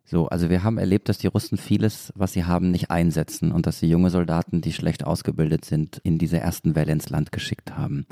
So, 0.05 0.27
also 0.27 0.49
wir 0.49 0.63
haben 0.63 0.77
erlebt, 0.77 1.07
dass 1.07 1.17
die 1.17 1.27
Russen 1.27 1.57
vieles, 1.57 2.11
was 2.15 2.33
sie 2.33 2.43
haben, 2.43 2.71
nicht 2.71 2.91
einsetzen 2.91 3.51
und 3.51 3.65
dass 3.65 3.79
sie 3.79 3.87
junge 3.87 4.09
Soldaten, 4.09 4.61
die 4.61 4.73
schlecht 4.73 5.05
ausgebildet 5.05 5.63
sind, 5.63 5.99
in 6.03 6.17
dieser 6.17 6.39
ersten 6.39 6.75
Welle 6.75 6.91
ins 6.91 7.09
Land 7.09 7.31
geschickt 7.31 7.77
haben. 7.77 8.05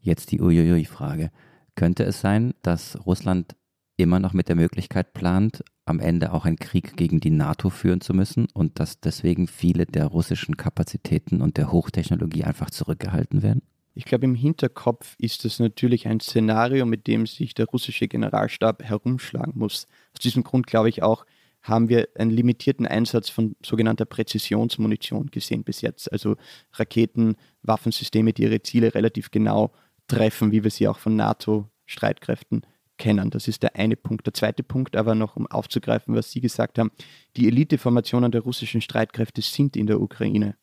Jetzt 0.00 0.30
die 0.30 0.40
Uiuiui-Frage. 0.40 1.30
Könnte 1.74 2.04
es 2.04 2.20
sein, 2.20 2.54
dass 2.62 3.04
Russland 3.04 3.56
immer 3.96 4.20
noch 4.20 4.32
mit 4.32 4.48
der 4.48 4.56
Möglichkeit 4.56 5.12
plant, 5.12 5.64
am 5.86 6.00
Ende 6.00 6.32
auch 6.32 6.44
einen 6.44 6.58
Krieg 6.58 6.96
gegen 6.96 7.20
die 7.20 7.30
NATO 7.30 7.68
führen 7.70 8.00
zu 8.00 8.14
müssen 8.14 8.46
und 8.54 8.78
dass 8.80 9.00
deswegen 9.00 9.48
viele 9.48 9.86
der 9.86 10.06
russischen 10.06 10.56
Kapazitäten 10.56 11.40
und 11.42 11.56
der 11.56 11.72
Hochtechnologie 11.72 12.44
einfach 12.44 12.70
zurückgehalten 12.70 13.42
werden? 13.42 13.62
Ich 13.94 14.04
glaube, 14.04 14.24
im 14.24 14.34
Hinterkopf 14.34 15.14
ist 15.18 15.44
das 15.44 15.60
natürlich 15.60 16.08
ein 16.08 16.20
Szenario, 16.20 16.84
mit 16.84 17.06
dem 17.06 17.26
sich 17.26 17.54
der 17.54 17.66
russische 17.66 18.08
Generalstab 18.08 18.82
herumschlagen 18.82 19.52
muss. 19.56 19.86
Aus 20.12 20.20
diesem 20.20 20.42
Grund 20.42 20.66
glaube 20.66 20.88
ich 20.88 21.02
auch, 21.02 21.24
haben 21.62 21.88
wir 21.88 22.08
einen 22.16 22.30
limitierten 22.30 22.86
Einsatz 22.86 23.30
von 23.30 23.56
sogenannter 23.64 24.04
Präzisionsmunition 24.04 25.30
gesehen 25.30 25.64
bis 25.64 25.80
jetzt. 25.80 26.12
Also 26.12 26.36
Raketen, 26.74 27.36
Waffensysteme, 27.62 28.32
die 28.32 28.42
ihre 28.42 28.62
Ziele 28.62 28.94
relativ 28.94 29.30
genau 29.30 29.72
treffen, 30.06 30.52
wie 30.52 30.62
wir 30.62 30.70
sie 30.70 30.88
auch 30.88 30.98
von 30.98 31.16
NATO-Streitkräften 31.16 32.66
kennen. 32.98 33.30
Das 33.30 33.48
ist 33.48 33.62
der 33.62 33.76
eine 33.76 33.96
Punkt. 33.96 34.26
Der 34.26 34.34
zweite 34.34 34.62
Punkt 34.62 34.94
aber 34.94 35.14
noch, 35.14 35.36
um 35.36 35.46
aufzugreifen, 35.46 36.14
was 36.14 36.30
Sie 36.30 36.40
gesagt 36.40 36.78
haben, 36.78 36.90
die 37.36 37.46
Eliteformationen 37.48 38.30
der 38.30 38.42
russischen 38.42 38.80
Streitkräfte 38.80 39.40
sind 39.40 39.76
in 39.76 39.86
der 39.86 40.00
Ukraine. 40.00 40.56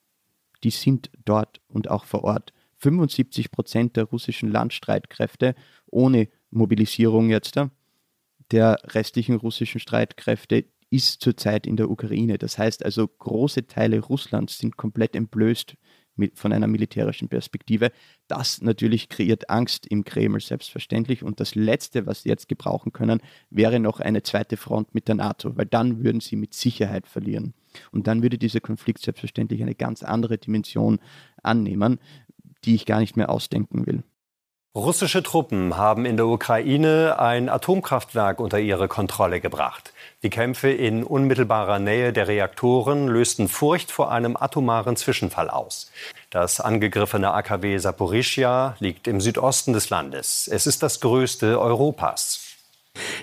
Die 0.64 0.70
sind 0.70 1.10
dort 1.26 1.62
und 1.68 1.90
auch 1.90 2.06
vor 2.06 2.24
Ort. 2.24 2.54
75 2.82 3.52
Prozent 3.52 3.96
der 3.96 4.06
russischen 4.06 4.52
Landstreitkräfte 4.52 5.56
ohne 5.88 6.28
Mobilisierung 6.50 7.30
jetzt 7.30 7.58
der 8.52 8.78
restlichen 8.86 9.36
russischen 9.36 9.80
Streitkräfte 9.80 10.66
ist 10.90 11.22
zurzeit 11.22 11.66
in 11.66 11.78
der 11.78 11.90
Ukraine. 11.90 12.38
Das 12.38 12.58
heißt 12.58 12.84
also, 12.84 13.08
große 13.08 13.66
Teile 13.68 14.00
Russlands 14.02 14.58
sind 14.58 14.76
komplett 14.76 15.16
entblößt 15.16 15.76
von 16.34 16.52
einer 16.52 16.68
militärischen 16.68 17.30
Perspektive. 17.30 17.92
Das 18.28 18.62
natürlich 18.62 19.08
kreiert 19.08 19.50
Angst 19.50 19.88
im 19.88 20.04
Kreml 20.04 20.42
selbstverständlich. 20.42 21.24
Und 21.24 21.40
das 21.40 21.56
Letzte, 21.56 22.06
was 22.06 22.24
sie 22.24 22.30
jetzt 22.30 22.50
gebrauchen 22.50 22.92
können, 22.92 23.22
wäre 23.50 23.80
noch 23.80 24.02
eine 24.02 24.22
zweite 24.22 24.58
Front 24.58 24.94
mit 24.94 25.08
der 25.08 25.16
NATO, 25.16 25.56
weil 25.56 25.66
dann 25.66 26.04
würden 26.04 26.20
sie 26.20 26.36
mit 26.36 26.54
Sicherheit 26.54 27.08
verlieren. 27.08 27.54
Und 27.92 28.08
dann 28.08 28.22
würde 28.22 28.38
dieser 28.38 28.60
Konflikt 28.60 29.02
selbstverständlich 29.02 29.62
eine 29.62 29.76
ganz 29.76 30.04
andere 30.04 30.38
Dimension 30.38 31.00
annehmen 31.42 32.00
die 32.66 32.76
ich 32.76 32.86
gar 32.86 33.00
nicht 33.00 33.18
mehr 33.18 33.30
ausdenken 33.30 33.86
will. 33.86 34.04
Russische 34.74 35.22
Truppen 35.22 35.76
haben 35.76 36.06
in 36.06 36.16
der 36.16 36.28
Ukraine 36.28 37.20
ein 37.20 37.50
Atomkraftwerk 37.50 38.40
unter 38.40 38.58
ihre 38.58 38.88
Kontrolle 38.88 39.42
gebracht. 39.42 39.92
Die 40.24 40.30
Kämpfe 40.30 40.72
in 40.72 41.04
unmittelbarer 41.04 41.78
Nähe 41.80 42.14
der 42.14 42.30
Reaktoren 42.30 43.10
lösten 43.10 43.50
Furcht 43.50 43.92
vor 43.92 44.14
einem 44.14 44.38
atomaren 44.38 44.96
Zwischenfall 44.96 45.50
aus. 45.50 45.92
Das 46.30 46.62
angegriffene 46.62 47.34
AKW 47.34 47.80
Saporischia 47.80 48.78
liegt 48.80 49.10
im 49.10 49.20
Südosten 49.20 49.74
des 49.74 49.90
Landes. 49.90 50.48
Es 50.48 50.66
ist 50.66 50.82
das 50.82 51.02
größte 51.02 51.60
Europas. 51.60 52.51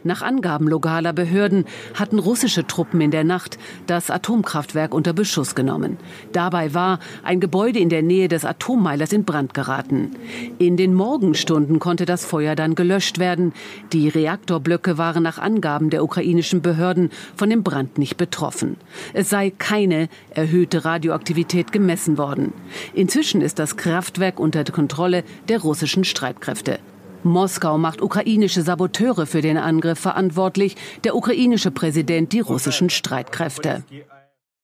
Nach 0.05 0.23
Angaben 0.23 0.69
lokaler 0.69 1.13
Behörden 1.13 1.65
hatten 1.95 2.19
russische 2.19 2.67
Truppen 2.67 3.01
in 3.01 3.11
der 3.11 3.25
Nacht 3.25 3.59
das 3.87 4.11
Atomkraftwerk 4.11 4.95
unter 4.95 5.13
Beschuss 5.13 5.55
genommen. 5.55 5.99
Dabei 6.33 6.73
war 6.73 6.99
ein 7.23 7.41
Gebäude 7.41 7.79
in 7.79 7.89
der 7.89 8.03
Nähe 8.03 8.29
des 8.29 8.45
Atommeilers 8.45 9.13
in 9.13 9.25
Brand 9.25 9.55
geraten. 9.55 10.13
In 10.59 10.77
den 10.77 10.95
Morgenstunden 10.95 11.79
konnte 11.79 12.07
das 12.07 12.25
Feuer 12.25 12.55
dann 12.55 12.75
gelöscht 12.75 13.19
werden. 13.19 13.53
Die 13.93 14.09
Reaktorblöcke 14.09 14.99
waren 14.99 15.23
nach 15.23 15.39
Angaben 15.39 15.91
der 15.91 16.03
ukrainischen 16.03 16.63
Behörden 16.63 17.11
von 17.37 17.51
dem 17.51 17.63
Brand 17.63 17.99
nicht 17.99 18.17
betroffen. 18.17 18.77
Es 19.13 19.29
sei 19.29 19.51
keine 19.51 20.09
erhöhte 20.31 20.85
Radioaktivität 20.85 21.73
gemessen 21.73 22.19
worden. 22.19 22.53
Inzwischen 22.95 23.43
ist 23.43 23.59
das 23.59 23.77
Kraftwerk 23.77 24.41
unter 24.41 24.65
Kontrolle 24.65 25.23
der 25.49 25.61
russischen 25.61 26.05
Streitkräfte. 26.05 26.79
Moskau 27.25 27.79
macht 27.79 28.01
ukrainische 28.01 28.63
Saboteure 28.63 29.27
für 29.27 29.41
den 29.41 29.57
Angriff 29.57 29.99
verantwortlich, 29.99 30.77
der 31.05 31.17
ukrainische 31.17 31.71
Präsident 31.71 32.33
die 32.33 32.41
russischen 32.41 32.91
Streitkräfte. 32.91 33.83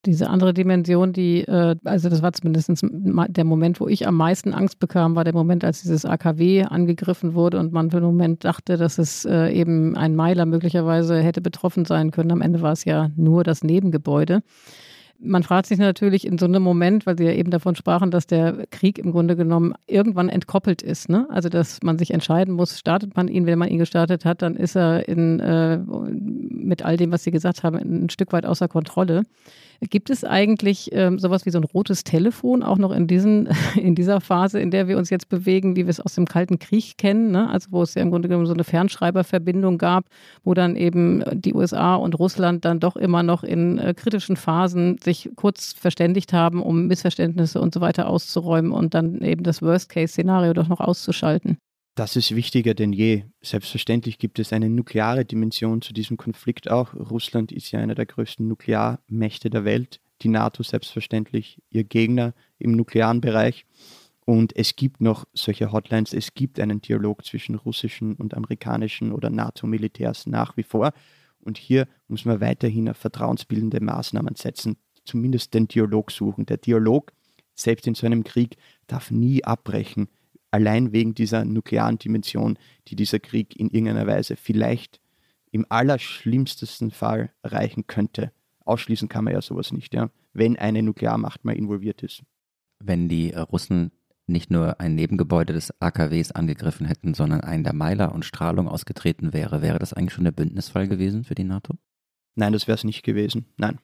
Diese 0.06 0.28
andere 0.28 0.52
Dimension, 0.52 1.14
die, 1.14 1.40
äh, 1.40 1.76
also 1.84 2.10
das 2.10 2.20
war 2.20 2.32
zumindest 2.34 2.70
der 2.82 3.44
Moment, 3.44 3.80
wo 3.80 3.88
ich 3.88 4.06
am 4.06 4.16
meisten 4.16 4.52
Angst 4.52 4.78
bekam, 4.78 5.16
war 5.16 5.24
der 5.24 5.32
Moment, 5.32 5.64
als 5.64 5.80
dieses 5.80 6.04
AKW 6.04 6.64
angegriffen 6.64 7.34
wurde 7.34 7.58
und 7.58 7.72
man 7.72 7.90
für 7.90 7.96
einen 7.96 8.06
Moment 8.06 8.44
dachte, 8.44 8.76
dass 8.76 8.98
es 8.98 9.24
äh, 9.24 9.48
eben 9.48 9.96
ein 9.96 10.14
Meiler 10.14 10.44
möglicherweise 10.44 11.20
hätte 11.20 11.40
betroffen 11.40 11.86
sein 11.86 12.10
können. 12.10 12.32
Am 12.32 12.42
Ende 12.42 12.60
war 12.60 12.72
es 12.72 12.84
ja 12.84 13.10
nur 13.16 13.44
das 13.44 13.64
Nebengebäude. 13.64 14.42
Man 15.24 15.42
fragt 15.42 15.66
sich 15.66 15.78
natürlich 15.78 16.26
in 16.26 16.38
so 16.38 16.46
einem 16.46 16.62
Moment, 16.62 17.06
weil 17.06 17.16
Sie 17.16 17.24
ja 17.24 17.32
eben 17.32 17.50
davon 17.50 17.74
sprachen, 17.74 18.10
dass 18.10 18.26
der 18.26 18.66
Krieg 18.70 18.98
im 18.98 19.12
Grunde 19.12 19.36
genommen 19.36 19.74
irgendwann 19.86 20.28
entkoppelt 20.28 20.82
ist. 20.82 21.08
Ne? 21.08 21.26
Also, 21.30 21.48
dass 21.48 21.82
man 21.82 21.98
sich 21.98 22.12
entscheiden 22.12 22.54
muss, 22.54 22.78
startet 22.78 23.16
man 23.16 23.28
ihn, 23.28 23.46
wenn 23.46 23.58
man 23.58 23.68
ihn 23.68 23.78
gestartet 23.78 24.24
hat, 24.24 24.42
dann 24.42 24.56
ist 24.56 24.76
er 24.76 25.08
in, 25.08 25.40
äh, 25.40 25.78
mit 25.78 26.84
all 26.84 26.96
dem, 26.96 27.10
was 27.10 27.24
Sie 27.24 27.30
gesagt 27.30 27.62
haben, 27.62 27.76
ein 27.76 28.10
Stück 28.10 28.32
weit 28.32 28.46
außer 28.46 28.68
Kontrolle. 28.68 29.22
Gibt 29.90 30.10
es 30.10 30.24
eigentlich 30.24 30.90
ähm, 30.92 31.18
sowas 31.18 31.46
wie 31.46 31.50
so 31.50 31.58
ein 31.58 31.64
rotes 31.64 32.04
Telefon 32.04 32.62
auch 32.62 32.78
noch 32.78 32.92
in, 32.92 33.06
diesen, 33.06 33.48
in 33.76 33.94
dieser 33.94 34.20
Phase, 34.20 34.60
in 34.60 34.70
der 34.70 34.88
wir 34.88 34.98
uns 34.98 35.10
jetzt 35.10 35.28
bewegen, 35.28 35.76
wie 35.76 35.84
wir 35.84 35.90
es 35.90 36.00
aus 36.00 36.14
dem 36.14 36.26
Kalten 36.26 36.58
Krieg 36.58 36.96
kennen? 36.98 37.30
Ne? 37.30 37.48
Also 37.48 37.68
wo 37.70 37.82
es 37.82 37.94
ja 37.94 38.02
im 38.02 38.10
Grunde 38.10 38.28
genommen 38.28 38.46
so 38.46 38.54
eine 38.54 38.64
Fernschreiberverbindung 38.64 39.78
gab, 39.78 40.06
wo 40.42 40.54
dann 40.54 40.76
eben 40.76 41.22
die 41.32 41.54
USA 41.54 41.94
und 41.94 42.18
Russland 42.18 42.64
dann 42.64 42.80
doch 42.80 42.96
immer 42.96 43.22
noch 43.22 43.44
in 43.44 43.78
äh, 43.78 43.94
kritischen 43.94 44.36
Phasen 44.36 44.98
sich 44.98 45.30
kurz 45.36 45.72
verständigt 45.72 46.32
haben, 46.32 46.62
um 46.62 46.86
Missverständnisse 46.86 47.60
und 47.60 47.74
so 47.74 47.80
weiter 47.80 48.08
auszuräumen 48.08 48.72
und 48.72 48.94
dann 48.94 49.20
eben 49.20 49.42
das 49.42 49.62
Worst-Case-Szenario 49.62 50.52
doch 50.52 50.68
noch 50.68 50.80
auszuschalten. 50.80 51.58
Das 51.94 52.16
ist 52.16 52.34
wichtiger 52.34 52.74
denn 52.74 52.92
je. 52.92 53.24
Selbstverständlich 53.40 54.18
gibt 54.18 54.40
es 54.40 54.52
eine 54.52 54.68
nukleare 54.68 55.24
Dimension 55.24 55.80
zu 55.80 55.92
diesem 55.92 56.16
Konflikt 56.16 56.68
auch. 56.68 56.92
Russland 56.94 57.52
ist 57.52 57.70
ja 57.70 57.78
einer 57.78 57.94
der 57.94 58.06
größten 58.06 58.48
Nuklearmächte 58.48 59.48
der 59.48 59.64
Welt. 59.64 60.00
Die 60.22 60.28
NATO 60.28 60.64
selbstverständlich 60.64 61.62
ihr 61.70 61.84
Gegner 61.84 62.34
im 62.58 62.72
nuklearen 62.72 63.20
Bereich. 63.20 63.64
Und 64.24 64.56
es 64.56 64.74
gibt 64.74 65.00
noch 65.00 65.24
solche 65.34 65.70
Hotlines. 65.70 66.12
Es 66.12 66.34
gibt 66.34 66.58
einen 66.58 66.80
Dialog 66.80 67.24
zwischen 67.24 67.54
russischen 67.54 68.16
und 68.16 68.34
amerikanischen 68.34 69.12
oder 69.12 69.30
NATO-Militärs 69.30 70.26
nach 70.26 70.56
wie 70.56 70.62
vor. 70.64 70.94
Und 71.38 71.58
hier 71.58 71.86
muss 72.08 72.24
man 72.24 72.40
weiterhin 72.40 72.88
auf 72.88 72.96
vertrauensbildende 72.96 73.80
Maßnahmen 73.80 74.34
setzen, 74.34 74.78
zumindest 75.04 75.54
den 75.54 75.68
Dialog 75.68 76.10
suchen. 76.10 76.46
Der 76.46 76.56
Dialog, 76.56 77.12
selbst 77.54 77.86
in 77.86 77.94
so 77.94 78.04
einem 78.06 78.24
Krieg, 78.24 78.56
darf 78.88 79.12
nie 79.12 79.44
abbrechen 79.44 80.08
allein 80.54 80.92
wegen 80.92 81.16
dieser 81.16 81.44
nuklearen 81.44 81.98
Dimension, 81.98 82.60
die 82.86 82.94
dieser 82.94 83.18
Krieg 83.18 83.58
in 83.58 83.70
irgendeiner 83.70 84.06
Weise 84.06 84.36
vielleicht 84.36 85.00
im 85.50 85.66
allerschlimmsten 85.68 86.92
Fall 86.92 87.32
erreichen 87.42 87.88
könnte. 87.88 88.30
Ausschließen 88.64 89.08
kann 89.08 89.24
man 89.24 89.34
ja 89.34 89.42
sowas 89.42 89.72
nicht, 89.72 89.94
ja, 89.94 90.10
wenn 90.32 90.56
eine 90.56 90.84
Nuklearmacht 90.84 91.44
mal 91.44 91.56
involviert 91.56 92.04
ist. 92.04 92.22
Wenn 92.78 93.08
die 93.08 93.32
äh, 93.32 93.40
Russen 93.40 93.90
nicht 94.28 94.52
nur 94.52 94.80
ein 94.80 94.94
Nebengebäude 94.94 95.52
des 95.52 95.74
AKWs 95.80 96.30
angegriffen 96.30 96.86
hätten, 96.86 97.14
sondern 97.14 97.40
einen 97.40 97.64
der 97.64 97.74
Meiler 97.74 98.14
und 98.14 98.24
Strahlung 98.24 98.68
ausgetreten 98.68 99.32
wäre, 99.32 99.60
wäre 99.60 99.80
das 99.80 99.92
eigentlich 99.92 100.14
schon 100.14 100.24
der 100.24 100.30
Bündnisfall 100.30 100.86
gewesen 100.86 101.24
für 101.24 101.34
die 101.34 101.42
NATO? 101.42 101.74
Nein, 102.36 102.52
das 102.52 102.68
wäre 102.68 102.76
es 102.76 102.84
nicht 102.84 103.02
gewesen. 103.02 103.46
Nein. 103.56 103.80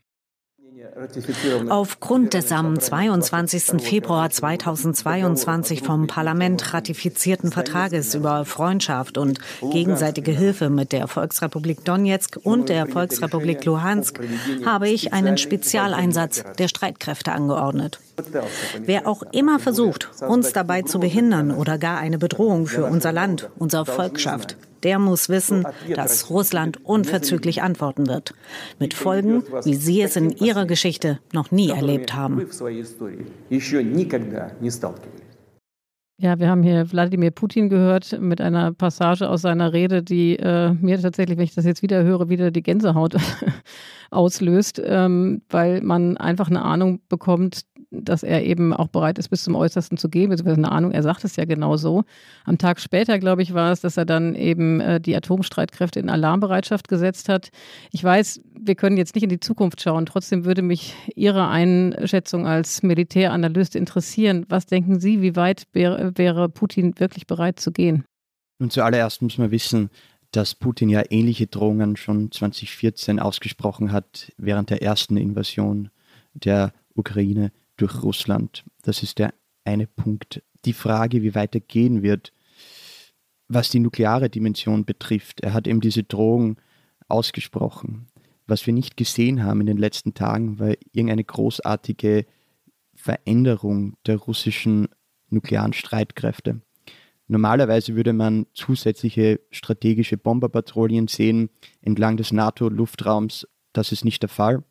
Aufgrund 1.69 2.35
des 2.35 2.53
am 2.53 2.79
22. 2.79 3.83
Februar 3.83 4.31
2022 4.31 5.83
vom 5.83 6.07
Parlament 6.07 6.75
ratifizierten 6.75 7.53
Vertrages 7.53 8.15
über 8.15 8.45
Freundschaft 8.45 9.19
und 9.19 9.39
gegenseitige 9.73 10.33
Hilfe 10.33 10.71
mit 10.71 10.93
der 10.93 11.09
Volksrepublik 11.09 11.85
Donetsk 11.85 12.39
und 12.43 12.69
der 12.69 12.87
Volksrepublik 12.87 13.65
Luhansk 13.65 14.21
habe 14.65 14.89
ich 14.89 15.13
einen 15.13 15.39
Spezialeinsatz 15.39 16.45
der 16.59 16.69
Streitkräfte 16.69 17.33
angeordnet. 17.33 18.01
Wer 18.85 19.07
auch 19.07 19.23
immer 19.33 19.59
versucht, 19.59 20.11
uns 20.27 20.53
dabei 20.53 20.83
zu 20.83 20.99
behindern 20.99 21.51
oder 21.51 21.79
gar 21.79 21.99
eine 21.99 22.19
Bedrohung 22.19 22.67
für 22.67 22.85
unser 22.85 23.13
Land, 23.13 23.49
unser 23.59 23.87
Volk 23.87 24.21
schafft, 24.21 24.57
der 24.83 24.99
muss 24.99 25.29
wissen, 25.29 25.67
dass 25.95 26.31
Russland 26.31 26.85
unverzüglich 26.85 27.63
antworten 27.63 28.07
wird. 28.07 28.35
Mit 28.79 28.95
Folgen, 28.95 29.43
wie 29.65 29.75
Sie 29.75 30.03
es 30.03 30.17
in 30.17 30.31
Ihrer 30.31 30.67
Geschichte 30.67 31.21
noch 31.33 31.51
nie 31.51 31.71
erlebt 31.71 32.15
haben. 32.15 32.47
Ja, 36.23 36.39
wir 36.39 36.51
haben 36.51 36.63
hier 36.63 36.93
Wladimir 36.93 37.31
Putin 37.31 37.71
gehört 37.71 38.21
mit 38.21 38.43
einer 38.43 38.75
Passage 38.75 39.27
aus 39.27 39.41
seiner 39.41 39.73
Rede, 39.73 40.03
die 40.03 40.37
äh, 40.37 40.75
mir 40.75 41.01
tatsächlich, 41.01 41.39
wenn 41.39 41.45
ich 41.45 41.55
das 41.55 41.65
jetzt 41.65 41.81
wieder 41.81 42.05
höre, 42.05 42.29
wieder 42.29 42.51
die 42.51 42.63
Gänsehaut 42.63 43.17
auslöst, 44.11 44.83
ähm, 44.85 45.41
weil 45.49 45.81
man 45.81 46.19
einfach 46.19 46.49
eine 46.49 46.61
Ahnung 46.61 47.01
bekommt, 47.09 47.63
dass 47.91 48.23
er 48.23 48.45
eben 48.45 48.73
auch 48.73 48.89
bereit 48.89 49.19
ist, 49.19 49.29
bis 49.29 49.43
zum 49.43 49.57
Äußersten 49.57 49.99
zu 49.99 50.09
gehen, 50.09 50.31
beziehungsweise 50.31 50.59
eine 50.59 50.73
Ahnung, 50.73 50.93
er 50.93 51.03
sagt 51.03 51.25
es 51.25 51.37
ja 51.37 51.45
genau 51.45 51.77
so. 51.77 52.05
Am 52.45 52.57
Tag 52.57 52.81
später, 52.81 53.19
glaube 53.19 53.43
ich, 53.43 53.53
war 53.53 53.73
es, 53.73 53.81
dass 53.81 53.97
er 53.97 54.05
dann 54.05 54.35
eben 54.35 54.81
äh, 54.81 55.01
die 55.01 55.17
Atomstreitkräfte 55.17 55.99
in 55.99 56.09
Alarmbereitschaft 56.09 56.89
gesetzt 56.89 57.29
hat. 57.29 57.51
Ich 57.91 58.03
weiß, 58.03 58.41
wir 58.59 58.75
können 58.77 58.97
jetzt 58.97 59.15
nicht 59.15 59.25
in 59.25 59.31
die 59.31 59.41
Zukunft 59.41 59.81
schauen, 59.81 60.07
trotzdem 60.07 60.45
würde 60.45 60.63
mich 60.63 60.95
Ihre 61.17 61.49
Einschätzung 61.49 62.47
als 62.47 62.83
Militäranalyst 62.83 63.75
interessieren. 63.75 64.47
Was 64.49 64.67
denken 64.67 65.01
Sie, 65.01 65.21
wie 65.21 65.35
weit 65.35 65.65
wäre, 65.73 66.13
wäre 66.17 66.49
Putin 66.49 66.95
wirklich 66.99 67.27
bereit 67.27 67.59
zu 67.59 67.73
gehen? 67.73 68.05
Nun, 68.59 68.71
zuallererst 68.71 69.23
muss 69.23 69.39
man 69.39 69.51
wissen, 69.51 69.91
dass 70.31 70.55
Putin 70.55 70.89
ja 70.89 71.03
ähnliche 71.11 71.49
Drohungen 71.49 71.97
schon 71.97 72.31
2014 72.31 73.19
ausgesprochen 73.19 73.91
hat 73.91 74.33
während 74.37 74.71
der 74.71 74.83
ersten 74.83 75.17
Invasion 75.17 75.91
der 76.35 76.73
Ukraine 76.95 77.51
durch 77.81 78.03
Russland. 78.03 78.65
Das 78.83 79.03
ist 79.03 79.19
der 79.19 79.35
eine 79.65 79.87
Punkt. 79.87 80.43
Die 80.65 80.73
Frage, 80.73 81.23
wie 81.23 81.35
weiter 81.35 81.61
gehen 81.61 82.03
wird, 82.03 82.33
was 83.49 83.71
die 83.71 83.81
nukleare 83.81 84.29
Dimension 84.29 84.85
betrifft. 84.85 85.41
Er 85.41 85.55
hat 85.55 85.67
eben 85.67 85.81
diese 85.81 86.03
Drohung 86.03 86.61
ausgesprochen. 87.09 88.07
Was 88.47 88.67
wir 88.67 88.75
nicht 88.75 88.97
gesehen 88.97 89.45
haben 89.45 89.61
in 89.61 89.67
den 89.67 89.79
letzten 89.79 90.15
Tagen, 90.15 90.59
war 90.59 90.75
irgendeine 90.93 91.25
großartige 91.25 92.27
Veränderung 92.95 93.97
der 94.07 94.17
russischen 94.17 94.89
nuklearen 95.31 95.73
Streitkräfte. 95.73 96.61
Normalerweise 97.29 97.95
würde 97.95 98.13
man 98.13 98.47
zusätzliche 98.55 99.41
strategische 99.51 100.17
Bomberpatrouillen 100.17 101.07
sehen 101.07 101.49
entlang 101.81 102.17
des 102.17 102.33
NATO-Luftraums. 102.33 103.47
Das 103.73 103.93
ist 103.93 104.05
nicht 104.05 104.23
der 104.23 104.29
Fall 104.29 104.65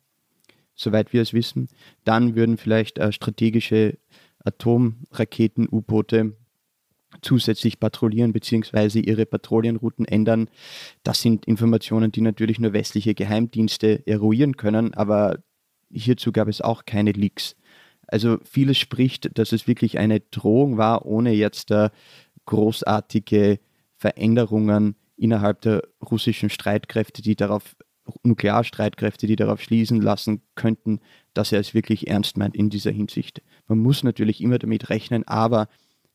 soweit 0.80 1.12
wir 1.12 1.22
es 1.22 1.32
wissen. 1.32 1.68
Dann 2.04 2.34
würden 2.34 2.56
vielleicht 2.56 2.98
äh, 2.98 3.12
strategische 3.12 3.98
Atomraketen, 4.44 5.68
U-Boote 5.70 6.36
zusätzlich 7.22 7.80
patrouillieren 7.80 8.32
bzw. 8.32 9.00
ihre 9.00 9.26
Patrouillenrouten 9.26 10.04
ändern. 10.06 10.48
Das 11.02 11.20
sind 11.20 11.44
Informationen, 11.46 12.12
die 12.12 12.20
natürlich 12.20 12.58
nur 12.60 12.72
westliche 12.72 13.14
Geheimdienste 13.14 14.06
eruieren 14.06 14.56
können, 14.56 14.94
aber 14.94 15.38
hierzu 15.90 16.32
gab 16.32 16.48
es 16.48 16.60
auch 16.60 16.84
keine 16.84 17.12
Leaks. 17.12 17.56
Also 18.06 18.38
vieles 18.44 18.78
spricht, 18.78 19.38
dass 19.38 19.52
es 19.52 19.66
wirklich 19.66 19.98
eine 19.98 20.20
Drohung 20.20 20.78
war, 20.78 21.04
ohne 21.04 21.32
jetzt 21.32 21.70
da 21.70 21.90
großartige 22.46 23.58
Veränderungen 23.96 24.96
innerhalb 25.16 25.60
der 25.60 25.82
russischen 26.10 26.48
Streitkräfte, 26.48 27.22
die 27.22 27.36
darauf 27.36 27.76
Nuklearstreitkräfte, 28.22 29.26
die 29.26 29.36
darauf 29.36 29.60
schließen 29.60 30.00
lassen 30.00 30.42
könnten, 30.54 31.00
dass 31.34 31.52
er 31.52 31.60
es 31.60 31.74
wirklich 31.74 32.08
ernst 32.08 32.36
meint 32.36 32.56
in 32.56 32.70
dieser 32.70 32.90
Hinsicht. 32.90 33.42
Man 33.66 33.78
muss 33.78 34.02
natürlich 34.02 34.40
immer 34.40 34.58
damit 34.58 34.90
rechnen, 34.90 35.26
aber 35.26 35.68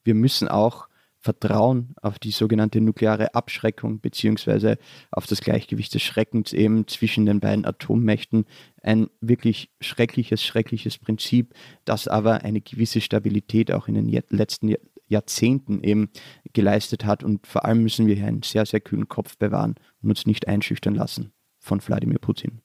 wir 0.03 0.15
müssen 0.15 0.47
auch 0.47 0.87
Vertrauen 1.25 1.95
auf 2.03 2.19
die 2.19 2.29
sogenannte 2.29 2.79
nukleare 2.81 3.33
Abschreckung 3.33 3.99
beziehungsweise 3.99 4.77
auf 5.09 5.25
das 5.25 5.41
Gleichgewicht 5.41 5.91
des 5.95 6.03
Schreckens 6.03 6.53
eben 6.53 6.87
zwischen 6.87 7.25
den 7.25 7.39
beiden 7.39 7.65
Atommächten. 7.65 8.45
Ein 8.83 9.07
wirklich 9.21 9.71
schreckliches, 9.81 10.43
schreckliches 10.43 10.99
Prinzip, 10.99 11.55
das 11.83 12.07
aber 12.07 12.43
eine 12.43 12.61
gewisse 12.61 13.01
Stabilität 13.01 13.71
auch 13.71 13.87
in 13.87 13.95
den 13.95 14.07
letzten 14.29 14.75
Jahrzehnten 15.07 15.83
eben 15.83 16.09
geleistet 16.53 17.05
hat. 17.05 17.23
Und 17.23 17.47
vor 17.47 17.65
allem 17.65 17.81
müssen 17.81 18.05
wir 18.05 18.13
hier 18.13 18.27
einen 18.27 18.43
sehr, 18.43 18.67
sehr 18.67 18.79
kühlen 18.79 19.07
Kopf 19.07 19.35
bewahren 19.39 19.75
und 20.03 20.09
uns 20.09 20.27
nicht 20.27 20.47
einschüchtern 20.47 20.93
lassen 20.93 21.33
von 21.65 21.85
Wladimir 21.85 22.19
Putin. 22.19 22.61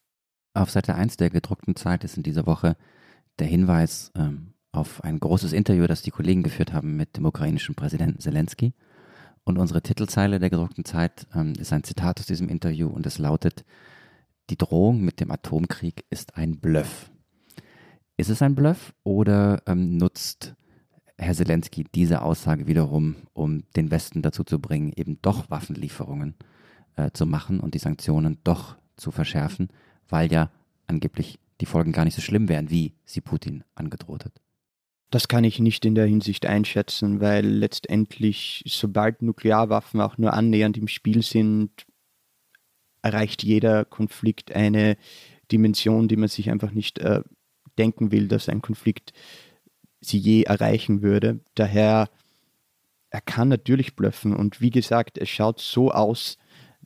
Auf 0.52 0.70
Seite 0.70 0.94
1 0.94 1.16
der 1.16 1.30
gedruckten 1.30 1.74
Zeit 1.74 2.04
ist 2.04 2.16
in 2.16 2.22
dieser 2.22 2.46
Woche 2.46 2.76
der 3.38 3.46
Hinweis 3.46 4.12
ähm, 4.14 4.52
auf 4.72 5.02
ein 5.02 5.18
großes 5.18 5.52
Interview, 5.52 5.86
das 5.86 6.02
die 6.02 6.10
Kollegen 6.10 6.42
geführt 6.42 6.72
haben 6.72 6.96
mit 6.96 7.16
dem 7.16 7.24
ukrainischen 7.24 7.74
Präsidenten 7.74 8.20
Zelensky. 8.20 8.74
Und 9.42 9.58
unsere 9.58 9.82
Titelzeile 9.82 10.38
der 10.38 10.50
gedruckten 10.50 10.84
Zeit 10.84 11.26
ähm, 11.34 11.54
ist 11.58 11.72
ein 11.72 11.82
Zitat 11.82 12.20
aus 12.20 12.26
diesem 12.26 12.48
Interview 12.48 12.88
und 12.88 13.06
es 13.06 13.18
lautet, 13.18 13.64
die 14.50 14.58
Drohung 14.58 15.00
mit 15.00 15.20
dem 15.20 15.30
Atomkrieg 15.30 16.04
ist 16.10 16.36
ein 16.36 16.60
Bluff. 16.60 17.10
Ist 18.18 18.28
es 18.28 18.42
ein 18.42 18.54
Bluff 18.54 18.92
oder 19.02 19.62
ähm, 19.66 19.96
nutzt 19.96 20.54
Herr 21.16 21.34
Zelensky 21.34 21.84
diese 21.94 22.22
Aussage 22.22 22.66
wiederum, 22.66 23.16
um 23.32 23.64
den 23.76 23.90
Westen 23.90 24.20
dazu 24.20 24.44
zu 24.44 24.60
bringen, 24.60 24.92
eben 24.94 25.22
doch 25.22 25.48
Waffenlieferungen 25.50 26.34
äh, 26.96 27.10
zu 27.12 27.24
machen 27.24 27.60
und 27.60 27.74
die 27.74 27.78
Sanktionen 27.78 28.38
doch 28.44 28.76
zu 29.00 29.10
verschärfen, 29.10 29.68
weil 30.08 30.32
ja 30.32 30.50
angeblich 30.86 31.38
die 31.60 31.66
Folgen 31.66 31.92
gar 31.92 32.04
nicht 32.04 32.14
so 32.14 32.22
schlimm 32.22 32.48
wären, 32.48 32.70
wie 32.70 32.94
sie 33.04 33.20
Putin 33.20 33.64
angedroht 33.74 34.24
hat. 34.24 34.40
Das 35.10 35.26
kann 35.26 35.42
ich 35.42 35.58
nicht 35.58 35.84
in 35.84 35.96
der 35.96 36.06
Hinsicht 36.06 36.46
einschätzen, 36.46 37.20
weil 37.20 37.44
letztendlich, 37.44 38.62
sobald 38.66 39.22
Nuklearwaffen 39.22 40.00
auch 40.00 40.18
nur 40.18 40.32
annähernd 40.32 40.76
im 40.76 40.86
Spiel 40.86 41.22
sind, 41.22 41.70
erreicht 43.02 43.42
jeder 43.42 43.84
Konflikt 43.84 44.52
eine 44.52 44.96
Dimension, 45.50 46.06
die 46.06 46.16
man 46.16 46.28
sich 46.28 46.50
einfach 46.50 46.70
nicht 46.70 46.98
äh, 47.00 47.22
denken 47.76 48.12
will, 48.12 48.28
dass 48.28 48.48
ein 48.48 48.62
Konflikt 48.62 49.12
sie 50.00 50.18
je 50.18 50.42
erreichen 50.42 51.02
würde. 51.02 51.40
Daher, 51.54 52.08
er 53.10 53.20
kann 53.20 53.48
natürlich 53.48 53.96
blöffen 53.96 54.34
und 54.34 54.60
wie 54.60 54.70
gesagt, 54.70 55.18
es 55.18 55.28
schaut 55.28 55.60
so 55.60 55.90
aus, 55.90 56.38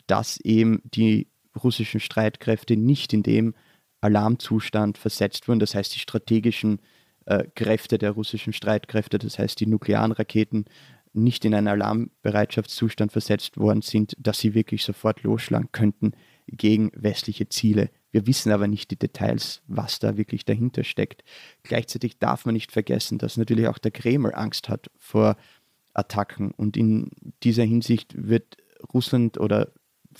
dass 0.07 0.39
eben 0.41 0.81
die 0.85 1.29
russischen 1.63 2.01
Streitkräfte 2.01 2.77
nicht 2.77 3.13
in 3.13 3.23
dem 3.23 3.55
Alarmzustand 4.01 4.99
versetzt 4.99 5.49
wurden. 5.49 5.61
Das 5.61 5.75
heißt, 5.75 5.95
die 5.95 6.01
strategischen 6.01 6.81
äh, 7.27 7.45
Kräfte 7.55 7.99
der 7.99 8.13
russischen 8.13 8.53
Streitkräfte, 8.53 9.19
das 9.19 9.39
heißt 9.39 9.59
die 9.61 9.67
nuklearen 9.67 10.13
Raketen, 10.13 10.67
nicht 11.15 11.45
in 11.45 11.55
einen 11.55 11.69
Alarmbereitschaftszustand 11.69 13.13
versetzt 13.13 13.57
worden 13.57 13.83
sind, 13.83 14.15
dass 14.19 14.41
sie 14.41 14.55
wirklich 14.55 14.85
sofort 14.85 15.23
losschlagen 15.23 15.71
könnten 15.73 16.13
gegen 16.49 16.91
westliche 16.95 17.49
Ziele. 17.49 17.91
Wir 18.11 18.27
wissen 18.27 18.53
aber 18.53 18.67
nicht 18.67 18.91
die 18.91 18.99
Details, 18.99 19.63
was 19.67 20.01
da 20.01 20.17
wirklich 20.17 20.45
dahinter 20.45 20.85
steckt. 20.85 21.23
Gleichzeitig 21.63 22.19
darf 22.19 22.45
man 22.45 22.55
nicht 22.55 22.73
vergessen, 22.73 23.19
dass 23.19 23.37
natürlich 23.37 23.69
auch 23.69 23.79
der 23.79 23.93
Kreml 23.93 24.35
Angst 24.35 24.69
hat 24.69 24.91
vor 24.99 25.37
Attacken. 25.95 26.51
Und 26.51 26.77
in 26.77 27.11
dieser 27.43 27.65
Hinsicht 27.65 28.15
wird 28.17 28.57
Russland 28.93 29.39
oder 29.39 29.73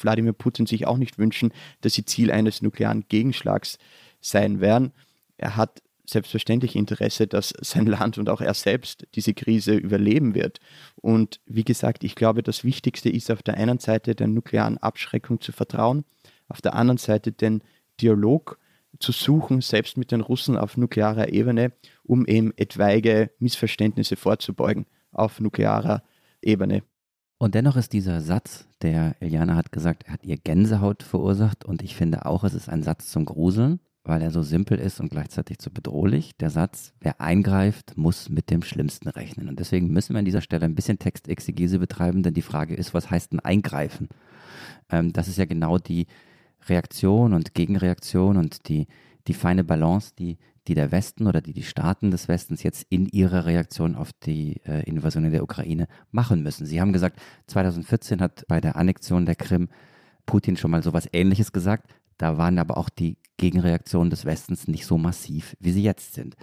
Wladimir 0.03 0.33
Putin 0.33 0.67
sich 0.67 0.87
auch 0.87 0.99
nicht 0.99 1.19
wünschen, 1.19 1.53
dass 1.81 1.95
sie 1.95 2.05
Ziel 2.05 2.31
eines 2.31 2.63
nuklearen 2.63 3.05
Gegenschlags 3.09 3.79
sein 4.21 4.61
werden. 4.61 4.93
Er 5.37 5.57
hat 5.57 5.83
selbstverständlich 6.07 6.77
Interesse, 6.77 7.27
dass 7.27 7.55
sein 7.61 7.87
Land 7.87 8.19
und 8.19 8.29
auch 8.29 8.41
er 8.41 8.55
selbst 8.55 9.07
diese 9.15 9.35
Krise 9.35 9.75
überleben 9.75 10.35
wird. 10.35 10.59
Und 10.97 11.41
wie 11.47 11.65
gesagt, 11.65 12.05
ich 12.05 12.15
glaube, 12.15 12.43
das 12.43 12.65
Wichtigste 12.65 13.09
ist 13.09 13.31
auf 13.31 13.43
der 13.43 13.55
einen 13.55 13.79
Seite 13.79 14.15
der 14.15 14.27
nuklearen 14.27 14.79
Abschreckung 14.79 15.41
zu 15.41 15.53
vertrauen, 15.53 16.05
auf 16.49 16.61
der 16.61 16.75
anderen 16.75 16.99
Seite 16.99 17.33
den 17.33 17.63
Dialog 18.01 18.59
zu 19.01 19.13
suchen, 19.13 19.61
selbst 19.61 19.97
mit 19.97 20.13
den 20.13 20.21
Russen 20.21 20.57
auf 20.57 20.77
nuklearer 20.77 21.33
Ebene, 21.33 21.73
um 22.05 22.27
eben 22.27 22.53
etwaige 22.57 23.31
Missverständnisse 23.39 24.17
vorzubeugen 24.17 24.87
auf 25.11 25.41
nuklearer 25.41 26.03
Ebene. 26.43 26.83
Und 27.39 27.55
dennoch 27.55 27.77
ist 27.77 27.93
dieser 27.93 28.21
Satz, 28.21 28.67
der 28.85 29.17
Eliana 29.21 29.57
hat 29.57 29.73
gesagt, 29.73 30.05
er 30.05 30.13
hat 30.13 30.25
ihr 30.25 30.37
Gänsehaut 30.37 31.03
verursacht 31.03 31.65
und 31.65 31.83
ich 31.83 31.97
finde 31.97 32.27
auch, 32.27 32.45
es 32.45 32.53
ist 32.53 32.69
ein 32.69 32.83
Satz 32.83 33.11
zum 33.11 33.25
Gruseln, 33.25 33.81
weil 34.05 34.21
er 34.21 34.31
so 34.31 34.43
simpel 34.43 34.79
ist 34.79 35.01
und 35.01 35.11
gleichzeitig 35.11 35.57
so 35.63 35.71
bedrohlich. 35.71 36.37
Der 36.37 36.51
Satz, 36.51 36.93
wer 37.01 37.19
eingreift, 37.19 37.97
muss 37.97 38.29
mit 38.29 38.51
dem 38.51 38.63
Schlimmsten 38.63 39.09
rechnen. 39.09 39.49
Und 39.49 39.59
deswegen 39.59 39.89
müssen 39.89 40.13
wir 40.13 40.19
an 40.19 40.27
dieser 40.27 40.43
Stelle 40.43 40.67
ein 40.67 40.75
bisschen 40.75 40.99
Textexegese 40.99 41.79
betreiben, 41.79 42.23
denn 42.23 42.35
die 42.35 42.43
Frage 42.43 42.75
ist, 42.75 42.93
was 42.93 43.11
heißt 43.11 43.33
denn 43.33 43.41
eingreifen? 43.41 44.11
Ähm, 44.91 45.15
das 45.15 45.29
ist 45.29 45.39
ja 45.39 45.47
genau 45.47 45.79
die 45.79 46.07
Reaktion 46.69 47.33
und 47.33 47.55
Gegenreaktion 47.55 48.37
und 48.37 48.69
die, 48.69 48.87
die 49.27 49.35
feine 49.35 49.65
Balance, 49.65 50.13
die, 50.19 50.39
die 50.67 50.75
der 50.75 50.93
Westen 50.93 51.27
oder 51.27 51.41
die 51.41 51.53
die 51.53 51.63
Staaten 51.63 52.11
des 52.11 52.29
Westens 52.29 52.63
jetzt 52.63 52.87
in 52.89 53.07
ihrer 53.07 53.47
Reaktion 53.47 53.95
auf 53.95 54.13
die 54.13 54.61
äh, 54.65 54.83
Invasion 54.89 55.25
in 55.25 55.33
der 55.33 55.43
Ukraine 55.43 55.87
machen 56.11 56.43
müssen. 56.43 56.67
Sie 56.67 56.81
haben 56.81 56.93
gesagt, 56.93 57.21
2014 57.47 58.21
hat 58.21 58.45
bei 58.49 58.61
der 58.61 58.77
Annexion 58.77 59.27
der 59.27 59.37
Krim 59.37 59.69
Putin 60.27 60.57
schon 60.57 60.71
mal 60.71 60.83
sowas 60.83 61.09
Ähnliches 61.13 61.53
gesagt. 61.53 61.91
Da 62.17 62.39
waren 62.39 62.59
aber 62.59 62.79
auch 62.79 62.89
die 62.89 63.19
Gegenreaktionen 63.37 64.11
des 64.11 64.25
Westens 64.25 64.69
nicht 64.69 64.87
so 64.87 64.97
massiv, 64.99 65.57
wie 65.59 65.73
sie 65.73 65.83
jetzt 65.83 66.15
sind. 66.15 66.37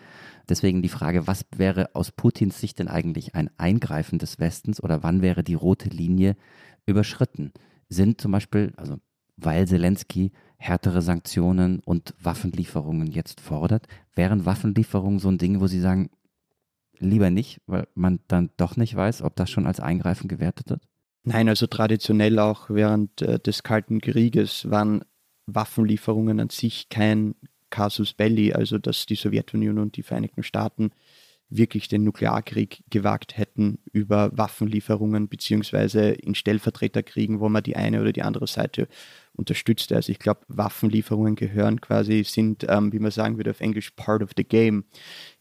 Deswegen 0.50 0.82
die 0.82 0.90
Frage, 0.90 1.28
was 1.28 1.46
wäre 1.56 1.96
aus 1.96 2.12
Putins 2.12 2.60
Sicht 2.60 2.80
denn 2.80 2.90
eigentlich 2.90 3.36
ein 3.36 3.50
Eingreifen 3.58 4.20
des 4.20 4.40
Westens 4.40 4.84
oder 4.84 5.02
wann 5.02 5.22
wäre 5.22 5.44
die 5.44 5.54
rote 5.54 5.90
Linie 5.90 6.36
überschritten? 6.86 7.54
Sind 7.88 8.20
zum 8.20 8.34
Beispiel, 8.34 8.74
also 8.76 8.98
weil 9.38 9.68
Zelensky 9.68 10.32
härtere 10.62 11.02
Sanktionen 11.02 11.80
und 11.80 12.14
Waffenlieferungen 12.22 13.08
jetzt 13.08 13.42
fordert. 13.42 13.88
Wären 14.14 14.46
Waffenlieferungen 14.46 15.18
so 15.18 15.28
ein 15.28 15.40
Ding, 15.40 15.60
wo 15.60 15.66
Sie 15.66 15.80
sagen, 15.80 16.12
lieber 17.00 17.32
nicht, 17.32 17.62
weil 17.66 17.88
man 17.96 18.20
dann 18.28 18.52
doch 18.58 18.78
nicht 18.78 18.96
weiß, 18.96 19.24
ob 19.24 19.36
das 19.36 19.50
schon 19.50 19.66
als 19.66 19.80
Eingreifen 19.80 20.28
gewertet 20.28 20.70
wird? 20.70 20.84
Nein, 21.24 21.50
also 21.50 21.66
traditionell 21.66 22.38
auch 22.38 22.70
während 22.70 23.24
äh, 23.24 23.40
des 23.40 23.64
Kalten 23.64 24.02
Krieges 24.02 24.70
waren 24.70 25.04
Waffenlieferungen 25.48 26.40
an 26.40 26.50
sich 26.50 26.90
kein 26.90 27.34
Casus 27.72 28.14
Belli, 28.14 28.54
also 28.54 28.78
dass 28.78 29.08
die 29.08 29.16
Sowjetunion 29.16 29.80
und 29.80 29.98
die 29.98 30.04
Vereinigten 30.04 30.44
Staaten 30.44 30.92
wirklich 31.52 31.90
den 31.90 32.04
Nuklearkrieg 32.04 32.84
gewagt 32.90 33.38
hätten 33.38 33.80
über 33.92 34.36
Waffenlieferungen 34.36 35.28
beziehungsweise 35.28 36.12
in 36.12 36.34
Stellvertreterkriegen, 36.34 37.40
wo 37.40 37.50
man 37.50 37.62
die 37.62 37.76
eine 37.76 38.02
oder 38.02 38.14
die 38.14 38.24
andere 38.24 38.48
Seite 38.48 38.88
unterstützte. 39.34 39.96
Also 39.96 40.12
ich 40.12 40.20
glaube, 40.20 40.42
Waffenlieferungen 40.48 41.36
gehören 41.36 41.82
quasi, 41.82 42.24
sind, 42.24 42.66
ähm, 42.70 42.94
wie 42.94 43.00
man 43.00 43.12
sagen 43.12 43.38
würde 43.38 43.52
auf 43.52 43.60
Englisch, 43.60 43.92
part 43.92 44.24
of 44.24 44.32
the 44.36 44.46
game 44.46 44.86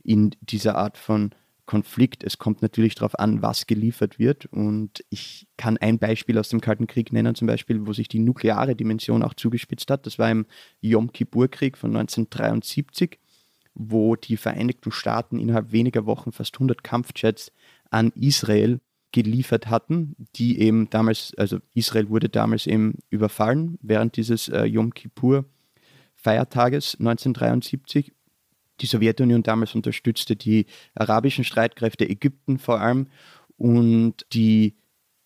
in 0.02 0.30
dieser 0.40 0.76
Art 0.76 0.98
von 0.98 1.30
Konflikt. 1.70 2.24
Es 2.24 2.38
kommt 2.38 2.62
natürlich 2.62 2.96
darauf 2.96 3.16
an, 3.16 3.42
was 3.42 3.68
geliefert 3.68 4.18
wird. 4.18 4.46
Und 4.46 5.04
ich 5.08 5.46
kann 5.56 5.76
ein 5.78 6.00
Beispiel 6.00 6.36
aus 6.36 6.48
dem 6.48 6.60
Kalten 6.60 6.88
Krieg 6.88 7.12
nennen, 7.12 7.36
zum 7.36 7.46
Beispiel, 7.46 7.86
wo 7.86 7.92
sich 7.92 8.08
die 8.08 8.18
nukleare 8.18 8.74
Dimension 8.74 9.22
auch 9.22 9.34
zugespitzt 9.34 9.88
hat. 9.88 10.04
Das 10.04 10.18
war 10.18 10.28
im 10.28 10.46
Yom 10.80 11.12
Kippur-Krieg 11.12 11.78
von 11.78 11.90
1973 11.90 13.19
wo 13.74 14.16
die 14.16 14.36
Vereinigten 14.36 14.92
Staaten 14.92 15.38
innerhalb 15.38 15.72
weniger 15.72 16.06
Wochen 16.06 16.32
fast 16.32 16.54
100 16.56 16.82
Kampfjets 16.82 17.52
an 17.90 18.12
Israel 18.14 18.80
geliefert 19.12 19.68
hatten, 19.68 20.14
die 20.36 20.60
eben 20.60 20.88
damals, 20.90 21.32
also 21.36 21.58
Israel 21.74 22.08
wurde 22.08 22.28
damals 22.28 22.66
eben 22.66 22.98
überfallen 23.10 23.78
während 23.82 24.16
dieses 24.16 24.48
äh, 24.48 24.64
Yom 24.64 24.94
Kippur 24.94 25.44
Feiertages 26.14 26.96
1973. 27.00 28.12
Die 28.80 28.86
Sowjetunion 28.86 29.42
damals 29.42 29.74
unterstützte 29.74 30.36
die 30.36 30.66
arabischen 30.94 31.44
Streitkräfte, 31.44 32.08
Ägypten 32.08 32.58
vor 32.58 32.80
allem, 32.80 33.08
und 33.56 34.26
die 34.32 34.76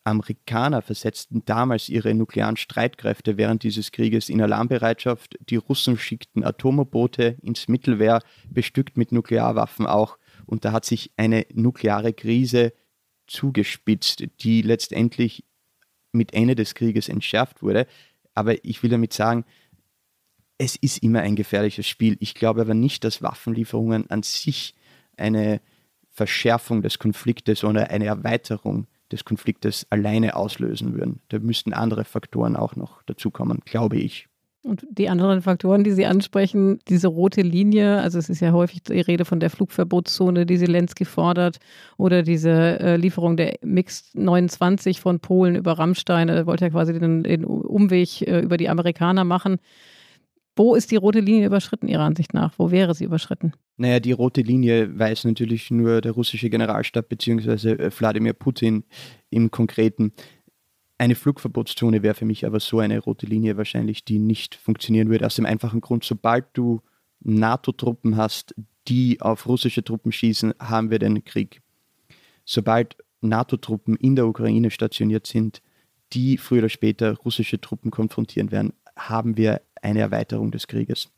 Amerikaner 0.04 0.82
versetzten 0.82 1.44
damals 1.46 1.88
ihre 1.88 2.14
nuklearen 2.14 2.58
Streitkräfte 2.58 3.38
während 3.38 3.62
dieses 3.62 3.90
Krieges 3.90 4.28
in 4.28 4.42
Alarmbereitschaft. 4.42 5.38
Die 5.48 5.56
Russen 5.56 5.96
schickten 5.96 6.44
Atomboote 6.44 7.38
ins 7.40 7.68
Mittelmeer, 7.68 8.20
bestückt 8.50 8.98
mit 8.98 9.12
Nuklearwaffen 9.12 9.86
auch. 9.86 10.18
Und 10.44 10.66
da 10.66 10.72
hat 10.72 10.84
sich 10.84 11.10
eine 11.16 11.46
nukleare 11.54 12.12
Krise 12.12 12.74
zugespitzt, 13.26 14.24
die 14.40 14.60
letztendlich 14.60 15.44
mit 16.12 16.34
Ende 16.34 16.54
des 16.54 16.74
Krieges 16.74 17.08
entschärft 17.08 17.62
wurde. 17.62 17.86
Aber 18.34 18.62
ich 18.62 18.82
will 18.82 18.90
damit 18.90 19.14
sagen, 19.14 19.46
es 20.58 20.76
ist 20.76 21.02
immer 21.02 21.20
ein 21.20 21.34
gefährliches 21.34 21.88
Spiel. 21.88 22.18
Ich 22.20 22.34
glaube 22.34 22.60
aber 22.60 22.74
nicht, 22.74 23.04
dass 23.04 23.22
Waffenlieferungen 23.22 24.10
an 24.10 24.22
sich 24.22 24.74
eine 25.16 25.62
Verschärfung 26.10 26.82
des 26.82 26.98
Konfliktes 26.98 27.64
oder 27.64 27.90
eine 27.90 28.04
Erweiterung 28.04 28.86
des 29.14 29.24
Konfliktes 29.24 29.86
alleine 29.90 30.36
auslösen 30.36 30.94
würden. 30.94 31.20
Da 31.28 31.38
müssten 31.38 31.72
andere 31.72 32.04
Faktoren 32.04 32.56
auch 32.56 32.76
noch 32.76 33.02
dazukommen, 33.04 33.60
glaube 33.64 33.96
ich. 33.96 34.28
Und 34.64 34.86
die 34.90 35.10
anderen 35.10 35.42
Faktoren, 35.42 35.84
die 35.84 35.92
Sie 35.92 36.06
ansprechen, 36.06 36.78
diese 36.88 37.08
rote 37.08 37.42
Linie, 37.42 38.00
also 38.00 38.18
es 38.18 38.30
ist 38.30 38.40
ja 38.40 38.52
häufig 38.52 38.82
die 38.82 38.98
Rede 38.98 39.26
von 39.26 39.38
der 39.38 39.50
Flugverbotszone, 39.50 40.46
die 40.46 40.58
Zelensky 40.58 41.04
fordert, 41.04 41.58
oder 41.98 42.22
diese 42.22 42.80
äh, 42.80 42.96
Lieferung 42.96 43.36
der 43.36 43.58
Mix 43.62 44.10
29 44.14 45.00
von 45.00 45.20
Polen 45.20 45.54
über 45.54 45.72
Rammstein, 45.72 46.30
er 46.30 46.46
wollte 46.46 46.64
ja 46.64 46.70
quasi 46.70 46.98
den, 46.98 47.24
den 47.24 47.44
Umweg 47.44 48.22
äh, 48.22 48.40
über 48.40 48.56
die 48.56 48.70
Amerikaner 48.70 49.24
machen. 49.24 49.58
Wo 50.56 50.74
ist 50.74 50.90
die 50.90 50.96
rote 50.96 51.20
Linie 51.20 51.46
überschritten, 51.46 51.88
Ihrer 51.88 52.04
Ansicht 52.04 52.32
nach? 52.32 52.54
Wo 52.56 52.70
wäre 52.70 52.94
sie 52.94 53.04
überschritten? 53.04 53.52
Naja, 53.76 53.98
die 53.98 54.12
rote 54.12 54.40
Linie 54.40 54.96
weiß 54.98 55.24
natürlich 55.24 55.70
nur 55.70 56.00
der 56.00 56.12
russische 56.12 56.48
Generalstab 56.48 57.08
bzw. 57.08 57.72
Äh, 57.72 57.90
Wladimir 57.90 58.32
Putin 58.32 58.84
im 59.30 59.50
Konkreten. 59.50 60.12
Eine 60.96 61.16
Flugverbotszone 61.16 62.02
wäre 62.02 62.14
für 62.14 62.24
mich 62.24 62.46
aber 62.46 62.60
so 62.60 62.78
eine 62.78 63.00
rote 63.00 63.26
Linie 63.26 63.56
wahrscheinlich, 63.56 64.04
die 64.04 64.20
nicht 64.20 64.54
funktionieren 64.54 65.10
würde. 65.10 65.26
Aus 65.26 65.34
dem 65.34 65.46
einfachen 65.46 65.80
Grund, 65.80 66.04
sobald 66.04 66.46
du 66.52 66.82
NATO-Truppen 67.20 68.16
hast, 68.16 68.54
die 68.86 69.20
auf 69.20 69.46
russische 69.46 69.82
Truppen 69.82 70.12
schießen, 70.12 70.54
haben 70.60 70.90
wir 70.90 71.00
den 71.00 71.24
Krieg. 71.24 71.60
Sobald 72.44 72.96
NATO-Truppen 73.22 73.96
in 73.96 74.14
der 74.14 74.26
Ukraine 74.26 74.70
stationiert 74.70 75.26
sind, 75.26 75.62
die 76.12 76.38
früher 76.38 76.60
oder 76.60 76.68
später 76.68 77.16
russische 77.16 77.60
Truppen 77.60 77.90
konfrontieren 77.90 78.52
werden, 78.52 78.72
haben 78.96 79.36
wir 79.36 79.62
eine 79.82 80.00
Erweiterung 80.00 80.52
des 80.52 80.68
Krieges. 80.68 81.10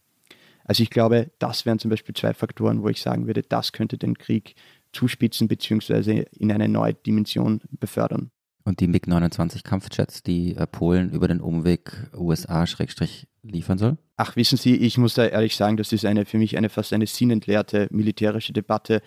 Also 0.67 0.83
ich 0.83 0.91
glaube, 0.91 1.31
das 1.39 1.65
wären 1.65 1.79
zum 1.79 1.91
Beispiel 1.91 2.15
zwei 2.15 2.35
Faktoren, 2.35 2.83
wo 2.83 2.89
ich 2.89 3.01
sagen 3.01 3.27
würde, 3.27 3.43
das 3.43 3.73
könnte 3.73 3.99
den 3.99 4.19
Krieg 4.19 4.57
zuspitzen 4.93 5.47
bzw. 5.49 6.25
in 6.39 6.51
eine 6.51 6.69
neue 6.69 6.95
Dimension 6.95 7.61
befördern. 7.71 8.31
Und 8.65 8.81
die 8.81 8.89
MiG-29 8.89 9.63
Kampfjets, 9.63 10.25
die 10.25 10.57
äh, 10.57 10.67
Polen 10.67 11.11
über 11.11 11.29
den 11.29 11.41
Umweg 11.41 12.11
USA 12.13 12.65
liefern 13.43 13.79
soll? 13.79 13.97
Ach, 14.17 14.35
wissen 14.35 14.59
Sie, 14.59 14.75
ich 14.75 14.99
muss 14.99 15.15
da 15.15 15.25
ehrlich 15.25 15.55
sagen, 15.55 15.77
das 15.77 15.93
ist 15.93 16.05
eine 16.05 16.25
für 16.25 16.39
mich 16.39 16.57
eine 16.57 16.69
fast 16.69 16.93
eine 16.93 17.07
sinnentleerte 17.07 17.87
militärische 17.93 18.53
Debatte. 18.53 19.03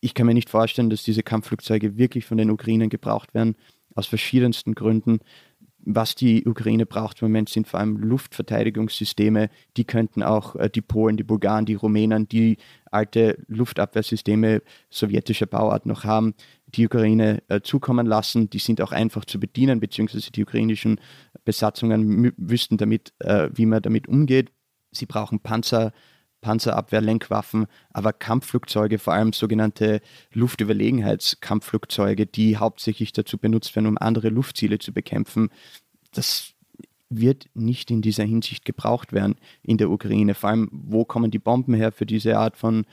Ich 0.00 0.14
kann 0.14 0.26
mir 0.26 0.32
nicht 0.32 0.48
vorstellen, 0.48 0.88
dass 0.88 1.02
diese 1.02 1.22
Kampfflugzeuge 1.22 1.98
wirklich 1.98 2.24
von 2.24 2.38
den 2.38 2.50
Ukrainern 2.50 2.88
gebraucht 2.88 3.34
werden, 3.34 3.56
aus 3.94 4.06
verschiedensten 4.06 4.74
Gründen 4.74 5.18
was 5.86 6.16
die 6.16 6.44
Ukraine 6.44 6.84
braucht 6.84 7.22
im 7.22 7.28
Moment 7.28 7.48
sind 7.48 7.68
vor 7.68 7.78
allem 7.78 7.96
Luftverteidigungssysteme. 7.96 9.48
Die 9.76 9.84
könnten 9.84 10.22
auch 10.22 10.56
äh, 10.56 10.68
die 10.68 10.82
Polen, 10.82 11.16
die 11.16 11.22
Bulgaren, 11.22 11.64
die 11.64 11.74
Rumänen, 11.74 12.28
die 12.28 12.58
alte 12.90 13.38
Luftabwehrsysteme 13.46 14.62
sowjetischer 14.90 15.46
Bauart 15.46 15.86
noch 15.86 16.04
haben, 16.04 16.34
die 16.66 16.86
Ukraine 16.86 17.42
äh, 17.48 17.60
zukommen 17.60 18.04
lassen. 18.04 18.50
Die 18.50 18.58
sind 18.58 18.80
auch 18.80 18.90
einfach 18.90 19.24
zu 19.24 19.38
bedienen, 19.38 19.78
beziehungsweise 19.78 20.32
die 20.32 20.42
ukrainischen 20.42 21.00
Besatzungen 21.44 22.32
wüssten 22.36 22.76
damit, 22.78 23.14
äh, 23.20 23.48
wie 23.54 23.66
man 23.66 23.80
damit 23.80 24.08
umgeht. 24.08 24.50
Sie 24.90 25.06
brauchen 25.06 25.40
Panzer, 25.40 25.92
Panzerabwehrlenkwaffen, 26.46 27.66
aber 27.92 28.12
Kampfflugzeuge, 28.12 29.00
vor 29.00 29.14
allem 29.14 29.32
sogenannte 29.32 30.00
Luftüberlegenheitskampfflugzeuge, 30.32 32.26
die 32.26 32.56
hauptsächlich 32.56 33.12
dazu 33.12 33.36
benutzt 33.36 33.74
werden, 33.74 33.88
um 33.88 33.98
andere 33.98 34.28
Luftziele 34.28 34.78
zu 34.78 34.92
bekämpfen, 34.92 35.48
das 36.12 36.52
wird 37.08 37.46
nicht 37.54 37.90
in 37.90 38.00
dieser 38.00 38.22
Hinsicht 38.22 38.64
gebraucht 38.64 39.12
werden 39.12 39.34
in 39.62 39.76
der 39.76 39.90
Ukraine. 39.90 40.34
Vor 40.34 40.50
allem, 40.50 40.68
wo 40.70 41.04
kommen 41.04 41.32
die 41.32 41.40
Bomben 41.40 41.74
her 41.74 41.90
für 41.90 42.06
diese 42.06 42.38
Art 42.38 42.56
von 42.56 42.84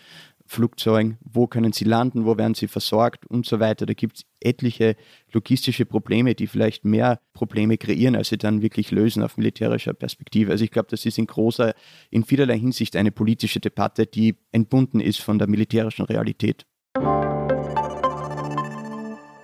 Flugzeugen, 0.54 1.18
wo 1.22 1.48
können 1.48 1.74
sie 1.74 1.84
landen, 1.84 2.26
wo 2.26 2.38
werden 2.38 2.54
sie 2.54 2.68
versorgt 2.68 3.26
und 3.26 3.46
so 3.46 3.60
weiter. 3.60 3.86
Da 3.86 3.94
gibt 3.94 4.18
es 4.18 4.26
etliche 4.40 4.96
logistische 5.32 5.86
Probleme, 5.86 6.36
die 6.36 6.48
vielleicht 6.48 6.86
mehr 6.86 7.20
Probleme 7.34 7.78
kreieren, 7.78 8.16
als 8.16 8.30
sie 8.30 8.38
dann 8.38 8.62
wirklich 8.62 8.92
lösen 8.92 9.24
auf 9.24 9.38
militärischer 9.38 9.94
Perspektive. 9.94 10.52
Also 10.52 10.64
ich 10.64 10.72
glaube, 10.72 10.90
das 10.92 11.06
ist 11.06 11.18
in 11.18 11.28
großer, 11.28 11.74
in 12.12 12.24
vielerlei 12.24 12.60
Hinsicht 12.60 12.96
eine 12.96 13.12
politische 13.12 13.60
Debatte, 13.60 14.06
die 14.06 14.36
entbunden 14.52 15.00
ist 15.00 15.22
von 15.22 15.40
der 15.40 15.48
militärischen 15.48 16.06
Realität. 16.06 16.66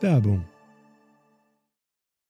Werbung. 0.01 0.45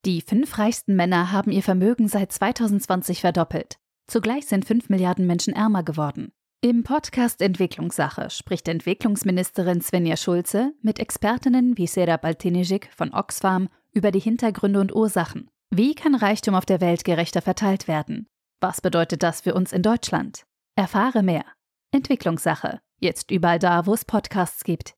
Die 0.06 0.22
fünf 0.22 0.58
reichsten 0.58 0.96
Männer 0.96 1.30
haben 1.30 1.52
ihr 1.52 1.62
Vermögen 1.62 2.08
seit 2.08 2.32
2020 2.32 3.20
verdoppelt. 3.20 3.76
Zugleich 4.06 4.46
sind 4.46 4.64
fünf 4.64 4.88
Milliarden 4.88 5.26
Menschen 5.26 5.54
ärmer 5.54 5.82
geworden. 5.82 6.32
Im 6.62 6.82
Podcast 6.82 7.40
Entwicklungssache 7.40 8.28
spricht 8.28 8.68
Entwicklungsministerin 8.68 9.80
Svenja 9.80 10.18
Schulze 10.18 10.74
mit 10.82 10.98
Expertinnen 10.98 11.78
wie 11.78 11.86
Sera 11.86 12.18
Baltinijik 12.18 12.90
von 12.94 13.14
Oxfam 13.14 13.70
über 13.92 14.10
die 14.10 14.20
Hintergründe 14.20 14.78
und 14.78 14.94
Ursachen. 14.94 15.48
Wie 15.70 15.94
kann 15.94 16.14
Reichtum 16.14 16.54
auf 16.54 16.66
der 16.66 16.82
Welt 16.82 17.04
gerechter 17.04 17.40
verteilt 17.40 17.88
werden? 17.88 18.26
Was 18.60 18.82
bedeutet 18.82 19.22
das 19.22 19.40
für 19.40 19.54
uns 19.54 19.72
in 19.72 19.80
Deutschland? 19.80 20.44
Erfahre 20.76 21.22
mehr. 21.22 21.46
Entwicklungssache. 21.92 22.80
Jetzt 22.98 23.30
überall 23.30 23.58
da, 23.58 23.86
wo 23.86 23.94
es 23.94 24.04
Podcasts 24.04 24.62
gibt. 24.62 24.92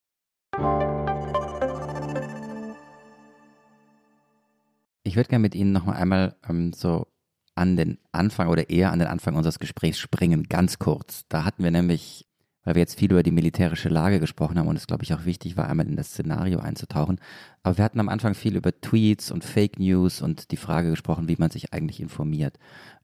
Ich 5.04 5.14
würde 5.14 5.28
gerne 5.28 5.42
mit 5.42 5.54
Ihnen 5.54 5.70
noch 5.70 5.84
mal 5.84 5.94
einmal 5.94 6.34
ähm, 6.48 6.72
so 6.72 7.06
an 7.54 7.76
den 7.76 7.98
Anfang 8.12 8.48
oder 8.48 8.70
eher 8.70 8.92
an 8.92 8.98
den 8.98 9.08
Anfang 9.08 9.34
unseres 9.34 9.58
Gesprächs 9.58 9.98
springen, 9.98 10.44
ganz 10.44 10.78
kurz. 10.78 11.24
Da 11.28 11.44
hatten 11.44 11.62
wir 11.62 11.70
nämlich, 11.70 12.26
weil 12.64 12.74
wir 12.74 12.80
jetzt 12.80 12.98
viel 12.98 13.10
über 13.10 13.22
die 13.22 13.30
militärische 13.30 13.88
Lage 13.88 14.20
gesprochen 14.20 14.58
haben 14.58 14.68
und 14.68 14.76
es, 14.76 14.86
glaube 14.86 15.04
ich, 15.04 15.12
auch 15.12 15.24
wichtig 15.24 15.56
war, 15.56 15.68
einmal 15.68 15.86
in 15.86 15.96
das 15.96 16.08
Szenario 16.08 16.60
einzutauchen. 16.60 17.20
Aber 17.62 17.76
wir 17.76 17.84
hatten 17.84 18.00
am 18.00 18.08
Anfang 18.08 18.34
viel 18.34 18.56
über 18.56 18.72
Tweets 18.80 19.30
und 19.30 19.44
Fake 19.44 19.78
News 19.78 20.22
und 20.22 20.50
die 20.50 20.56
Frage 20.56 20.90
gesprochen, 20.90 21.28
wie 21.28 21.36
man 21.38 21.50
sich 21.50 21.72
eigentlich 21.72 22.00
informiert. 22.00 22.58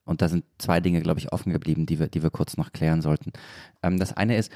Und 0.04 0.22
da 0.22 0.28
sind 0.28 0.44
zwei 0.56 0.80
Dinge, 0.80 1.02
glaube 1.02 1.20
ich, 1.20 1.32
offen 1.32 1.52
geblieben, 1.52 1.84
die 1.84 1.98
wir, 1.98 2.08
die 2.08 2.22
wir 2.22 2.30
kurz 2.30 2.56
noch 2.56 2.72
klären 2.72 3.02
sollten. 3.02 3.32
Ähm, 3.82 3.98
das 3.98 4.16
eine 4.16 4.38
ist, 4.38 4.50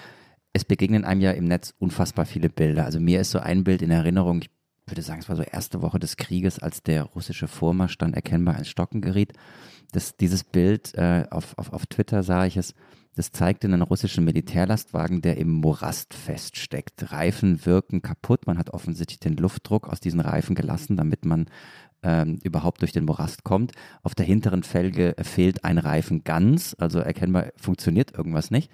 es 0.54 0.64
begegnen 0.64 1.04
einem 1.04 1.20
ja 1.20 1.32
im 1.32 1.44
Netz 1.44 1.74
unfassbar 1.78 2.26
viele 2.26 2.48
Bilder. 2.48 2.84
Also 2.84 3.00
mir 3.00 3.20
ist 3.20 3.30
so 3.30 3.38
ein 3.38 3.64
Bild 3.64 3.82
in 3.82 3.90
Erinnerung, 3.90 4.40
ich 4.42 4.50
würde 4.86 5.02
sagen, 5.02 5.20
es 5.20 5.28
war 5.28 5.36
so 5.36 5.42
erste 5.42 5.82
Woche 5.82 5.98
des 5.98 6.16
Krieges, 6.16 6.58
als 6.58 6.82
der 6.82 7.04
russische 7.04 7.48
Vormarsch 7.48 7.98
dann 7.98 8.14
erkennbar 8.14 8.58
ins 8.58 8.68
Stocken 8.68 9.00
geriet. 9.00 9.32
Das, 9.92 10.16
dieses 10.16 10.44
Bild 10.44 10.94
äh, 10.94 11.26
auf, 11.30 11.56
auf, 11.58 11.72
auf 11.72 11.86
Twitter 11.86 12.22
sah 12.22 12.46
ich 12.46 12.56
es, 12.56 12.74
das 13.14 13.30
zeigte 13.30 13.66
einen 13.66 13.82
russischen 13.82 14.24
Militärlastwagen, 14.24 15.20
der 15.20 15.36
im 15.36 15.50
Morast 15.50 16.14
feststeckt. 16.14 17.12
Reifen 17.12 17.66
wirken 17.66 18.00
kaputt. 18.00 18.46
Man 18.46 18.56
hat 18.56 18.70
offensichtlich 18.70 19.20
den 19.20 19.36
Luftdruck 19.36 19.88
aus 19.88 20.00
diesen 20.00 20.20
Reifen 20.20 20.54
gelassen, 20.54 20.96
damit 20.96 21.26
man 21.26 21.46
ähm, 22.02 22.38
überhaupt 22.42 22.80
durch 22.80 22.92
den 22.92 23.04
Morast 23.04 23.44
kommt. 23.44 23.72
Auf 24.02 24.14
der 24.14 24.24
hinteren 24.24 24.62
Felge 24.62 25.14
fehlt 25.22 25.62
ein 25.62 25.76
Reifen 25.76 26.24
ganz, 26.24 26.74
also 26.78 27.00
erkennbar 27.00 27.52
funktioniert 27.56 28.16
irgendwas 28.16 28.50
nicht. 28.50 28.70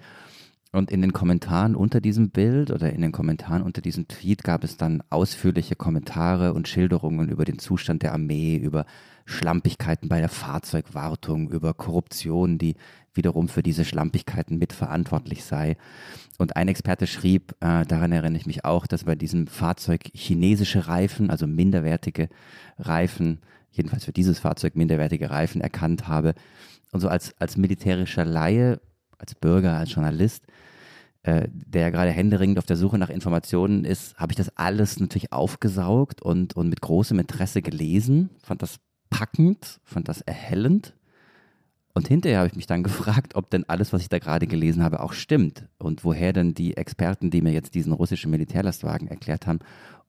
Und 0.71 0.91
in 0.91 1.01
den 1.01 1.13
Kommentaren 1.13 1.75
unter 1.75 1.99
diesem 1.99 2.29
Bild 2.29 2.69
oder 2.69 2.93
in 2.93 3.01
den 3.01 3.11
Kommentaren 3.11 3.63
unter 3.63 3.81
diesem 3.81 4.07
Tweet 4.07 4.43
gab 4.43 4.63
es 4.63 4.77
dann 4.77 5.01
ausführliche 5.09 5.75
Kommentare 5.75 6.53
und 6.53 6.67
Schilderungen 6.67 7.29
über 7.29 7.43
den 7.43 7.57
Zustand 7.57 8.03
der 8.03 8.13
Armee, 8.13 8.55
über 8.55 8.85
Schlampigkeiten 9.25 10.09
bei 10.09 10.19
der 10.19 10.29
Fahrzeugwartung, 10.29 11.49
über 11.49 11.73
Korruption, 11.73 12.59
die 12.59 12.75
wiederum 13.15 13.47
für 13.47 13.63
diese 13.63 13.83
Schlampigkeiten 13.83 14.59
mitverantwortlich 14.59 15.43
sei. 15.43 15.75
Und 16.37 16.55
ein 16.55 16.67
Experte 16.67 17.07
schrieb, 17.07 17.53
äh, 17.61 17.83
daran 17.85 18.11
erinnere 18.11 18.37
ich 18.39 18.45
mich 18.45 18.63
auch, 18.63 18.85
dass 18.85 19.05
bei 19.05 19.15
diesem 19.15 19.47
Fahrzeug 19.47 20.11
chinesische 20.13 20.87
Reifen, 20.87 21.31
also 21.31 21.47
minderwertige 21.47 22.29
Reifen, 22.77 23.39
jedenfalls 23.71 24.05
für 24.05 24.13
dieses 24.13 24.37
Fahrzeug 24.37 24.75
minderwertige 24.75 25.31
Reifen 25.31 25.61
erkannt 25.61 26.07
habe. 26.07 26.35
Und 26.91 26.99
so 27.01 27.07
als, 27.07 27.33
als 27.39 27.57
militärischer 27.57 28.25
Laie 28.25 28.79
als 29.19 29.35
Bürger, 29.35 29.77
als 29.77 29.93
Journalist, 29.93 30.45
äh, 31.23 31.47
der 31.51 31.91
gerade 31.91 32.11
händeringend 32.11 32.57
auf 32.57 32.65
der 32.65 32.77
Suche 32.77 32.97
nach 32.97 33.09
Informationen 33.09 33.85
ist, 33.85 34.17
habe 34.17 34.31
ich 34.31 34.37
das 34.37 34.55
alles 34.57 34.99
natürlich 34.99 35.31
aufgesaugt 35.33 36.21
und, 36.21 36.55
und 36.55 36.69
mit 36.69 36.81
großem 36.81 37.19
Interesse 37.19 37.61
gelesen, 37.61 38.29
fand 38.41 38.61
das 38.61 38.79
packend, 39.09 39.79
fand 39.83 40.07
das 40.07 40.21
erhellend. 40.21 40.93
Und 41.93 42.07
hinterher 42.07 42.39
habe 42.39 42.47
ich 42.47 42.55
mich 42.55 42.67
dann 42.67 42.83
gefragt, 42.89 43.35
ob 43.35 43.49
denn 43.49 43.67
alles, 43.67 43.91
was 43.91 44.01
ich 44.01 44.09
da 44.09 44.19
gerade 44.19 44.47
gelesen 44.47 44.83
habe, 44.83 45.01
auch 45.01 45.13
stimmt 45.13 45.67
und 45.77 46.05
woher 46.05 46.33
denn 46.33 46.53
die 46.53 46.77
Experten, 46.77 47.29
die 47.31 47.41
mir 47.41 47.51
jetzt 47.51 47.75
diesen 47.75 47.91
russischen 47.91 48.31
Militärlastwagen 48.31 49.07
erklärt 49.07 49.45
haben, 49.47 49.59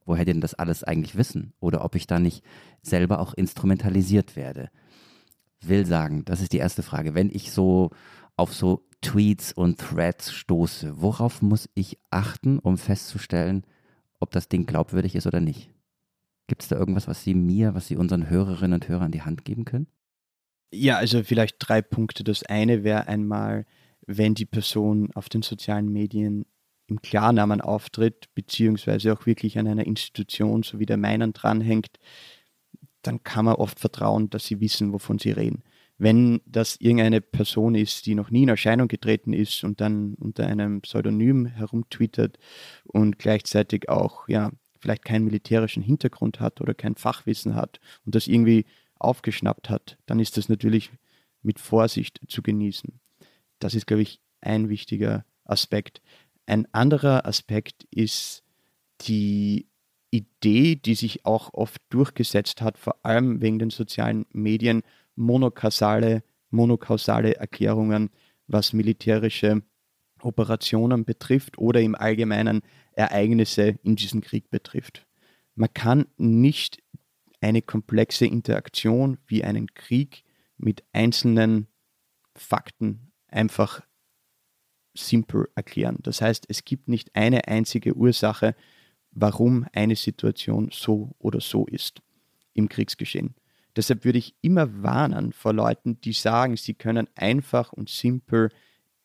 woher 0.05 0.25
denn 0.25 0.41
das 0.41 0.55
alles 0.55 0.85
eigentlich 0.85 1.17
wissen 1.17 1.53
oder 1.61 1.85
ob 1.85 1.95
ich 1.95 2.07
da 2.07 2.19
nicht 2.19 2.45
selber 2.83 3.21
auch 3.21 3.35
instrumentalisiert 3.35 4.37
werde. 4.37 4.71
Will 5.63 5.85
sagen, 5.85 6.25
das 6.25 6.41
ist 6.41 6.53
die 6.53 6.59
erste 6.59 6.83
Frage. 6.83 7.15
Wenn 7.15 7.31
ich 7.31 7.53
so 7.53 7.91
auf 8.41 8.55
so 8.55 8.87
Tweets 9.03 9.53
und 9.53 9.79
Threads 9.79 10.33
stoße, 10.33 11.01
worauf 11.01 11.43
muss 11.43 11.69
ich 11.75 11.99
achten, 12.11 12.59
um 12.59 12.79
festzustellen, 12.79 13.65
ob 14.19 14.31
das 14.31 14.49
Ding 14.49 14.65
glaubwürdig 14.65 15.15
ist 15.15 15.27
oder 15.27 15.41
nicht? 15.41 15.71
Gibt 16.47 16.63
es 16.63 16.69
da 16.69 16.77
irgendwas, 16.77 17.07
was 17.07 17.23
Sie 17.23 17.35
mir, 17.35 17.75
was 17.75 17.87
Sie 17.87 17.97
unseren 17.97 18.31
Hörerinnen 18.31 18.81
und 18.81 18.89
Hörern 18.89 19.13
die 19.13 19.23
Hand 19.23 19.45
geben 19.45 19.67
können? 19.67 19.89
Ja, 20.73 20.97
also 20.97 21.23
vielleicht 21.23 21.57
drei 21.59 21.83
Punkte. 21.83 22.25
Das 22.25 22.43
eine 22.43 22.83
wäre 22.83 23.09
einmal, 23.09 23.67
wenn 24.07 24.35
die 24.35 24.47
Person 24.47 25.11
auf 25.15 25.29
den 25.29 25.43
sozialen 25.43 25.93
Medien 25.93 26.47
im 26.87 27.03
Klarnamen 27.03 27.61
auftritt, 27.61 28.35
beziehungsweise 28.35 29.13
auch 29.13 29.27
wirklich 29.27 29.59
an 29.59 29.69
einer 29.69 29.87
Institution, 29.87 30.63
so 30.63 30.79
wie 30.79 30.87
der 30.87 30.97
meinen 30.97 31.35
dranhängt, 31.35 31.99
dann 33.03 33.23
kann 33.23 33.45
man 33.45 33.57
oft 33.57 33.79
vertrauen, 33.79 34.31
dass 34.31 34.47
sie 34.47 34.61
wissen, 34.61 34.93
wovon 34.93 35.19
sie 35.19 35.31
reden 35.31 35.63
wenn 36.01 36.41
das 36.47 36.77
irgendeine 36.77 37.21
Person 37.21 37.75
ist, 37.75 38.07
die 38.07 38.15
noch 38.15 38.31
nie 38.31 38.45
in 38.45 38.49
Erscheinung 38.49 38.89
getreten 38.89 39.35
ist 39.35 39.65
und 39.65 39.83
dann 39.83 40.15
unter 40.15 40.47
einem 40.47 40.81
Pseudonym 40.81 41.45
herumtwittert 41.45 42.39
und 42.85 43.19
gleichzeitig 43.19 43.91
auch 43.91 44.27
ja 44.27 44.51
vielleicht 44.81 45.05
keinen 45.05 45.27
militärischen 45.27 45.83
Hintergrund 45.83 46.41
hat 46.41 46.63
oder 46.63 46.73
kein 46.73 46.95
Fachwissen 46.95 47.55
hat 47.55 47.81
und 48.07 48.15
das 48.15 48.29
irgendwie 48.29 48.65
aufgeschnappt 48.99 49.69
hat, 49.69 49.99
dann 50.07 50.21
ist 50.21 50.39
das 50.39 50.49
natürlich 50.49 50.91
mit 51.43 51.61
Vorsicht 51.61 52.19
zu 52.29 52.41
genießen. 52.41 52.99
Das 53.59 53.75
ist, 53.75 53.87
glaube 53.87 54.01
ich, 54.03 54.21
ein 54.41 54.71
wichtiger 54.71 55.27
Aspekt. 55.45 56.01
Ein 56.47 56.67
anderer 56.73 57.27
Aspekt 57.27 57.85
ist 57.91 58.43
die 59.03 59.67
Idee, 60.11 60.77
die 60.77 60.95
sich 60.95 61.27
auch 61.27 61.53
oft 61.53 61.83
durchgesetzt 61.91 62.63
hat, 62.63 62.79
vor 62.79 63.05
allem 63.05 63.43
wegen 63.43 63.59
den 63.59 63.71
sozialen 63.71 64.25
Medien, 64.33 64.83
monokausale, 65.17 66.23
monokausale 66.51 67.37
Erklärungen, 67.37 68.11
was 68.47 68.73
militärische 68.73 69.63
Operationen 70.23 71.05
betrifft 71.05 71.59
oder 71.59 71.81
im 71.81 71.95
Allgemeinen 71.95 72.63
Ereignisse 72.93 73.79
in 73.83 73.97
diesem 73.97 74.21
Krieg 74.21 74.51
betrifft. 74.51 75.07
Man 75.55 75.73
kann 75.73 76.07
nicht 76.17 76.83
eine 77.41 77.63
komplexe 77.63 78.27
Interaktion 78.27 79.19
wie 79.27 79.45
einen 79.45 79.73
Krieg 79.75 80.25
mit 80.59 80.85
einzelnen 80.93 81.69
Fakten 82.35 83.13
einfach 83.29 83.83
simpel 84.95 85.49
erklären. 85.55 85.99
Das 86.03 86.21
heißt, 86.21 86.47
es 86.49 86.65
gibt 86.65 86.89
nicht 86.89 87.15
eine 87.15 87.49
einzige 87.49 87.95
Ursache, 87.95 88.55
warum 89.13 89.67
eine 89.73 89.97
Situation 89.97 90.71
so 90.73 91.15
oder 91.19 91.41
so 91.41 91.67
ist 91.67 92.03
im 92.53 92.69
Kriegsgeschehen. 92.69 93.35
Deshalb 93.77 94.05
würde 94.05 94.19
ich 94.19 94.35
immer 94.41 94.83
warnen 94.83 95.33
vor 95.33 95.53
Leuten, 95.53 96.01
die 96.01 96.13
sagen, 96.13 96.57
sie 96.57 96.75
können 96.75 97.09
einfach 97.15 97.73
und 97.73 97.89
simpel 97.89 98.51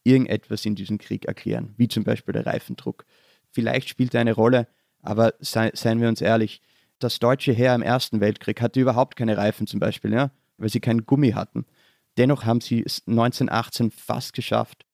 irgendetwas 0.04 0.66
in 0.66 0.76
diesem 0.76 0.98
Krieg 0.98 1.26
erklären, 1.26 1.74
wie 1.78 1.88
zum 1.88 2.04
Beispiel 2.04 2.34
der 2.34 2.46
Reifendruck. 2.46 3.06
Vielleicht 3.52 3.90
spielt 3.90 4.14
er 4.14 4.22
eine 4.22 4.34
Rolle, 4.34 4.68
aber 5.02 5.34
sei, 5.40 5.72
seien 5.74 6.02
wir 6.02 6.10
uns 6.10 6.22
ehrlich, 6.22 6.62
das 7.00 7.20
deutsche 7.20 7.52
Heer 7.52 7.76
im 7.76 7.82
Ersten 7.82 8.22
Weltkrieg 8.22 8.62
hatte 8.62 8.80
überhaupt 8.80 9.16
keine 9.16 9.38
Reifen 9.38 9.68
zum 9.68 9.80
Beispiel, 9.80 10.14
ja, 10.14 10.32
weil 10.58 10.70
sie 10.70 10.80
keinen 10.80 11.06
Gummi 11.06 11.32
hatten. 11.32 11.66
Dennoch 12.18 12.46
haben 12.46 12.62
sie 12.62 12.82
es 12.86 13.04
1918 13.08 13.92
fast 13.92 14.34
geschafft, 14.34 14.86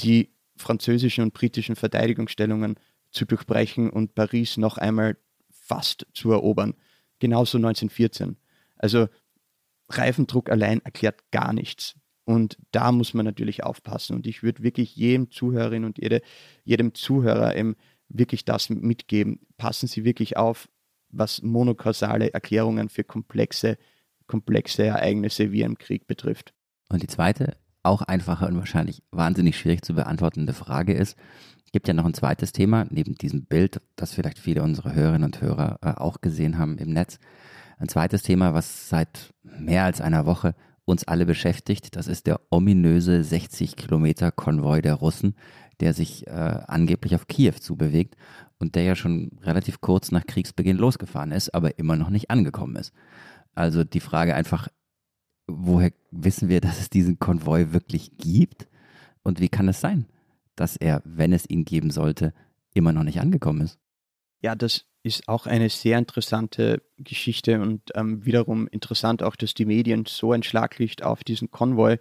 die 0.00 0.30
französischen 0.56 1.24
und 1.24 1.34
britischen 1.34 1.76
Verteidigungsstellungen 1.76 2.76
zu 3.10 3.24
durchbrechen 3.24 3.90
und 3.90 4.14
Paris 4.14 4.56
noch 4.56 4.76
einmal 4.76 5.16
fast 5.50 6.06
zu 6.12 6.32
erobern. 6.32 6.74
Genauso 7.20 7.58
1914. 7.58 8.36
Also 8.78 9.08
Reifendruck 9.88 10.50
allein 10.50 10.80
erklärt 10.84 11.30
gar 11.30 11.52
nichts. 11.52 11.94
Und 12.24 12.58
da 12.72 12.92
muss 12.92 13.14
man 13.14 13.24
natürlich 13.24 13.64
aufpassen. 13.64 14.14
Und 14.14 14.26
ich 14.26 14.42
würde 14.42 14.62
wirklich 14.62 14.96
jedem 14.96 15.30
Zuhörerin 15.30 15.84
und 15.84 15.98
jede, 15.98 16.20
jedem 16.64 16.94
Zuhörer 16.94 17.56
eben 17.56 17.76
wirklich 18.08 18.44
das 18.44 18.68
mitgeben. 18.68 19.40
Passen 19.56 19.86
Sie 19.86 20.04
wirklich 20.04 20.36
auf, 20.36 20.68
was 21.10 21.42
monokausale 21.42 22.32
Erklärungen 22.34 22.90
für 22.90 23.04
komplexe, 23.04 23.78
komplexe 24.26 24.84
Ereignisse 24.84 25.52
wie 25.52 25.62
im 25.62 25.78
Krieg 25.78 26.06
betrifft. 26.06 26.52
Und 26.90 27.02
die 27.02 27.06
zweite, 27.06 27.56
auch 27.82 28.02
einfache 28.02 28.46
und 28.46 28.58
wahrscheinlich 28.58 29.02
wahnsinnig 29.10 29.58
schwierig 29.58 29.82
zu 29.82 29.94
beantwortende 29.94 30.52
Frage 30.52 30.92
ist, 30.92 31.16
es 31.64 31.72
gibt 31.72 31.88
ja 31.88 31.94
noch 31.94 32.06
ein 32.06 32.14
zweites 32.14 32.52
Thema, 32.52 32.86
neben 32.90 33.14
diesem 33.14 33.44
Bild, 33.44 33.80
das 33.96 34.14
vielleicht 34.14 34.38
viele 34.38 34.62
unserer 34.62 34.94
Hörerinnen 34.94 35.24
und 35.24 35.40
Hörer 35.42 35.78
äh, 35.82 35.90
auch 35.92 36.20
gesehen 36.22 36.56
haben 36.56 36.78
im 36.78 36.92
Netz. 36.92 37.18
Ein 37.78 37.88
zweites 37.88 38.22
Thema, 38.22 38.54
was 38.54 38.88
seit 38.88 39.32
mehr 39.42 39.84
als 39.84 40.00
einer 40.00 40.26
Woche 40.26 40.54
uns 40.84 41.06
alle 41.06 41.26
beschäftigt, 41.26 41.96
das 41.96 42.08
ist 42.08 42.26
der 42.26 42.40
ominöse 42.50 43.22
60 43.22 43.76
Kilometer 43.76 44.32
Konvoi 44.32 44.80
der 44.80 44.94
Russen, 44.94 45.34
der 45.80 45.94
sich 45.94 46.26
äh, 46.26 46.30
angeblich 46.30 47.14
auf 47.14 47.28
Kiew 47.28 47.52
zubewegt 47.52 48.16
und 48.58 48.74
der 48.74 48.82
ja 48.82 48.96
schon 48.96 49.38
relativ 49.42 49.80
kurz 49.80 50.10
nach 50.10 50.26
Kriegsbeginn 50.26 50.76
losgefahren 50.76 51.30
ist, 51.30 51.54
aber 51.54 51.78
immer 51.78 51.96
noch 51.96 52.10
nicht 52.10 52.30
angekommen 52.30 52.76
ist. 52.76 52.92
Also 53.54 53.84
die 53.84 54.00
Frage 54.00 54.34
einfach, 54.34 54.68
woher 55.46 55.92
wissen 56.10 56.48
wir, 56.48 56.60
dass 56.60 56.80
es 56.80 56.90
diesen 56.90 57.18
Konvoi 57.18 57.72
wirklich 57.72 58.16
gibt 58.16 58.66
und 59.22 59.40
wie 59.40 59.48
kann 59.48 59.68
es 59.68 59.80
sein, 59.80 60.06
dass 60.56 60.76
er, 60.76 61.02
wenn 61.04 61.32
es 61.32 61.48
ihn 61.48 61.64
geben 61.64 61.90
sollte, 61.90 62.32
immer 62.74 62.92
noch 62.92 63.04
nicht 63.04 63.20
angekommen 63.20 63.60
ist? 63.60 63.78
Ja, 64.40 64.54
das 64.54 64.86
ist 65.02 65.28
auch 65.28 65.46
eine 65.46 65.70
sehr 65.70 65.98
interessante 65.98 66.82
Geschichte 66.96 67.60
und 67.60 67.82
ähm, 67.94 68.24
wiederum 68.24 68.66
interessant 68.68 69.22
auch, 69.22 69.36
dass 69.36 69.54
die 69.54 69.64
Medien 69.64 70.04
so 70.06 70.32
ein 70.32 70.42
Schlaglicht 70.42 71.02
auf 71.02 71.24
diesen 71.24 71.50
Konvoi 71.50 71.98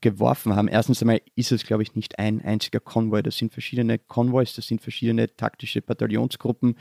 geworfen 0.00 0.56
haben. 0.56 0.68
Erstens 0.68 1.02
einmal 1.02 1.20
ist 1.34 1.52
es, 1.52 1.64
glaube 1.64 1.82
ich, 1.82 1.94
nicht 1.94 2.18
ein 2.18 2.42
einziger 2.42 2.80
Konvoi. 2.80 3.22
Das 3.22 3.36
sind 3.36 3.52
verschiedene 3.52 3.98
Konvois, 3.98 4.54
das 4.54 4.66
sind 4.66 4.80
verschiedene 4.80 5.34
taktische 5.36 5.82
Bataillonsgruppen, 5.82 6.76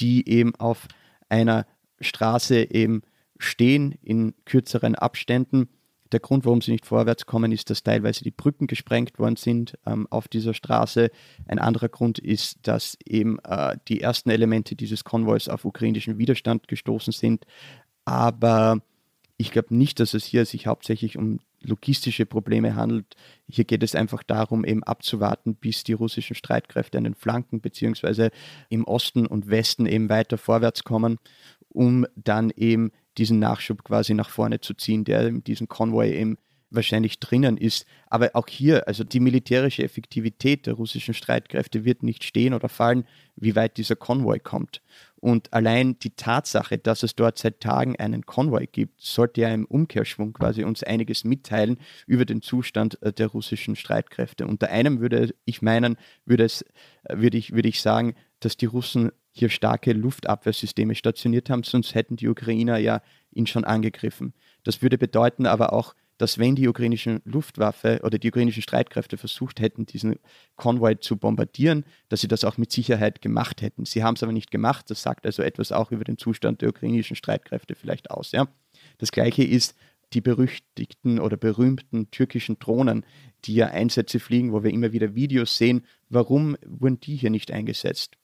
die 0.00 0.28
eben 0.28 0.54
auf 0.56 0.88
einer 1.28 1.66
Straße 2.00 2.70
eben 2.70 3.02
stehen 3.38 3.98
in 4.02 4.34
kürzeren 4.44 4.94
Abständen. 4.94 5.68
Der 6.12 6.20
Grund, 6.20 6.44
warum 6.44 6.60
sie 6.60 6.72
nicht 6.72 6.86
vorwärts 6.86 7.24
kommen, 7.26 7.52
ist, 7.52 7.70
dass 7.70 7.82
teilweise 7.82 8.22
die 8.22 8.30
Brücken 8.30 8.66
gesprengt 8.66 9.18
worden 9.18 9.36
sind 9.36 9.78
ähm, 9.86 10.06
auf 10.10 10.28
dieser 10.28 10.52
Straße. 10.52 11.10
Ein 11.46 11.58
anderer 11.58 11.88
Grund 11.88 12.18
ist, 12.18 12.58
dass 12.62 12.98
eben 13.04 13.38
äh, 13.44 13.76
die 13.88 14.02
ersten 14.02 14.30
Elemente 14.30 14.76
dieses 14.76 15.04
Konvois 15.04 15.48
auf 15.48 15.64
ukrainischen 15.64 16.18
Widerstand 16.18 16.68
gestoßen 16.68 17.12
sind. 17.12 17.46
Aber 18.04 18.82
ich 19.38 19.50
glaube 19.50 19.74
nicht, 19.74 20.00
dass 20.00 20.14
es 20.14 20.24
hier 20.24 20.44
sich 20.44 20.66
hauptsächlich 20.66 21.16
um 21.16 21.40
logistische 21.62 22.26
Probleme 22.26 22.74
handelt. 22.74 23.14
Hier 23.48 23.64
geht 23.64 23.82
es 23.82 23.94
einfach 23.94 24.22
darum, 24.22 24.64
eben 24.64 24.82
abzuwarten, 24.82 25.54
bis 25.54 25.84
die 25.84 25.92
russischen 25.92 26.34
Streitkräfte 26.34 26.98
an 26.98 27.04
den 27.04 27.14
Flanken 27.14 27.60
beziehungsweise 27.60 28.30
im 28.68 28.84
Osten 28.84 29.26
und 29.26 29.48
Westen 29.48 29.86
eben 29.86 30.08
weiter 30.08 30.38
vorwärts 30.38 30.84
kommen, 30.84 31.18
um 31.68 32.06
dann 32.16 32.50
eben 32.50 32.90
diesen 33.18 33.38
Nachschub 33.38 33.84
quasi 33.84 34.14
nach 34.14 34.30
vorne 34.30 34.60
zu 34.60 34.74
ziehen, 34.74 35.04
der 35.04 35.26
in 35.26 35.44
diesem 35.44 35.68
Konvoi 35.68 36.10
eben 36.12 36.38
wahrscheinlich 36.74 37.20
drinnen 37.20 37.56
ist. 37.56 37.86
Aber 38.08 38.30
auch 38.34 38.48
hier, 38.48 38.88
also 38.88 39.04
die 39.04 39.20
militärische 39.20 39.82
Effektivität 39.82 40.66
der 40.66 40.74
russischen 40.74 41.14
Streitkräfte 41.14 41.84
wird 41.84 42.02
nicht 42.02 42.24
stehen 42.24 42.54
oder 42.54 42.68
fallen, 42.68 43.04
wie 43.36 43.56
weit 43.56 43.76
dieser 43.76 43.96
Konvoi 43.96 44.38
kommt. 44.38 44.82
Und 45.16 45.52
allein 45.52 45.98
die 46.00 46.10
Tatsache, 46.10 46.78
dass 46.78 47.02
es 47.02 47.14
dort 47.14 47.38
seit 47.38 47.60
Tagen 47.60 47.96
einen 47.96 48.26
Konvoi 48.26 48.66
gibt, 48.66 49.00
sollte 49.00 49.42
ja 49.42 49.48
im 49.54 49.66
Umkehrschwung 49.66 50.32
quasi 50.32 50.64
uns 50.64 50.82
einiges 50.82 51.24
mitteilen 51.24 51.78
über 52.06 52.24
den 52.24 52.42
Zustand 52.42 53.00
äh, 53.02 53.12
der 53.12 53.28
russischen 53.28 53.76
Streitkräfte. 53.76 54.46
Unter 54.46 54.70
einem 54.70 55.00
würde 55.00 55.34
ich 55.44 55.62
meinen, 55.62 55.96
würde, 56.24 56.44
es, 56.44 56.62
äh, 57.04 57.18
würde, 57.18 57.38
ich, 57.38 57.52
würde 57.52 57.68
ich 57.68 57.80
sagen, 57.80 58.14
dass 58.40 58.56
die 58.56 58.66
Russen 58.66 59.12
hier 59.32 59.48
starke 59.48 59.92
Luftabwehrsysteme 59.92 60.94
stationiert 60.94 61.50
haben, 61.50 61.62
sonst 61.62 61.94
hätten 61.94 62.16
die 62.16 62.28
Ukrainer 62.28 62.78
ja 62.78 63.02
ihn 63.32 63.46
schon 63.46 63.64
angegriffen. 63.64 64.34
Das 64.62 64.82
würde 64.82 64.98
bedeuten 64.98 65.46
aber 65.46 65.72
auch, 65.72 65.94
dass 66.18 66.38
wenn 66.38 66.54
die 66.54 66.68
ukrainischen 66.68 67.20
Luftwaffe 67.24 68.00
oder 68.04 68.18
die 68.18 68.28
ukrainischen 68.28 68.62
Streitkräfte 68.62 69.16
versucht 69.16 69.60
hätten, 69.60 69.86
diesen 69.86 70.20
Konvoi 70.54 70.94
zu 70.96 71.16
bombardieren, 71.16 71.84
dass 72.10 72.20
sie 72.20 72.28
das 72.28 72.44
auch 72.44 72.58
mit 72.58 72.70
Sicherheit 72.70 73.22
gemacht 73.22 73.60
hätten. 73.60 73.86
Sie 73.86 74.04
haben 74.04 74.14
es 74.14 74.22
aber 74.22 74.30
nicht 74.30 74.52
gemacht. 74.52 74.88
Das 74.88 75.02
sagt 75.02 75.26
also 75.26 75.42
etwas 75.42 75.72
auch 75.72 75.90
über 75.90 76.04
den 76.04 76.18
Zustand 76.18 76.60
der 76.60 76.68
ukrainischen 76.68 77.16
Streitkräfte 77.16 77.74
vielleicht 77.74 78.12
aus. 78.12 78.30
Ja? 78.30 78.46
Das 78.98 79.10
gleiche 79.10 79.42
ist 79.42 79.74
die 80.12 80.20
berüchtigten 80.20 81.18
oder 81.18 81.36
berühmten 81.36 82.10
türkischen 82.10 82.58
Drohnen, 82.58 83.04
die 83.44 83.54
ja 83.54 83.68
Einsätze 83.68 84.20
fliegen, 84.20 84.52
wo 84.52 84.62
wir 84.62 84.70
immer 84.70 84.92
wieder 84.92 85.16
Videos 85.16 85.56
sehen. 85.56 85.84
Warum 86.08 86.56
wurden 86.64 87.00
die 87.00 87.16
hier 87.16 87.30
nicht 87.30 87.50
eingesetzt? 87.50 88.16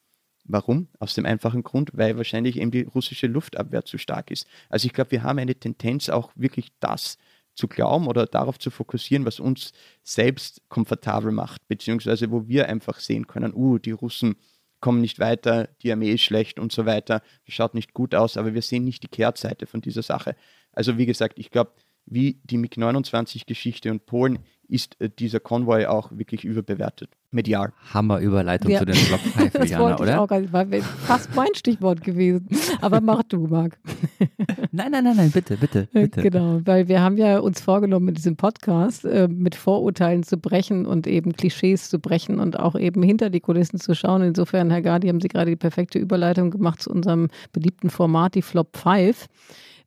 Warum? 0.49 0.89
Aus 0.99 1.15
dem 1.15 1.27
einfachen 1.27 1.63
Grund, 1.63 1.91
weil 1.93 2.17
wahrscheinlich 2.17 2.59
eben 2.59 2.71
die 2.71 2.83
russische 2.83 3.27
Luftabwehr 3.27 3.85
zu 3.85 3.99
stark 3.99 4.31
ist. 4.31 4.47
Also 4.71 4.87
ich 4.87 4.95
glaube, 4.95 5.11
wir 5.13 5.23
haben 5.23 5.39
eine 5.39 5.55
Tendenz 5.55 6.09
auch 6.09 6.33
wirklich 6.35 6.69
das 6.81 7.19
zu 7.55 7.69
glauben 7.69 8.07
oder 8.07 8.27
darauf 8.27 8.59
zu 8.59 8.71
fokussieren, 8.71 9.27
was 9.27 9.41
uns 9.41 9.73
selbst 10.03 10.63
komfortabel 10.69 11.33
macht, 11.33 11.69
beziehungsweise 11.69 12.31
wo 12.31 12.49
wir 12.49 12.69
einfach 12.69 12.99
sehen 12.99 13.27
können, 13.27 13.53
uh, 13.53 13.79
die 13.79 13.91
Russen 13.91 14.37
kommen 14.81 15.01
nicht 15.01 15.19
weiter, 15.19 15.69
die 15.83 15.93
Armee 15.93 16.13
ist 16.13 16.23
schlecht 16.23 16.59
und 16.59 16.73
so 16.73 16.87
weiter, 16.87 17.21
das 17.45 17.55
schaut 17.55 17.75
nicht 17.75 17.93
gut 17.95 18.15
aus, 18.15 18.37
aber 18.37 18.55
wir 18.55 18.63
sehen 18.63 18.85
nicht 18.85 19.03
die 19.03 19.09
Kehrtseite 19.09 19.67
von 19.67 19.81
dieser 19.81 20.03
Sache. 20.03 20.37
Also 20.73 20.97
wie 20.99 21.07
gesagt, 21.07 21.39
ich 21.39 21.51
glaube, 21.51 21.73
wie 22.07 22.41
die 22.45 22.57
MiG-29-Geschichte 22.57 23.91
und 23.91 24.07
Polen 24.07 24.39
ist 24.69 24.99
äh, 25.01 25.11
dieser 25.11 25.41
Konvoi 25.41 25.87
auch 25.87 26.17
wirklich 26.17 26.45
überbewertet. 26.45 27.18
Medial. 27.31 27.73
Hammer-Überleitung 27.93 28.71
ja. 28.71 28.79
zu 28.79 28.87
den 28.87 28.97
Block 29.07 29.21
5, 29.21 29.53
das 29.53 29.71
Jana, 29.71 29.99
oder? 29.99 30.21
Auch, 30.23 30.31
war 30.31 30.67
fast 31.07 31.35
mein 31.35 31.55
Stichwort 31.55 32.03
gewesen. 32.03 32.49
Aber 32.81 33.03
mach 33.03 33.23
du, 33.25 33.47
Marc. 33.47 33.79
nein, 34.73 34.93
nein, 34.93 35.05
nein, 35.05 35.17
nein, 35.17 35.31
bitte, 35.31 35.57
bitte, 35.59 35.89
bitte. 35.93 36.23
Genau, 36.23 36.61
weil 36.65 36.89
wir 36.89 37.03
haben 37.03 37.19
ja 37.19 37.39
uns 37.39 37.61
vorgenommen, 37.61 38.07
mit 38.07 38.17
diesem 38.17 38.37
Podcast 38.37 39.05
äh, 39.05 39.29
mit 39.29 39.55
Vorurteilen 39.55 40.23
zu 40.23 40.39
brechen 40.39 40.87
und 40.87 41.07
eben 41.07 41.35
Klischees 41.35 41.91
zu 41.91 41.99
brechen 41.99 42.41
und 42.41 42.59
auch 42.59 42.75
eben 42.75 43.03
hinter 43.03 43.29
die 43.29 43.41
Kulissen 43.41 43.79
zu 43.79 43.95
schauen. 43.95 44.23
Insofern, 44.23 44.71
Herr 44.71 44.83
Gardi, 44.83 45.09
haben 45.09 45.21
Sie 45.21 45.29
gerade 45.29 45.51
die 45.51 45.57
perfekte 45.57 45.99
Überleitung 45.99 46.51
gemacht 46.51 46.81
zu 46.81 46.91
unserem 46.91 47.29
beliebten 47.53 47.91
Format, 47.91 48.37
die 48.37 48.43
Flop 48.43 48.77
5. 48.77 49.27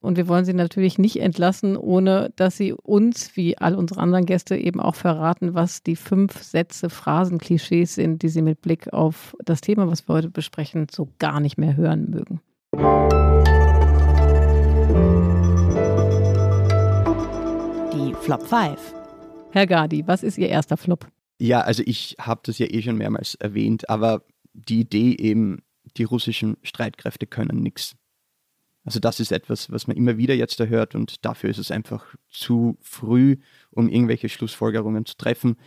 Und 0.01 0.17
wir 0.17 0.27
wollen 0.27 0.45
sie 0.45 0.53
natürlich 0.53 0.97
nicht 0.97 1.17
entlassen, 1.17 1.77
ohne 1.77 2.33
dass 2.35 2.57
sie 2.57 2.73
uns, 2.73 3.37
wie 3.37 3.59
all 3.59 3.75
unsere 3.75 4.01
anderen 4.01 4.25
Gäste, 4.25 4.57
eben 4.57 4.79
auch 4.79 4.95
verraten, 4.95 5.53
was 5.53 5.83
die 5.83 5.95
fünf 5.95 6.41
Sätze, 6.41 6.89
Phrasen, 6.89 7.37
Klischees 7.37 7.93
sind, 7.93 8.23
die 8.23 8.29
sie 8.29 8.41
mit 8.41 8.61
Blick 8.61 8.91
auf 8.91 9.37
das 9.45 9.61
Thema, 9.61 9.87
was 9.87 10.07
wir 10.07 10.15
heute 10.15 10.31
besprechen, 10.31 10.87
so 10.89 11.09
gar 11.19 11.39
nicht 11.39 11.59
mehr 11.59 11.77
hören 11.77 12.09
mögen. 12.09 12.41
Die 17.93 18.15
Flop 18.21 18.41
5. 18.41 18.95
Herr 19.51 19.67
Gadi, 19.67 20.07
was 20.07 20.23
ist 20.23 20.39
Ihr 20.39 20.49
erster 20.49 20.77
Flop? 20.77 21.07
Ja, 21.39 21.61
also 21.61 21.83
ich 21.85 22.15
habe 22.19 22.41
das 22.43 22.57
ja 22.57 22.65
eh 22.67 22.81
schon 22.81 22.97
mehrmals 22.97 23.35
erwähnt, 23.35 23.87
aber 23.87 24.23
die 24.53 24.79
Idee 24.79 25.15
eben, 25.19 25.61
die 25.97 26.05
russischen 26.05 26.57
Streitkräfte 26.63 27.27
können 27.27 27.61
nichts. 27.61 27.95
Also 28.83 28.99
das 28.99 29.19
ist 29.19 29.31
etwas, 29.31 29.71
was 29.71 29.87
man 29.87 29.95
immer 29.95 30.17
wieder 30.17 30.33
jetzt 30.33 30.59
erhört 30.59 30.95
und 30.95 31.23
dafür 31.23 31.49
ist 31.49 31.59
es 31.59 31.71
einfach 31.71 32.15
zu 32.29 32.77
früh, 32.81 33.37
um 33.69 33.89
irgendwelche 33.89 34.29
Schlussfolgerungen 34.29 35.05
zu 35.05 35.15
treffen. 35.17 35.57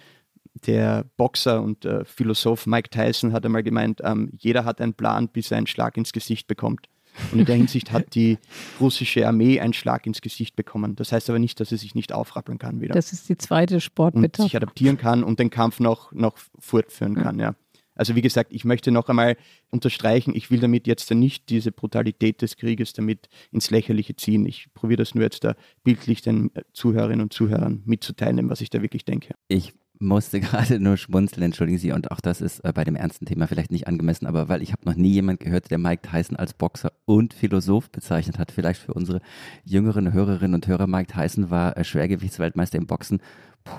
Der 0.67 1.05
Boxer 1.17 1.63
und 1.63 1.85
äh, 1.85 2.05
Philosoph 2.05 2.67
Mike 2.67 2.91
Tyson 2.91 3.33
hat 3.33 3.45
einmal 3.45 3.63
gemeint, 3.63 4.01
ähm, 4.05 4.31
jeder 4.37 4.65
hat 4.65 4.81
einen 4.81 4.95
Plan, 4.95 5.29
bis 5.29 5.51
er 5.51 5.59
einen 5.59 5.67
Schlag 5.67 5.97
ins 5.97 6.13
Gesicht 6.13 6.47
bekommt. 6.49 6.89
Und 7.33 7.39
in 7.39 7.45
der 7.45 7.55
Hinsicht 7.55 7.93
hat 7.93 8.15
die 8.15 8.39
russische 8.81 9.27
Armee 9.27 9.61
einen 9.61 9.73
Schlag 9.73 10.07
ins 10.07 10.21
Gesicht 10.21 10.57
bekommen. 10.57 10.97
Das 10.97 11.13
heißt 11.13 11.31
aber 11.31 11.39
nicht, 11.39 11.61
dass 11.61 11.69
sie 11.69 11.77
sich 11.77 11.95
nicht 11.95 12.13
aufrappeln 12.13 12.59
kann 12.59 12.81
wieder. 12.81 12.95
Das 12.95 13.13
ist 13.13 13.29
die 13.29 13.39
zweite 13.39 13.81
Sportmetapher. 13.81 14.43
Und 14.43 14.49
sich 14.49 14.57
adaptieren 14.57 14.97
kann 14.97 15.23
und 15.23 15.39
den 15.39 15.51
Kampf 15.51 15.79
noch, 15.79 16.11
noch 16.13 16.37
fortführen 16.59 17.15
kann, 17.15 17.39
ja. 17.39 17.55
Also 17.95 18.15
wie 18.15 18.23
gesagt, 18.23 18.53
ich 18.53 18.65
möchte 18.65 18.91
noch 18.91 19.09
einmal 19.09 19.37
unterstreichen, 19.71 20.35
ich 20.35 20.51
will 20.51 20.61
damit 20.61 20.87
jetzt 20.87 21.11
nicht 21.11 21.49
diese 21.49 21.73
Brutalität 21.73 22.43
des 22.43 22.57
Krieges 22.57 22.93
damit 22.93 23.29
ins 23.53 23.71
Lächerliche 23.71 24.17
ziehen. 24.17 24.47
Ich 24.47 24.69
probiere 24.75 24.99
das 24.99 25.15
nur 25.15 25.25
jetzt 25.25 25.45
da 25.45 25.55
bildlich 25.83 26.23
den 26.23 26.51
Zuhörerinnen 26.73 27.23
und 27.23 27.33
Zuhörern 27.33 27.83
mitzuteilen, 27.85 28.51
was 28.51 28.61
ich 28.61 28.71
da 28.71 28.83
wirklich 28.83 29.05
denke. 29.05 29.35
Ich 29.49 29.75
musste 29.99 30.41
gerade 30.41 30.81
nur 30.81 30.97
schmunzeln, 30.97 31.43
entschuldigen 31.43 31.79
Sie, 31.79 31.93
und 31.93 32.11
auch 32.11 32.21
das 32.21 32.41
ist 32.41 32.61
äh, 32.61 32.73
bei 32.73 32.85
dem 32.85 32.97
ernsten 32.97 33.27
Thema 33.27 33.47
vielleicht 33.47 33.71
nicht 33.71 33.87
angemessen, 33.87 34.27
aber 34.27 34.49
weil 34.49 34.63
ich 34.63 34.73
habe 34.73 34.85
noch 34.85 34.95
nie 34.95 35.13
jemand 35.13 35.41
gehört, 35.41 35.71
der 35.71 35.79
Mike 35.79 36.09
Tyson 36.09 36.37
als 36.37 36.55
Boxer 36.55 36.93
und 37.05 37.35
Philosoph 37.35 37.91
bezeichnet 37.91 38.39
hat. 38.39 38.53
Vielleicht 38.53 38.81
für 38.81 38.95
unsere 38.95 39.21
jüngeren 39.65 40.13
Hörerinnen 40.13 40.55
und 40.55 40.67
Hörer, 40.67 40.87
Mike 40.87 41.13
Tyson 41.13 41.51
war 41.51 41.77
äh, 41.77 41.85
Schwergewichtsweltmeister 41.85 42.79
im 42.79 42.87
Boxen, 42.87 43.21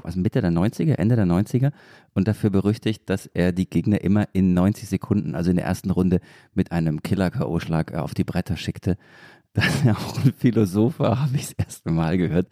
also 0.04 0.20
Mitte 0.20 0.42
der 0.42 0.52
90er, 0.52 0.96
Ende 0.96 1.16
der 1.16 1.26
90er 1.26 1.72
und 2.14 2.28
dafür 2.28 2.50
berüchtigt, 2.50 3.10
dass 3.10 3.28
er 3.28 3.52
die 3.52 3.70
Gegner 3.70 4.02
immer 4.02 4.28
in 4.34 4.54
90 4.54 4.90
Sekunden, 4.90 5.36
also 5.36 5.50
in 5.50 5.58
der 5.58 5.66
ersten 5.66 5.92
Runde, 5.92 6.20
mit 6.54 6.72
einem 6.72 7.04
Killer-K.O.-Schlag 7.04 7.94
äh, 7.94 7.98
auf 7.98 8.14
die 8.14 8.24
Bretter 8.24 8.58
schickte. 8.58 8.98
Dass 9.54 9.86
er 9.86 9.98
auch 9.98 10.24
ein 10.24 10.34
Philosoph 10.34 11.00
habe 11.00 11.36
ich 11.36 11.44
das 11.44 11.54
erste 11.54 11.92
Mal 11.92 12.18
gehört. 12.18 12.50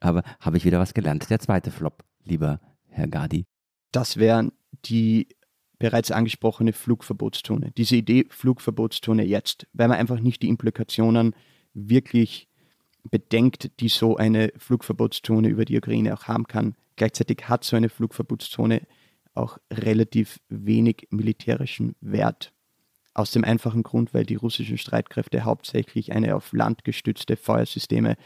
Aber 0.00 0.22
habe 0.40 0.56
ich 0.56 0.64
wieder 0.64 0.78
was 0.78 0.94
gelernt. 0.94 1.28
Der 1.28 1.40
zweite 1.40 1.70
Flop, 1.70 2.04
lieber 2.24 2.60
Herr 2.86 3.08
Gadi? 3.08 3.44
Das 3.92 4.16
wären 4.16 4.52
die 4.86 5.28
bereits 5.78 6.10
angesprochene 6.10 6.72
Flugverbotszone. 6.72 7.72
Diese 7.76 7.96
Idee 7.96 8.26
Flugverbotszone 8.30 9.24
jetzt, 9.24 9.66
weil 9.72 9.88
man 9.88 9.98
einfach 9.98 10.20
nicht 10.20 10.42
die 10.42 10.48
Implikationen 10.48 11.34
wirklich 11.74 12.48
bedenkt, 13.10 13.80
die 13.80 13.88
so 13.88 14.16
eine 14.16 14.52
Flugverbotszone 14.56 15.48
über 15.48 15.64
die 15.64 15.78
Ukraine 15.78 16.14
auch 16.14 16.24
haben 16.24 16.46
kann. 16.46 16.74
Gleichzeitig 16.96 17.48
hat 17.48 17.64
so 17.64 17.76
eine 17.76 17.88
Flugverbotszone 17.88 18.82
auch 19.34 19.58
relativ 19.72 20.40
wenig 20.48 21.06
militärischen 21.10 21.94
Wert. 22.00 22.52
Aus 23.14 23.30
dem 23.30 23.44
einfachen 23.44 23.82
Grund, 23.82 24.14
weil 24.14 24.24
die 24.24 24.34
russischen 24.36 24.78
Streitkräfte 24.78 25.44
hauptsächlich 25.44 26.12
eine 26.12 26.34
auf 26.36 26.52
Land 26.52 26.84
gestützte 26.84 27.36
Feuersysteme 27.36 28.16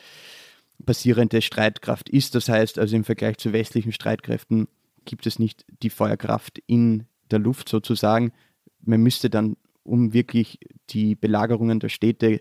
basierende 0.78 1.42
Streitkraft 1.42 2.08
ist. 2.08 2.34
Das 2.34 2.48
heißt 2.48 2.78
also 2.78 2.96
im 2.96 3.04
Vergleich 3.04 3.38
zu 3.38 3.52
westlichen 3.52 3.92
Streitkräften 3.92 4.68
gibt 5.04 5.26
es 5.26 5.38
nicht 5.38 5.64
die 5.82 5.90
Feuerkraft 5.90 6.62
in 6.66 7.06
der 7.30 7.38
Luft 7.38 7.68
sozusagen. 7.68 8.32
Man 8.80 9.02
müsste 9.02 9.30
dann, 9.30 9.56
um 9.82 10.12
wirklich 10.12 10.58
die 10.90 11.14
Belagerungen 11.14 11.80
der 11.80 11.88
Städte 11.88 12.40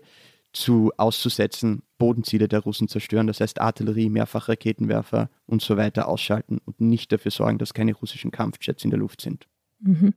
zu 0.52 0.92
auszusetzen, 0.96 1.82
Bodenziele 2.02 2.48
der 2.48 2.58
Russen 2.58 2.88
zerstören, 2.88 3.28
das 3.28 3.40
heißt 3.40 3.60
Artillerie, 3.60 4.10
Mehrfachraketenwerfer 4.10 5.30
und 5.46 5.62
so 5.62 5.76
weiter 5.76 6.08
ausschalten 6.08 6.58
und 6.64 6.80
nicht 6.80 7.12
dafür 7.12 7.30
sorgen, 7.30 7.58
dass 7.58 7.74
keine 7.74 7.94
russischen 7.94 8.32
Kampfjets 8.32 8.82
in 8.82 8.90
der 8.90 8.98
Luft 8.98 9.20
sind. 9.20 9.46
Mhm. 9.78 10.12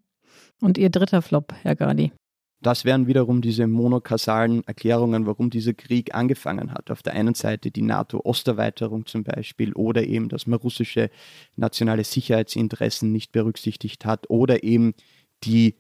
Und 0.62 0.80
Ihr 0.80 0.90
dritter 0.90 1.22
Flop, 1.22 1.54
Herr 1.62 1.76
Gadi? 1.76 2.12
Das 2.60 2.86
wären 2.86 3.06
wiederum 3.06 3.42
diese 3.44 3.68
monokausalen 3.68 4.64
Erklärungen, 4.66 5.28
warum 5.28 5.52
dieser 5.52 5.76
Krieg 5.76 6.16
angefangen 6.16 6.72
hat. 6.72 6.90
Auf 6.90 7.04
der 7.04 7.14
einen 7.14 7.36
Seite 7.36 7.70
die 7.70 7.84
NATO-Osterweiterung 7.84 9.06
zum 9.06 9.24
Beispiel 9.24 9.72
oder 9.74 10.06
eben, 10.06 10.28
dass 10.28 10.48
man 10.48 10.58
russische 10.58 11.12
nationale 11.56 12.04
Sicherheitsinteressen 12.04 13.12
nicht 13.12 13.32
berücksichtigt 13.32 14.06
hat 14.06 14.28
oder 14.32 14.64
eben 14.64 14.96
die 15.44 15.76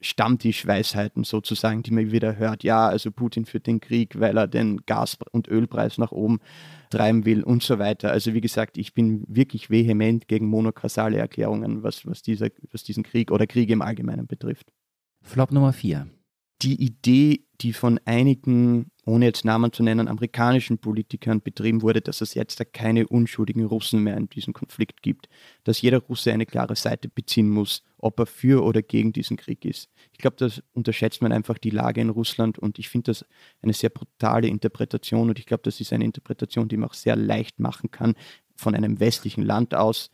Stammtischweisheiten 0.00 1.24
sozusagen, 1.24 1.82
die 1.82 1.90
man 1.90 2.10
wieder 2.10 2.36
hört. 2.36 2.64
Ja, 2.64 2.88
also 2.88 3.10
Putin 3.10 3.44
führt 3.44 3.66
den 3.66 3.80
Krieg, 3.80 4.18
weil 4.18 4.38
er 4.38 4.48
den 4.48 4.78
Gas- 4.86 5.18
und 5.32 5.48
Ölpreis 5.48 5.98
nach 5.98 6.12
oben 6.12 6.40
treiben 6.88 7.24
will 7.24 7.42
und 7.42 7.62
so 7.62 7.78
weiter. 7.78 8.10
Also 8.10 8.32
wie 8.32 8.40
gesagt, 8.40 8.78
ich 8.78 8.94
bin 8.94 9.24
wirklich 9.28 9.70
vehement 9.70 10.26
gegen 10.26 10.46
monokausale 10.46 11.18
Erklärungen, 11.18 11.82
was, 11.82 12.06
was, 12.06 12.22
dieser, 12.22 12.48
was 12.72 12.82
diesen 12.82 13.02
Krieg 13.02 13.30
oder 13.30 13.46
Kriege 13.46 13.72
im 13.72 13.82
Allgemeinen 13.82 14.26
betrifft. 14.26 14.72
Flop 15.22 15.52
Nummer 15.52 15.72
vier. 15.72 16.08
Die 16.62 16.82
Idee, 16.82 17.44
die 17.60 17.72
von 17.72 18.00
einigen, 18.06 18.90
ohne 19.04 19.26
jetzt 19.26 19.44
Namen 19.44 19.72
zu 19.72 19.82
nennen, 19.82 20.08
amerikanischen 20.08 20.78
Politikern 20.78 21.42
betrieben 21.42 21.82
wurde, 21.82 22.00
dass 22.00 22.20
es 22.20 22.34
jetzt 22.34 22.58
da 22.58 22.64
keine 22.64 23.06
unschuldigen 23.06 23.64
Russen 23.64 24.02
mehr 24.02 24.16
in 24.16 24.28
diesem 24.28 24.54
Konflikt 24.54 25.02
gibt, 25.02 25.28
dass 25.64 25.82
jeder 25.82 25.98
Russe 25.98 26.32
eine 26.32 26.46
klare 26.46 26.74
Seite 26.74 27.08
beziehen 27.08 27.50
muss, 27.50 27.82
ob 27.98 28.18
er 28.18 28.26
für 28.26 28.64
oder 28.64 28.82
gegen 28.82 29.12
diesen 29.12 29.36
Krieg 29.36 29.64
ist. 29.64 29.90
Ich 30.12 30.18
glaube, 30.18 30.36
das 30.38 30.62
unterschätzt 30.72 31.20
man 31.20 31.32
einfach 31.32 31.58
die 31.58 31.70
Lage 31.70 32.00
in 32.00 32.10
Russland 32.10 32.58
und 32.58 32.78
ich 32.78 32.88
finde 32.88 33.10
das 33.10 33.26
eine 33.62 33.74
sehr 33.74 33.90
brutale 33.90 34.48
Interpretation 34.48 35.28
und 35.28 35.38
ich 35.38 35.46
glaube, 35.46 35.62
das 35.64 35.80
ist 35.80 35.92
eine 35.92 36.04
Interpretation, 36.04 36.68
die 36.68 36.78
man 36.78 36.88
auch 36.88 36.94
sehr 36.94 37.16
leicht 37.16 37.58
machen 37.58 37.90
kann 37.90 38.14
von 38.56 38.74
einem 38.74 39.00
westlichen 39.00 39.42
Land 39.42 39.74
aus 39.74 40.10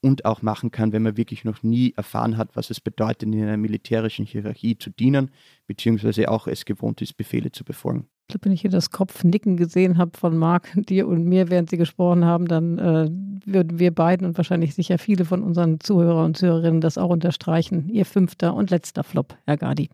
und 0.00 0.24
auch 0.24 0.42
machen 0.42 0.70
kann, 0.70 0.92
wenn 0.92 1.02
man 1.02 1.16
wirklich 1.16 1.44
noch 1.44 1.62
nie 1.62 1.92
erfahren 1.96 2.36
hat, 2.36 2.56
was 2.56 2.70
es 2.70 2.80
bedeutet, 2.80 3.22
in 3.22 3.42
einer 3.42 3.56
militärischen 3.56 4.24
Hierarchie 4.24 4.78
zu 4.78 4.90
dienen, 4.90 5.30
beziehungsweise 5.66 6.30
auch 6.30 6.46
es 6.46 6.64
gewohnt 6.64 7.02
ist, 7.02 7.16
Befehle 7.16 7.52
zu 7.52 7.64
befolgen. 7.64 8.08
Wenn 8.42 8.52
ich 8.52 8.60
hier 8.60 8.70
das 8.70 8.90
Kopfnicken 8.90 9.56
gesehen 9.56 9.98
habe 9.98 10.16
von 10.16 10.36
Marc, 10.36 10.72
dir 10.76 11.08
und 11.08 11.24
mir, 11.24 11.50
während 11.50 11.70
Sie 11.70 11.76
gesprochen 11.76 12.24
haben, 12.24 12.46
dann 12.46 12.78
äh, 12.78 13.10
würden 13.44 13.78
wir 13.78 13.94
beiden 13.94 14.26
und 14.26 14.36
wahrscheinlich 14.36 14.74
sicher 14.74 14.98
viele 14.98 15.24
von 15.24 15.42
unseren 15.42 15.80
Zuhörer 15.80 16.24
und 16.24 16.36
Zuhörerinnen 16.36 16.80
das 16.80 16.96
auch 16.96 17.10
unterstreichen. 17.10 17.88
Ihr 17.88 18.06
fünfter 18.06 18.54
und 18.54 18.70
letzter 18.70 19.04
Flop, 19.04 19.36
Herr 19.46 19.56
Gadi. 19.56 19.90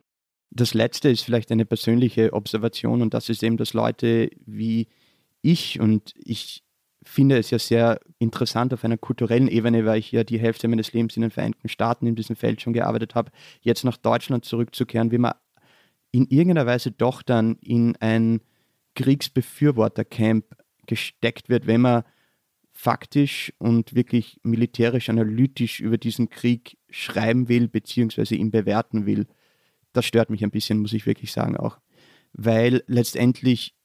Das 0.50 0.74
letzte 0.74 1.08
ist 1.08 1.22
vielleicht 1.22 1.50
eine 1.50 1.66
persönliche 1.66 2.32
Observation 2.32 3.02
und 3.02 3.14
das 3.14 3.28
ist 3.28 3.42
eben, 3.42 3.56
dass 3.56 3.74
Leute 3.74 4.30
wie 4.44 4.88
ich 5.42 5.80
und 5.80 6.14
ich 6.16 6.65
finde 7.08 7.38
es 7.38 7.50
ja 7.50 7.58
sehr 7.58 8.00
interessant 8.18 8.74
auf 8.74 8.84
einer 8.84 8.98
kulturellen 8.98 9.48
Ebene, 9.48 9.86
weil 9.86 9.98
ich 9.98 10.12
ja 10.12 10.24
die 10.24 10.40
Hälfte 10.40 10.68
meines 10.68 10.92
Lebens 10.92 11.16
in 11.16 11.22
den 11.22 11.30
Vereinigten 11.30 11.68
Staaten 11.68 12.06
in 12.06 12.16
diesem 12.16 12.36
Feld 12.36 12.60
schon 12.60 12.72
gearbeitet 12.72 13.14
habe, 13.14 13.30
jetzt 13.60 13.84
nach 13.84 13.96
Deutschland 13.96 14.44
zurückzukehren, 14.44 15.10
wie 15.12 15.18
man 15.18 15.34
in 16.10 16.26
irgendeiner 16.26 16.66
Weise 16.66 16.90
doch 16.90 17.22
dann 17.22 17.56
in 17.60 17.96
ein 17.96 18.40
Kriegsbefürwortercamp 18.96 20.44
gesteckt 20.86 21.48
wird, 21.48 21.66
wenn 21.66 21.82
man 21.82 22.02
faktisch 22.72 23.52
und 23.58 23.94
wirklich 23.94 24.40
militärisch 24.42 25.08
analytisch 25.08 25.80
über 25.80 25.98
diesen 25.98 26.28
Krieg 26.28 26.76
schreiben 26.90 27.48
will, 27.48 27.68
beziehungsweise 27.68 28.34
ihn 28.34 28.50
bewerten 28.50 29.06
will. 29.06 29.26
Das 29.92 30.04
stört 30.06 30.28
mich 30.28 30.42
ein 30.42 30.50
bisschen, 30.50 30.80
muss 30.80 30.92
ich 30.92 31.06
wirklich 31.06 31.32
sagen 31.32 31.56
auch. 31.56 31.78
Weil 32.32 32.82
letztendlich 32.86 33.75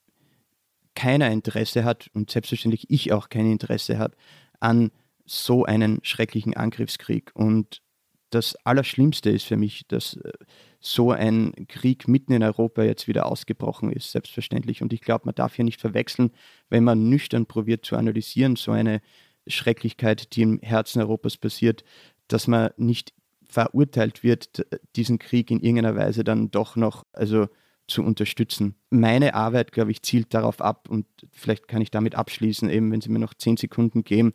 keiner 0.95 1.31
Interesse 1.31 1.83
hat 1.83 2.09
und 2.13 2.31
selbstverständlich 2.31 2.89
ich 2.89 3.13
auch 3.13 3.29
kein 3.29 3.49
Interesse 3.49 3.97
habe 3.97 4.15
an 4.59 4.91
so 5.25 5.65
einen 5.65 5.99
schrecklichen 6.03 6.55
Angriffskrieg. 6.55 7.31
Und 7.33 7.81
das 8.29 8.55
Allerschlimmste 8.65 9.29
ist 9.29 9.45
für 9.45 9.57
mich, 9.57 9.87
dass 9.87 10.15
äh, 10.15 10.31
so 10.79 11.11
ein 11.11 11.53
Krieg 11.67 12.07
mitten 12.07 12.33
in 12.33 12.43
Europa 12.43 12.83
jetzt 12.83 13.07
wieder 13.07 13.27
ausgebrochen 13.27 13.91
ist, 13.91 14.11
selbstverständlich. 14.11 14.81
Und 14.81 14.93
ich 14.93 15.01
glaube, 15.01 15.25
man 15.25 15.35
darf 15.35 15.55
hier 15.55 15.65
nicht 15.65 15.79
verwechseln, 15.79 16.31
wenn 16.69 16.83
man 16.83 17.07
nüchtern 17.09 17.45
probiert 17.45 17.85
zu 17.85 17.95
analysieren, 17.95 18.55
so 18.55 18.71
eine 18.71 19.01
Schrecklichkeit, 19.47 20.35
die 20.35 20.41
im 20.41 20.59
Herzen 20.61 21.01
Europas 21.01 21.37
passiert, 21.37 21.83
dass 22.27 22.47
man 22.47 22.71
nicht 22.77 23.13
verurteilt 23.43 24.23
wird, 24.23 24.65
diesen 24.95 25.19
Krieg 25.19 25.51
in 25.51 25.59
irgendeiner 25.59 25.95
Weise 25.95 26.23
dann 26.23 26.51
doch 26.51 26.75
noch, 26.75 27.05
also 27.11 27.47
zu 27.87 28.03
unterstützen. 28.03 28.75
Meine 28.89 29.33
Arbeit, 29.33 29.71
glaube 29.71 29.91
ich, 29.91 30.01
zielt 30.01 30.33
darauf 30.33 30.61
ab 30.61 30.87
und 30.89 31.05
vielleicht 31.31 31.67
kann 31.67 31.81
ich 31.81 31.91
damit 31.91 32.15
abschließen, 32.15 32.69
eben 32.69 32.91
wenn 32.91 33.01
Sie 33.01 33.09
mir 33.09 33.19
noch 33.19 33.33
zehn 33.33 33.57
Sekunden 33.57 34.03
geben, 34.03 34.33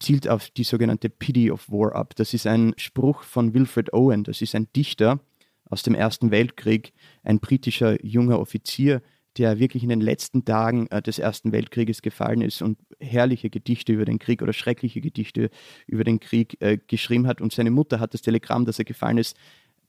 zielt 0.00 0.28
auf 0.28 0.50
die 0.50 0.64
sogenannte 0.64 1.08
Pity 1.08 1.50
of 1.50 1.70
War 1.70 1.94
ab. 1.94 2.14
Das 2.16 2.34
ist 2.34 2.46
ein 2.46 2.74
Spruch 2.76 3.22
von 3.22 3.54
Wilfred 3.54 3.92
Owen, 3.92 4.24
das 4.24 4.42
ist 4.42 4.54
ein 4.54 4.68
Dichter 4.74 5.20
aus 5.70 5.82
dem 5.82 5.94
Ersten 5.94 6.30
Weltkrieg, 6.30 6.92
ein 7.22 7.40
britischer 7.40 8.04
junger 8.04 8.40
Offizier, 8.40 9.00
der 9.38 9.58
wirklich 9.58 9.82
in 9.82 9.88
den 9.88 10.00
letzten 10.00 10.44
Tagen 10.44 10.86
äh, 10.88 11.00
des 11.00 11.18
Ersten 11.18 11.52
Weltkrieges 11.52 12.02
gefallen 12.02 12.42
ist 12.42 12.60
und 12.60 12.78
herrliche 13.00 13.48
Gedichte 13.48 13.92
über 13.92 14.04
den 14.04 14.18
Krieg 14.18 14.42
oder 14.42 14.52
schreckliche 14.52 15.00
Gedichte 15.00 15.50
über 15.86 16.04
den 16.04 16.20
Krieg 16.20 16.56
äh, 16.60 16.78
geschrieben 16.86 17.26
hat. 17.26 17.40
Und 17.40 17.52
seine 17.52 17.70
Mutter 17.70 17.98
hat 17.98 18.12
das 18.12 18.22
Telegramm, 18.22 18.66
dass 18.66 18.78
er 18.78 18.84
gefallen 18.84 19.18
ist, 19.18 19.36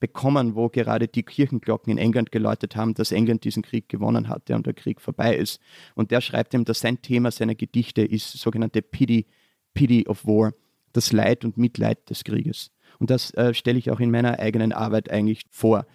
bekommen, 0.04 0.56
wo 0.56 0.68
gerade 0.68 1.08
die 1.08 1.24
Kirchenglocken 1.24 1.90
in 1.90 1.98
England 1.98 2.34
geläutet 2.34 2.76
haben, 2.76 2.94
dass 2.94 3.14
England 3.14 3.46
diesen 3.46 3.64
Krieg 3.64 3.88
gewonnen 3.88 4.28
hatte 4.28 4.54
und 4.54 4.66
der 4.66 4.74
Krieg 4.74 5.00
vorbei 5.00 5.34
ist. 5.34 5.62
Und 5.96 6.12
der 6.12 6.20
schreibt 6.20 6.54
ihm, 6.54 6.66
dass 6.66 6.82
sein 6.82 7.02
Thema 7.02 7.32
seiner 7.32 7.56
Gedichte 7.56 8.02
ist 8.02 8.34
sogenannte 8.34 8.82
Pity, 8.82 9.28
Pity 9.74 10.06
of 10.10 10.26
War, 10.26 10.52
das 10.92 11.14
Leid 11.14 11.46
und 11.46 11.56
Mitleid 11.56 12.10
des 12.10 12.26
Krieges. 12.26 12.70
Und 13.00 13.12
das 13.12 13.34
äh, 13.36 13.54
stelle 13.54 13.80
ich 13.80 13.92
auch 13.92 14.02
in 14.02 14.12
meiner 14.12 14.40
eigenen 14.40 14.74
Arbeit 14.74 15.10
eigentlich 15.10 15.44
vor, 15.50 15.86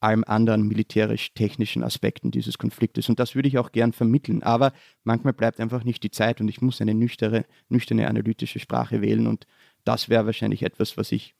allem 0.00 0.24
anderen 0.26 0.68
militärisch-technischen 0.68 1.82
Aspekten 1.82 2.30
dieses 2.30 2.58
Konfliktes. 2.58 3.08
Und 3.08 3.18
das 3.18 3.34
würde 3.34 3.48
ich 3.48 3.56
auch 3.56 3.72
gern 3.72 3.94
vermitteln. 3.94 4.42
Aber 4.42 4.74
manchmal 5.04 5.32
bleibt 5.32 5.58
einfach 5.58 5.84
nicht 5.84 6.02
die 6.02 6.10
Zeit 6.10 6.42
und 6.42 6.48
ich 6.48 6.60
muss 6.60 6.82
eine 6.82 6.92
nüchterne, 6.92 7.46
nüchterne 7.70 8.08
analytische 8.08 8.58
Sprache 8.58 9.00
wählen. 9.00 9.26
Und 9.26 9.46
das 9.84 10.10
wäre 10.10 10.26
wahrscheinlich 10.26 10.62
etwas, 10.62 10.98
was 10.98 11.12
ich 11.12 11.34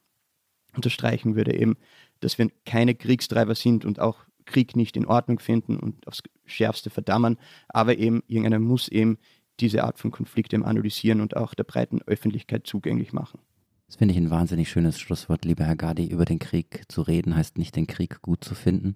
unterstreichen 0.75 1.35
würde, 1.35 1.55
eben 1.55 1.77
dass 2.19 2.37
wir 2.37 2.49
keine 2.65 2.95
Kriegstreiber 2.95 3.55
sind 3.55 3.85
und 3.85 3.99
auch 3.99 4.25
Krieg 4.45 4.75
nicht 4.75 4.95
in 4.95 5.05
Ordnung 5.05 5.39
finden 5.39 5.77
und 5.77 6.07
aufs 6.07 6.21
Schärfste 6.45 6.89
verdammen, 6.89 7.37
aber 7.67 7.97
eben 7.97 8.21
irgendeiner 8.27 8.59
muss 8.59 8.87
eben 8.87 9.17
diese 9.59 9.83
Art 9.83 9.99
von 9.99 10.11
Konflikt 10.11 10.53
eben 10.53 10.65
analysieren 10.65 11.21
und 11.21 11.35
auch 11.35 11.53
der 11.53 11.63
breiten 11.63 12.01
Öffentlichkeit 12.03 12.67
zugänglich 12.67 13.13
machen. 13.13 13.39
Das 13.87 13.97
finde 13.97 14.13
ich 14.13 14.17
ein 14.19 14.31
wahnsinnig 14.31 14.69
schönes 14.69 14.99
Schlusswort, 14.99 15.45
lieber 15.45 15.63
Herr 15.63 15.75
Gadi. 15.75 16.07
Über 16.07 16.25
den 16.25 16.39
Krieg 16.39 16.83
zu 16.87 17.01
reden 17.01 17.35
heißt 17.35 17.57
nicht, 17.57 17.75
den 17.75 17.87
Krieg 17.87 18.21
gut 18.21 18.43
zu 18.43 18.55
finden. 18.55 18.95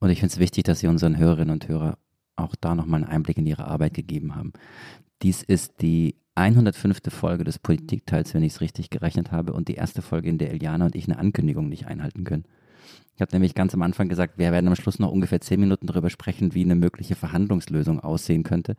Und 0.00 0.10
ich 0.10 0.20
finde 0.20 0.32
es 0.32 0.40
wichtig, 0.40 0.64
dass 0.64 0.80
Sie 0.80 0.88
unseren 0.88 1.16
Hörerinnen 1.16 1.52
und 1.52 1.68
Hörern 1.68 1.94
auch 2.36 2.54
da 2.60 2.74
nochmal 2.74 3.02
einen 3.02 3.10
Einblick 3.10 3.38
in 3.38 3.46
Ihre 3.46 3.66
Arbeit 3.66 3.94
gegeben 3.94 4.34
haben. 4.34 4.52
Dies 5.22 5.42
ist 5.42 5.80
die 5.80 6.16
105. 6.34 7.00
Folge 7.08 7.44
des 7.44 7.58
Politikteils, 7.58 8.34
wenn 8.34 8.42
ich 8.42 8.54
es 8.54 8.60
richtig 8.60 8.90
gerechnet 8.90 9.32
habe, 9.32 9.52
und 9.52 9.68
die 9.68 9.74
erste 9.74 10.02
Folge, 10.02 10.28
in 10.28 10.38
der 10.38 10.50
Eliana 10.50 10.86
und 10.86 10.96
ich 10.96 11.04
eine 11.06 11.18
Ankündigung 11.18 11.68
nicht 11.68 11.86
einhalten 11.86 12.24
können. 12.24 12.44
Ich 13.14 13.20
habe 13.20 13.32
nämlich 13.32 13.54
ganz 13.54 13.72
am 13.74 13.82
Anfang 13.82 14.08
gesagt, 14.08 14.38
wir 14.38 14.50
werden 14.50 14.66
am 14.66 14.74
Schluss 14.74 14.98
noch 14.98 15.12
ungefähr 15.12 15.40
zehn 15.40 15.60
Minuten 15.60 15.86
darüber 15.86 16.10
sprechen, 16.10 16.52
wie 16.54 16.64
eine 16.64 16.74
mögliche 16.74 17.14
Verhandlungslösung 17.14 18.00
aussehen 18.00 18.42
könnte. 18.42 18.74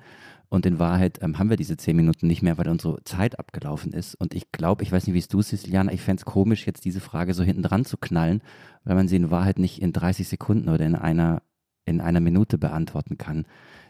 Und 0.49 0.65
in 0.65 0.77
Wahrheit 0.77 1.19
ähm, 1.21 1.39
haben 1.39 1.49
wir 1.49 1.55
diese 1.55 1.77
zehn 1.77 1.95
Minuten 1.95 2.27
nicht 2.27 2.41
mehr, 2.41 2.57
weil 2.57 2.67
unsere 2.67 3.01
Zeit 3.05 3.39
abgelaufen 3.39 3.93
ist. 3.93 4.15
Und 4.15 4.33
ich 4.33 4.51
glaube, 4.51 4.83
ich 4.83 4.91
weiß 4.91 5.07
nicht, 5.07 5.13
wie 5.13 5.19
es 5.19 5.29
du 5.29 5.41
siehst, 5.41 5.67
Liana, 5.67 5.93
ich 5.93 6.01
fände 6.01 6.19
es 6.19 6.25
komisch, 6.25 6.67
jetzt 6.67 6.83
diese 6.83 6.99
Frage 6.99 7.33
so 7.33 7.43
hinten 7.43 7.63
dran 7.63 7.85
zu 7.85 7.97
knallen, 7.97 8.41
weil 8.83 8.95
man 8.95 9.07
sie 9.07 9.15
in 9.15 9.31
Wahrheit 9.31 9.57
nicht 9.57 9.81
in 9.81 9.93
30 9.93 10.27
Sekunden 10.27 10.67
oder 10.67 10.85
in 10.85 10.95
einer, 10.95 11.41
in 11.85 12.01
einer 12.01 12.19
Minute 12.19 12.57
beantworten 12.57 13.17
kann. 13.17 13.45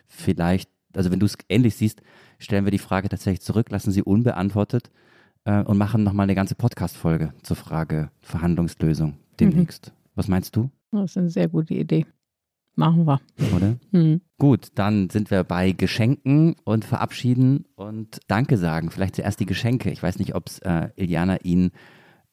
Vielleicht, 0.07 0.69
also 0.97 1.11
wenn 1.11 1.19
du 1.19 1.25
es 1.25 1.37
ähnlich 1.49 1.75
siehst, 1.75 2.01
stellen 2.39 2.65
wir 2.65 2.71
die 2.71 2.77
Frage 2.77 3.09
tatsächlich 3.09 3.41
zurück, 3.41 3.69
lassen 3.69 3.91
sie 3.91 4.03
unbeantwortet 4.03 4.91
äh, 5.45 5.61
und 5.63 5.77
machen 5.77 6.03
nochmal 6.03 6.25
eine 6.25 6.35
ganze 6.35 6.55
Podcast-Folge 6.55 7.33
zur 7.43 7.55
Frage 7.55 8.11
Verhandlungslösung 8.21 9.17
demnächst. 9.39 9.87
Mhm. 9.87 9.91
Was 10.15 10.27
meinst 10.27 10.55
du? 10.55 10.69
Das 10.91 11.11
ist 11.11 11.17
eine 11.17 11.29
sehr 11.29 11.47
gute 11.47 11.73
Idee. 11.73 12.05
Machen 12.75 13.05
wir. 13.05 13.21
Oder? 13.55 13.77
Mhm. 13.91 14.21
Gut, 14.37 14.67
dann 14.75 15.09
sind 15.09 15.31
wir 15.31 15.43
bei 15.43 15.71
Geschenken 15.71 16.55
und 16.65 16.83
verabschieden 16.83 17.65
und 17.75 18.19
Danke 18.27 18.57
sagen. 18.57 18.91
Vielleicht 18.91 19.15
zuerst 19.15 19.39
die 19.39 19.45
Geschenke. 19.45 19.91
Ich 19.91 20.03
weiß 20.03 20.19
nicht, 20.19 20.35
ob 20.35 20.47
es 20.47 20.59
äh, 20.59 20.89
Iliana 20.95 21.37
Ihnen 21.41 21.71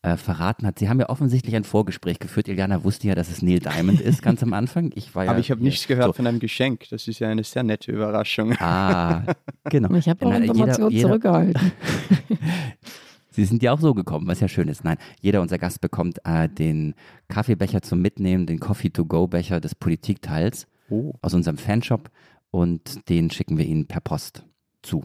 äh, 0.03 0.16
verraten 0.16 0.66
hat. 0.66 0.79
Sie 0.79 0.89
haben 0.89 1.01
ja 1.01 1.09
offensichtlich 1.09 1.55
ein 1.55 1.65
Vorgespräch 1.65 2.19
geführt. 2.19 2.49
Iliana 2.49 2.85
wusste 2.85 3.07
ja, 3.09 3.15
dass 3.15 3.31
es 3.31 3.41
Neil 3.41 3.61
Diamond 3.61 4.01
ist, 4.01 4.23
ganz 4.23 4.43
am 4.43 4.53
Anfang. 4.53 4.91
Ich 4.95 5.15
war 5.15 5.24
ja, 5.24 5.31
Aber 5.31 5.41
ich 5.41 5.51
habe 5.51 5.62
nichts 5.62 5.87
gehört 5.87 6.07
so. 6.07 6.12
von 6.15 6.27
einem 6.27 6.41
Geschenk. 6.41 6.89
Das 6.91 7.07
ist 7.09 7.20
ja 7.20 7.29
eine 7.29 7.45
sehr 7.45 7.62
nette 7.62 7.93
Überraschung. 7.93 8.53
Ah, 8.59 9.23
genau. 9.65 9.95
Ich 9.95 10.09
habe 10.09 10.27
auch 10.27 10.35
Informationen 10.35 10.99
zurückgehalten. 10.99 11.73
Sie 13.31 13.47
sind 13.47 13.62
ja 13.62 13.73
auch 13.73 13.81
so 13.81 13.95
gekommen, 13.95 14.27
was 14.27 14.41
ja 14.41 14.49
schön 14.49 14.69
ist. 14.69 14.85
Nein, 14.85 14.99
jeder 15.20 15.41
unser 15.41 15.57
Gast 15.57 15.81
bekommt 15.81 16.19
äh, 16.24 16.51
den 16.51 16.95
Kaffeebecher 17.29 17.81
zum 17.81 18.03
Mitnehmen, 18.03 18.45
den 18.45 18.61
Coffee-to-go-Becher 18.61 19.59
des 19.59 19.74
Politikteils 19.74 20.66
oh. 20.91 21.15
aus 21.23 21.33
unserem 21.33 21.57
Fanshop 21.57 22.11
und 22.51 23.09
den 23.09 23.31
schicken 23.31 23.57
wir 23.57 23.65
Ihnen 23.65 23.87
per 23.87 24.01
Post 24.01 24.45
zu. 24.83 25.05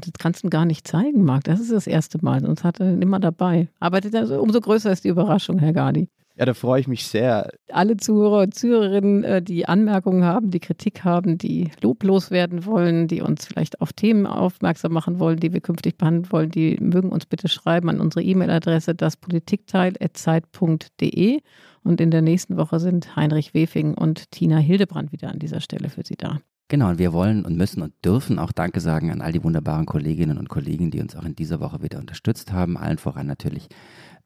Das 0.00 0.10
kannst 0.18 0.42
du 0.42 0.50
gar 0.50 0.64
nicht 0.64 0.88
zeigen, 0.88 1.24
Marc. 1.24 1.44
Das 1.44 1.60
ist 1.60 1.70
das 1.70 1.86
erste 1.86 2.18
Mal, 2.22 2.40
sonst 2.40 2.64
hat 2.64 2.80
er 2.80 3.00
immer 3.00 3.20
dabei. 3.20 3.68
Aber 3.78 4.00
umso 4.40 4.60
größer 4.60 4.90
ist 4.90 5.04
die 5.04 5.08
Überraschung, 5.08 5.60
Herr 5.60 5.72
Gardi. 5.72 6.08
Ja, 6.36 6.46
da 6.46 6.54
freue 6.54 6.80
ich 6.80 6.88
mich 6.88 7.06
sehr. 7.06 7.52
Alle 7.68 7.96
Zuhörer 7.96 8.42
und 8.42 8.54
Zuhörerinnen, 8.54 9.22
äh, 9.22 9.40
die 9.40 9.68
Anmerkungen 9.68 10.24
haben, 10.24 10.50
die 10.50 10.58
Kritik 10.58 11.04
haben, 11.04 11.38
die 11.38 11.70
loblos 11.80 12.32
werden 12.32 12.66
wollen, 12.66 13.06
die 13.06 13.22
uns 13.22 13.46
vielleicht 13.46 13.80
auf 13.80 13.92
Themen 13.92 14.26
aufmerksam 14.26 14.92
machen 14.92 15.20
wollen, 15.20 15.38
die 15.38 15.52
wir 15.52 15.60
künftig 15.60 15.96
behandeln 15.96 16.32
wollen, 16.32 16.50
die 16.50 16.76
mögen 16.80 17.10
uns 17.10 17.26
bitte 17.26 17.46
schreiben 17.46 17.88
an 17.88 18.00
unsere 18.00 18.24
E-Mail-Adresse 18.24 18.96
daspolitikteil.zeit.de. 18.96 21.40
Und 21.84 22.00
in 22.00 22.10
der 22.10 22.22
nächsten 22.22 22.56
Woche 22.56 22.80
sind 22.80 23.14
Heinrich 23.14 23.54
Wefing 23.54 23.94
und 23.94 24.32
Tina 24.32 24.56
Hildebrand 24.56 25.12
wieder 25.12 25.30
an 25.30 25.38
dieser 25.38 25.60
Stelle 25.60 25.88
für 25.88 26.02
Sie 26.04 26.16
da. 26.16 26.40
Genau, 26.68 26.88
und 26.88 26.98
wir 26.98 27.12
wollen 27.12 27.44
und 27.44 27.56
müssen 27.56 27.82
und 27.82 27.92
dürfen 28.02 28.38
auch 28.38 28.50
Danke 28.50 28.80
sagen 28.80 29.10
an 29.10 29.20
all 29.20 29.32
die 29.32 29.44
wunderbaren 29.44 29.84
Kolleginnen 29.84 30.38
und 30.38 30.48
Kollegen, 30.48 30.90
die 30.90 31.00
uns 31.00 31.14
auch 31.14 31.24
in 31.24 31.36
dieser 31.36 31.60
Woche 31.60 31.82
wieder 31.82 31.98
unterstützt 31.98 32.52
haben. 32.52 32.78
Allen 32.78 32.96
voran 32.96 33.26
natürlich 33.26 33.68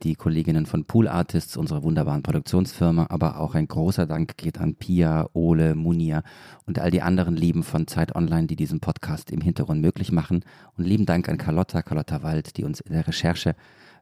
die 0.05 0.15
Kolleginnen 0.15 0.65
von 0.65 0.85
Pool 0.85 1.09
Artists, 1.09 1.57
unserer 1.57 1.83
wunderbaren 1.83 2.23
Produktionsfirma, 2.23 3.09
aber 3.11 3.41
auch 3.41 3.57
ein 3.57 3.67
großer 3.67 4.07
Dank 4.07 4.37
geht 4.37 4.59
an 4.59 4.77
Pia, 4.77 5.29
Ole, 5.33 5.75
Munia 5.75 6.23
und 6.65 6.79
all 6.79 6.93
die 6.93 7.03
anderen 7.03 7.37
Lieben 7.37 7.65
von 7.65 7.89
Zeit 7.89 8.15
Online, 8.15 8.47
die 8.47 8.55
diesen 8.55 8.79
Podcast 8.79 9.33
im 9.33 9.41
Hintergrund 9.41 9.81
möglich 9.81 10.13
machen. 10.13 10.45
Und 10.77 10.85
lieben 10.85 11.07
Dank 11.07 11.29
an 11.29 11.39
Carlotta, 11.39 11.83
Carlotta 11.83 12.23
Wald, 12.23 12.57
die 12.57 12.63
uns 12.63 12.79
in 12.81 12.93
der 12.93 13.09
Recherche 13.09 13.57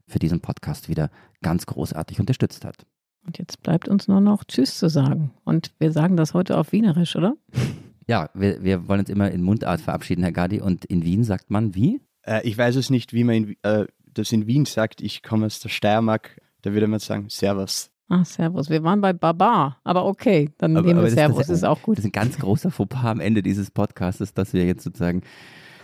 für 0.07 0.19
diesen 0.19 0.41
Podcast 0.41 0.91
wieder 0.91 1.11
ganz 1.41 1.65
großartig 1.65 2.21
unterstützt 2.21 2.67
hat. 2.67 2.87
Und 3.27 3.39
jetzt 3.39 3.63
bleibt 3.63 3.89
uns 3.89 4.09
nur 4.09 4.21
noch 4.21 4.45
Tschüss 4.45 4.79
zu 4.79 4.91
sagen. 4.91 5.33
Und 5.45 5.73
wir 5.79 5.91
sagen 5.91 6.19
das 6.19 6.35
heute 6.35 6.59
auf 6.59 6.73
Wienerisch, 6.73 7.17
oder? 7.17 7.35
Ja, 8.07 8.31
wir, 8.35 8.63
wir 8.63 8.89
wollen 8.89 9.01
uns 9.01 9.09
immer 9.09 9.31
in 9.31 9.43
Mundart 9.43 9.81
verabschieden, 9.81 10.23
Herr 10.23 10.33
Gadi. 10.33 10.61
Und 10.61 10.85
in 10.85 11.05
Wien 11.05 11.25
sagt 11.25 11.51
man 11.51 11.75
wie? 11.75 12.01
Äh, 12.23 12.47
ich 12.47 12.57
weiß 12.57 12.77
es 12.77 12.91
nicht, 12.91 13.13
wie 13.13 13.25
man 13.25 13.35
in, 13.35 13.57
äh, 13.63 13.87
das 14.15 14.33
in 14.33 14.47
Wien 14.47 14.65
sagt. 14.65 15.01
Ich 15.01 15.23
komme 15.23 15.47
aus 15.47 15.61
der 15.61 15.69
Steiermark. 15.69 16.41
Da 16.63 16.73
würde 16.73 16.87
man 16.87 17.01
sagen 17.01 17.27
Servus. 17.29 17.91
Ah, 18.09 18.25
Servus. 18.25 18.71
Wir 18.71 18.85
waren 18.85 19.01
bei 19.01 19.13
Baba, 19.13 19.79
aber 19.83 20.05
okay, 20.05 20.51
dann 20.59 20.77
aber, 20.77 20.87
nehmen 20.87 21.03
wir 21.03 21.11
Servus, 21.11 21.39
das, 21.39 21.47
das, 21.49 21.59
ist 21.59 21.65
auch 21.65 21.83
gut. 21.83 21.99
Das 21.99 22.05
ist 22.05 22.09
ein 22.09 22.13
ganz 22.13 22.39
großer 22.39 22.71
Fauxpas 22.71 23.05
am 23.05 23.21
Ende 23.21 23.43
dieses 23.43 23.73
Podcasts, 23.73 24.33
dass 24.33 24.53
wir 24.53 24.65
jetzt 24.65 24.85
sozusagen 24.85 25.23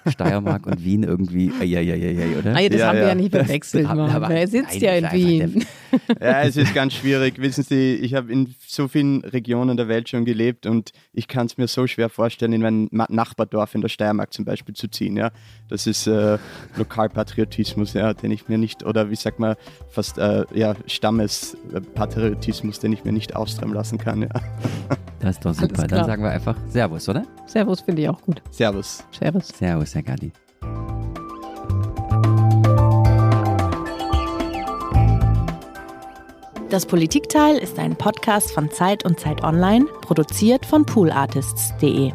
Steiermark 0.07 0.67
und 0.67 0.85
Wien 0.85 1.03
irgendwie, 1.03 1.53
ja, 1.61 1.81
ja, 1.81 1.95
ja, 1.95 2.11
ja, 2.11 2.39
oder? 2.39 2.57
Ah, 2.57 2.69
das 2.69 2.81
ja, 2.81 2.89
haben 2.89 2.97
ja. 2.97 3.03
wir 3.03 3.09
ja 3.09 3.15
nicht 3.15 3.31
verwechselt. 3.31 3.87
er 3.89 4.49
sitzt 4.49 4.81
nein, 4.81 4.81
ja 4.81 4.95
in 4.95 5.13
Wien. 5.13 5.67
Ja, 6.21 6.43
es 6.43 6.57
ist 6.57 6.75
ganz 6.75 6.95
schwierig. 6.95 7.39
Wissen 7.41 7.65
Sie, 7.65 7.95
ich 7.97 8.15
habe 8.15 8.33
in 8.33 8.55
so 8.67 8.89
vielen 8.89 9.23
Regionen 9.25 9.77
der 9.77 9.89
Welt 9.89 10.09
schon 10.09 10.25
gelebt 10.25 10.67
und 10.67 10.93
ich 11.13 11.29
kann 11.29 11.47
es 11.47 11.59
mir 11.59 11.69
so 11.69 11.87
schwer 11.87 12.09
vorstellen, 12.09 12.53
in 12.53 12.63
mein 12.63 12.89
Nachbardorf 12.91 13.75
in 13.75 13.83
der 13.83 13.89
Steiermark 13.89 14.33
zum 14.33 14.45
Beispiel 14.45 14.75
zu 14.75 14.89
ziehen. 14.89 15.17
Ja, 15.17 15.31
Das 15.69 15.87
ist 15.87 16.07
äh, 16.07 16.39
Lokalpatriotismus, 16.77 17.93
ja, 17.93 18.15
den 18.15 18.31
ich 18.31 18.49
mir 18.49 18.59
nicht, 18.59 18.85
oder 18.85 19.11
wie 19.11 19.17
sagt 19.17 19.39
man, 19.39 19.57
fast 19.91 20.19
äh, 20.19 20.45
ja, 20.55 20.75
Stammespatriotismus, 20.87 22.81
den 22.81 22.93
ich 22.93 23.05
mir 23.05 23.13
nicht 23.13 23.37
austreiben 23.37 23.75
lassen 23.75 23.99
kann. 23.99 24.23
Ja. 24.23 24.29
Das 25.23 25.37
ist 25.37 25.45
doch 25.45 25.55
super. 25.55 25.87
Dann 25.87 26.05
sagen 26.05 26.23
wir 26.25 26.31
einfach 26.31 26.57
Servus, 26.69 27.09
oder? 27.09 27.23
Servus 27.47 27.81
finde 27.81 28.03
ich 28.03 28.09
auch 28.09 28.21
gut. 28.23 28.43
Servus. 28.51 29.05
Servus. 29.13 29.49
Servus, 29.49 29.95
Herr 29.95 30.03
Gadi. 30.03 30.33
Das 36.71 36.87
Politikteil 36.87 37.57
ist 37.59 37.79
ein 37.79 37.95
Podcast 37.95 38.51
von 38.51 38.71
Zeit 38.71 39.05
und 39.05 39.21
Zeit 39.21 39.45
Online, 39.45 39.85
produziert 40.01 40.67
von 40.67 40.85
poolartists.de. 40.85 42.13